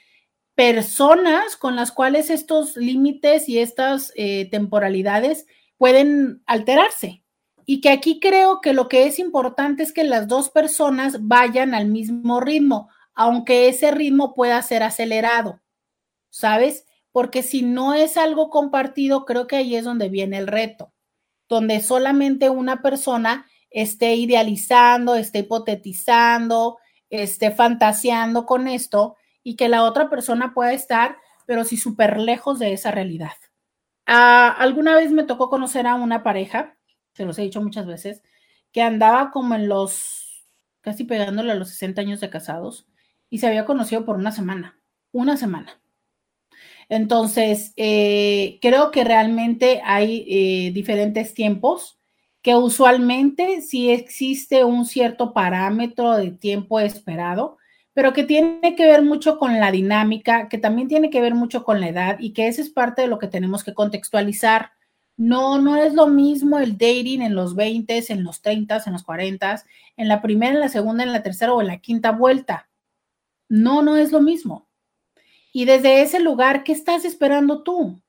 personas 0.56 1.56
con 1.56 1.78
las 1.78 1.92
cuales 1.94 2.30
estos 2.30 2.76
límites 2.76 3.48
y 3.48 3.60
estas 3.60 4.12
eh, 4.16 4.50
temporalidades 4.52 5.48
pueden 5.78 6.44
alterarse. 6.46 7.24
Y 7.66 7.82
que 7.82 7.90
aquí 7.90 8.20
creo 8.20 8.60
que 8.62 8.74
lo 8.74 8.90
que 8.90 9.06
es 9.06 9.20
importante 9.20 9.84
es 9.84 9.94
que 9.94 10.04
las 10.04 10.28
dos 10.28 10.50
personas 10.50 11.28
vayan 11.28 11.74
al 11.74 11.88
mismo 11.88 12.40
ritmo, 12.42 12.90
aunque 13.14 13.70
ese 13.70 13.92
ritmo 13.92 14.34
pueda 14.34 14.62
ser 14.62 14.84
acelerado, 14.84 15.62
¿sabes? 16.30 16.86
Porque 17.12 17.44
si 17.44 17.62
no 17.62 17.94
es 17.94 18.18
algo 18.18 18.50
compartido, 18.50 19.24
creo 19.26 19.48
que 19.48 19.56
ahí 19.56 19.76
es 19.76 19.86
donde 19.86 20.10
viene 20.10 20.40
el 20.40 20.48
reto, 20.48 20.94
donde 21.48 21.80
solamente 21.82 22.50
una 22.50 22.82
persona 22.82 23.46
esté 23.70 24.16
idealizando, 24.16 25.16
esté 25.16 25.40
hipotetizando, 25.40 26.78
esté 27.10 27.52
fantaseando 27.52 28.46
con 28.46 28.68
esto 28.68 29.16
y 29.44 29.56
que 29.56 29.70
la 29.70 29.84
otra 29.84 30.10
persona 30.10 30.54
pueda 30.54 30.74
estar, 30.74 31.18
pero 31.46 31.64
sí 31.64 31.78
súper 31.78 32.20
lejos 32.20 32.60
de 32.60 32.74
esa 32.74 32.92
realidad. 32.92 33.34
Ah, 34.06 34.50
alguna 34.60 34.96
vez 34.96 35.12
me 35.12 35.24
tocó 35.24 35.50
conocer 35.50 35.88
a 35.88 35.96
una 35.96 36.24
pareja, 36.24 36.78
se 37.14 37.26
los 37.26 37.38
he 37.40 37.44
dicho 37.44 37.62
muchas 37.62 37.86
veces, 37.86 38.22
que 38.72 38.82
andaba 38.82 39.32
como 39.32 39.56
en 39.56 39.70
los, 39.70 40.46
casi 40.82 41.06
pegándole 41.06 41.52
a 41.52 41.56
los 41.56 41.70
60 41.70 42.02
años 42.02 42.20
de 42.20 42.30
casados 42.30 42.88
y 43.30 43.40
se 43.40 43.48
había 43.48 43.66
conocido 43.66 44.06
por 44.06 44.18
una 44.18 44.32
semana, 44.32 44.80
una 45.12 45.38
semana. 45.38 45.80
Entonces, 46.90 47.74
eh, 47.78 48.60
creo 48.62 48.92
que 48.92 49.04
realmente 49.04 49.82
hay 49.84 50.26
eh, 50.28 50.72
diferentes 50.74 51.34
tiempos 51.34 52.00
que 52.42 52.56
usualmente 52.56 53.62
sí 53.62 53.90
existe 53.90 54.66
un 54.66 54.86
cierto 54.86 55.34
parámetro 55.34 56.18
de 56.18 56.32
tiempo 56.32 56.80
esperado, 56.80 57.58
pero 57.94 58.14
que 58.14 58.24
tiene 58.24 58.76
que 58.76 58.86
ver 58.86 59.04
mucho 59.04 59.38
con 59.38 59.60
la 59.60 59.72
dinámica, 59.72 60.50
que 60.50 60.58
también 60.58 60.88
tiene 60.88 61.10
que 61.10 61.22
ver 61.22 61.36
mucho 61.36 61.64
con 61.64 61.80
la 61.80 61.90
edad 61.90 62.18
y 62.20 62.34
que 62.34 62.48
eso 62.48 62.62
es 62.62 62.70
parte 62.70 63.04
de 63.04 63.08
lo 63.08 63.20
que 63.20 63.28
tenemos 63.28 63.64
que 63.64 63.74
contextualizar. 63.74 64.72
No, 65.16 65.60
no 65.62 65.78
es 65.78 65.94
lo 65.94 66.08
mismo 66.08 66.58
el 66.60 66.74
dating 66.74 67.22
en 67.22 67.36
los 67.36 67.56
20, 67.56 68.04
en 68.10 68.24
los 68.24 68.42
30, 68.42 68.82
en 68.86 68.94
los 68.94 69.04
40, 69.04 69.64
en 69.98 70.08
la 70.08 70.22
primera, 70.22 70.54
en 70.54 70.60
la 70.60 70.70
segunda, 70.70 71.04
en 71.04 71.12
la 71.12 71.22
tercera 71.22 71.54
o 71.54 71.62
en 71.62 71.68
la 71.68 71.78
quinta 71.78 72.12
vuelta. 72.12 72.68
No, 73.48 73.84
no 73.84 73.96
es 73.96 74.12
lo 74.12 74.22
mismo. 74.22 74.68
Y 75.52 75.66
desde 75.66 76.02
ese 76.02 76.20
lugar, 76.20 76.64
¿qué 76.64 76.72
estás 76.72 77.06
esperando 77.06 77.62
tú? 77.62 78.02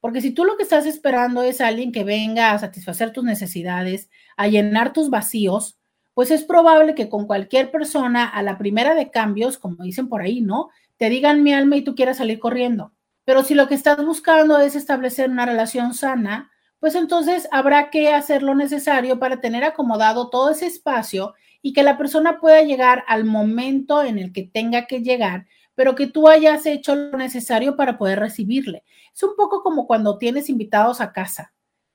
Porque 0.00 0.20
si 0.20 0.32
tú 0.32 0.44
lo 0.44 0.56
que 0.56 0.64
estás 0.64 0.84
esperando 0.84 1.42
es 1.42 1.60
alguien 1.60 1.92
que 1.92 2.02
venga 2.02 2.50
a 2.50 2.58
satisfacer 2.58 3.12
tus 3.12 3.22
necesidades, 3.22 4.10
a 4.36 4.48
llenar 4.48 4.92
tus 4.92 5.10
vacíos, 5.10 5.78
pues 6.14 6.30
es 6.30 6.44
probable 6.44 6.94
que 6.94 7.08
con 7.08 7.26
cualquier 7.26 7.70
persona 7.70 8.26
a 8.28 8.42
la 8.42 8.58
primera 8.58 8.94
de 8.94 9.10
cambios, 9.10 9.58
como 9.58 9.82
dicen 9.82 10.08
por 10.08 10.22
ahí, 10.22 10.40
¿no? 10.40 10.70
Te 10.96 11.08
digan 11.08 11.42
mi 11.42 11.52
alma 11.52 11.76
y 11.76 11.82
tú 11.82 11.94
quieras 11.94 12.18
salir 12.18 12.38
corriendo. 12.38 12.92
Pero 13.24 13.42
si 13.44 13.54
lo 13.54 13.68
que 13.68 13.74
estás 13.74 14.04
buscando 14.04 14.58
es 14.58 14.74
establecer 14.76 15.30
una 15.30 15.46
relación 15.46 15.94
sana, 15.94 16.50
pues 16.80 16.94
entonces 16.94 17.48
habrá 17.52 17.90
que 17.90 18.12
hacer 18.12 18.42
lo 18.42 18.54
necesario 18.54 19.18
para 19.18 19.40
tener 19.40 19.64
acomodado 19.64 20.28
todo 20.30 20.50
ese 20.50 20.66
espacio 20.66 21.34
y 21.62 21.72
que 21.72 21.84
la 21.84 21.96
persona 21.96 22.40
pueda 22.40 22.62
llegar 22.62 23.04
al 23.06 23.24
momento 23.24 24.02
en 24.02 24.18
el 24.18 24.32
que 24.32 24.42
tenga 24.42 24.86
que 24.86 25.00
llegar 25.00 25.46
pero 25.74 25.94
que 25.94 26.06
tú 26.06 26.28
hayas 26.28 26.66
hecho 26.66 26.94
lo 26.94 27.16
necesario 27.16 27.76
para 27.76 27.98
poder 27.98 28.18
recibirle. 28.20 28.84
Es 29.14 29.22
un 29.22 29.34
poco 29.36 29.62
como 29.62 29.86
cuando 29.86 30.18
tienes 30.18 30.48
invitados 30.48 31.00
a 31.00 31.12
casa. 31.12 31.52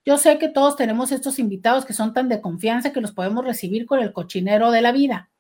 Yo 0.08 0.18
sé 0.18 0.40
que 0.40 0.48
todos 0.48 0.78
tenemos 0.78 1.12
estos 1.12 1.38
invitados 1.38 1.84
que 1.84 1.92
son 1.92 2.14
tan 2.14 2.30
de 2.30 2.40
confianza 2.40 2.94
que 2.94 3.02
los 3.02 3.12
podemos 3.12 3.44
recibir 3.44 3.86
con 3.86 4.00
el 4.00 4.14
cochinero 4.14 4.72
de 4.72 4.82
la 4.82 4.94
vida. 4.94 5.32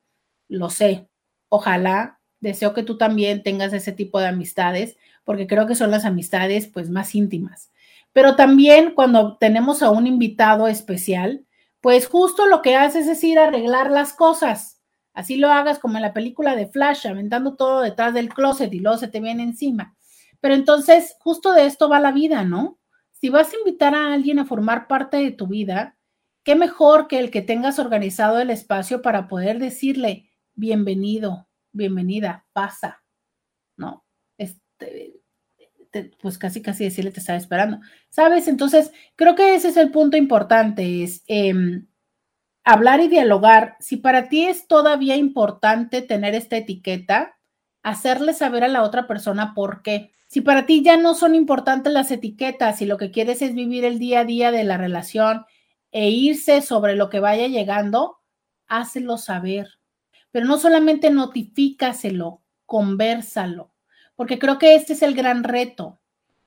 Lo 0.49 0.69
sé. 0.69 1.07
Ojalá, 1.47 2.19
deseo 2.41 2.73
que 2.73 2.83
tú 2.83 2.97
también 2.97 3.43
tengas 3.43 3.71
ese 3.71 3.93
tipo 3.93 4.19
de 4.19 4.27
amistades, 4.27 4.97
porque 5.23 5.47
creo 5.47 5.67
que 5.67 5.75
son 5.75 5.89
las 5.89 6.03
amistades 6.03 6.67
pues 6.67 6.89
más 6.89 7.15
íntimas. 7.15 7.71
Pero 8.11 8.35
también 8.35 8.91
cuando 8.93 9.37
tenemos 9.37 9.81
a 9.81 9.89
un 9.89 10.05
invitado 10.05 10.67
especial, 10.67 11.45
pues 11.79 12.07
justo 12.07 12.45
lo 12.45 12.61
que 12.61 12.75
haces 12.75 13.07
es 13.07 13.23
ir 13.23 13.39
a 13.39 13.47
arreglar 13.47 13.89
las 13.89 14.11
cosas. 14.11 14.81
Así 15.13 15.37
lo 15.37 15.49
hagas 15.49 15.79
como 15.79 15.95
en 15.95 16.01
la 16.01 16.11
película 16.11 16.57
de 16.57 16.67
Flash, 16.67 17.07
aventando 17.07 17.55
todo 17.55 17.79
detrás 17.79 18.13
del 18.13 18.27
closet 18.27 18.73
y 18.73 18.81
luego 18.81 18.97
se 18.97 19.07
te 19.07 19.21
viene 19.21 19.43
encima. 19.43 19.95
Pero 20.41 20.55
entonces, 20.55 21.15
justo 21.21 21.53
de 21.53 21.67
esto 21.67 21.87
va 21.87 22.01
la 22.01 22.11
vida, 22.11 22.43
¿no? 22.43 22.77
Si 23.19 23.29
vas 23.29 23.53
a 23.53 23.57
invitar 23.57 23.95
a 23.95 24.13
alguien 24.13 24.39
a 24.39 24.45
formar 24.45 24.87
parte 24.87 25.17
de 25.17 25.31
tu 25.31 25.47
vida, 25.47 25.97
qué 26.43 26.55
mejor 26.55 27.07
que 27.07 27.19
el 27.19 27.31
que 27.31 27.41
tengas 27.41 27.79
organizado 27.79 28.39
el 28.39 28.49
espacio 28.49 29.01
para 29.01 29.27
poder 29.27 29.59
decirle, 29.59 30.29
bienvenido, 30.53 31.47
bienvenida, 31.71 32.45
pasa, 32.53 33.03
¿no? 33.75 34.05
Este, 34.37 35.19
pues 36.21 36.37
casi, 36.37 36.61
casi 36.61 36.83
decirle, 36.83 37.11
te 37.11 37.19
estaba 37.19 37.37
esperando, 37.37 37.79
¿sabes? 38.09 38.47
Entonces, 38.47 38.91
creo 39.15 39.35
que 39.35 39.55
ese 39.55 39.69
es 39.69 39.77
el 39.77 39.91
punto 39.91 40.15
importante, 40.17 41.03
es 41.03 41.23
em, 41.27 41.87
hablar 42.63 43.01
y 43.01 43.07
dialogar. 43.07 43.77
Si 43.79 43.97
para 43.97 44.29
ti 44.29 44.45
es 44.45 44.67
todavía 44.67 45.15
importante 45.15 46.01
tener 46.01 46.35
esta 46.35 46.57
etiqueta, 46.57 47.37
hacerle 47.83 48.33
saber 48.33 48.63
a 48.63 48.67
la 48.67 48.83
otra 48.83 49.07
persona 49.07 49.53
por 49.55 49.81
qué. 49.81 50.11
Si 50.27 50.41
para 50.41 50.65
ti 50.65 50.83
ya 50.83 50.97
no 50.97 51.15
son 51.15 51.35
importantes 51.35 51.91
las 51.93 52.11
etiquetas 52.11 52.81
y 52.81 52.85
lo 52.85 52.97
que 52.97 53.11
quieres 53.11 53.41
es 53.41 53.55
vivir 53.55 53.85
el 53.85 53.97
día 53.97 54.21
a 54.21 54.25
día 54.25 54.51
de 54.51 54.65
la 54.65 54.77
relación 54.77 55.45
e 55.91 56.09
irse 56.09 56.61
sobre 56.61 56.95
lo 56.95 57.09
que 57.09 57.21
vaya 57.21 57.47
llegando, 57.47 58.17
hácelo 58.67 59.17
saber. 59.17 59.79
Pero 60.31 60.45
no 60.45 60.57
solamente 60.57 61.09
notifícaselo, 61.09 62.41
conversalo, 62.65 63.71
porque 64.15 64.37
creo 64.37 64.59
que 64.59 64.75
este 64.75 64.93
es 64.93 65.01
el 65.01 65.15
gran 65.15 65.45
reto. 65.45 66.01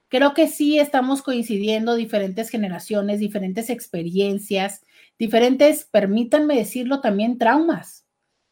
Creo 0.09 0.35
que 0.35 0.48
sí 0.48 0.78
estamos 0.78 1.23
coincidiendo 1.23 1.94
diferentes 1.94 2.51
generaciones, 2.51 3.20
diferentes 3.20 3.70
experiencias, 3.70 4.85
diferentes, 5.19 5.85
permítanme 5.85 6.57
decirlo 6.57 7.01
también, 7.01 7.39
traumas. 7.39 8.05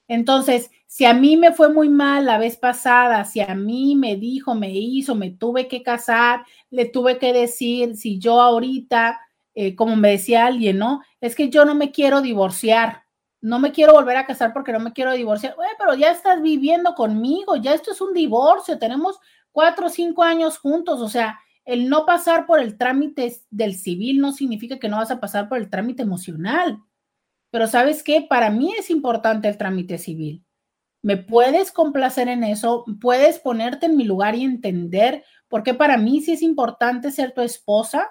Entonces, 0.08 0.70
si 0.86 1.04
a 1.04 1.12
mí 1.12 1.36
me 1.36 1.52
fue 1.52 1.72
muy 1.72 1.90
mal 1.90 2.24
la 2.24 2.38
vez 2.38 2.56
pasada, 2.56 3.24
si 3.26 3.40
a 3.40 3.54
mí 3.54 3.94
me 3.94 4.16
dijo, 4.16 4.54
me 4.54 4.72
hizo, 4.72 5.14
me 5.14 5.30
tuve 5.30 5.68
que 5.68 5.82
casar, 5.82 6.44
le 6.70 6.86
tuve 6.86 7.18
que 7.18 7.32
decir, 7.34 7.94
si 7.96 8.18
yo 8.18 8.40
ahorita, 8.40 9.20
eh, 9.54 9.76
como 9.76 9.96
me 9.96 10.10
decía 10.12 10.46
alguien, 10.46 10.78
¿no? 10.78 11.02
Es 11.20 11.34
que 11.34 11.50
yo 11.50 11.66
no 11.66 11.74
me 11.74 11.92
quiero 11.92 12.22
divorciar, 12.22 13.02
no 13.42 13.58
me 13.58 13.70
quiero 13.70 13.92
volver 13.92 14.16
a 14.16 14.26
casar 14.26 14.52
porque 14.54 14.72
no 14.72 14.80
me 14.80 14.94
quiero 14.94 15.12
divorciar. 15.12 15.54
pero 15.78 15.94
ya 15.94 16.10
estás 16.10 16.40
viviendo 16.40 16.94
conmigo, 16.94 17.56
ya 17.56 17.74
esto 17.74 17.92
es 17.92 18.00
un 18.00 18.14
divorcio, 18.14 18.78
tenemos 18.78 19.20
cuatro 19.52 19.86
o 19.86 19.90
cinco 19.90 20.22
años 20.22 20.58
juntos, 20.58 21.00
o 21.00 21.08
sea, 21.08 21.38
el 21.66 21.90
no 21.90 22.06
pasar 22.06 22.46
por 22.46 22.60
el 22.60 22.78
trámite 22.78 23.30
del 23.50 23.74
civil 23.74 24.20
no 24.20 24.32
significa 24.32 24.78
que 24.78 24.88
no 24.88 24.96
vas 24.96 25.10
a 25.10 25.20
pasar 25.20 25.50
por 25.50 25.58
el 25.58 25.68
trámite 25.68 26.02
emocional. 26.02 26.78
Pero 27.50 27.66
sabes 27.66 28.02
qué, 28.02 28.26
para 28.28 28.50
mí 28.50 28.74
es 28.78 28.90
importante 28.90 29.48
el 29.48 29.56
trámite 29.56 29.98
civil 29.98 30.44
me 31.02 31.16
puedes 31.16 31.70
complacer 31.72 32.28
en 32.28 32.44
eso, 32.44 32.84
puedes 33.00 33.38
ponerte 33.38 33.86
en 33.86 33.96
mi 33.96 34.04
lugar 34.04 34.34
y 34.34 34.44
entender 34.44 35.24
por 35.48 35.62
qué 35.62 35.74
para 35.74 35.96
mí 35.96 36.20
sí 36.20 36.32
es 36.32 36.42
importante 36.42 37.10
ser 37.10 37.32
tu 37.32 37.40
esposa, 37.40 38.10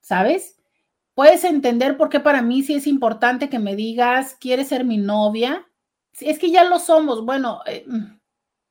¿sabes? 0.00 0.56
Puedes 1.14 1.44
entender 1.44 1.96
por 1.96 2.08
qué 2.08 2.20
para 2.20 2.42
mí 2.42 2.62
sí 2.62 2.74
es 2.74 2.86
importante 2.86 3.48
que 3.48 3.58
me 3.58 3.76
digas, 3.76 4.36
¿quieres 4.40 4.68
ser 4.68 4.84
mi 4.84 4.96
novia? 4.96 5.66
Es 6.20 6.38
que 6.38 6.50
ya 6.50 6.64
lo 6.64 6.78
somos, 6.78 7.24
bueno, 7.24 7.60
eh, 7.66 7.84
mm, 7.86 8.18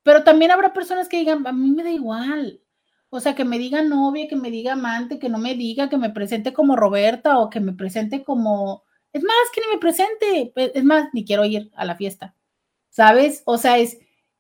pero 0.04 0.24
también 0.24 0.52
habrá 0.52 0.74
personas 0.74 1.08
que 1.10 1.18
digan, 1.18 1.46
a 1.46 1.54
mí 1.54 1.72
me 1.72 1.84
da 1.84 1.92
igual. 1.92 2.62
O 3.10 3.20
sea, 3.20 3.36
que 3.36 3.46
me 3.46 3.60
diga 3.60 3.84
novia, 3.84 4.28
que 4.28 4.36
me 4.36 4.50
diga 4.50 4.74
amante, 4.74 5.20
que 5.20 5.30
no 5.30 5.38
me 5.38 5.54
diga, 5.56 5.88
que 5.90 5.98
me 5.98 6.10
presente 6.10 6.52
como 6.52 6.76
Roberta 6.76 7.40
o 7.40 7.50
que 7.50 7.60
me 7.60 7.74
presente 7.74 8.24
como... 8.24 8.84
Es 9.14 9.24
más, 9.24 9.36
que 9.54 9.62
ni 9.62 9.68
me 9.74 9.80
presente. 9.80 10.54
Es 10.56 10.84
más, 10.84 11.10
ni 11.14 11.24
quiero 11.24 11.46
ir 11.46 11.72
a 11.76 11.86
la 11.86 11.96
fiesta. 11.96 12.36
¿sabes? 12.94 13.42
O 13.46 13.58
sea, 13.58 13.80
es, 13.80 13.98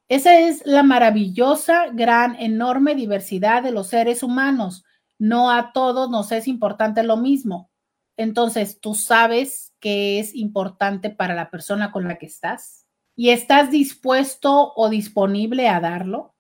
esa 0.07 0.39
es 0.39 0.65
la 0.65 0.83
maravillosa, 0.83 1.87
gran, 1.91 2.35
enorme 2.35 2.95
diversidad 2.95 3.63
de 3.63 3.71
los 3.71 3.87
seres 3.87 4.23
humanos. 4.23 4.85
No 5.17 5.51
a 5.51 5.73
todos 5.73 6.09
nos 6.09 6.31
es 6.31 6.47
importante 6.47 7.03
lo 7.03 7.17
mismo. 7.17 7.71
Entonces, 8.15 8.79
tú 8.79 8.93
sabes 8.93 9.73
que 9.79 10.19
es 10.19 10.35
importante 10.35 11.09
para 11.09 11.33
la 11.33 11.49
persona 11.49 11.91
con 11.91 12.07
la 12.07 12.17
que 12.19 12.27
estás 12.27 12.85
y 13.15 13.29
estás 13.29 13.71
dispuesto 13.71 14.73
o 14.75 14.89
disponible 14.89 15.67
a 15.67 15.79
darlo, 15.79 16.35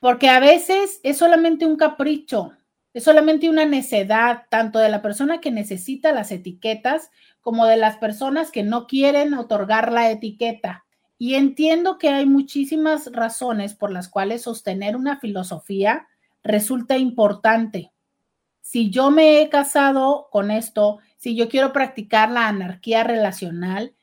porque 0.00 0.28
a 0.28 0.40
veces 0.40 0.98
es 1.04 1.16
solamente 1.16 1.64
un 1.64 1.76
capricho, 1.76 2.52
es 2.94 3.04
solamente 3.04 3.48
una 3.48 3.64
necedad, 3.64 4.44
tanto 4.50 4.78
de 4.78 4.88
la 4.88 5.00
persona 5.00 5.40
que 5.40 5.50
necesita 5.50 6.12
las 6.12 6.30
etiquetas 6.30 7.10
como 7.40 7.66
de 7.66 7.76
las 7.76 7.96
personas 7.96 8.50
que 8.50 8.62
no 8.62 8.86
quieren 8.86 9.34
otorgar 9.34 9.92
la 9.92 10.10
etiqueta. 10.10 10.84
Y 11.18 11.34
entiendo 11.34 11.98
que 11.98 12.08
hay 12.08 12.26
muchísimas 12.26 13.10
razones 13.12 13.74
por 13.74 13.90
las 13.90 14.08
cuales 14.08 14.42
sostener 14.42 14.96
una 14.96 15.18
filosofía 15.18 16.06
resulta 16.42 16.98
importante. 16.98 17.92
Si 18.60 18.90
yo 18.90 19.10
me 19.10 19.40
he 19.40 19.48
casado 19.48 20.28
con 20.30 20.50
esto, 20.50 20.98
si 21.16 21.34
yo 21.34 21.48
quiero 21.48 21.72
practicar 21.72 22.30
la 22.30 22.48
anarquía 22.48 23.04
relacional, 23.04 23.94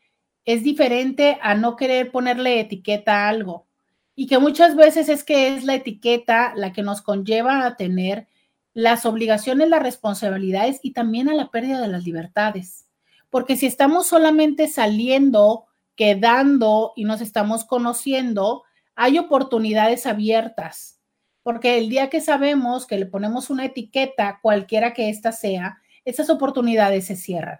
es 0.45 0.63
diferente 0.63 1.37
a 1.41 1.53
no 1.53 1.75
querer 1.75 2.11
ponerle 2.11 2.59
etiqueta 2.59 3.25
a 3.25 3.29
algo. 3.29 3.67
Y 4.15 4.27
que 4.27 4.39
muchas 4.39 4.75
veces 4.75 5.09
es 5.09 5.23
que 5.23 5.53
es 5.53 5.63
la 5.63 5.75
etiqueta 5.75 6.53
la 6.55 6.73
que 6.73 6.81
nos 6.81 7.01
conlleva 7.01 7.65
a 7.65 7.75
tener 7.77 8.27
las 8.73 9.05
obligaciones, 9.05 9.69
las 9.69 9.83
responsabilidades 9.83 10.79
y 10.83 10.93
también 10.93 11.29
a 11.29 11.33
la 11.33 11.49
pérdida 11.49 11.81
de 11.81 11.87
las 11.87 12.05
libertades. 12.05 12.87
Porque 13.29 13.55
si 13.55 13.65
estamos 13.65 14.07
solamente 14.07 14.67
saliendo 14.67 15.65
quedando 15.95 16.93
y 16.95 17.03
nos 17.03 17.19
estamos 17.19 17.65
conociendo, 17.65 18.63
hay 18.95 19.17
oportunidades 19.17 20.05
abiertas, 20.05 20.99
porque 21.43 21.77
el 21.77 21.89
día 21.89 22.09
que 22.09 22.21
sabemos 22.21 22.87
que 22.87 22.97
le 22.97 23.05
ponemos 23.05 23.49
una 23.49 23.65
etiqueta, 23.65 24.39
cualquiera 24.41 24.93
que 24.93 25.09
ésta 25.09 25.31
sea, 25.31 25.79
esas 26.05 26.29
oportunidades 26.29 27.07
se 27.07 27.15
cierran. 27.15 27.59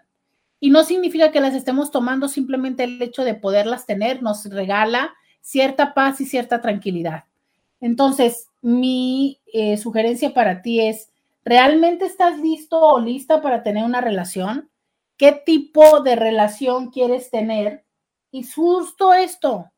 Y 0.60 0.70
no 0.70 0.84
significa 0.84 1.32
que 1.32 1.40
las 1.40 1.54
estemos 1.54 1.92
tomando, 1.92 2.28
simplemente 2.28 2.84
el 2.84 3.02
hecho 3.02 3.24
de 3.24 3.36
poderlas 3.36 3.86
tener 3.86 4.22
nos 4.22 4.46
regala 4.46 5.14
cierta 5.42 5.94
paz 5.94 6.22
y 6.22 6.26
cierta 6.26 6.62
tranquilidad. 6.62 7.26
Entonces, 7.80 8.49
mi 8.62 9.40
eh, 9.54 9.78
sugerencia 9.78 10.34
para 10.34 10.62
ti 10.62 10.82
es, 10.82 11.10
¿realmente 11.44 12.06
estás 12.06 12.40
listo 12.40 12.80
o 12.80 13.00
lista 13.00 13.42
para 13.42 13.64
tener 13.64 13.84
una 13.84 14.02
relación? 14.02 14.70
¿Qué 15.18 15.32
tipo 15.32 16.02
de 16.02 16.16
relación 16.16 16.92
quieres 16.92 17.30
tener? 17.30 17.84
Y 18.32 18.44
justo 18.44 19.14
esto, 19.14 19.72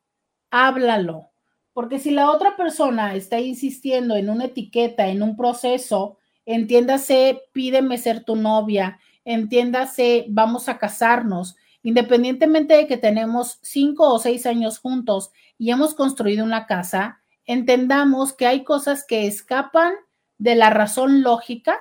háblalo. 0.50 1.30
Porque 1.74 2.00
si 2.00 2.12
la 2.12 2.30
otra 2.32 2.58
persona 2.58 3.16
está 3.16 3.40
insistiendo 3.40 4.16
en 4.16 4.30
una 4.30 4.46
etiqueta, 4.46 5.08
en 5.08 5.24
un 5.24 5.38
proceso, 5.38 6.18
entiéndase, 6.46 7.44
pídeme 7.54 7.98
ser 7.98 8.24
tu 8.24 8.36
novia, 8.36 9.00
entiéndase, 9.24 10.26
vamos 10.30 10.68
a 10.68 10.78
casarnos, 10.78 11.56
independientemente 11.82 12.76
de 12.76 12.88
que 12.88 12.98
tenemos 12.98 13.60
cinco 13.62 14.14
o 14.14 14.20
seis 14.20 14.46
años 14.46 14.80
juntos 14.80 15.32
y 15.58 15.72
hemos 15.72 15.94
construido 15.94 16.44
una 16.44 16.66
casa, 16.68 17.21
entendamos 17.46 18.34
que 18.34 18.48
hay 18.48 18.64
cosas 18.64 19.06
que 19.08 19.28
escapan 19.28 19.94
de 20.38 20.56
la 20.56 20.70
razón 20.70 21.22
lógica 21.22 21.78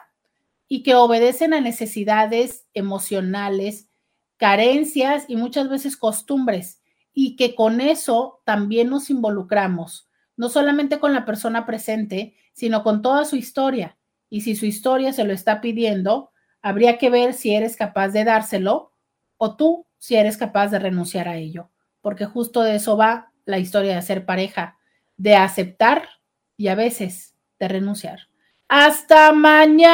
y 0.69 0.83
que 0.83 0.95
obedecen 0.95 1.55
a 1.55 1.61
necesidades 1.61 2.67
emocionales 2.75 3.89
carencias 4.37 5.25
y 5.29 5.37
muchas 5.37 5.69
veces 5.69 5.97
costumbres 5.97 6.81
y 7.13 7.37
que 7.37 7.55
con 7.55 7.81
eso 7.81 8.41
también 8.45 8.89
nos 8.89 9.11
involucramos, 9.11 10.09
no 10.37 10.49
solamente 10.49 10.99
con 10.99 11.13
la 11.13 11.25
persona 11.25 11.67
presente, 11.67 12.35
sino 12.53 12.83
con 12.83 13.03
toda 13.03 13.25
su 13.25 13.37
historia. 13.37 13.99
Y 14.31 14.43
si 14.43 14.57
su 14.57 14.65
historia 14.65 15.13
se 15.13 15.25
lo 15.25 15.33
está 15.33 15.61
pidiendo, 15.61 16.31
habría 16.63 16.97
que 16.97 17.11
ver 17.11 17.35
si 17.35 17.55
eres 17.55 17.77
capaz 17.77 18.09
de 18.09 18.25
dárselo 18.25 18.95
o 19.37 19.57
tú 19.57 19.87
si 19.99 20.17
eres 20.17 20.39
capaz 20.39 20.69
de 20.69 20.79
renunciar 20.79 21.29
a 21.29 21.37
ello, 21.37 21.71
porque 22.01 22.25
justo 22.25 22.63
de 22.63 22.77
eso 22.77 22.97
va 22.97 23.33
la 23.45 23.59
historia 23.59 23.95
de 23.95 24.03
ser 24.03 24.25
pareja, 24.25 24.79
de 25.21 25.37
aceptar 25.37 26.09
y 26.57 26.69
a 26.69 26.75
veces 26.75 27.35
de 27.59 27.69
renunciar. 27.69 28.21
Hasta 28.69 29.33
mañana. 29.33 29.91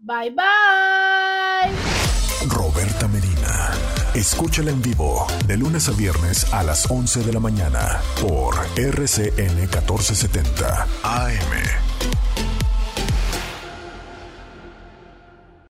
Bye 0.00 0.30
bye. 0.30 1.70
Roberta 2.48 3.06
Medina. 3.06 3.70
Escúchala 4.14 4.70
en 4.70 4.82
vivo 4.82 5.26
de 5.46 5.56
lunes 5.56 5.88
a 5.88 5.92
viernes 5.92 6.52
a 6.52 6.64
las 6.64 6.90
11 6.90 7.22
de 7.22 7.32
la 7.32 7.40
mañana 7.40 8.00
por 8.20 8.54
RCN 8.76 9.56
1470 9.56 10.86
AM. 11.02 11.83